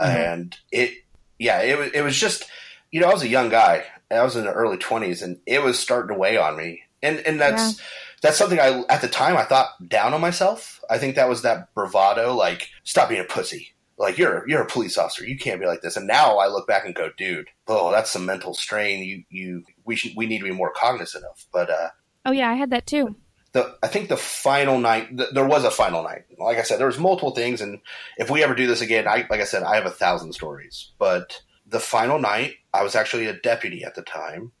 Mm-hmm. 0.00 0.16
And 0.16 0.56
it, 0.70 0.94
yeah, 1.40 1.60
it 1.60 1.76
was, 1.76 1.90
it 1.92 2.02
was 2.02 2.16
just, 2.16 2.48
you 2.92 3.00
know, 3.00 3.08
I 3.08 3.12
was 3.12 3.24
a 3.24 3.28
young 3.28 3.48
guy. 3.48 3.84
I 4.10 4.22
was 4.22 4.36
in 4.36 4.44
the 4.44 4.52
early 4.52 4.76
twenties 4.76 5.22
and 5.22 5.40
it 5.44 5.60
was 5.60 5.78
starting 5.78 6.14
to 6.14 6.18
weigh 6.20 6.36
on 6.36 6.56
me. 6.56 6.82
And, 7.02 7.18
and 7.18 7.40
that's, 7.40 7.78
yeah. 7.78 7.84
that's 8.22 8.38
something 8.38 8.60
I, 8.60 8.84
at 8.88 9.00
the 9.00 9.08
time 9.08 9.36
I 9.36 9.42
thought 9.42 9.70
down 9.88 10.14
on 10.14 10.20
myself. 10.20 10.80
I 10.88 10.98
think 10.98 11.16
that 11.16 11.28
was 11.28 11.42
that 11.42 11.74
bravado, 11.74 12.34
like 12.36 12.68
stop 12.84 13.08
being 13.08 13.20
a 13.20 13.24
pussy. 13.24 13.74
Like 13.98 14.18
you're, 14.18 14.48
you're 14.48 14.62
a 14.62 14.66
police 14.66 14.96
officer. 14.96 15.26
You 15.26 15.36
can't 15.36 15.60
be 15.60 15.66
like 15.66 15.82
this. 15.82 15.96
And 15.96 16.06
now 16.06 16.38
I 16.38 16.46
look 16.46 16.68
back 16.68 16.84
and 16.84 16.94
go, 16.94 17.10
dude, 17.18 17.48
oh, 17.66 17.90
that's 17.90 18.10
some 18.10 18.24
mental 18.24 18.54
strain. 18.54 19.02
You, 19.04 19.24
you, 19.30 19.64
we 19.84 19.96
should, 19.96 20.12
we 20.16 20.26
need 20.26 20.38
to 20.38 20.44
be 20.44 20.52
more 20.52 20.72
cognizant 20.74 21.24
of. 21.24 21.44
But, 21.52 21.70
uh, 21.70 21.88
Oh 22.24 22.30
yeah, 22.30 22.48
I 22.48 22.54
had 22.54 22.70
that 22.70 22.86
too 22.86 23.16
the 23.52 23.76
I 23.82 23.88
think 23.88 24.08
the 24.08 24.16
final 24.16 24.78
night 24.78 25.16
th- 25.16 25.30
there 25.32 25.46
was 25.46 25.64
a 25.64 25.70
final 25.70 26.02
night. 26.02 26.24
Like 26.38 26.58
I 26.58 26.62
said, 26.62 26.78
there 26.78 26.86
was 26.86 26.98
multiple 26.98 27.32
things, 27.32 27.60
and 27.60 27.80
if 28.16 28.30
we 28.30 28.42
ever 28.42 28.54
do 28.54 28.66
this 28.66 28.80
again, 28.80 29.06
I 29.06 29.26
like 29.30 29.40
I 29.40 29.44
said, 29.44 29.62
I 29.62 29.76
have 29.76 29.86
a 29.86 29.90
thousand 29.90 30.32
stories. 30.32 30.90
But 30.98 31.42
the 31.66 31.80
final 31.80 32.18
night, 32.18 32.54
I 32.72 32.82
was 32.82 32.94
actually 32.96 33.26
a 33.26 33.38
deputy 33.38 33.84
at 33.84 33.94
the 33.94 34.02
time, 34.02 34.52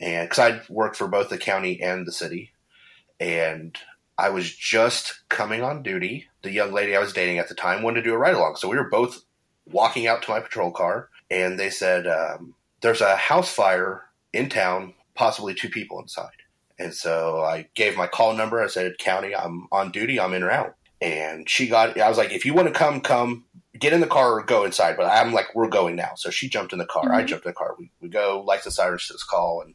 and 0.00 0.28
because 0.28 0.38
I 0.38 0.62
worked 0.68 0.96
for 0.96 1.08
both 1.08 1.28
the 1.28 1.38
county 1.38 1.80
and 1.80 2.06
the 2.06 2.12
city, 2.12 2.52
and 3.20 3.76
I 4.18 4.30
was 4.30 4.54
just 4.54 5.20
coming 5.28 5.62
on 5.62 5.82
duty. 5.82 6.26
The 6.42 6.52
young 6.52 6.72
lady 6.72 6.96
I 6.96 7.00
was 7.00 7.12
dating 7.12 7.38
at 7.38 7.48
the 7.48 7.54
time 7.54 7.82
wanted 7.82 8.02
to 8.02 8.08
do 8.10 8.14
a 8.14 8.18
ride 8.18 8.34
along, 8.34 8.56
so 8.56 8.68
we 8.68 8.76
were 8.76 8.90
both 8.90 9.22
walking 9.66 10.08
out 10.08 10.22
to 10.22 10.30
my 10.30 10.40
patrol 10.40 10.72
car, 10.72 11.08
and 11.30 11.58
they 11.58 11.70
said, 11.70 12.08
um, 12.08 12.54
"There's 12.80 13.00
a 13.00 13.14
house 13.14 13.52
fire 13.52 14.06
in 14.32 14.48
town, 14.48 14.94
possibly 15.14 15.54
two 15.54 15.68
people 15.68 16.00
inside." 16.00 16.39
And 16.80 16.94
so 16.94 17.44
I 17.44 17.68
gave 17.74 17.96
my 17.96 18.06
call 18.06 18.34
number. 18.34 18.60
I 18.60 18.66
said, 18.66 18.98
County, 18.98 19.36
I'm 19.36 19.68
on 19.70 19.92
duty. 19.92 20.18
I'm 20.18 20.32
in 20.32 20.42
or 20.42 20.50
out. 20.50 20.74
And 21.02 21.48
she 21.48 21.68
got, 21.68 21.98
I 22.00 22.08
was 22.08 22.18
like, 22.18 22.32
if 22.32 22.44
you 22.44 22.54
want 22.54 22.68
to 22.68 22.74
come, 22.74 23.00
come, 23.00 23.44
get 23.78 23.92
in 23.92 24.00
the 24.00 24.06
car 24.06 24.38
or 24.38 24.42
go 24.42 24.64
inside. 24.64 24.96
But 24.96 25.06
I'm 25.06 25.32
like, 25.32 25.54
we're 25.54 25.68
going 25.68 25.94
now. 25.94 26.12
So 26.16 26.30
she 26.30 26.48
jumped 26.48 26.72
in 26.72 26.78
the 26.78 26.86
car. 26.86 27.04
Mm-hmm. 27.04 27.14
I 27.14 27.24
jumped 27.24 27.44
in 27.44 27.50
the 27.50 27.54
car. 27.54 27.76
We, 27.78 27.90
we 28.00 28.08
go, 28.08 28.42
like 28.46 28.64
the 28.64 28.70
sirens 28.70 29.06
to 29.06 29.12
this 29.12 29.24
call. 29.24 29.62
And 29.62 29.74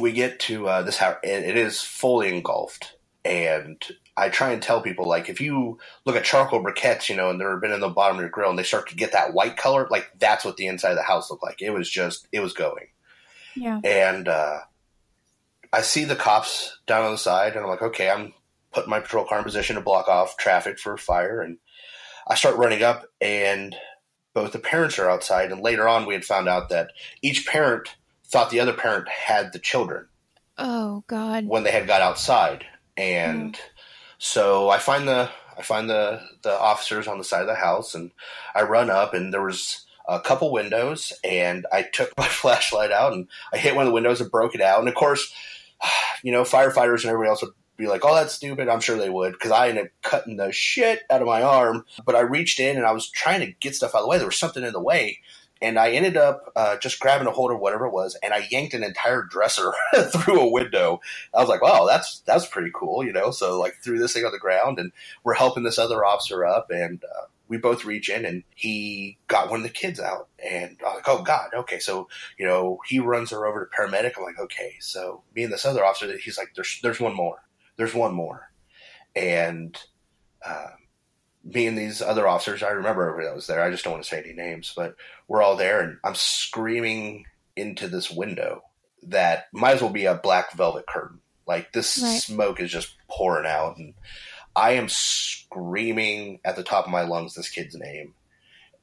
we 0.00 0.12
get 0.12 0.40
to 0.40 0.68
uh, 0.68 0.82
this 0.82 0.96
house, 0.96 1.16
and 1.22 1.44
it 1.44 1.56
is 1.56 1.80
fully 1.80 2.28
engulfed. 2.28 2.96
And 3.24 3.80
I 4.16 4.28
try 4.28 4.50
and 4.50 4.62
tell 4.62 4.80
people, 4.80 5.06
like, 5.06 5.28
if 5.28 5.40
you 5.40 5.78
look 6.04 6.16
at 6.16 6.24
charcoal 6.24 6.62
briquettes, 6.62 7.08
you 7.08 7.16
know, 7.16 7.30
and 7.30 7.40
they've 7.40 7.60
been 7.60 7.72
in 7.72 7.80
the 7.80 7.88
bottom 7.88 8.16
of 8.16 8.20
your 8.20 8.30
grill 8.30 8.50
and 8.50 8.58
they 8.58 8.64
start 8.64 8.88
to 8.88 8.96
get 8.96 9.12
that 9.12 9.32
white 9.32 9.56
color, 9.56 9.86
like, 9.90 10.10
that's 10.18 10.44
what 10.44 10.56
the 10.56 10.66
inside 10.66 10.90
of 10.90 10.96
the 10.96 11.02
house 11.02 11.30
looked 11.30 11.42
like. 11.42 11.60
It 11.60 11.70
was 11.70 11.90
just, 11.90 12.26
it 12.32 12.40
was 12.40 12.52
going. 12.52 12.86
Yeah. 13.54 13.80
And, 13.84 14.28
uh, 14.28 14.58
I 15.72 15.82
see 15.82 16.04
the 16.04 16.16
cops 16.16 16.78
down 16.86 17.04
on 17.04 17.12
the 17.12 17.18
side, 17.18 17.54
and 17.54 17.60
I'm 17.60 17.70
like, 17.70 17.82
okay, 17.82 18.10
I'm 18.10 18.32
putting 18.72 18.90
my 18.90 19.00
patrol 19.00 19.24
car 19.24 19.38
in 19.38 19.44
position 19.44 19.76
to 19.76 19.82
block 19.82 20.08
off 20.08 20.36
traffic 20.36 20.78
for 20.78 20.96
fire. 20.96 21.40
And 21.40 21.58
I 22.26 22.34
start 22.34 22.56
running 22.56 22.82
up, 22.82 23.06
and 23.20 23.74
both 24.34 24.52
the 24.52 24.58
parents 24.58 24.98
are 24.98 25.10
outside. 25.10 25.50
And 25.50 25.62
later 25.62 25.88
on, 25.88 26.06
we 26.06 26.14
had 26.14 26.24
found 26.24 26.48
out 26.48 26.68
that 26.68 26.90
each 27.22 27.46
parent 27.46 27.96
thought 28.26 28.50
the 28.50 28.60
other 28.60 28.72
parent 28.72 29.08
had 29.08 29.52
the 29.52 29.58
children. 29.58 30.06
Oh 30.58 31.04
God! 31.06 31.46
When 31.46 31.64
they 31.64 31.70
had 31.70 31.86
got 31.86 32.00
outside, 32.00 32.64
and 32.96 33.54
mm. 33.54 33.60
so 34.18 34.70
I 34.70 34.78
find 34.78 35.06
the 35.06 35.30
I 35.58 35.62
find 35.62 35.88
the 35.88 36.20
the 36.42 36.58
officers 36.58 37.06
on 37.06 37.18
the 37.18 37.24
side 37.24 37.42
of 37.42 37.46
the 37.46 37.54
house, 37.54 37.94
and 37.94 38.10
I 38.54 38.62
run 38.62 38.90
up, 38.90 39.14
and 39.14 39.32
there 39.32 39.42
was 39.42 39.84
a 40.08 40.20
couple 40.20 40.52
windows, 40.52 41.12
and 41.24 41.66
I 41.72 41.82
took 41.82 42.12
my 42.18 42.26
flashlight 42.26 42.90
out, 42.90 43.12
and 43.12 43.28
I 43.52 43.58
hit 43.58 43.74
one 43.74 43.84
of 43.84 43.88
the 43.88 43.94
windows 43.94 44.20
and 44.20 44.30
broke 44.30 44.54
it 44.54 44.60
out. 44.60 44.80
And 44.80 44.88
of 44.88 44.94
course, 44.94 45.32
you 46.22 46.32
know, 46.32 46.42
firefighters 46.42 47.02
and 47.02 47.06
everybody 47.06 47.30
else 47.30 47.42
would 47.42 47.52
be 47.76 47.86
like, 47.86 48.04
"Oh, 48.04 48.14
that's 48.14 48.34
stupid." 48.34 48.68
I'm 48.68 48.80
sure 48.80 48.96
they 48.96 49.10
would 49.10 49.32
because 49.32 49.52
I 49.52 49.68
ended 49.68 49.86
up 49.86 49.90
cutting 50.02 50.36
the 50.36 50.52
shit 50.52 51.02
out 51.10 51.20
of 51.20 51.26
my 51.26 51.42
arm. 51.42 51.84
But 52.04 52.14
I 52.14 52.20
reached 52.20 52.60
in 52.60 52.76
and 52.76 52.86
I 52.86 52.92
was 52.92 53.10
trying 53.10 53.40
to 53.40 53.52
get 53.60 53.74
stuff 53.74 53.94
out 53.94 53.98
of 53.98 54.04
the 54.04 54.08
way. 54.08 54.18
There 54.18 54.26
was 54.26 54.38
something 54.38 54.64
in 54.64 54.72
the 54.72 54.80
way, 54.80 55.20
and 55.62 55.78
I 55.78 55.90
ended 55.92 56.16
up 56.16 56.52
uh, 56.54 56.76
just 56.78 57.00
grabbing 57.00 57.26
a 57.26 57.32
hold 57.32 57.50
of 57.50 57.60
whatever 57.60 57.86
it 57.86 57.92
was, 57.92 58.16
and 58.22 58.34
I 58.34 58.46
yanked 58.50 58.74
an 58.74 58.84
entire 58.84 59.22
dresser 59.22 59.72
through 60.10 60.40
a 60.40 60.50
window. 60.50 61.00
I 61.34 61.40
was 61.40 61.48
like, 61.48 61.62
"Wow, 61.62 61.86
that's 61.86 62.20
that's 62.20 62.46
pretty 62.46 62.70
cool," 62.74 63.04
you 63.04 63.12
know. 63.12 63.30
So 63.30 63.58
like 63.58 63.74
threw 63.82 63.98
this 63.98 64.12
thing 64.12 64.24
on 64.24 64.32
the 64.32 64.38
ground, 64.38 64.78
and 64.78 64.92
we're 65.24 65.34
helping 65.34 65.62
this 65.62 65.78
other 65.78 66.04
officer 66.04 66.44
up, 66.44 66.70
and 66.70 67.02
uh, 67.04 67.26
we 67.48 67.58
both 67.58 67.84
reach 67.84 68.08
in 68.08 68.24
and 68.24 68.42
he 68.54 69.18
got 69.28 69.50
one 69.50 69.60
of 69.60 69.64
the 69.64 69.70
kids 69.70 70.00
out 70.00 70.28
and 70.44 70.76
I'm 70.86 70.96
like, 70.96 71.08
oh 71.08 71.22
God, 71.22 71.50
okay. 71.54 71.78
So, 71.78 72.08
you 72.38 72.46
know, 72.46 72.78
he 72.86 72.98
runs 72.98 73.30
her 73.30 73.46
over 73.46 73.64
to 73.64 73.76
paramedic. 73.76 74.12
I'm 74.16 74.24
like, 74.24 74.38
okay. 74.38 74.74
So 74.80 75.22
me 75.34 75.44
and 75.44 75.52
this 75.52 75.64
other 75.64 75.84
officer, 75.84 76.16
he's 76.18 76.38
like, 76.38 76.54
there's, 76.54 76.80
there's 76.82 77.00
one 77.00 77.14
more, 77.14 77.42
there's 77.76 77.94
one 77.94 78.14
more. 78.14 78.50
And, 79.14 79.76
uh, 80.44 80.70
me 81.44 81.66
and 81.66 81.78
these 81.78 82.02
other 82.02 82.26
officers, 82.26 82.62
I 82.62 82.70
remember 82.70 83.02
everybody 83.02 83.28
that 83.28 83.34
was 83.34 83.46
there. 83.46 83.62
I 83.62 83.70
just 83.70 83.84
don't 83.84 83.92
want 83.92 84.02
to 84.02 84.08
say 84.08 84.18
any 84.18 84.32
names, 84.32 84.72
but 84.76 84.96
we're 85.28 85.42
all 85.42 85.56
there 85.56 85.80
and 85.80 85.98
I'm 86.02 86.16
screaming 86.16 87.26
into 87.54 87.88
this 87.88 88.10
window 88.10 88.62
that 89.04 89.46
might 89.52 89.74
as 89.74 89.82
well 89.82 89.92
be 89.92 90.06
a 90.06 90.14
black 90.14 90.52
velvet 90.52 90.86
curtain. 90.86 91.20
Like 91.46 91.72
this 91.72 92.00
right. 92.02 92.20
smoke 92.20 92.60
is 92.60 92.72
just 92.72 92.96
pouring 93.08 93.46
out 93.46 93.76
and 93.76 93.94
I 94.56 94.72
am 94.72 94.88
screaming 94.88 96.40
at 96.44 96.56
the 96.56 96.62
top 96.62 96.86
of 96.86 96.90
my 96.90 97.02
lungs 97.02 97.34
this 97.34 97.50
kid's 97.50 97.74
name, 97.76 98.14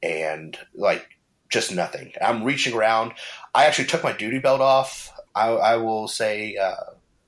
and 0.02 0.56
like 0.72 1.06
just 1.50 1.72
nothing. 1.72 2.12
I'm 2.22 2.44
reaching 2.44 2.74
around. 2.74 3.12
I 3.54 3.66
actually 3.66 3.86
took 3.86 4.04
my 4.04 4.12
duty 4.12 4.38
belt 4.38 4.60
off. 4.60 5.12
I, 5.34 5.48
I 5.48 5.76
will 5.76 6.06
say 6.06 6.56
uh, 6.56 6.74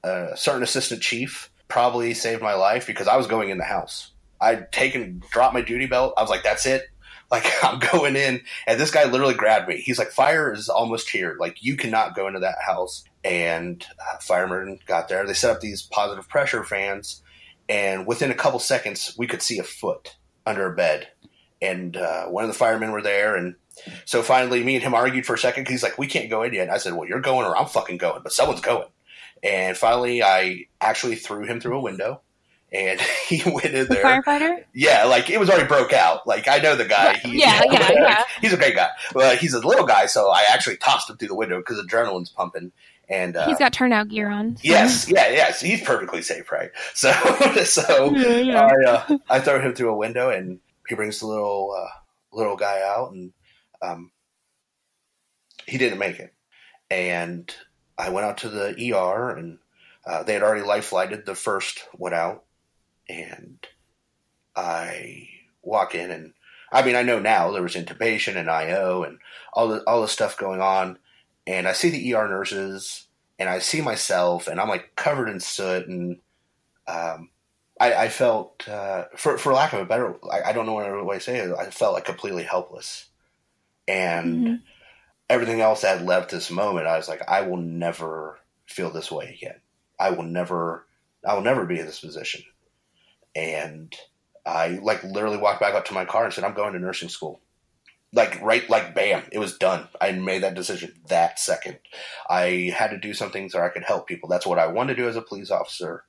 a 0.04 0.36
certain 0.36 0.62
assistant 0.62 1.02
chief 1.02 1.50
probably 1.68 2.14
saved 2.14 2.40
my 2.40 2.54
life 2.54 2.86
because 2.86 3.08
I 3.08 3.16
was 3.16 3.26
going 3.26 3.50
in 3.50 3.58
the 3.58 3.64
house. 3.64 4.12
I'd 4.40 4.70
taken, 4.70 5.22
dropped 5.30 5.54
my 5.54 5.62
duty 5.62 5.86
belt. 5.86 6.14
I 6.16 6.22
was 6.22 6.30
like, 6.30 6.42
that's 6.42 6.66
it. 6.66 6.82
Like, 7.28 7.44
I'm 7.64 7.80
going 7.80 8.14
in. 8.14 8.42
And 8.68 8.78
this 8.78 8.92
guy 8.92 9.02
literally 9.02 9.34
grabbed 9.34 9.66
me. 9.68 9.78
He's 9.78 9.98
like, 9.98 10.12
fire 10.12 10.52
is 10.52 10.68
almost 10.68 11.10
here. 11.10 11.36
Like, 11.40 11.60
you 11.60 11.76
cannot 11.76 12.14
go 12.14 12.28
into 12.28 12.38
that 12.38 12.62
house. 12.64 13.02
And 13.24 13.84
uh, 13.98 14.18
firemen 14.20 14.78
got 14.86 15.08
there. 15.08 15.26
They 15.26 15.32
set 15.34 15.50
up 15.50 15.60
these 15.60 15.82
positive 15.82 16.28
pressure 16.28 16.62
fans 16.62 17.24
and 17.68 18.06
within 18.06 18.30
a 18.30 18.34
couple 18.34 18.58
seconds, 18.58 19.14
we 19.18 19.26
could 19.26 19.42
see 19.42 19.58
a 19.58 19.64
foot 19.64 20.16
under 20.44 20.66
a 20.66 20.74
bed. 20.74 21.08
And 21.60 21.96
uh, 21.96 22.26
one 22.26 22.44
of 22.44 22.48
the 22.48 22.58
firemen 22.58 22.92
were 22.92 23.02
there, 23.02 23.34
and 23.34 23.54
so 24.04 24.22
finally, 24.22 24.62
me 24.62 24.74
and 24.74 24.82
him 24.82 24.94
argued 24.94 25.26
for 25.26 25.34
a 25.34 25.38
second. 25.38 25.64
because 25.64 25.72
He's 25.72 25.82
like, 25.82 25.98
"We 25.98 26.06
can't 26.06 26.28
go 26.28 26.42
in 26.42 26.52
yet." 26.52 26.64
And 26.64 26.70
I 26.70 26.78
said, 26.78 26.92
"Well, 26.94 27.08
you're 27.08 27.20
going, 27.20 27.46
or 27.46 27.56
I'm 27.56 27.66
fucking 27.66 27.96
going." 27.96 28.22
But 28.22 28.32
someone's 28.32 28.60
going. 28.60 28.88
And 29.42 29.76
finally, 29.76 30.22
I 30.22 30.66
actually 30.80 31.16
threw 31.16 31.44
him 31.44 31.60
through 31.60 31.78
a 31.78 31.80
window, 31.80 32.20
and 32.72 33.00
he 33.28 33.42
went 33.46 33.66
in 33.66 33.86
there. 33.88 34.02
The 34.02 34.22
firefighter? 34.22 34.64
Yeah, 34.74 35.04
like 35.04 35.30
it 35.30 35.38
was 35.38 35.48
already 35.48 35.68
broke 35.68 35.92
out. 35.92 36.26
Like 36.26 36.48
I 36.48 36.58
know 36.58 36.76
the 36.76 36.84
guy. 36.84 37.16
He, 37.18 37.40
yeah, 37.40 37.62
you 37.64 37.72
know, 37.72 37.78
yeah, 37.78 37.92
yeah. 37.94 38.22
He's 38.40 38.52
a 38.52 38.56
great 38.56 38.74
guy. 38.74 38.90
But 39.12 39.38
he's 39.38 39.54
a 39.54 39.66
little 39.66 39.86
guy, 39.86 40.06
so 40.06 40.30
I 40.30 40.44
actually 40.50 40.76
tossed 40.76 41.08
him 41.08 41.16
through 41.16 41.28
the 41.28 41.34
window 41.34 41.58
because 41.58 41.78
adrenaline's 41.78 42.30
pumping. 42.30 42.72
And 43.08 43.36
uh, 43.36 43.46
He's 43.46 43.58
got 43.58 43.72
turnout 43.72 44.08
gear 44.08 44.28
on. 44.28 44.56
yes, 44.62 45.08
yeah, 45.08 45.28
yes, 45.30 45.60
he's 45.60 45.82
perfectly 45.82 46.22
safe, 46.22 46.50
right? 46.50 46.70
So, 46.94 47.12
so 47.64 48.14
Yeah, 48.14 48.36
yeah. 48.38 48.66
I, 48.66 48.90
uh, 48.90 49.18
I 49.30 49.40
throw 49.40 49.60
him 49.60 49.74
through 49.74 49.90
a 49.90 49.96
window, 49.96 50.30
and 50.30 50.58
he 50.88 50.94
brings 50.94 51.20
the 51.20 51.26
little 51.26 51.72
uh, 51.76 51.90
little 52.32 52.56
guy 52.56 52.82
out, 52.82 53.12
and 53.12 53.32
um, 53.80 54.10
he 55.66 55.78
didn't 55.78 55.98
make 55.98 56.18
it. 56.18 56.34
And 56.90 57.52
I 57.98 58.10
went 58.10 58.26
out 58.26 58.38
to 58.38 58.48
the 58.48 58.92
ER, 58.94 59.30
and 59.30 59.58
uh, 60.04 60.22
they 60.22 60.32
had 60.32 60.42
already 60.42 60.64
life 60.64 60.86
flighted 60.86 61.26
the 61.26 61.34
first 61.34 61.84
one 61.92 62.14
out, 62.14 62.44
and 63.08 63.64
I 64.54 65.28
walk 65.62 65.94
in, 65.94 66.10
and 66.10 66.32
I 66.72 66.84
mean, 66.84 66.96
I 66.96 67.02
know 67.02 67.18
now 67.18 67.52
there 67.52 67.62
was 67.62 67.74
intubation 67.74 68.36
and 68.36 68.50
IO 68.50 69.04
and 69.04 69.18
all 69.52 69.68
the 69.68 69.82
all 69.86 70.02
the 70.02 70.08
stuff 70.08 70.36
going 70.36 70.60
on, 70.60 70.98
and 71.46 71.68
I 71.68 71.72
see 71.72 71.90
the 71.90 72.14
ER 72.14 72.28
nurses, 72.28 73.08
and 73.38 73.48
I 73.48 73.58
see 73.60 73.80
myself, 73.80 74.48
and 74.48 74.60
I'm 74.60 74.68
like 74.68 74.94
covered 74.96 75.28
in 75.28 75.40
soot, 75.40 75.88
and 75.88 76.18
um, 76.88 77.30
I, 77.80 77.94
I 77.94 78.08
felt, 78.08 78.68
uh, 78.68 79.04
for 79.16 79.38
for 79.38 79.52
lack 79.52 79.72
of 79.72 79.80
a 79.80 79.84
better, 79.86 80.16
I, 80.30 80.50
I 80.50 80.52
don't 80.52 80.66
know 80.66 80.74
what 80.74 80.86
other 80.86 81.04
way 81.04 81.16
to 81.16 81.22
say 81.22 81.38
it. 81.38 81.52
I 81.58 81.70
felt 81.70 81.94
like 81.94 82.04
completely 82.04 82.44
helpless, 82.44 83.08
and 83.88 84.48
Mhm. 84.48 84.62
everything 85.28 85.60
else 85.60 85.82
that 85.82 85.98
to 86.28 86.34
this 86.36 86.50
moment, 86.50 86.86
I 86.86 86.96
was 86.96 87.08
like, 87.08 87.22
I 87.28 87.42
will 87.42 87.56
never 87.56 88.38
feel 88.66 88.90
this 88.90 89.10
way 89.10 89.34
again. 89.36 89.60
I 89.98 90.10
will 90.10 90.24
never, 90.24 90.86
I 91.26 91.34
will 91.34 91.42
never 91.42 91.66
be 91.66 91.78
in 91.80 91.86
this 91.86 92.00
position. 92.00 92.42
And 93.34 93.94
I 94.46 94.78
like 94.82 95.02
literally 95.04 95.36
walked 95.38 95.60
back 95.60 95.74
up 95.74 95.86
to 95.86 95.94
my 95.94 96.04
car 96.04 96.24
and 96.24 96.32
said, 96.32 96.44
I'm 96.44 96.54
going 96.54 96.72
to 96.74 96.78
nursing 96.78 97.08
school. 97.08 97.40
Like 98.16 98.40
right, 98.42 98.68
like 98.68 98.94
bam, 98.94 99.22
it 99.30 99.38
was 99.38 99.56
done. 99.58 99.86
I 100.00 100.10
made 100.12 100.42
that 100.42 100.54
decision 100.54 100.94
that 101.08 101.38
second. 101.38 101.78
I 102.28 102.72
had 102.74 102.90
to 102.90 102.98
do 102.98 103.14
something 103.14 103.48
so 103.50 103.60
I 103.60 103.68
could 103.68 103.84
help 103.84 104.08
people. 104.08 104.28
That's 104.28 104.46
what 104.46 104.58
I 104.58 104.66
wanted 104.66 104.96
to 104.96 105.02
do 105.02 105.08
as 105.08 105.16
a 105.16 105.22
police 105.22 105.50
officer 105.50 106.04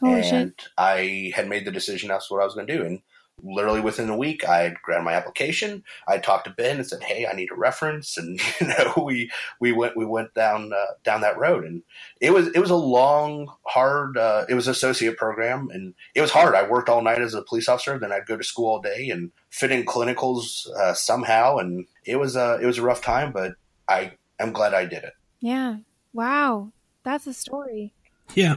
Holy 0.00 0.22
shit. 0.22 0.32
and 0.32 0.54
I 0.78 1.32
had 1.34 1.48
made 1.48 1.64
the 1.64 1.70
decision 1.70 2.08
that's 2.08 2.30
what 2.30 2.40
I 2.40 2.44
was 2.44 2.54
going 2.54 2.66
to 2.66 2.76
do. 2.76 2.84
And 2.84 3.00
literally 3.42 3.80
within 3.80 4.08
a 4.08 4.16
week, 4.16 4.46
I 4.46 4.62
had 4.62 4.80
grabbed 4.82 5.04
my 5.04 5.12
application. 5.12 5.82
I 6.06 6.18
talked 6.18 6.44
to 6.44 6.50
Ben 6.50 6.76
and 6.76 6.86
said, 6.86 7.02
"Hey, 7.02 7.26
I 7.26 7.34
need 7.34 7.50
a 7.50 7.56
reference." 7.56 8.16
And 8.20 8.40
you 8.60 8.66
know, 8.66 9.04
we 9.04 9.30
we 9.60 9.72
went 9.72 9.96
we 9.96 10.04
went 10.04 10.34
down 10.34 10.72
uh, 10.72 10.94
down 11.04 11.22
that 11.22 11.38
road, 11.38 11.64
and 11.64 11.82
it 12.20 12.32
was 12.32 12.48
it 12.48 12.58
was 12.58 12.70
a 12.70 12.76
long, 12.76 13.52
hard. 13.66 14.18
Uh, 14.18 14.44
it 14.48 14.54
was 14.54 14.68
associate 14.68 15.16
program, 15.16 15.68
and 15.72 15.94
it 16.14 16.20
was 16.20 16.30
hard. 16.30 16.54
I 16.54 16.68
worked 16.68 16.88
all 16.88 17.02
night 17.02 17.22
as 17.22 17.34
a 17.34 17.42
police 17.42 17.68
officer, 17.68 17.98
then 17.98 18.12
I'd 18.12 18.26
go 18.26 18.36
to 18.36 18.44
school 18.44 18.68
all 18.68 18.80
day 18.80 19.08
and 19.08 19.30
fit 19.50 19.72
in 19.72 19.84
clinicals 19.84 20.68
uh, 20.70 20.94
somehow, 20.94 21.58
and 21.58 21.86
it 22.04 22.16
was 22.16 22.36
a 22.36 22.58
it 22.60 22.66
was 22.66 22.78
a 22.78 22.82
rough 22.82 23.02
time, 23.02 23.32
but 23.32 23.52
I 23.88 24.12
am 24.38 24.52
glad 24.52 24.74
I 24.74 24.84
did 24.84 25.04
it. 25.04 25.12
Yeah. 25.40 25.76
Wow. 26.12 26.72
That's 27.02 27.26
a 27.26 27.34
story. 27.34 27.94
Yeah. 28.34 28.56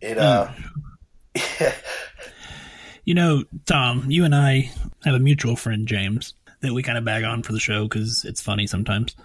It 0.00 0.18
uh. 0.18 0.52
You 3.08 3.14
know, 3.14 3.44
Tom, 3.64 4.04
you 4.10 4.26
and 4.26 4.34
I 4.34 4.70
have 5.02 5.14
a 5.14 5.18
mutual 5.18 5.56
friend, 5.56 5.88
James, 5.88 6.34
that 6.60 6.74
we 6.74 6.82
kind 6.82 6.98
of 6.98 7.06
bag 7.06 7.24
on 7.24 7.42
for 7.42 7.54
the 7.54 7.58
show 7.58 7.84
because 7.84 8.22
it's 8.26 8.42
funny 8.42 8.66
sometimes. 8.66 9.16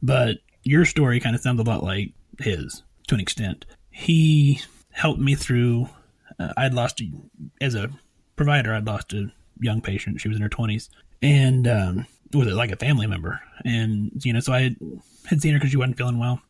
But 0.00 0.38
your 0.62 0.86
story 0.86 1.20
kind 1.20 1.36
of 1.36 1.42
sounds 1.42 1.60
a 1.60 1.62
lot 1.62 1.84
like 1.84 2.12
his 2.38 2.82
to 3.08 3.14
an 3.14 3.20
extent. 3.20 3.66
He 3.90 4.62
helped 4.90 5.20
me 5.20 5.34
through. 5.34 5.86
Uh, 6.38 6.54
I'd 6.56 6.72
lost, 6.72 7.02
a, 7.02 7.10
as 7.60 7.74
a 7.74 7.90
provider, 8.36 8.72
I'd 8.72 8.86
lost 8.86 9.12
a 9.12 9.30
young 9.60 9.82
patient. 9.82 10.18
She 10.18 10.28
was 10.28 10.38
in 10.38 10.42
her 10.42 10.48
20s. 10.48 10.88
And 11.20 11.68
um, 11.68 12.06
was 12.32 12.48
it 12.48 12.54
like 12.54 12.72
a 12.72 12.76
family 12.76 13.06
member? 13.06 13.42
And, 13.66 14.12
you 14.24 14.32
know, 14.32 14.40
so 14.40 14.54
I 14.54 14.62
had, 14.62 14.76
had 15.26 15.42
seen 15.42 15.52
her 15.52 15.58
because 15.58 15.72
she 15.72 15.76
wasn't 15.76 15.98
feeling 15.98 16.18
well 16.18 16.40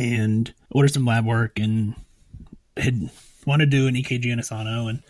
and 0.00 0.52
ordered 0.72 0.94
some 0.94 1.06
lab 1.06 1.26
work 1.26 1.60
and 1.60 1.94
had 2.76 3.08
wanted 3.46 3.70
to 3.70 3.76
do 3.76 3.86
an 3.86 3.94
EKG 3.94 4.32
and 4.32 4.40
a 4.40 4.42
sono. 4.42 4.88
And 4.88 5.00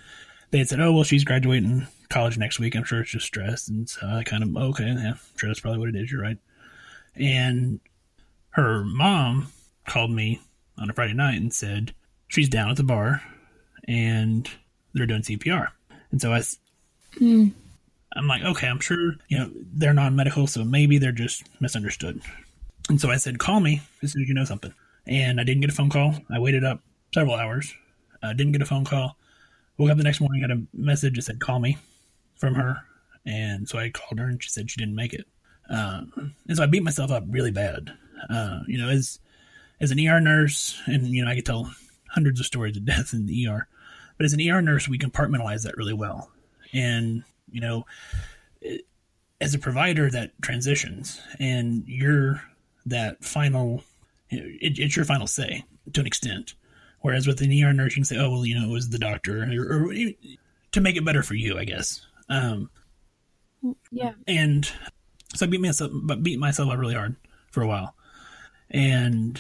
they 0.55 0.59
had 0.59 0.69
said, 0.69 0.79
"Oh, 0.81 0.93
well, 0.93 1.03
she's 1.03 1.25
graduating 1.25 1.85
college 2.11 2.39
next 2.39 2.61
week. 2.61 2.77
I'm 2.77 2.85
sure 2.85 3.01
it's 3.01 3.11
just 3.11 3.27
stress." 3.27 3.67
And 3.67 3.89
so 3.89 4.07
I 4.07 4.23
kind 4.23 4.45
of, 4.45 4.57
okay, 4.57 4.85
yeah, 4.87 5.11
I'm 5.11 5.19
sure 5.37 5.49
that's 5.49 5.59
probably 5.59 5.81
what 5.81 5.89
it 5.89 5.97
is. 5.97 6.13
You're 6.13 6.23
right. 6.23 6.39
And 7.17 7.81
her 8.51 8.85
mom 8.85 9.49
called 9.89 10.13
me 10.13 10.41
on 10.79 10.89
a 10.89 10.93
Friday 10.93 11.13
night 11.13 11.41
and 11.41 11.53
said 11.53 11.93
she's 12.29 12.49
down 12.49 12.71
at 12.71 12.77
the 12.77 12.85
bar 12.85 13.21
and 13.89 14.49
they're 14.93 15.07
doing 15.07 15.23
CPR. 15.23 15.71
And 16.13 16.21
so 16.21 16.33
I, 16.33 16.45
Hmm. 17.19 17.49
I'm 18.13 18.29
like, 18.29 18.43
okay, 18.45 18.69
I'm 18.69 18.79
sure 18.79 19.17
you 19.27 19.39
know 19.39 19.51
they're 19.73 19.93
non-medical, 19.93 20.47
so 20.47 20.63
maybe 20.63 20.99
they're 20.99 21.11
just 21.11 21.43
misunderstood. 21.61 22.21
And 22.89 23.01
so 23.01 23.11
I 23.11 23.17
said, 23.17 23.41
call 23.41 23.59
me 23.59 23.83
as 24.05 24.13
soon 24.13 24.23
as 24.23 24.29
you 24.29 24.35
know 24.35 24.45
something. 24.45 24.73
And 25.05 25.41
I 25.41 25.43
didn't 25.43 25.63
get 25.63 25.71
a 25.71 25.75
phone 25.75 25.91
call. 25.91 26.15
I 26.33 26.39
waited 26.39 26.63
up 26.63 26.81
several 27.13 27.35
hours. 27.35 27.75
I 28.23 28.35
didn't 28.35 28.53
get 28.53 28.63
a 28.63 28.67
phone 28.67 28.85
call. 28.85 29.17
Woke 29.79 29.91
up 29.91 29.97
the 29.97 30.05
next 30.05 30.21
morning, 30.21 30.41
got 30.41 30.51
a 30.51 30.63
message 30.73 31.17
that 31.17 31.23
said, 31.23 31.41
call 31.41 31.59
me 31.59 31.79
from 32.37 32.55
her. 32.55 32.79
And 33.27 33.69
so 33.69 33.79
I 33.79 33.91
called 33.91 34.19
her 34.19 34.29
and 34.29 34.43
she 34.43 34.51
said 34.51 34.71
she 34.71 34.79
didn't 34.79 34.95
make 34.95 35.13
it. 35.13 35.27
Uh, 35.69 36.03
and 36.17 36.57
so 36.57 36.63
I 36.63 36.67
beat 36.67 36.83
myself 36.83 37.11
up 37.11 37.25
really 37.29 37.51
bad. 37.51 37.93
Uh, 38.31 38.61
you 38.67 38.79
know, 38.79 38.89
as, 38.89 39.19
as 39.81 39.91
an 39.91 40.07
ER 40.07 40.21
nurse, 40.21 40.81
and, 40.87 41.07
you 41.07 41.25
know, 41.25 41.31
I 41.31 41.35
could 41.35 41.47
tell 41.47 41.73
hundreds 42.11 42.39
of 42.39 42.47
stories 42.47 42.77
of 42.77 42.85
death 42.85 43.13
in 43.13 43.27
the 43.27 43.49
ER, 43.49 43.67
but 44.17 44.25
as 44.25 44.33
an 44.33 44.49
ER 44.49 44.63
nurse, 44.63 44.89
we 44.89 44.99
compartmentalize 44.99 45.63
that 45.65 45.77
really 45.77 45.93
well. 45.93 46.31
And, 46.73 47.25
you 47.51 47.61
know, 47.61 47.87
it, 48.61 48.87
as 49.41 49.55
a 49.55 49.59
provider 49.59 50.11
that 50.11 50.31
transitions 50.43 51.21
and 51.39 51.85
you're 51.87 52.43
that 52.87 53.25
final, 53.25 53.83
it, 54.31 54.79
it's 54.79 54.97
your 54.97 55.05
final 55.05 55.27
say 55.27 55.65
to 55.93 56.01
an 56.01 56.07
extent. 56.07 56.55
Whereas 57.05 57.27
with 57.27 57.43
an 57.43 57.53
ER 57.53 57.75
nurse, 57.75 57.93
you 57.93 57.97
can 57.97 58.05
say, 58.07 58.17
"Oh, 58.17 58.31
well, 58.31 58.47
you 58.47 58.59
know, 58.59 58.67
it 58.67 58.73
was 58.73 58.89
the 58.89 58.99
doctor," 58.99 59.43
or, 59.43 59.89
or 59.89 59.95
to 60.73 60.81
make 60.81 60.97
it 60.97 61.05
better 61.05 61.23
for 61.23 61.35
you, 61.35 61.59
I 61.59 61.67
guess. 61.67 62.01
Um, 62.31 62.71
Yeah. 63.91 64.15
and 64.27 64.67
so 65.35 65.45
I 65.45 65.51
beat 65.51 65.61
myself, 65.61 65.91
but 65.93 66.23
beat 66.23 66.39
myself 66.39 66.71
up 66.71 66.79
really 66.79 66.95
hard 66.95 67.17
for 67.51 67.63
a 67.63 67.67
while. 67.67 67.95
And 68.71 69.39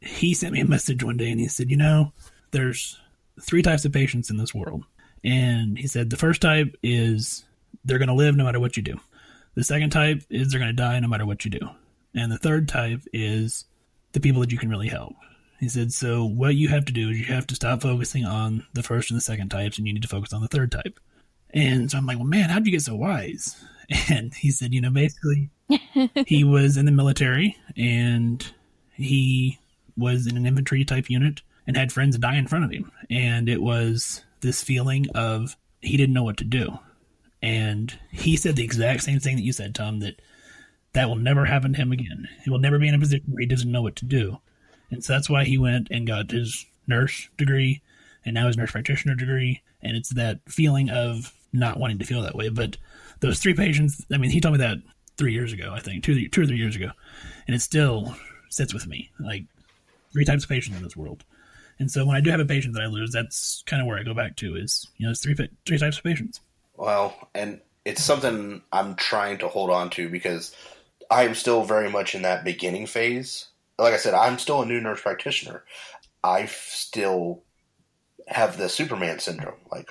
he 0.00 0.32
sent 0.32 0.54
me 0.54 0.60
a 0.60 0.64
message 0.64 1.04
one 1.04 1.18
day, 1.18 1.30
and 1.30 1.38
he 1.38 1.46
said, 1.46 1.68
"You 1.70 1.76
know, 1.76 2.14
there's 2.52 2.98
three 3.38 3.60
types 3.60 3.84
of 3.84 3.92
patients 3.92 4.30
in 4.30 4.38
this 4.38 4.54
world." 4.54 4.84
And 5.22 5.76
he 5.76 5.86
said, 5.86 6.08
"The 6.08 6.16
first 6.16 6.40
type 6.40 6.74
is 6.82 7.44
they're 7.84 7.98
going 7.98 8.08
to 8.08 8.14
live 8.14 8.34
no 8.34 8.44
matter 8.44 8.60
what 8.60 8.78
you 8.78 8.82
do. 8.82 8.98
The 9.56 9.64
second 9.64 9.90
type 9.90 10.22
is 10.30 10.50
they're 10.50 10.58
going 10.58 10.74
to 10.74 10.82
die 10.82 10.98
no 11.00 11.08
matter 11.08 11.26
what 11.26 11.44
you 11.44 11.50
do, 11.50 11.68
and 12.14 12.32
the 12.32 12.38
third 12.38 12.66
type 12.66 13.02
is 13.12 13.66
the 14.12 14.20
people 14.20 14.40
that 14.40 14.52
you 14.52 14.56
can 14.58 14.70
really 14.70 14.88
help." 14.88 15.14
He 15.64 15.68
said, 15.70 15.92
"So 15.92 16.24
what 16.24 16.54
you 16.54 16.68
have 16.68 16.84
to 16.84 16.92
do 16.92 17.10
is 17.10 17.18
you 17.18 17.26
have 17.26 17.46
to 17.48 17.54
stop 17.54 17.82
focusing 17.82 18.24
on 18.24 18.66
the 18.74 18.82
first 18.82 19.10
and 19.10 19.16
the 19.16 19.22
second 19.22 19.48
types, 19.48 19.78
and 19.78 19.86
you 19.86 19.92
need 19.92 20.02
to 20.02 20.08
focus 20.08 20.32
on 20.32 20.42
the 20.42 20.48
third 20.48 20.70
type." 20.70 21.00
And 21.54 21.88
so 21.90 21.96
I'm 21.96 22.04
like, 22.04 22.18
well, 22.18 22.26
man, 22.26 22.50
how'd 22.50 22.66
you 22.66 22.72
get 22.72 22.82
so 22.82 22.96
wise? 22.96 23.56
And 24.08 24.32
he 24.32 24.50
said, 24.50 24.72
you 24.72 24.80
know, 24.80 24.90
basically, 24.90 25.50
he 26.26 26.42
was 26.42 26.78
in 26.78 26.86
the 26.86 26.90
military 26.90 27.54
and 27.76 28.42
he 28.94 29.58
was 29.94 30.26
in 30.26 30.38
an 30.38 30.46
infantry 30.46 30.86
type 30.86 31.10
unit 31.10 31.42
and 31.66 31.76
had 31.76 31.92
friends 31.92 32.16
die 32.16 32.36
in 32.36 32.46
front 32.46 32.64
of 32.64 32.70
him. 32.70 32.90
And 33.10 33.46
it 33.46 33.60
was 33.60 34.24
this 34.40 34.62
feeling 34.62 35.10
of 35.14 35.58
he 35.82 35.98
didn't 35.98 36.14
know 36.14 36.22
what 36.22 36.38
to 36.38 36.44
do. 36.44 36.78
And 37.42 37.94
he 38.10 38.38
said 38.38 38.56
the 38.56 38.64
exact 38.64 39.02
same 39.02 39.20
thing 39.20 39.36
that 39.36 39.44
you 39.44 39.52
said, 39.52 39.74
Tom, 39.74 40.00
that 40.00 40.22
that 40.94 41.10
will 41.10 41.16
never 41.16 41.44
happen 41.44 41.74
to 41.74 41.78
him 41.78 41.92
again. 41.92 42.26
He 42.42 42.48
will 42.48 42.60
never 42.60 42.78
be 42.78 42.88
in 42.88 42.94
a 42.94 42.98
position 42.98 43.32
where 43.32 43.40
he 43.42 43.46
doesn't 43.46 43.70
know 43.70 43.82
what 43.82 43.96
to 43.96 44.06
do. 44.06 44.40
And 44.90 45.04
so 45.04 45.12
that's 45.12 45.30
why 45.30 45.44
he 45.44 45.58
went 45.58 45.88
and 45.90 46.06
got 46.06 46.30
his 46.30 46.66
nurse 46.86 47.28
degree 47.36 47.82
and 48.24 48.34
now 48.34 48.46
his 48.46 48.56
nurse 48.56 48.72
practitioner 48.72 49.14
degree. 49.14 49.62
And 49.82 49.96
it's 49.96 50.10
that 50.14 50.40
feeling 50.46 50.90
of 50.90 51.32
not 51.52 51.78
wanting 51.78 51.98
to 51.98 52.06
feel 52.06 52.22
that 52.22 52.34
way. 52.34 52.48
But 52.48 52.76
those 53.20 53.38
three 53.38 53.54
patients, 53.54 54.04
I 54.12 54.18
mean, 54.18 54.30
he 54.30 54.40
told 54.40 54.54
me 54.54 54.58
that 54.58 54.78
three 55.16 55.32
years 55.32 55.52
ago, 55.52 55.72
I 55.72 55.80
think, 55.80 56.04
two, 56.04 56.28
two 56.28 56.42
or 56.42 56.46
three 56.46 56.56
years 56.56 56.76
ago. 56.76 56.90
And 57.46 57.54
it 57.54 57.60
still 57.60 58.16
sits 58.50 58.74
with 58.74 58.86
me. 58.86 59.10
Like 59.18 59.44
three 60.12 60.24
types 60.24 60.44
of 60.44 60.50
patients 60.50 60.76
in 60.76 60.82
this 60.82 60.96
world. 60.96 61.24
And 61.78 61.90
so 61.90 62.06
when 62.06 62.16
I 62.16 62.20
do 62.20 62.30
have 62.30 62.40
a 62.40 62.44
patient 62.44 62.74
that 62.74 62.82
I 62.82 62.86
lose, 62.86 63.12
that's 63.12 63.62
kind 63.66 63.82
of 63.82 63.88
where 63.88 63.98
I 63.98 64.04
go 64.04 64.14
back 64.14 64.36
to 64.36 64.56
is, 64.56 64.86
you 64.96 65.06
know, 65.06 65.10
it's 65.10 65.20
three, 65.20 65.34
three 65.66 65.78
types 65.78 65.98
of 65.98 66.04
patients. 66.04 66.40
Well, 66.76 67.28
and 67.34 67.60
it's 67.84 68.02
something 68.02 68.62
I'm 68.72 68.94
trying 68.94 69.38
to 69.38 69.48
hold 69.48 69.70
on 69.70 69.90
to 69.90 70.08
because 70.08 70.54
I 71.10 71.24
am 71.24 71.34
still 71.34 71.64
very 71.64 71.90
much 71.90 72.14
in 72.14 72.22
that 72.22 72.44
beginning 72.44 72.86
phase. 72.86 73.46
Like 73.78 73.94
I 73.94 73.98
said, 73.98 74.14
I'm 74.14 74.38
still 74.38 74.62
a 74.62 74.66
new 74.66 74.80
nurse 74.80 75.00
practitioner. 75.00 75.64
I 76.22 76.46
still 76.46 77.42
have 78.28 78.56
the 78.56 78.68
Superman 78.68 79.18
syndrome. 79.18 79.60
Like, 79.70 79.90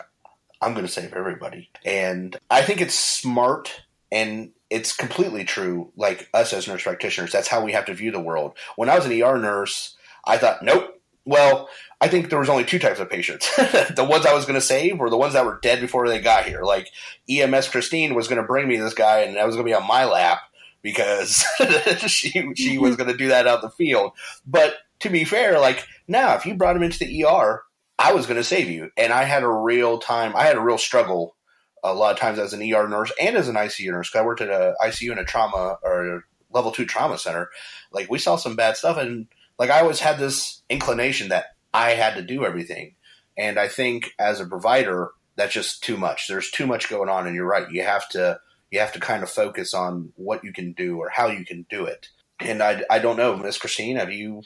I'm 0.62 0.74
going 0.74 0.86
to 0.86 0.92
save 0.92 1.14
everybody. 1.14 1.70
And 1.86 2.38
I 2.50 2.62
think 2.62 2.82
it's 2.82 2.98
smart 2.98 3.82
and 4.12 4.52
it's 4.70 4.96
completely 4.96 5.44
true. 5.44 5.92
Like, 5.96 6.30
us 6.34 6.54
as 6.54 6.68
nurse 6.68 6.84
practitioners, 6.84 7.32
that's 7.32 7.48
how 7.48 7.64
we 7.64 7.74
have 7.74 7.86
to 7.86 7.94
view 7.94 8.12
the 8.12 8.20
world. 8.20 8.54
When 8.76 8.90
I 8.90 8.96
was 8.96 9.06
an 9.06 9.22
ER 9.22 9.38
nurse, 9.38 9.96
I 10.26 10.38
thought, 10.38 10.64
nope. 10.64 10.90
Well, 11.26 11.70
I 12.02 12.10
think 12.10 12.30
there 12.30 12.40
was 12.40 12.50
only 12.50 12.66
two 12.66 12.80
types 12.80 13.00
of 13.00 13.10
patients. 13.10 13.50
the 13.56 14.06
ones 14.08 14.26
I 14.26 14.34
was 14.34 14.46
going 14.46 14.60
to 14.60 14.62
save 14.62 15.00
were 15.00 15.10
the 15.10 15.18
ones 15.18 15.34
that 15.34 15.46
were 15.46 15.60
dead 15.62 15.80
before 15.80 16.08
they 16.08 16.20
got 16.20 16.46
here. 16.46 16.64
Like 16.64 16.90
EMS 17.30 17.70
Christine 17.70 18.14
was 18.14 18.28
going 18.28 18.42
to 18.42 18.48
bring 18.48 18.68
me 18.68 18.76
this 18.76 18.94
guy, 18.94 19.20
and 19.20 19.38
that 19.38 19.46
was 19.46 19.56
going 19.56 19.66
to 19.66 19.70
be 19.70 19.76
on 19.76 19.88
my 19.88 20.04
lap 20.04 20.42
because 20.84 21.44
she 22.08 22.54
she 22.56 22.78
was 22.78 22.96
going 22.96 23.10
to 23.10 23.18
do 23.18 23.30
that 23.30 23.48
out 23.48 23.64
in 23.64 23.70
the 23.70 23.76
field. 23.76 24.12
But 24.46 24.76
to 25.00 25.10
be 25.10 25.24
fair, 25.24 25.60
like 25.60 25.88
now, 26.08 26.36
if 26.36 26.46
you 26.46 26.54
brought 26.54 26.76
him 26.76 26.84
into 26.84 27.00
the 27.00 27.26
ER, 27.26 27.64
I 27.98 28.14
was 28.14 28.28
going 28.28 28.38
to 28.38 28.44
save 28.44 28.70
you, 28.70 28.92
and 28.96 29.12
I 29.12 29.24
had 29.24 29.44
a 29.44 29.50
real 29.50 29.98
time. 29.98 30.36
I 30.36 30.44
had 30.44 30.58
a 30.58 30.62
real 30.62 30.78
struggle 30.78 31.36
a 31.84 31.94
lot 31.94 32.14
of 32.14 32.20
times 32.20 32.40
as 32.40 32.54
an 32.54 32.62
ER 32.62 32.88
nurse 32.88 33.12
and 33.20 33.36
as 33.36 33.48
an 33.48 33.56
ICU 33.56 33.92
nurse. 33.92 34.10
Cause 34.10 34.22
I 34.22 34.26
worked 34.26 34.42
at 34.42 34.50
a 34.50 34.76
ICU 34.82 35.12
and 35.12 35.20
a 35.20 35.26
trauma 35.26 35.78
or 35.84 36.26
level 36.52 36.72
two 36.72 36.86
trauma 36.86 37.18
center. 37.18 37.50
Like 37.92 38.10
we 38.10 38.20
saw 38.20 38.36
some 38.36 38.56
bad 38.56 38.78
stuff, 38.78 38.98
and 38.98 39.28
like 39.58 39.70
I 39.70 39.80
always 39.82 40.00
had 40.00 40.20
this 40.20 40.62
inclination 40.70 41.30
that 41.30 41.56
I 41.74 41.92
had 41.92 42.16
to 42.16 42.22
do 42.22 42.46
everything. 42.46 42.96
And 43.38 43.58
I 43.58 43.68
think 43.68 44.12
as 44.20 44.40
a 44.40 44.46
provider, 44.46 45.10
that's 45.36 45.54
just 45.54 45.84
too 45.84 45.98
much. 45.98 46.28
There's 46.28 46.52
too 46.52 46.68
much 46.68 46.90
going 46.90 47.10
on, 47.10 47.26
and 47.26 47.36
you're 47.36 47.48
right. 47.48 47.70
You 47.72 47.84
have 47.84 48.08
to 48.10 48.40
you 48.74 48.80
have 48.80 48.92
to 48.92 49.00
kind 49.00 49.22
of 49.22 49.30
focus 49.30 49.76
on 49.76 50.12
what 50.16 50.44
you 50.44 50.52
can 50.52 50.74
do 50.74 50.98
or 50.98 51.08
how 51.08 51.28
you 51.28 51.46
can 51.46 51.64
do 51.70 51.86
it. 51.86 52.10
And 52.40 52.64
I, 52.64 52.82
I 52.90 52.98
don't 52.98 53.18
know, 53.18 53.38
Miss 53.38 53.60
Christine, 53.60 53.98
have 53.98 54.12
you 54.12 54.42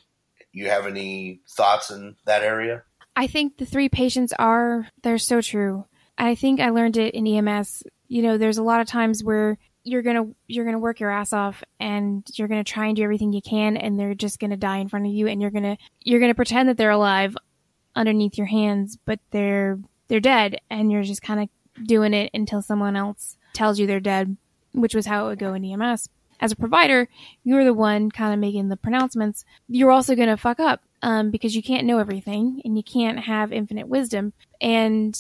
you 0.52 0.68
have 0.68 0.86
any 0.86 1.40
thoughts 1.48 1.92
in 1.92 2.18
that 2.26 2.44
area? 2.44 2.84
I 3.16 3.28
think 3.28 3.58
the 3.58 3.66
three 3.66 3.88
patients 3.88 4.34
are 4.38 4.90
they're 5.02 5.18
so 5.18 5.40
true. 5.40 5.86
I 6.18 6.36
think 6.36 6.60
I 6.60 6.72
learned 6.72 6.98
it 6.98 7.14
in 7.14 7.26
EMS. 7.26 7.84
You 8.10 8.22
know, 8.22 8.38
there's 8.38 8.58
a 8.58 8.64
lot 8.64 8.82
of 8.82 8.88
times 8.88 9.24
where 9.24 9.58
you're 9.86 10.02
gonna 10.02 10.26
you're 10.46 10.66
gonna 10.66 10.78
work 10.78 11.00
your 11.00 11.10
ass 11.10 11.32
off 11.32 11.64
and 11.80 12.28
you're 12.34 12.50
gonna 12.50 12.66
try 12.66 12.88
and 12.88 12.98
do 12.98 13.04
everything 13.04 13.32
you 13.32 13.42
can 13.42 13.78
and 13.78 13.98
they're 13.98 14.14
just 14.14 14.40
gonna 14.40 14.58
die 14.58 14.80
in 14.80 14.90
front 14.90 15.06
of 15.06 15.14
you 15.14 15.28
and 15.28 15.42
you're 15.42 15.52
gonna 15.52 15.78
you're 16.02 16.20
gonna 16.20 16.36
pretend 16.36 16.68
that 16.68 16.76
they're 16.76 16.92
alive 16.92 17.38
underneath 17.96 18.38
your 18.38 18.48
hands, 18.48 18.98
but 19.06 19.22
they're 19.32 19.80
they're 20.10 20.20
dead 20.20 20.60
and 20.70 20.92
you're 20.92 21.04
just 21.04 21.22
kind 21.22 21.40
of 21.40 21.86
doing 21.88 22.14
it 22.14 22.30
until 22.34 22.62
someone 22.62 22.98
else 22.98 23.38
tells 23.58 23.80
you 23.80 23.88
they're 23.88 24.00
dead, 24.00 24.38
which 24.72 24.96
was 24.96 25.06
how 25.06 25.26
it 25.26 25.30
would 25.30 25.40
go 25.40 25.54
in 25.54 25.66
EMS. 25.66 26.10
As 26.40 26.52
a 26.52 26.56
provider, 26.56 27.10
you're 27.44 27.66
the 27.66 27.74
one 27.74 28.12
kind 28.12 28.34
of 28.34 28.40
making 28.40 28.70
the 28.70 28.78
pronouncements. 28.78 29.44
You're 29.68 29.92
also 29.92 30.16
going 30.16 30.30
to 30.30 30.38
fuck 30.38 30.60
up 30.60 30.82
um, 31.02 31.32
because 31.32 31.56
you 31.56 31.64
can't 31.64 31.88
know 31.88 31.98
everything 31.98 32.62
and 32.64 32.78
you 32.78 32.84
can't 32.84 33.20
have 33.20 33.52
infinite 33.52 33.88
wisdom. 33.88 34.34
And 34.62 35.18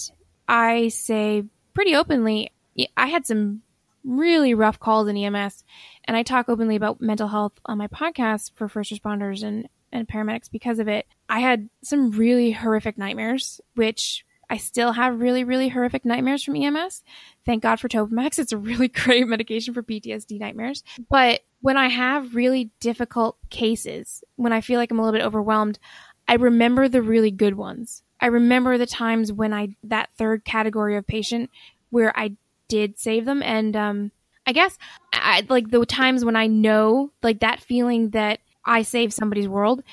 I 0.48 0.90
say 0.90 1.44
pretty 1.74 1.96
openly, 1.96 2.52
I 2.96 3.08
had 3.08 3.26
some 3.26 3.64
really 4.04 4.54
rough 4.54 4.80
calls 4.80 5.08
in 5.08 5.18
EMS, 5.18 5.64
and 6.06 6.16
I 6.16 6.24
talk 6.24 6.48
openly 6.48 6.76
about 6.76 7.02
mental 7.02 7.28
health 7.28 7.54
on 7.66 7.78
my 7.78 7.88
podcast 7.88 8.52
for 8.56 8.70
first 8.70 8.94
responders 8.94 9.44
and, 9.44 9.68
and 9.92 10.08
paramedics 10.08 10.50
because 10.50 10.80
of 10.80 10.88
it. 10.88 11.08
I 11.28 11.40
had 11.40 11.70
some 11.84 12.12
really 12.12 12.52
horrific 12.52 12.98
nightmares, 12.98 13.60
which 13.76 14.24
I 14.50 14.58
still 14.58 14.94
have 14.94 15.20
really, 15.20 15.44
really 15.44 15.70
horrific 15.70 16.06
nightmares 16.06 16.44
from 16.44 16.56
EMS. 16.56 17.04
Thank 17.46 17.64
God 17.64 17.80
for 17.80 17.90
Topamax. 17.90 18.40
It's 18.40 18.52
a 18.52 18.58
really 18.58 18.88
great 18.88 19.28
medication 19.28 19.74
for 19.74 19.84
PTSD 19.84 20.40
nightmares. 20.40 20.84
But 21.10 21.42
when 21.62 21.78
I 21.78 21.90
have 21.90 22.36
really 22.36 22.72
difficult 22.80 23.38
cases, 23.50 24.24
when 24.36 24.54
I 24.54 24.62
feel 24.62 24.80
like 24.80 24.92
I'm 24.92 25.00
a 25.00 25.04
little 25.04 25.18
bit 25.18 25.26
overwhelmed, 25.26 25.80
I 26.28 26.36
remember 26.36 26.88
the 26.88 27.02
really 27.02 27.32
good 27.32 27.56
ones. 27.56 28.04
I 28.20 28.28
remember 28.28 28.78
the 28.78 28.86
times 28.86 29.32
when 29.32 29.54
I, 29.54 29.76
that 29.84 30.10
third 30.18 30.46
category 30.46 30.98
of 30.98 31.06
patient 31.06 31.50
where 31.90 32.18
I 32.18 32.36
did 32.68 33.00
save 33.00 33.26
them. 33.26 33.44
And, 33.44 33.76
um, 33.76 34.12
I 34.46 34.54
guess 34.54 34.78
I 35.12 35.46
like 35.50 35.70
the 35.70 35.86
times 35.86 36.24
when 36.24 36.38
I 36.38 36.48
know 36.48 37.12
like 37.22 37.42
that 37.42 37.60
feeling 37.60 38.12
that 38.12 38.40
I 38.64 38.84
saved 38.84 39.12
somebody's 39.12 39.48
world. 39.48 39.84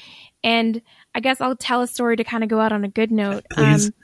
And 0.45 0.81
I 1.15 1.21
guess 1.21 1.41
I'll 1.41 1.57
tell 1.57 1.83
a 1.83 1.87
story 1.87 2.17
to 2.17 2.25
kind 2.25 2.43
of 2.43 2.51
go 2.51 2.61
out 2.61 2.73
on 2.73 2.85
a 2.85 2.89
good 2.89 3.11
note. 3.11 3.45
Please. 3.53 3.87
Um, 3.87 3.95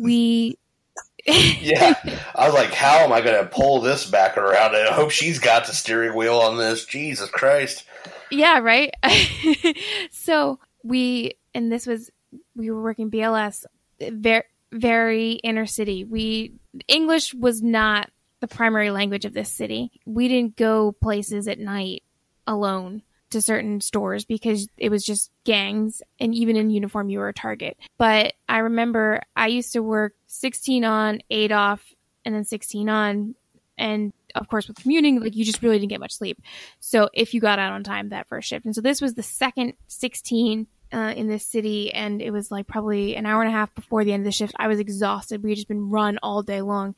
we. 0.00 0.58
yeah, 1.26 1.94
I 2.34 2.46
was 2.46 2.54
like, 2.54 2.74
how 2.74 2.98
am 2.98 3.10
I 3.10 3.22
going 3.22 3.42
to 3.42 3.48
pull 3.48 3.80
this 3.80 4.08
back 4.08 4.36
around? 4.36 4.76
I 4.76 4.92
hope 4.92 5.10
she's 5.10 5.38
got 5.38 5.66
the 5.66 5.72
steering 5.72 6.14
wheel 6.14 6.36
on 6.36 6.58
this. 6.58 6.84
Jesus 6.84 7.30
Christ. 7.30 7.84
Yeah, 8.30 8.58
right. 8.58 8.92
so 10.10 10.58
we, 10.82 11.38
and 11.54 11.72
this 11.72 11.86
was, 11.86 12.10
we 12.54 12.70
were 12.70 12.82
working 12.82 13.10
BLS, 13.10 13.64
very, 13.98 14.42
very 14.70 15.32
inner 15.32 15.64
city. 15.64 16.04
We, 16.04 16.52
English 16.88 17.32
was 17.32 17.62
not 17.62 18.10
the 18.40 18.48
primary 18.48 18.90
language 18.90 19.24
of 19.24 19.32
this 19.32 19.50
city. 19.50 19.92
We 20.04 20.28
didn't 20.28 20.56
go 20.56 20.92
places 20.92 21.48
at 21.48 21.58
night 21.58 22.02
alone 22.46 23.02
to 23.34 23.42
certain 23.42 23.80
stores 23.80 24.24
because 24.24 24.66
it 24.76 24.90
was 24.90 25.04
just 25.04 25.30
gangs 25.44 26.02
and 26.18 26.34
even 26.34 26.56
in 26.56 26.70
uniform 26.70 27.10
you 27.10 27.18
were 27.18 27.28
a 27.28 27.34
target. 27.34 27.76
But 27.98 28.32
I 28.48 28.58
remember 28.58 29.20
I 29.36 29.48
used 29.48 29.74
to 29.74 29.82
work 29.82 30.14
16 30.26 30.84
on, 30.84 31.20
8 31.30 31.52
off, 31.52 31.94
and 32.24 32.34
then 32.34 32.44
16 32.44 32.88
on. 32.88 33.34
And 33.76 34.12
of 34.34 34.48
course, 34.48 34.68
with 34.68 34.76
commuting, 34.76 35.20
like 35.20 35.36
you 35.36 35.44
just 35.44 35.62
really 35.62 35.78
didn't 35.78 35.90
get 35.90 36.00
much 36.00 36.14
sleep. 36.14 36.40
So 36.80 37.10
if 37.12 37.34
you 37.34 37.40
got 37.40 37.58
out 37.58 37.72
on 37.72 37.84
time 37.84 38.08
that 38.08 38.28
first 38.28 38.48
shift. 38.48 38.64
And 38.64 38.74
so 38.74 38.80
this 38.80 39.00
was 39.00 39.14
the 39.14 39.22
second 39.22 39.74
16 39.88 40.66
uh, 40.92 41.12
in 41.16 41.28
this 41.28 41.46
city, 41.46 41.92
and 41.92 42.20
it 42.22 42.30
was 42.30 42.50
like 42.50 42.66
probably 42.66 43.16
an 43.16 43.26
hour 43.26 43.42
and 43.42 43.48
a 43.48 43.56
half 43.56 43.74
before 43.74 44.04
the 44.04 44.12
end 44.12 44.22
of 44.22 44.24
the 44.24 44.32
shift. 44.32 44.54
I 44.58 44.68
was 44.68 44.78
exhausted. 44.78 45.42
We 45.42 45.50
had 45.50 45.56
just 45.56 45.68
been 45.68 45.90
run 45.90 46.18
all 46.22 46.42
day 46.42 46.60
long. 46.60 46.94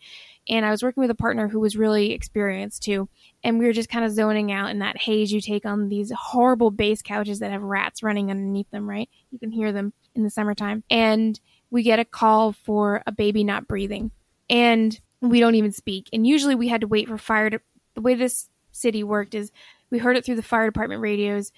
And 0.49 0.65
I 0.65 0.71
was 0.71 0.83
working 0.83 1.01
with 1.01 1.11
a 1.11 1.17
partner 1.17 1.49
who 1.49 1.59
was 1.59 1.77
really 1.77 2.13
experienced 2.13 2.83
too. 2.85 3.09
And 3.43 3.59
we 3.59 3.67
were 3.67 3.73
just 3.73 3.89
kind 3.89 4.05
of 4.05 4.13
zoning 4.13 4.53
out 4.53 4.71
in 4.71 4.79
that 4.79 4.97
haze 4.97 5.33
you 5.33 5.41
take 5.41 5.67
on 5.67 5.89
these 5.89 6.13
horrible 6.17 6.71
base 6.71 7.03
couches 7.03 7.41
that 7.41 7.51
have 7.51 7.63
rats 7.63 8.03
running 8.03 8.31
underneath 8.31 8.71
them, 8.71 8.89
right? 8.89 9.09
You 9.31 9.39
can 9.39 9.51
hear 9.51 9.73
them 9.73 9.93
in 10.15 10.23
the 10.23 10.31
summertime. 10.31 10.85
And 10.89 11.39
we 11.71 11.83
get 11.83 11.99
a 11.99 12.05
call 12.05 12.53
for 12.53 13.03
a 13.07 13.13
baby 13.13 13.43
not 13.43 13.67
breathing. 13.67 14.13
And 14.49 14.99
we 15.21 15.41
don't 15.41 15.57
even 15.57 15.73
speak. 15.73 16.09
And 16.13 16.27
usually 16.27 16.55
we 16.55 16.69
had 16.69 16.83
to 16.83 16.87
wait 16.87 17.09
for 17.09 17.19
fire 17.19 17.51
to, 17.51 17.61
the 17.95 18.01
way 18.01 18.15
this 18.15 18.49
city 18.71 19.03
worked 19.03 19.35
is 19.35 19.51
we 19.91 19.99
heard 19.99 20.17
it 20.17 20.25
through 20.25 20.37
the 20.37 20.43
fire 20.43 20.67
department 20.67 21.01
radios 21.01 21.53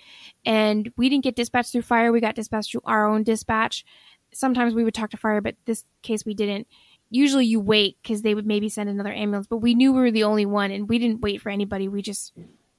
and 0.44 0.92
we 0.96 1.08
didn't 1.08 1.24
get 1.24 1.36
dispatched 1.36 1.72
through 1.72 1.82
fire. 1.82 2.12
We 2.12 2.20
got 2.20 2.34
dispatched 2.34 2.72
through 2.72 2.82
our 2.84 3.06
own 3.06 3.22
dispatch. 3.22 3.84
Sometimes 4.32 4.74
we 4.74 4.84
would 4.84 4.94
talk 4.94 5.10
to 5.10 5.16
fire, 5.16 5.40
but 5.40 5.56
this 5.64 5.84
case 6.02 6.24
we 6.24 6.34
didn't 6.34 6.66
usually 7.10 7.46
you 7.46 7.60
wait 7.60 7.96
because 8.02 8.22
they 8.22 8.34
would 8.34 8.46
maybe 8.46 8.68
send 8.68 8.88
another 8.88 9.12
ambulance, 9.12 9.46
but 9.46 9.58
we 9.58 9.74
knew 9.74 9.92
we 9.92 10.00
were 10.00 10.10
the 10.10 10.24
only 10.24 10.46
one 10.46 10.70
and 10.70 10.88
we 10.88 10.98
didn't 10.98 11.20
wait 11.20 11.40
for 11.40 11.50
anybody. 11.50 11.88
We 11.88 12.02
just 12.02 12.32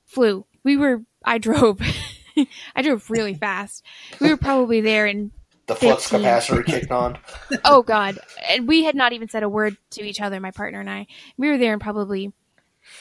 flew. 0.05 0.45
We 0.63 0.77
were, 0.77 1.01
I 1.23 1.37
drove. 1.37 1.79
I 2.75 2.81
drove 2.81 3.09
really 3.09 3.33
fast. 3.33 3.83
We 4.21 4.29
were 4.29 4.37
probably 4.37 4.81
there 4.81 5.07
in 5.07 5.31
The 5.67 5.75
flux 5.75 6.09
15. 6.09 6.21
capacitor 6.21 6.65
kicked 6.65 6.91
on. 6.91 7.17
oh 7.65 7.81
god 7.81 8.17
and 8.47 8.67
we 8.67 8.83
had 8.83 8.95
not 8.95 9.13
even 9.13 9.27
said 9.27 9.43
a 9.43 9.49
word 9.49 9.75
to 9.91 10.03
each 10.03 10.21
other 10.21 10.39
my 10.39 10.51
partner 10.51 10.79
and 10.79 10.89
i 10.89 11.05
we 11.37 11.49
were 11.49 11.57
there 11.57 11.73
in 11.73 11.79
probably 11.79 12.31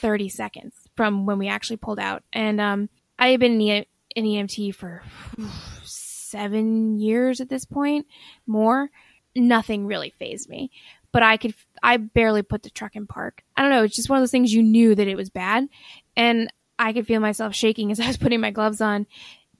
30 0.01 0.29
seconds 0.29 0.75
from 0.99 1.27
when 1.27 1.39
we 1.39 1.47
actually 1.47 1.77
pulled 1.77 2.01
out. 2.01 2.25
And 2.33 2.61
um 2.61 2.89
i 3.21 3.29
had 3.29 3.39
been 3.39 3.61
in, 3.61 3.85
in 4.17 4.25
emt 4.25 4.75
for 4.75 5.05
seven 5.85 6.99
years 6.99 7.41
at 7.41 7.49
this 7.49 7.65
point 7.65 8.07
more. 8.47 8.91
Nothing 9.37 9.87
really 9.87 10.13
phased 10.19 10.49
me 10.49 10.73
but 11.13 11.23
i 11.23 11.37
could 11.37 11.55
i 11.85 11.97
barely 11.97 12.43
put 12.43 12.65
the 12.65 12.71
truck 12.71 12.97
in 12.97 13.07
park. 13.07 13.45
I 13.57 13.63
don't 13.63 13.71
know. 13.71 13.85
It's 13.85 13.95
just 13.95 14.11
one 14.11 14.19
of 14.19 14.23
those 14.23 14.33
things 14.33 14.53
you 14.53 14.63
knew 14.63 14.97
that 14.97 15.07
it 15.07 15.17
was 15.17 15.31
bad. 15.31 15.69
And 16.17 16.53
i 16.81 16.93
could 16.93 17.07
feel 17.07 17.21
myself 17.21 17.55
shaking 17.55 17.91
as 17.93 18.01
i 18.01 18.09
was 18.09 18.17
putting 18.17 18.41
my 18.41 18.51
gloves 18.51 18.81
on 18.81 19.07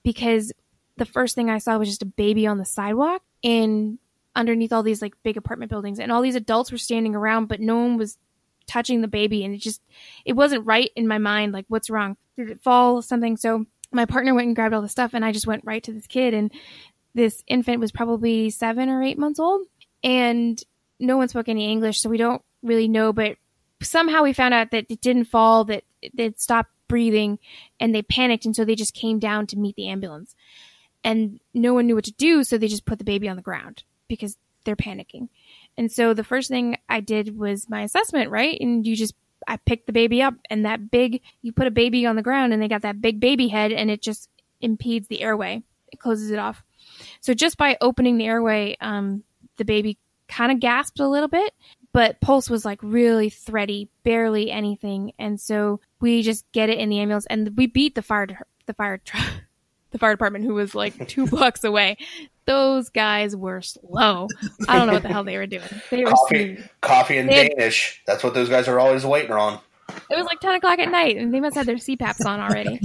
because 0.03 0.53
the 0.97 1.07
first 1.07 1.37
thing 1.37 1.49
I 1.49 1.59
saw 1.59 1.79
was 1.79 1.89
just 1.89 2.03
a 2.03 2.07
baby 2.07 2.49
on 2.49 2.59
the 2.59 2.65
sidewalk 2.65 3.23
and 3.45 3.99
underneath 4.35 4.73
all 4.73 4.83
these 4.83 5.01
like 5.01 5.15
big 5.23 5.37
apartment 5.37 5.71
buildings. 5.71 6.01
And 6.01 6.11
all 6.11 6.23
these 6.23 6.35
adults 6.35 6.73
were 6.73 6.79
standing 6.79 7.15
around 7.15 7.47
but 7.47 7.61
no 7.61 7.77
one 7.77 7.97
was 7.97 8.19
touching 8.69 9.01
the 9.01 9.09
baby 9.09 9.45
and 9.45 9.55
it 9.55 9.59
just 9.59 9.83
it 10.25 10.35
wasn't 10.35 10.67
right 10.67 10.91
in 10.95 11.09
my 11.09 11.19
mind 11.19 11.53
like 11.53 11.65
what's 11.69 11.91
wrong? 11.91 12.17
Did 12.37 12.51
it 12.51 12.63
fall 12.63 13.03
something? 13.03 13.37
So 13.37 13.67
my 13.91 14.05
partner 14.05 14.35
went 14.35 14.47
and 14.47 14.57
grabbed 14.57 14.75
all 14.75 14.83
the 14.83 14.89
stuff 14.89 15.15
and 15.15 15.25
I 15.25 15.33
just 15.33 15.47
went 15.47 15.65
right 15.65 15.83
to 15.83 15.93
this 15.93 16.07
kid 16.07 16.35
and 16.35 16.53
this 17.15 17.43
infant 17.47 17.81
was 17.81 17.91
probably 17.91 18.51
7 18.51 18.89
or 18.89 19.03
8 19.03 19.19
months 19.19 19.41
old 19.41 19.63
and 20.05 20.63
no 21.01 21.17
one 21.17 21.29
spoke 21.29 21.49
any 21.49 21.73
English 21.73 22.01
so 22.01 22.11
we 22.11 22.19
don't 22.19 22.43
really 22.63 22.87
know 22.87 23.13
but 23.13 23.37
somehow 23.83 24.23
we 24.23 24.33
found 24.33 24.55
out 24.55 24.71
that 24.71 24.87
it 24.89 25.01
didn't 25.01 25.25
fall 25.25 25.65
that 25.65 25.85
it 26.03 26.41
stopped 26.41 26.71
breathing 26.89 27.39
and 27.79 27.95
they 27.95 28.03
panicked 28.03 28.47
and 28.47 28.57
so 28.57 28.65
they 28.65 28.75
just 28.75 28.95
came 28.95 29.19
down 29.19 29.47
to 29.47 29.59
meet 29.59 29.77
the 29.77 29.89
ambulance. 29.89 30.35
And 31.05 31.39
no 31.55 31.75
one 31.75 31.87
knew 31.87 31.95
what 31.95 32.05
to 32.05 32.13
do 32.13 32.43
so 32.43 32.59
they 32.59 32.67
just 32.67 32.85
put 32.85 32.99
the 32.99 33.05
baby 33.05 33.29
on 33.29 33.37
the 33.37 33.43
ground 33.43 33.85
because 34.09 34.37
they're 34.65 34.75
panicking 34.75 35.29
and 35.79 35.91
so 35.91 36.13
the 36.13 36.25
first 36.25 36.51
thing 36.51 36.77
i 36.89 37.01
did 37.01 37.39
was 37.39 37.69
my 37.71 37.83
assessment 37.83 38.31
right? 38.31 38.59
And 38.61 38.87
you 38.87 38.95
just 38.95 39.15
i 39.47 39.57
picked 39.57 39.87
the 39.87 39.93
baby 39.93 40.21
up 40.21 40.35
and 40.51 40.67
that 40.67 40.91
big 40.91 41.23
you 41.41 41.53
put 41.53 41.67
a 41.67 41.71
baby 41.71 42.05
on 42.05 42.17
the 42.17 42.23
ground 42.23 42.53
and 42.53 42.61
they 42.61 42.69
got 42.69 42.83
that 42.83 43.01
big 43.01 43.21
baby 43.21 43.49
head 43.49 43.73
and 43.73 43.91
it 43.91 44.03
just 44.03 44.29
impedes 44.61 45.09
the 45.09 45.23
airway. 45.23 45.63
It 45.91 46.01
closes 46.01 46.31
it 46.31 46.39
off. 46.39 46.63
So 47.21 47.33
just 47.33 47.57
by 47.57 47.79
opening 47.81 48.19
the 48.19 48.27
airway 48.27 48.77
um, 48.81 49.23
the 49.57 49.65
baby 49.65 49.97
kind 50.29 50.53
of 50.53 50.61
gasped 50.61 51.01
a 51.01 51.09
little 51.09 51.29
bit 51.29 51.55
but 51.93 52.21
pulse 52.21 52.51
was 52.51 52.65
like 52.65 52.79
really 52.83 53.31
thready 53.31 53.89
barely 54.05 54.51
anything. 54.51 55.13
And 55.19 55.41
so 55.41 55.81
we 56.01 56.23
just 56.23 56.45
get 56.53 56.69
it 56.71 56.79
in 56.79 56.91
the 56.91 57.01
ambulance 57.01 57.27
and 57.27 57.57
we 57.57 57.67
beat 57.67 57.95
the 57.95 58.03
fire 58.03 58.27
the 58.67 58.75
fire 58.75 58.99
truck 58.99 59.25
the 59.91 59.99
fire 59.99 60.13
department 60.13 60.45
who 60.45 60.55
was 60.55 60.75
like 60.75 61.09
two 61.09 61.27
blocks 61.29 61.65
away. 61.65 61.97
Those 62.49 62.89
guys 62.89 63.37
were 63.37 63.61
slow. 63.61 64.27
I 64.69 64.79
don't 64.79 64.87
know 64.89 64.95
what 64.95 65.03
the 65.03 65.09
hell 65.09 65.23
they 65.23 65.37
were 65.37 65.47
doing. 65.47 65.63
They 65.91 66.03
were 66.05 66.11
Coffee, 66.11 66.57
smooth. 66.57 66.69
coffee 66.81 67.19
and 67.19 67.29
They 67.29 67.35
had- 67.45 67.53
Danish. 67.59 68.03
That's 68.07 68.25
what 68.25 68.33
those 68.35 68.49
guys 68.49 68.67
are 68.69 68.81
always 68.81 69.05
waiting 69.05 69.33
on. 69.33 69.61
It 70.11 70.17
was 70.17 70.27
like 70.27 70.41
ten 70.41 70.55
o'clock 70.55 70.79
at 70.79 70.91
night, 70.91 71.17
and 71.17 71.33
they 71.33 71.41
must 71.41 71.55
have 71.57 71.67
their 71.67 71.77
CPAPs 71.77 72.25
on 72.27 72.41
already. 72.41 72.81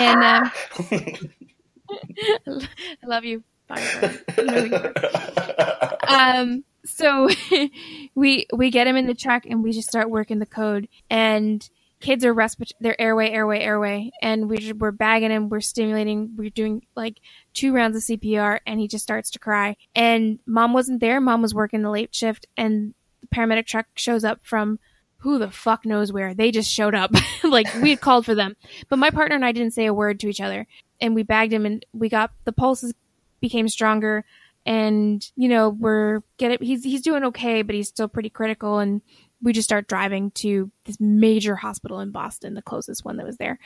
And 0.00 0.22
um, 0.22 0.50
I 3.02 3.06
love 3.06 3.24
you. 3.24 3.42
Bye. 3.68 4.18
You 4.36 4.44
know 4.44 4.64
you 4.64 6.14
um 6.14 6.64
so 6.84 7.28
we 8.14 8.46
we 8.52 8.70
get 8.70 8.86
him 8.86 8.96
in 8.96 9.06
the 9.06 9.14
truck 9.14 9.46
and 9.46 9.62
we 9.62 9.72
just 9.72 9.88
start 9.88 10.10
working 10.10 10.38
the 10.38 10.46
code 10.46 10.86
and 11.08 11.66
kids 12.04 12.24
are 12.24 12.34
respir- 12.34 12.70
their 12.80 13.00
airway 13.00 13.30
airway 13.30 13.60
airway 13.60 14.10
and 14.20 14.50
we 14.50 14.58
just, 14.58 14.74
we're 14.76 14.90
bagging 14.90 15.30
him 15.30 15.48
we're 15.48 15.60
stimulating 15.60 16.34
we're 16.36 16.50
doing 16.50 16.84
like 16.94 17.16
two 17.54 17.72
rounds 17.72 17.96
of 17.96 18.02
cpr 18.02 18.60
and 18.66 18.78
he 18.78 18.86
just 18.86 19.02
starts 19.02 19.30
to 19.30 19.38
cry. 19.38 19.76
And 19.94 20.38
mom 20.46 20.74
wasn't 20.74 21.00
there 21.00 21.20
mom 21.20 21.40
was 21.40 21.54
working 21.54 21.82
the 21.82 21.90
late 21.90 22.14
shift 22.14 22.46
and 22.56 22.92
the 23.22 23.28
paramedic 23.28 23.66
truck 23.66 23.86
shows 23.94 24.22
up 24.22 24.40
from 24.42 24.78
who 25.18 25.38
the 25.38 25.50
fuck 25.50 25.86
knows 25.86 26.12
where. 26.12 26.34
They 26.34 26.50
just 26.50 26.70
showed 26.70 26.94
up. 26.94 27.10
Like 27.44 27.66
we 27.82 27.90
had 27.90 28.00
called 28.00 28.24
for 28.24 28.34
them. 28.34 28.56
But 28.88 28.98
my 28.98 29.10
partner 29.10 29.36
and 29.36 29.44
i 29.44 29.52
didn't 29.52 29.74
say 29.74 29.86
a 29.86 29.94
word 29.94 30.18
to 30.20 30.28
each 30.28 30.40
other 30.40 30.66
and 31.00 31.14
we 31.14 31.22
bagged 31.22 31.52
him 31.52 31.66
and 31.66 31.84
we 31.92 32.08
got 32.08 32.32
the 32.44 32.52
pulses 32.52 32.94
became 33.40 33.68
stronger 33.68 34.24
and 34.66 35.30
you 35.36 35.48
know 35.48 35.68
we're 35.68 36.22
get 36.38 36.52
it. 36.52 36.62
he's 36.62 36.82
he's 36.82 37.02
doing 37.02 37.24
okay 37.24 37.62
but 37.62 37.74
he's 37.74 37.88
still 37.88 38.08
pretty 38.08 38.30
critical 38.30 38.78
and 38.78 39.02
we 39.44 39.52
just 39.52 39.68
start 39.68 39.86
driving 39.86 40.30
to 40.32 40.70
this 40.84 40.98
major 40.98 41.54
hospital 41.54 42.00
in 42.00 42.10
Boston 42.10 42.54
the 42.54 42.62
closest 42.62 43.04
one 43.04 43.16
that 43.18 43.26
was 43.26 43.36
there 43.36 43.58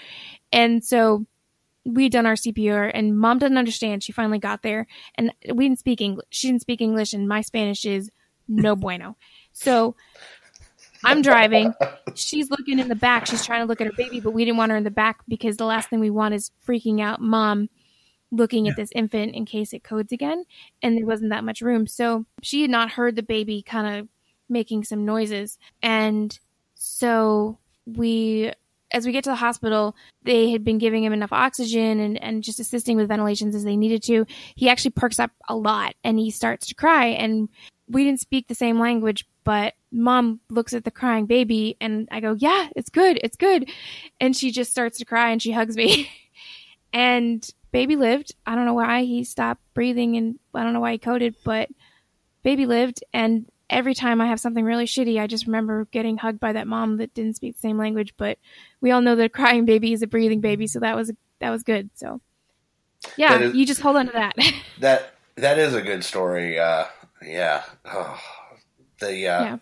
and 0.52 0.84
so 0.84 1.24
we'd 1.84 2.12
done 2.12 2.26
our 2.26 2.34
CPR 2.34 2.90
and 2.92 3.18
mom 3.18 3.38
doesn't 3.38 3.56
understand 3.56 4.02
she 4.02 4.12
finally 4.12 4.38
got 4.38 4.62
there 4.62 4.86
and 5.14 5.32
we 5.54 5.66
didn't 5.66 5.78
speak 5.78 6.00
English 6.00 6.26
she 6.30 6.48
didn't 6.48 6.60
speak 6.60 6.80
English 6.80 7.14
and 7.14 7.28
my 7.28 7.40
Spanish 7.40 7.84
is 7.86 8.10
no 8.46 8.76
bueno 8.76 9.16
so 9.52 9.94
I'm 11.04 11.22
driving. 11.22 11.74
She's 12.14 12.50
looking 12.50 12.78
in 12.78 12.88
the 12.88 12.94
back. 12.94 13.26
She's 13.26 13.44
trying 13.44 13.60
to 13.60 13.66
look 13.66 13.80
at 13.80 13.86
her 13.86 13.92
baby, 13.92 14.20
but 14.20 14.32
we 14.32 14.44
didn't 14.44 14.58
want 14.58 14.70
her 14.70 14.76
in 14.76 14.84
the 14.84 14.90
back 14.90 15.20
because 15.28 15.56
the 15.56 15.64
last 15.64 15.90
thing 15.90 16.00
we 16.00 16.10
want 16.10 16.34
is 16.34 16.50
freaking 16.66 17.00
out 17.00 17.20
mom 17.20 17.68
looking 18.30 18.66
yeah. 18.66 18.72
at 18.72 18.76
this 18.76 18.90
infant 18.94 19.34
in 19.34 19.46
case 19.46 19.72
it 19.72 19.84
codes 19.84 20.12
again. 20.12 20.44
And 20.82 20.96
there 20.96 21.06
wasn't 21.06 21.30
that 21.30 21.44
much 21.44 21.60
room. 21.60 21.86
So 21.86 22.26
she 22.42 22.62
had 22.62 22.70
not 22.70 22.90
heard 22.90 23.16
the 23.16 23.22
baby 23.22 23.62
kind 23.62 24.00
of 24.00 24.08
making 24.48 24.84
some 24.84 25.04
noises. 25.04 25.58
And 25.82 26.38
so 26.74 27.58
we, 27.86 28.52
as 28.90 29.06
we 29.06 29.12
get 29.12 29.24
to 29.24 29.30
the 29.30 29.36
hospital, 29.36 29.94
they 30.22 30.50
had 30.50 30.64
been 30.64 30.78
giving 30.78 31.04
him 31.04 31.12
enough 31.12 31.32
oxygen 31.32 32.00
and, 32.00 32.22
and 32.22 32.42
just 32.42 32.60
assisting 32.60 32.96
with 32.96 33.08
ventilations 33.08 33.54
as 33.54 33.64
they 33.64 33.76
needed 33.76 34.02
to. 34.04 34.26
He 34.54 34.68
actually 34.68 34.92
perks 34.92 35.18
up 35.18 35.30
a 35.48 35.56
lot 35.56 35.94
and 36.04 36.18
he 36.18 36.30
starts 36.30 36.66
to 36.68 36.74
cry. 36.74 37.06
And 37.06 37.48
we 37.88 38.04
didn't 38.04 38.20
speak 38.20 38.48
the 38.48 38.54
same 38.54 38.78
language, 38.78 39.26
but 39.44 39.74
mom 39.90 40.40
looks 40.50 40.74
at 40.74 40.84
the 40.84 40.90
crying 40.90 41.26
baby 41.26 41.76
and 41.80 42.08
I 42.10 42.20
go, 42.20 42.36
yeah, 42.38 42.68
it's 42.76 42.90
good. 42.90 43.18
It's 43.22 43.36
good. 43.36 43.70
And 44.20 44.36
she 44.36 44.50
just 44.50 44.70
starts 44.70 44.98
to 44.98 45.04
cry 45.04 45.30
and 45.30 45.40
she 45.42 45.52
hugs 45.52 45.76
me. 45.76 46.10
and 46.92 47.48
baby 47.72 47.96
lived. 47.96 48.34
I 48.46 48.54
don't 48.54 48.66
know 48.66 48.74
why 48.74 49.04
he 49.04 49.24
stopped 49.24 49.62
breathing 49.74 50.16
and 50.16 50.38
I 50.54 50.64
don't 50.64 50.72
know 50.72 50.80
why 50.80 50.92
he 50.92 50.98
coded, 50.98 51.34
but 51.44 51.68
baby 52.42 52.66
lived. 52.66 53.02
And 53.12 53.50
every 53.70 53.94
time 53.94 54.20
I 54.20 54.26
have 54.26 54.40
something 54.40 54.64
really 54.64 54.86
shitty, 54.86 55.20
I 55.20 55.26
just 55.26 55.46
remember 55.46 55.86
getting 55.86 56.16
hugged 56.16 56.40
by 56.40 56.52
that 56.52 56.66
mom 56.66 56.96
that 56.98 57.14
didn't 57.14 57.36
speak 57.36 57.54
the 57.54 57.60
same 57.60 57.78
language. 57.78 58.14
But 58.16 58.38
we 58.80 58.90
all 58.90 59.00
know 59.00 59.16
that 59.16 59.24
a 59.24 59.28
crying 59.28 59.64
baby 59.64 59.92
is 59.92 60.02
a 60.02 60.06
breathing 60.06 60.40
baby, 60.40 60.66
so 60.66 60.80
that 60.80 60.96
was 60.96 61.12
that 61.40 61.50
was 61.50 61.62
good. 61.62 61.90
So 61.94 62.20
yeah, 63.16 63.38
is, 63.38 63.54
you 63.54 63.66
just 63.66 63.80
hold 63.80 63.96
on 63.96 64.06
to 64.06 64.12
that. 64.12 64.36
that 64.80 65.14
that 65.36 65.58
is 65.58 65.74
a 65.74 65.82
good 65.82 66.04
story. 66.04 66.58
Uh, 66.58 66.84
yeah. 67.24 67.64
Oh, 67.84 68.20
the 69.00 69.08
uh, 69.08 69.10
yeah. 69.12 69.56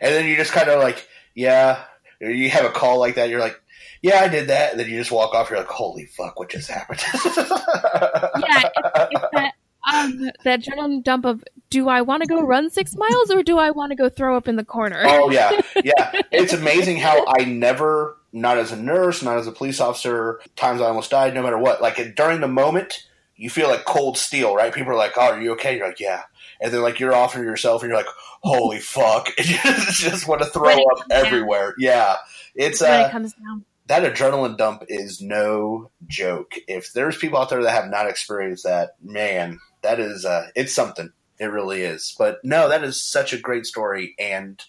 and 0.00 0.14
then 0.14 0.26
you 0.26 0.36
just 0.36 0.52
kind 0.52 0.68
of 0.68 0.82
like 0.82 1.08
yeah, 1.34 1.84
you 2.20 2.50
have 2.50 2.64
a 2.64 2.70
call 2.70 2.98
like 2.98 3.16
that. 3.16 3.28
You're 3.28 3.40
like, 3.40 3.60
yeah, 4.02 4.20
I 4.20 4.28
did 4.28 4.48
that. 4.48 4.72
And 4.72 4.80
then 4.80 4.88
you 4.88 4.98
just 4.98 5.12
walk 5.12 5.34
off. 5.34 5.50
You're 5.50 5.58
like, 5.58 5.68
holy 5.68 6.06
fuck, 6.06 6.38
what 6.38 6.50
just 6.50 6.70
happened? 6.70 7.02
yeah, 7.14 8.68
it's, 8.76 9.08
it's 9.12 9.24
that 9.32 9.54
um, 9.92 10.30
that 10.44 10.62
adrenaline 10.62 11.02
dump 11.02 11.24
of 11.24 11.44
do 11.70 11.88
I 11.88 12.02
want 12.02 12.22
to 12.22 12.28
go 12.28 12.40
run 12.40 12.70
six 12.70 12.94
miles 12.94 13.30
or 13.30 13.42
do 13.42 13.58
I 13.58 13.70
want 13.70 13.90
to 13.90 13.96
go 13.96 14.08
throw 14.08 14.36
up 14.36 14.48
in 14.48 14.56
the 14.56 14.64
corner? 14.64 15.02
oh 15.04 15.30
yeah, 15.30 15.50
yeah. 15.84 16.12
It's 16.30 16.52
amazing 16.52 16.98
how 16.98 17.24
I 17.26 17.44
never, 17.44 18.16
not 18.32 18.58
as 18.58 18.72
a 18.72 18.76
nurse, 18.76 19.22
not 19.22 19.38
as 19.38 19.46
a 19.46 19.52
police 19.52 19.80
officer, 19.80 20.40
times 20.56 20.80
I 20.80 20.86
almost 20.86 21.10
died. 21.10 21.34
No 21.34 21.42
matter 21.42 21.58
what, 21.58 21.82
like 21.82 22.14
during 22.14 22.40
the 22.40 22.48
moment, 22.48 23.06
you 23.36 23.50
feel 23.50 23.68
like 23.68 23.84
cold 23.84 24.16
steel, 24.16 24.54
right? 24.54 24.72
People 24.72 24.92
are 24.92 24.96
like, 24.96 25.14
"Oh, 25.16 25.32
are 25.32 25.40
you 25.40 25.52
okay?" 25.52 25.76
You're 25.76 25.88
like, 25.88 26.00
"Yeah," 26.00 26.22
and 26.60 26.72
then 26.72 26.82
like 26.82 27.00
you're 27.00 27.14
off 27.14 27.34
of 27.34 27.42
yourself, 27.42 27.82
and 27.82 27.90
you're 27.90 27.98
like, 27.98 28.08
"Holy 28.42 28.78
fuck!" 28.78 29.30
And 29.36 29.48
you 29.48 29.58
just 29.90 30.28
want 30.28 30.42
to 30.42 30.46
throw 30.46 30.72
up 30.72 31.06
everywhere. 31.10 31.74
Yeah, 31.78 32.16
it's 32.54 32.80
when 32.80 33.02
uh, 33.02 33.06
it 33.06 33.10
comes 33.10 33.34
down. 33.34 33.64
That 33.86 34.02
adrenaline 34.02 34.56
dump 34.56 34.84
is 34.88 35.20
no 35.20 35.90
joke. 36.06 36.54
If 36.68 36.92
there's 36.94 37.18
people 37.18 37.38
out 37.38 37.50
there 37.50 37.62
that 37.62 37.74
have 37.74 37.90
not 37.90 38.08
experienced 38.08 38.64
that, 38.64 38.96
man, 39.02 39.58
that 39.84 40.00
is 40.00 40.24
uh, 40.24 40.48
it's 40.56 40.74
something. 40.74 41.12
It 41.38 41.46
really 41.46 41.82
is. 41.82 42.14
But 42.18 42.44
no, 42.44 42.68
that 42.68 42.82
is 42.84 43.00
such 43.00 43.32
a 43.32 43.38
great 43.38 43.66
story, 43.66 44.14
and 44.18 44.60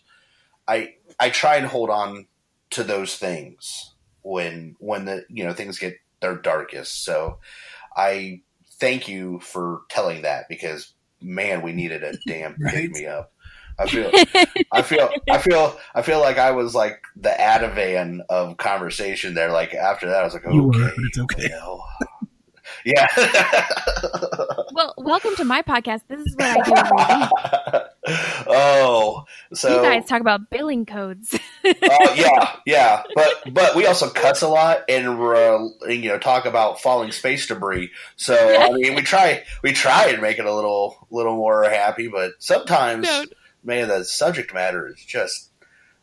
I 0.68 0.96
I 1.20 1.30
try 1.30 1.56
and 1.56 1.66
hold 1.66 1.90
on 1.90 2.28
to 2.72 2.84
those 2.84 3.18
things 3.18 3.94
when 4.22 4.76
when 4.80 5.06
the 5.06 5.26
you 5.30 5.44
know 5.44 5.54
things 5.54 5.80
get 5.80 5.98
their 6.22 6.36
darkest. 6.36 7.04
So 7.04 7.40
I 7.96 8.42
thank 8.80 9.08
you 9.08 9.40
for 9.40 9.82
telling 9.90 10.24
that 10.24 10.48
because 10.50 10.94
man, 11.22 11.62
we 11.62 11.74
needed 11.74 12.04
a 12.04 12.14
damn 12.28 12.56
right. 12.60 12.74
pick 12.74 12.92
me 12.92 13.06
up. 13.08 13.32
I 13.78 13.88
feel, 13.88 14.10
I 14.72 14.82
feel, 14.84 15.10
I 15.30 15.38
feel, 15.38 15.78
I 15.96 16.02
feel 16.02 16.20
like 16.22 16.38
I 16.38 16.52
was 16.52 16.74
like 16.74 17.04
the 17.18 17.30
Ativan 17.30 18.22
of 18.30 18.56
conversation 18.56 19.34
there. 19.34 19.52
Like 19.52 19.74
after 19.74 20.08
that, 20.08 20.22
I 20.22 20.24
was 20.24 20.34
like, 20.34 20.46
okay, 20.46 20.92
it's 21.08 21.20
okay. 21.20 21.50
Well, 21.52 21.86
yeah. 22.86 23.08
well, 24.72 24.94
welcome 24.98 25.36
to 25.38 25.44
my 25.44 25.62
podcast. 25.64 26.02
This 26.08 26.20
is 26.22 26.36
what 26.36 26.70
I 26.70 27.30
do 28.06 28.14
Oh, 28.48 29.26
so 29.54 29.76
you 29.76 29.82
guys 29.82 30.06
talk 30.06 30.22
about 30.22 30.50
billing 30.52 30.86
codes. 30.86 31.34
uh, 31.34 31.40
yeah, 32.16 32.56
yeah, 32.66 33.04
but 33.16 33.52
but 33.52 33.76
we 33.76 33.88
also 33.88 34.10
cuts 34.10 34.44
a 34.44 34.48
lot 34.48 34.84
and 34.88 35.08
uh, 35.08 35.68
you 35.88 36.10
know 36.10 36.20
talk 36.20 36.46
about 36.46 36.80
falling 36.80 37.12
space 37.12 37.48
debris. 37.48 37.90
So 38.16 38.36
I 38.36 38.72
mean, 38.72 38.94
we 38.94 39.02
try 39.02 39.44
we 39.64 39.74
try 39.74 40.10
and 40.10 40.22
make 40.22 40.38
it 40.38 40.46
a 40.46 40.54
little 40.54 41.08
little 41.10 41.36
more 41.36 41.64
happy, 41.64 42.08
but 42.08 42.34
sometimes, 42.38 43.08
no. 43.08 43.26
man, 43.64 43.88
the 43.88 44.06
subject 44.06 44.54
matter 44.54 44.88
is 44.88 45.04
just 45.04 45.50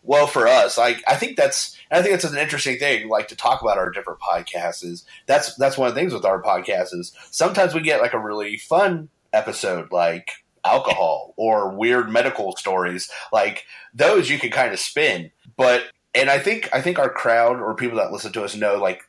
well 0.02 0.26
for 0.26 0.46
us. 0.46 0.76
Like 0.78 1.02
I 1.06 1.16
think 1.16 1.36
that's 1.36 1.76
I 1.90 2.02
think 2.02 2.12
that's 2.12 2.32
an 2.32 2.38
interesting 2.38 2.78
thing. 2.78 3.08
Like 3.08 3.28
to 3.28 3.36
talk 3.36 3.62
about 3.62 3.78
our 3.78 3.90
different 3.90 4.20
podcasts 4.20 4.84
is 4.84 5.04
that's 5.26 5.54
that's 5.56 5.78
one 5.78 5.88
of 5.88 5.94
the 5.94 6.00
things 6.00 6.12
with 6.12 6.24
our 6.24 6.42
podcast 6.42 6.94
is 6.94 7.12
sometimes 7.30 7.74
we 7.74 7.80
get 7.80 8.00
like 8.00 8.14
a 8.14 8.18
really 8.18 8.56
fun 8.56 9.08
episode 9.32 9.90
like 9.90 10.30
alcohol 10.64 11.34
or 11.36 11.70
weird 11.70 12.10
medical 12.10 12.54
stories 12.56 13.10
like 13.32 13.64
those 13.94 14.30
you 14.30 14.38
can 14.38 14.50
kind 14.50 14.72
of 14.72 14.78
spin 14.78 15.30
but 15.56 15.82
and 16.14 16.30
i 16.30 16.38
think 16.38 16.68
i 16.72 16.80
think 16.80 16.98
our 16.98 17.10
crowd 17.10 17.58
or 17.58 17.74
people 17.74 17.98
that 17.98 18.12
listen 18.12 18.32
to 18.32 18.44
us 18.44 18.54
know 18.54 18.76
like 18.76 19.02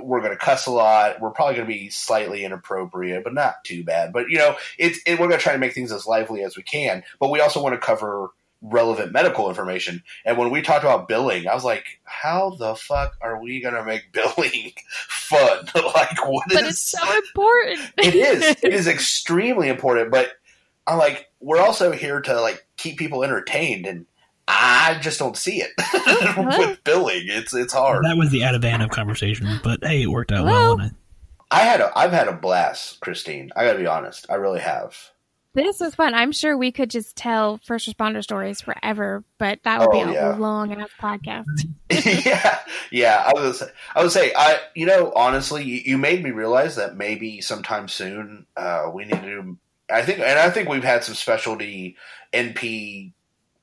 we're 0.00 0.20
going 0.20 0.32
to 0.32 0.36
cuss 0.36 0.66
a 0.66 0.70
lot 0.70 1.20
we're 1.20 1.30
probably 1.30 1.54
going 1.54 1.66
to 1.66 1.72
be 1.72 1.88
slightly 1.88 2.44
inappropriate 2.44 3.24
but 3.24 3.32
not 3.32 3.64
too 3.64 3.82
bad 3.82 4.12
but 4.12 4.28
you 4.28 4.36
know 4.36 4.56
it's 4.78 4.98
it, 5.06 5.12
we're 5.12 5.28
going 5.28 5.38
to 5.38 5.42
try 5.42 5.52
to 5.52 5.58
make 5.58 5.72
things 5.72 5.92
as 5.92 6.06
lively 6.06 6.42
as 6.42 6.56
we 6.56 6.62
can 6.62 7.02
but 7.18 7.30
we 7.30 7.40
also 7.40 7.62
want 7.62 7.74
to 7.74 7.80
cover 7.80 8.28
relevant 8.60 9.12
medical 9.12 9.48
information. 9.48 10.02
And 10.24 10.36
when 10.36 10.50
we 10.50 10.62
talked 10.62 10.84
about 10.84 11.08
billing, 11.08 11.46
I 11.46 11.54
was 11.54 11.64
like, 11.64 12.00
how 12.04 12.50
the 12.58 12.74
fuck 12.74 13.16
are 13.20 13.40
we 13.40 13.60
going 13.60 13.74
to 13.74 13.84
make 13.84 14.12
billing 14.12 14.72
fun? 15.08 15.68
like, 15.74 16.28
what 16.28 16.44
but 16.48 16.64
is, 16.64 16.70
it's 16.70 16.80
so 16.80 17.16
important. 17.16 17.80
it 17.98 18.14
is. 18.14 18.56
It 18.62 18.72
is 18.72 18.86
extremely 18.86 19.68
important. 19.68 20.10
But 20.10 20.32
I'm 20.86 20.98
like, 20.98 21.26
we're 21.40 21.60
also 21.60 21.92
here 21.92 22.20
to 22.20 22.40
like 22.40 22.66
keep 22.76 22.98
people 22.98 23.22
entertained 23.22 23.86
and 23.86 24.06
I 24.50 24.98
just 25.02 25.18
don't 25.18 25.36
see 25.36 25.60
it 25.60 25.70
uh-huh. 25.78 26.56
with 26.58 26.82
billing. 26.82 27.24
It's 27.26 27.52
it's 27.52 27.74
hard. 27.74 28.02
That 28.06 28.16
was 28.16 28.30
the 28.30 28.44
out 28.44 28.54
of 28.54 28.90
conversation, 28.90 29.60
but 29.62 29.80
hey, 29.84 30.02
it 30.02 30.06
worked 30.06 30.32
out 30.32 30.46
well. 30.46 30.78
well 30.78 30.90
I, 31.50 31.60
I 31.60 31.64
had 31.64 31.82
a 31.82 31.92
I've 31.96 32.12
had 32.12 32.28
a 32.28 32.32
blast, 32.32 33.00
Christine. 33.00 33.52
I 33.54 33.66
got 33.66 33.74
to 33.74 33.78
be 33.78 33.86
honest. 33.86 34.26
I 34.30 34.36
really 34.36 34.60
have. 34.60 34.96
This 35.58 35.80
was 35.80 35.96
fun. 35.96 36.14
I'm 36.14 36.30
sure 36.30 36.56
we 36.56 36.70
could 36.70 36.88
just 36.88 37.16
tell 37.16 37.58
first 37.64 37.88
responder 37.88 38.22
stories 38.22 38.60
forever, 38.60 39.24
but 39.38 39.58
that 39.64 39.80
would 39.80 39.88
oh, 39.88 39.92
be 39.92 39.98
a 39.98 40.12
yeah. 40.12 40.36
long 40.36 40.72
ass 40.72 40.88
podcast. 41.00 41.66
yeah, 42.24 42.60
yeah. 42.92 43.24
I 43.26 43.32
was, 43.40 43.64
I 43.96 44.02
would 44.04 44.12
say, 44.12 44.32
I, 44.36 44.60
you 44.76 44.86
know, 44.86 45.12
honestly, 45.16 45.64
you, 45.64 45.80
you 45.84 45.98
made 45.98 46.22
me 46.22 46.30
realize 46.30 46.76
that 46.76 46.96
maybe 46.96 47.40
sometime 47.40 47.88
soon 47.88 48.46
uh, 48.56 48.88
we 48.94 49.06
need 49.06 49.20
to. 49.22 49.58
I 49.90 50.02
think, 50.02 50.20
and 50.20 50.38
I 50.38 50.48
think 50.50 50.68
we've 50.68 50.84
had 50.84 51.02
some 51.02 51.16
specialty 51.16 51.96
NP 52.32 53.12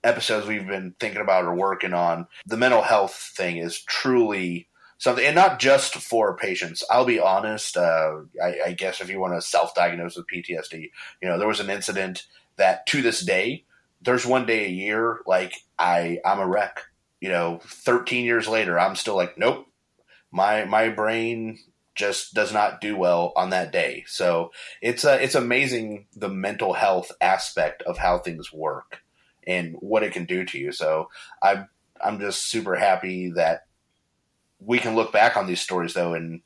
episodes 0.03 0.47
we've 0.47 0.67
been 0.67 0.95
thinking 0.99 1.21
about 1.21 1.45
or 1.45 1.55
working 1.55 1.93
on. 1.93 2.27
The 2.45 2.57
mental 2.57 2.81
health 2.81 3.15
thing 3.15 3.55
is 3.55 3.79
truly 3.79 4.67
something, 5.05 5.23
and 5.23 5.35
not 5.35 5.59
just 5.59 5.95
for 5.95 6.35
patients. 6.35 6.83
I'll 6.89 7.05
be 7.05 7.19
honest. 7.19 7.77
Uh, 7.77 8.21
I, 8.43 8.59
I, 8.65 8.71
guess 8.73 9.01
if 9.01 9.09
you 9.09 9.19
want 9.19 9.35
to 9.35 9.41
self-diagnose 9.41 10.17
with 10.17 10.25
PTSD, 10.27 10.89
you 11.21 11.29
know, 11.29 11.37
there 11.37 11.47
was 11.47 11.59
an 11.59 11.69
incident 11.69 12.23
that 12.57 12.87
to 12.87 13.03
this 13.03 13.21
day, 13.21 13.65
there's 14.01 14.25
one 14.25 14.47
day 14.47 14.65
a 14.65 14.69
year 14.69 15.19
like 15.27 15.53
I 15.77 16.19
I'm 16.25 16.39
a 16.39 16.47
wreck. 16.47 16.81
You 17.21 17.29
know, 17.29 17.59
13 17.63 18.25
years 18.25 18.47
later, 18.47 18.79
I'm 18.79 18.95
still 18.95 19.15
like, 19.15 19.37
nope. 19.37 19.67
My 20.31 20.65
my 20.65 20.89
brain 20.89 21.59
just 21.93 22.33
does 22.33 22.51
not 22.51 22.81
do 22.81 22.97
well 22.97 23.31
on 23.35 23.51
that 23.51 23.71
day. 23.71 24.05
So 24.07 24.51
it's 24.81 25.05
uh, 25.05 25.19
it's 25.21 25.35
amazing 25.35 26.07
the 26.15 26.29
mental 26.29 26.73
health 26.73 27.11
aspect 27.21 27.83
of 27.83 27.99
how 27.99 28.17
things 28.17 28.51
work 28.51 29.03
and 29.45 29.75
what 29.79 30.01
it 30.01 30.13
can 30.13 30.25
do 30.25 30.45
to 30.45 30.57
you. 30.57 30.71
So 30.71 31.09
I'm 31.43 31.69
I'm 32.03 32.19
just 32.19 32.47
super 32.47 32.75
happy 32.75 33.31
that 33.35 33.65
we 34.65 34.79
can 34.79 34.95
look 34.95 35.11
back 35.11 35.37
on 35.37 35.47
these 35.47 35.61
stories 35.61 35.93
though 35.93 36.13
and 36.13 36.41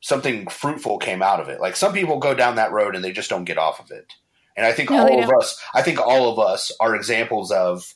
something 0.00 0.46
fruitful 0.48 0.98
came 0.98 1.22
out 1.22 1.40
of 1.40 1.48
it. 1.48 1.60
Like 1.60 1.76
some 1.76 1.92
people 1.92 2.18
go 2.18 2.34
down 2.34 2.56
that 2.56 2.72
road 2.72 2.94
and 2.94 3.04
they 3.04 3.12
just 3.12 3.30
don't 3.30 3.44
get 3.44 3.58
off 3.58 3.80
of 3.80 3.90
it. 3.90 4.12
And 4.56 4.64
I 4.64 4.72
think 4.72 4.90
No, 4.90 5.06
all 5.06 5.22
of 5.22 5.30
us 5.30 5.60
I 5.74 5.82
think 5.82 5.98
all 5.98 6.32
of 6.32 6.38
us 6.38 6.72
are 6.80 6.94
examples 6.94 7.50
of 7.50 7.94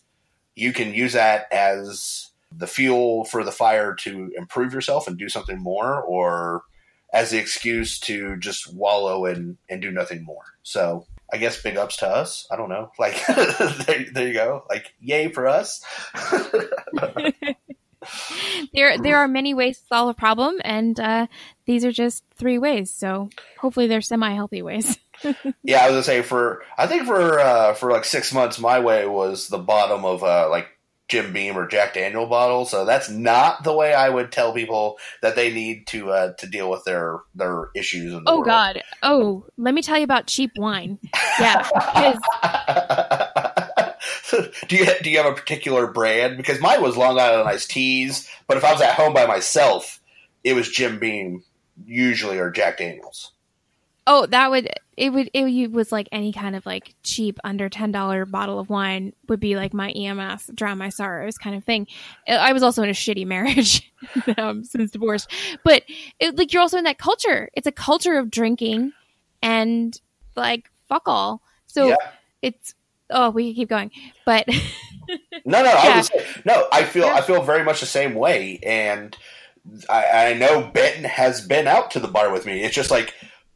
you 0.55 0.73
can 0.73 0.93
use 0.93 1.13
that 1.13 1.47
as 1.53 2.31
the 2.53 2.67
fuel 2.67 3.25
for 3.25 3.45
the 3.45 3.53
fire 3.53 3.95
to 3.95 4.33
improve 4.37 4.75
yourself 4.75 5.07
and 5.07 5.19
do 5.19 5.29
something 5.29 5.59
more 5.59 6.03
or 6.03 6.63
as 7.13 7.31
the 7.31 7.39
excuse 7.39 7.99
to 7.99 8.37
just 8.37 8.73
wallow 8.75 9.27
and, 9.27 9.57
and 9.69 9.83
do 9.83 9.91
nothing 9.91 10.25
more. 10.25 10.43
So 10.63 11.07
I 11.33 11.39
guess 11.39 11.63
big 11.63 11.77
ups 11.77 11.97
to 11.99 12.09
us. 12.09 12.47
I 12.51 12.57
don't 12.57 12.69
know. 12.69 12.91
Like 12.99 13.25
there, 13.87 14.07
there 14.13 14.29
you 14.29 14.35
go. 14.35 14.65
Like 14.69 14.93
yay 15.01 15.29
for 15.29 15.47
us. 15.47 15.85
there 18.72 18.98
there 18.98 19.16
are 19.18 19.28
many 19.28 19.55
ways 19.55 19.78
to 19.78 19.86
solve 19.86 20.09
a 20.09 20.14
problem 20.14 20.60
and 20.64 20.98
uh, 20.98 21.27
these 21.66 21.85
are 21.85 21.93
just 21.93 22.24
three 22.35 22.59
ways 22.59 22.90
so 22.90 23.28
hopefully 23.59 23.86
they're 23.86 24.01
semi-healthy 24.01 24.62
ways 24.62 24.98
yeah, 25.62 25.81
I 25.81 25.86
was 25.86 25.93
gonna 25.93 26.02
say 26.02 26.22
for 26.22 26.62
I 26.78 26.86
think 26.86 27.05
for 27.05 27.39
uh, 27.39 27.74
for 27.74 27.90
like 27.90 28.05
six 28.05 28.32
months 28.32 28.59
my 28.59 28.81
way 28.81 29.06
was 29.06 29.48
the 29.48 29.59
bottom 29.59 30.05
of 30.05 30.24
uh, 30.24 30.48
like 30.48 30.68
Jim 31.10 31.32
Beam 31.32 31.59
or 31.59 31.66
Jack 31.66 31.94
Daniel 31.94 32.27
bottle. 32.27 32.64
So 32.64 32.85
that's 32.85 33.10
not 33.10 33.64
the 33.64 33.74
way 33.74 33.93
I 33.93 34.09
would 34.09 34.31
tell 34.31 34.52
people 34.52 34.97
that 35.22 35.35
they 35.35 35.52
need 35.52 35.89
to 35.89 36.10
uh, 36.10 36.32
to 36.35 36.47
deal 36.47 36.70
with 36.70 36.85
their 36.85 37.18
their 37.35 37.70
issues 37.74 38.14
in 38.14 38.24
the 38.24 38.31
oh 38.31 38.36
world. 38.36 38.47
god 38.47 38.82
oh 39.02 39.44
let 39.59 39.74
me 39.74 39.82
tell 39.82 39.98
you 39.98 40.05
about 40.05 40.27
cheap 40.27 40.52
wine 40.56 40.98
yeah 41.39 41.68
do 44.69 44.77
you 44.77 44.86
do 45.02 45.11
you 45.11 45.16
have 45.19 45.27
a 45.31 45.35
particular 45.35 45.86
brand? 45.86 46.36
Because 46.36 46.61
mine 46.61 46.82
was 46.82 46.97
Long 46.97 47.19
Island 47.19 47.48
iced 47.48 47.70
teas, 47.70 48.28
but 48.47 48.57
if 48.57 48.65
I 48.65 48.73
was 48.73 48.81
at 48.81 48.94
home 48.94 49.12
by 49.15 49.27
myself, 49.27 50.01
it 50.44 50.55
was 50.55 50.69
Jim 50.70 50.98
Beam 50.98 51.43
usually 51.86 52.39
or 52.39 52.51
Jack 52.51 52.78
Daniels. 52.78 53.32
oh 54.07 54.27
that 54.27 54.51
would 54.51 54.69
it 54.97 55.11
would 55.12 55.31
it 55.32 55.70
was 55.73 55.90
like 55.93 56.09
any 56.12 56.32
kind 56.32 56.55
of 56.57 56.65
like 56.66 56.94
cheap 57.02 57.39
under 57.44 57.69
ten 57.70 57.90
dollar 57.93 58.27
bottle 58.27 58.59
of 58.59 58.69
wine 58.69 59.12
would 59.28 59.40
be 59.40 59.57
like 59.57 59.73
my 59.73 59.90
ems 59.93 60.51
drown 60.55 60.77
my 60.78 60.89
sorrows 60.90 61.39
kind 61.39 61.55
of 61.57 61.65
thing 61.65 61.86
i 62.28 62.52
was 62.52 62.62
also 62.62 62.82
in 62.82 62.89
a 62.90 62.93
shitty 62.93 63.27
marriage 63.27 63.90
um, 64.39 64.62
since 64.65 64.90
divorced 64.90 65.31
but 65.65 65.85
it, 66.19 66.36
like 66.36 66.52
you're 66.52 66.61
also 66.62 66.77
in 66.78 66.85
that 66.85 66.98
culture 66.98 67.48
it's 67.55 67.66
a 67.66 67.73
culture 67.73 68.19
of 68.19 68.31
drinking 68.31 68.93
and 69.43 70.01
like 70.36 70.70
fuck 70.89 71.02
all 71.07 71.40
so 71.66 71.89
Yeah. 71.89 71.97
it's 72.43 72.74
oh 73.11 73.31
we 73.31 73.49
can 73.49 73.55
keep 73.55 73.69
going 73.69 73.91
but 74.24 74.49
No, 75.45 75.62
no, 75.62 75.70
I 75.70 75.97
was 75.97 76.11
no. 76.45 76.66
I 76.73 76.85
feel 76.85 77.07
Yeah. 77.07 77.15
I 77.15 77.20
feel 77.20 77.43
very 77.43 77.65
much 77.65 77.81
the 77.81 77.87
same 77.87 78.15
way, 78.15 78.59
and 78.65 79.16
I, 79.89 80.31
I 80.31 80.35
know 80.35 80.70
Benton 80.73 81.05
has 81.05 81.47
been 81.47 81.66
out 81.66 81.93
to 81.93 82.01
the 82.01 82.09
bar 82.09 82.32
with 82.32 82.47
me. 82.47 82.62
It's 82.62 82.74
just 82.74 82.91
like, 82.91 83.15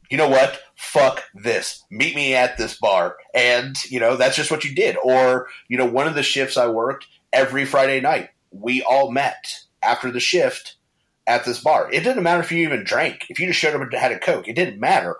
you 0.09 0.17
know 0.17 0.29
what? 0.29 0.59
Fuck 0.75 1.23
this. 1.33 1.83
Meet 1.89 2.15
me 2.15 2.35
at 2.35 2.57
this 2.57 2.77
bar, 2.77 3.17
and 3.33 3.75
you 3.85 3.99
know 3.99 4.15
that's 4.15 4.35
just 4.35 4.51
what 4.51 4.63
you 4.63 4.75
did. 4.75 4.97
Or 5.03 5.47
you 5.67 5.77
know, 5.77 5.85
one 5.85 6.07
of 6.07 6.15
the 6.15 6.23
shifts 6.23 6.57
I 6.57 6.67
worked 6.67 7.07
every 7.31 7.65
Friday 7.65 8.01
night, 8.01 8.29
we 8.51 8.81
all 8.81 9.11
met 9.11 9.59
after 9.81 10.11
the 10.11 10.19
shift 10.19 10.75
at 11.27 11.45
this 11.45 11.59
bar. 11.59 11.89
It 11.91 12.03
didn't 12.03 12.23
matter 12.23 12.41
if 12.41 12.51
you 12.51 12.59
even 12.59 12.83
drank. 12.83 13.25
If 13.29 13.39
you 13.39 13.47
just 13.47 13.59
showed 13.59 13.75
up 13.75 13.81
and 13.81 13.93
had 13.93 14.11
a 14.11 14.19
coke, 14.19 14.47
it 14.47 14.55
didn't 14.55 14.79
matter. 14.79 15.17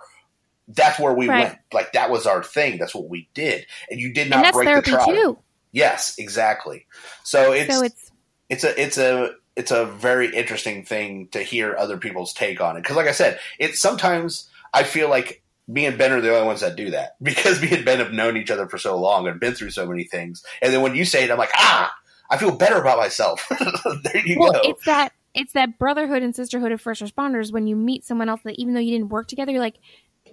That's 0.68 0.98
where 0.98 1.12
we 1.12 1.28
Right. 1.28 1.48
went. 1.48 1.58
Like 1.72 1.92
that 1.92 2.10
was 2.10 2.26
our 2.26 2.42
thing. 2.42 2.78
That's 2.78 2.94
what 2.94 3.08
we 3.08 3.28
did, 3.34 3.66
and 3.90 4.00
you 4.00 4.12
did 4.12 4.30
not 4.30 4.52
break 4.52 4.74
the 4.74 4.82
tribe. 4.82 5.06
too 5.06 5.38
Yes, 5.72 6.14
exactly. 6.18 6.86
So 7.22 7.52
it's 7.52 7.74
so 7.74 7.82
it's 7.82 8.10
it's 8.48 8.64
a 8.64 8.82
it's 8.82 8.98
a 8.98 9.30
it's 9.56 9.70
a 9.70 9.86
very 9.86 10.34
interesting 10.34 10.84
thing 10.84 11.28
to 11.32 11.42
hear 11.42 11.76
other 11.76 11.96
people's 11.96 12.32
take 12.32 12.60
on 12.60 12.76
it 12.76 12.82
because 12.82 12.96
like 12.96 13.08
i 13.08 13.12
said 13.12 13.38
it's 13.58 13.80
sometimes 13.80 14.48
i 14.74 14.82
feel 14.82 15.08
like 15.08 15.42
me 15.66 15.86
and 15.86 15.98
ben 15.98 16.12
are 16.12 16.20
the 16.20 16.32
only 16.32 16.46
ones 16.46 16.60
that 16.60 16.76
do 16.76 16.90
that 16.90 17.16
because 17.22 17.60
me 17.60 17.70
and 17.72 17.84
ben 17.84 17.98
have 17.98 18.12
known 18.12 18.36
each 18.36 18.50
other 18.50 18.68
for 18.68 18.78
so 18.78 18.98
long 18.98 19.26
and 19.26 19.40
been 19.40 19.54
through 19.54 19.70
so 19.70 19.86
many 19.86 20.04
things 20.04 20.44
and 20.62 20.72
then 20.72 20.82
when 20.82 20.94
you 20.94 21.04
say 21.04 21.24
it 21.24 21.30
i'm 21.30 21.38
like 21.38 21.50
ah 21.54 21.92
i 22.30 22.36
feel 22.36 22.54
better 22.54 22.80
about 22.80 22.98
myself 22.98 23.46
there 24.04 24.26
you 24.26 24.38
well 24.38 24.52
go 24.52 24.60
it's 24.64 24.84
that 24.84 25.12
it's 25.34 25.52
that 25.52 25.78
brotherhood 25.78 26.22
and 26.22 26.34
sisterhood 26.36 26.72
of 26.72 26.80
first 26.80 27.02
responders 27.02 27.52
when 27.52 27.66
you 27.66 27.76
meet 27.76 28.04
someone 28.04 28.28
else 28.28 28.40
that 28.44 28.58
even 28.58 28.74
though 28.74 28.80
you 28.80 28.92
didn't 28.92 29.08
work 29.08 29.26
together 29.26 29.52
you're 29.52 29.60
like 29.60 29.76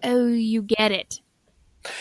oh 0.03 0.27
you 0.27 0.61
get 0.61 0.91
it. 0.91 1.19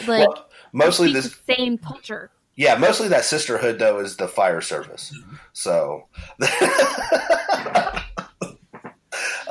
Like 0.07 0.29
well, 0.29 0.49
mostly 0.73 1.13
this 1.13 1.35
the 1.47 1.55
same 1.55 1.79
culture. 1.79 2.31
Yeah 2.57 2.77
mostly 2.77 3.09
that 3.09 3.25
sisterhood 3.25 3.79
though 3.79 3.99
is 3.99 4.17
the 4.17 4.29
fire 4.29 4.61
service. 4.61 5.15
So. 5.53 6.07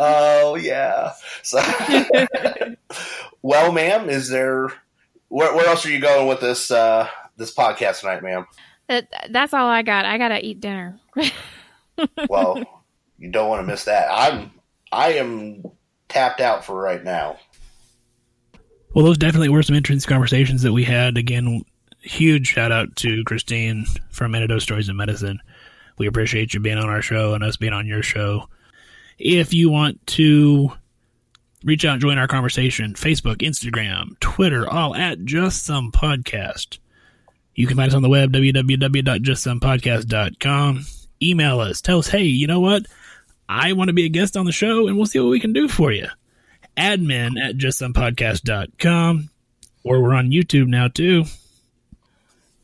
Oh 0.03 0.56
yeah. 0.56 1.14
So 1.44 1.61
well 3.44 3.72
ma'am 3.72 4.10
is 4.10 4.30
there 4.30 4.69
where, 5.28 5.56
where 5.56 5.68
else 5.68 5.86
are 5.86 5.91
you 5.91 5.99
going 5.99 6.28
with 6.28 6.40
this 6.40 6.72
uh 6.72 7.07
this 7.38 7.53
podcast 7.53 7.99
tonight 7.99 8.23
ma'am? 8.23 8.48
That, 8.88 9.07
that's 9.30 9.53
all 9.53 9.68
i 9.68 9.84
got. 9.84 10.06
I 10.06 10.18
gotta 10.18 10.44
eat 10.44 10.60
dinner. 10.60 10.99
Well 12.30 12.57
you 13.19 13.30
don't 13.30 13.48
want 13.48 13.61
to 13.61 13.68
miss 13.68 13.84
that. 13.84 14.07
I'm 14.11 14.52
i 14.91 15.14
am 15.14 15.64
tapped 16.10 16.41
out 16.41 16.65
for 16.65 16.76
right 16.76 17.03
now 17.03 17.38
Well, 18.93 19.05
those 19.05 19.18
definitely 19.18 19.49
were 19.49 19.63
some 19.63 19.76
interesting 19.76 20.09
conversations 20.09 20.61
that 20.63 20.73
we 20.73 20.84
had. 20.84 21.18
Again, 21.18 21.63
huge 22.01 22.47
shout 22.47 22.73
out 22.73 22.93
to 22.97 23.23
Christine 23.23 23.85
from 24.09 24.35
Antidote 24.35 24.61
Stories 24.61 24.89
of 24.89 24.97
Medicine. 24.97 25.39
We 25.97 26.07
appreciate 26.07 26.53
you 26.53 26.59
being 26.59 26.77
on 26.77 26.89
our 26.89 27.01
show 27.01 27.34
and 27.34 27.41
us 27.43 27.57
being 27.57 27.73
on 27.73 27.88
your 27.88 28.03
show. 28.03 28.47
If 29.18 29.53
you 29.53 29.69
want 29.69 30.05
to 30.07 30.73
reach 31.63 31.85
out 31.85 31.93
and 31.93 32.01
join 32.01 32.18
our 32.18 32.27
conversation, 32.27 32.95
Facebook, 32.95 33.38
Instagram, 33.38 34.19
Twitter, 34.19 34.69
all 34.69 34.93
at 34.95 35.23
Just 35.23 35.63
Some 35.63 35.89
Podcast. 35.91 36.80
You 37.53 37.68
can 37.68 37.77
find 37.77 37.89
us 37.89 37.95
on 37.95 38.01
the 38.01 38.09
web, 38.09 38.34
www.justsomepodcast.com. 38.34 40.85
Email 41.22 41.59
us. 41.59 41.81
Tell 41.81 41.99
us, 41.99 42.07
hey, 42.07 42.23
you 42.23 42.47
know 42.47 42.59
what? 42.59 42.88
I 43.47 43.73
want 43.73 43.89
to 43.89 43.93
be 43.93 44.05
a 44.05 44.09
guest 44.09 44.35
on 44.35 44.45
the 44.45 44.51
show, 44.51 44.88
and 44.88 44.97
we'll 44.97 45.05
see 45.05 45.19
what 45.19 45.30
we 45.30 45.39
can 45.39 45.53
do 45.53 45.68
for 45.68 45.91
you 45.91 46.07
admin 46.77 47.39
at 47.41 47.57
justsomepodcast.com 47.57 49.30
or 49.84 50.02
we're 50.02 50.14
on 50.14 50.30
YouTube 50.30 50.68
now 50.68 50.88
too. 50.88 51.26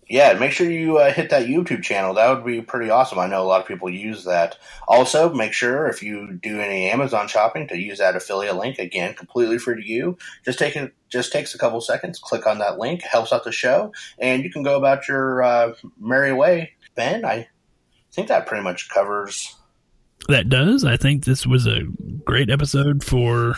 yeah 0.10 0.34
make 0.34 0.52
sure 0.52 0.70
you 0.70 0.98
uh, 0.98 1.12
hit 1.12 1.30
that 1.32 1.48
youtube 1.48 1.84
channel. 1.84 2.14
That 2.14 2.30
would 2.34 2.46
be 2.46 2.62
pretty 2.62 2.90
awesome. 2.90 3.20
I 3.20 3.28
know 3.28 3.42
a 3.42 3.46
lot 3.48 3.62
of 3.62 3.68
people 3.68 3.90
use 3.90 4.24
that. 4.24 4.58
Also 4.88 5.34
make 5.34 5.52
sure 5.54 5.88
if 5.88 6.02
you 6.02 6.40
do 6.42 6.62
any 6.62 6.90
amazon 6.90 7.28
shopping 7.28 7.68
to 7.68 7.78
use 7.78 7.98
that 7.98 8.16
affiliate 8.16 8.56
link. 8.56 8.80
Again 8.80 9.14
completely 9.16 9.58
free 9.58 9.82
to 9.82 9.88
you. 9.88 10.18
Just 10.46 10.60
take 10.60 10.76
it 10.76 10.94
just 11.10 11.32
takes 11.34 11.54
a 11.56 11.58
couple 11.58 11.82
seconds. 11.82 12.20
Click 12.20 12.46
on 12.48 12.60
that 12.60 12.78
link. 12.80 13.02
Helps 13.02 13.34
out 13.34 13.44
the 13.44 13.52
show. 13.52 13.92
And 14.20 14.44
you 14.44 14.50
can 14.52 14.64
go 14.64 14.78
about 14.78 15.08
your 15.08 15.42
uh, 15.44 15.74
merry 16.00 16.34
way 16.34 16.72
ben. 16.96 17.26
I 17.26 17.48
think 18.12 18.28
that 18.30 18.46
pretty 18.48 18.64
much 18.64 18.90
covers 18.90 19.56
That 20.30 20.50
does. 20.50 20.84
I 20.86 20.98
think 20.98 21.26
this 21.26 21.46
was 21.46 21.66
a 21.68 21.84
great 22.26 22.50
episode 22.50 23.04
for 23.04 23.56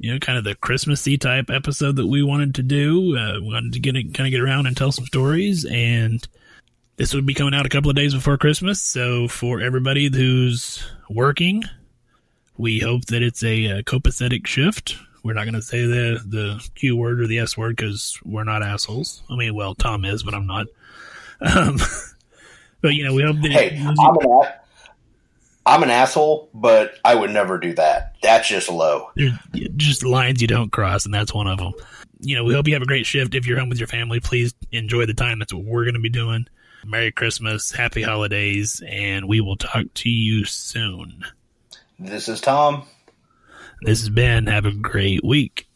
you 0.00 0.10
know, 0.10 0.18
kind 0.18 0.38
of 0.38 0.44
the 0.44 0.54
Christmassy 0.54 1.18
type 1.18 1.50
episode 1.50 1.96
that 1.96 2.06
we 2.06 2.22
wanted 2.22 2.54
to 2.54 2.62
do. 2.62 3.18
Uh, 3.18 3.34
we 3.34 3.52
wanted 3.52 3.74
to 3.74 3.80
get 3.80 3.92
kind 4.14 4.26
of 4.26 4.30
get 4.30 4.40
around 4.40 4.66
and 4.66 4.74
tell 4.74 4.90
some 4.90 5.04
stories, 5.04 5.66
and 5.66 6.26
this 6.96 7.12
would 7.12 7.26
be 7.26 7.34
coming 7.34 7.52
out 7.54 7.66
a 7.66 7.68
couple 7.68 7.90
of 7.90 7.96
days 7.96 8.14
before 8.14 8.38
Christmas. 8.38 8.80
So 8.80 9.28
for 9.28 9.60
everybody 9.60 10.10
who's 10.10 10.82
working, 11.10 11.64
we 12.56 12.78
hope 12.78 13.04
that 13.06 13.22
it's 13.22 13.44
a, 13.44 13.66
uh 13.66 13.82
copacetic 13.82 14.46
shift. 14.46 14.96
We're 15.22 15.34
not 15.34 15.44
going 15.44 15.54
to 15.54 15.62
say 15.62 15.84
the 15.84 16.22
the 16.26 16.66
Q 16.74 16.96
word 16.96 17.20
or 17.20 17.26
the 17.26 17.38
S 17.38 17.58
word 17.58 17.76
because 17.76 18.18
we're 18.24 18.44
not 18.44 18.62
assholes. 18.62 19.22
I 19.28 19.36
mean, 19.36 19.54
well, 19.54 19.74
Tom 19.74 20.06
is, 20.06 20.22
but 20.22 20.32
I'm 20.32 20.46
not. 20.46 20.66
Um, 21.42 21.76
but 22.80 22.94
you 22.94 23.04
know, 23.04 23.12
we 23.12 23.22
hope 23.22 23.36
that 23.42 23.52
hey 23.52 23.78
i'm 23.80 23.88
an, 23.90 23.96
a- 23.98 24.54
I'm 25.66 25.82
an 25.82 25.90
asshole 25.90 26.50
but 26.54 26.94
i 27.04 27.14
would 27.14 27.30
never 27.30 27.58
do 27.58 27.74
that 27.74 28.16
that's 28.22 28.48
just 28.48 28.70
low 28.70 29.10
there's 29.14 29.32
just 30.00 30.04
lines 30.04 30.40
you 30.40 30.48
don't 30.48 30.70
cross, 30.70 31.04
and 31.04 31.14
that's 31.14 31.34
one 31.34 31.46
of 31.46 31.58
them. 31.58 31.72
You 32.20 32.36
know, 32.36 32.44
we 32.44 32.54
hope 32.54 32.68
you 32.68 32.74
have 32.74 32.82
a 32.82 32.86
great 32.86 33.06
shift. 33.06 33.34
If 33.34 33.46
you're 33.46 33.58
home 33.58 33.68
with 33.68 33.78
your 33.78 33.88
family, 33.88 34.20
please 34.20 34.54
enjoy 34.72 35.06
the 35.06 35.14
time. 35.14 35.38
That's 35.38 35.54
what 35.54 35.64
we're 35.64 35.84
going 35.84 35.94
to 35.94 36.00
be 36.00 36.10
doing. 36.10 36.46
Merry 36.84 37.12
Christmas, 37.12 37.70
Happy 37.72 38.02
Holidays, 38.02 38.82
and 38.86 39.26
we 39.28 39.40
will 39.40 39.56
talk 39.56 39.86
to 39.94 40.10
you 40.10 40.44
soon. 40.44 41.24
this 41.98 42.28
is 42.28 42.40
tom 42.40 42.86
This 43.82 44.00
has 44.00 44.10
been. 44.10 44.46
Have 44.46 44.66
a 44.66 44.72
great 44.72 45.24
week. 45.24 45.66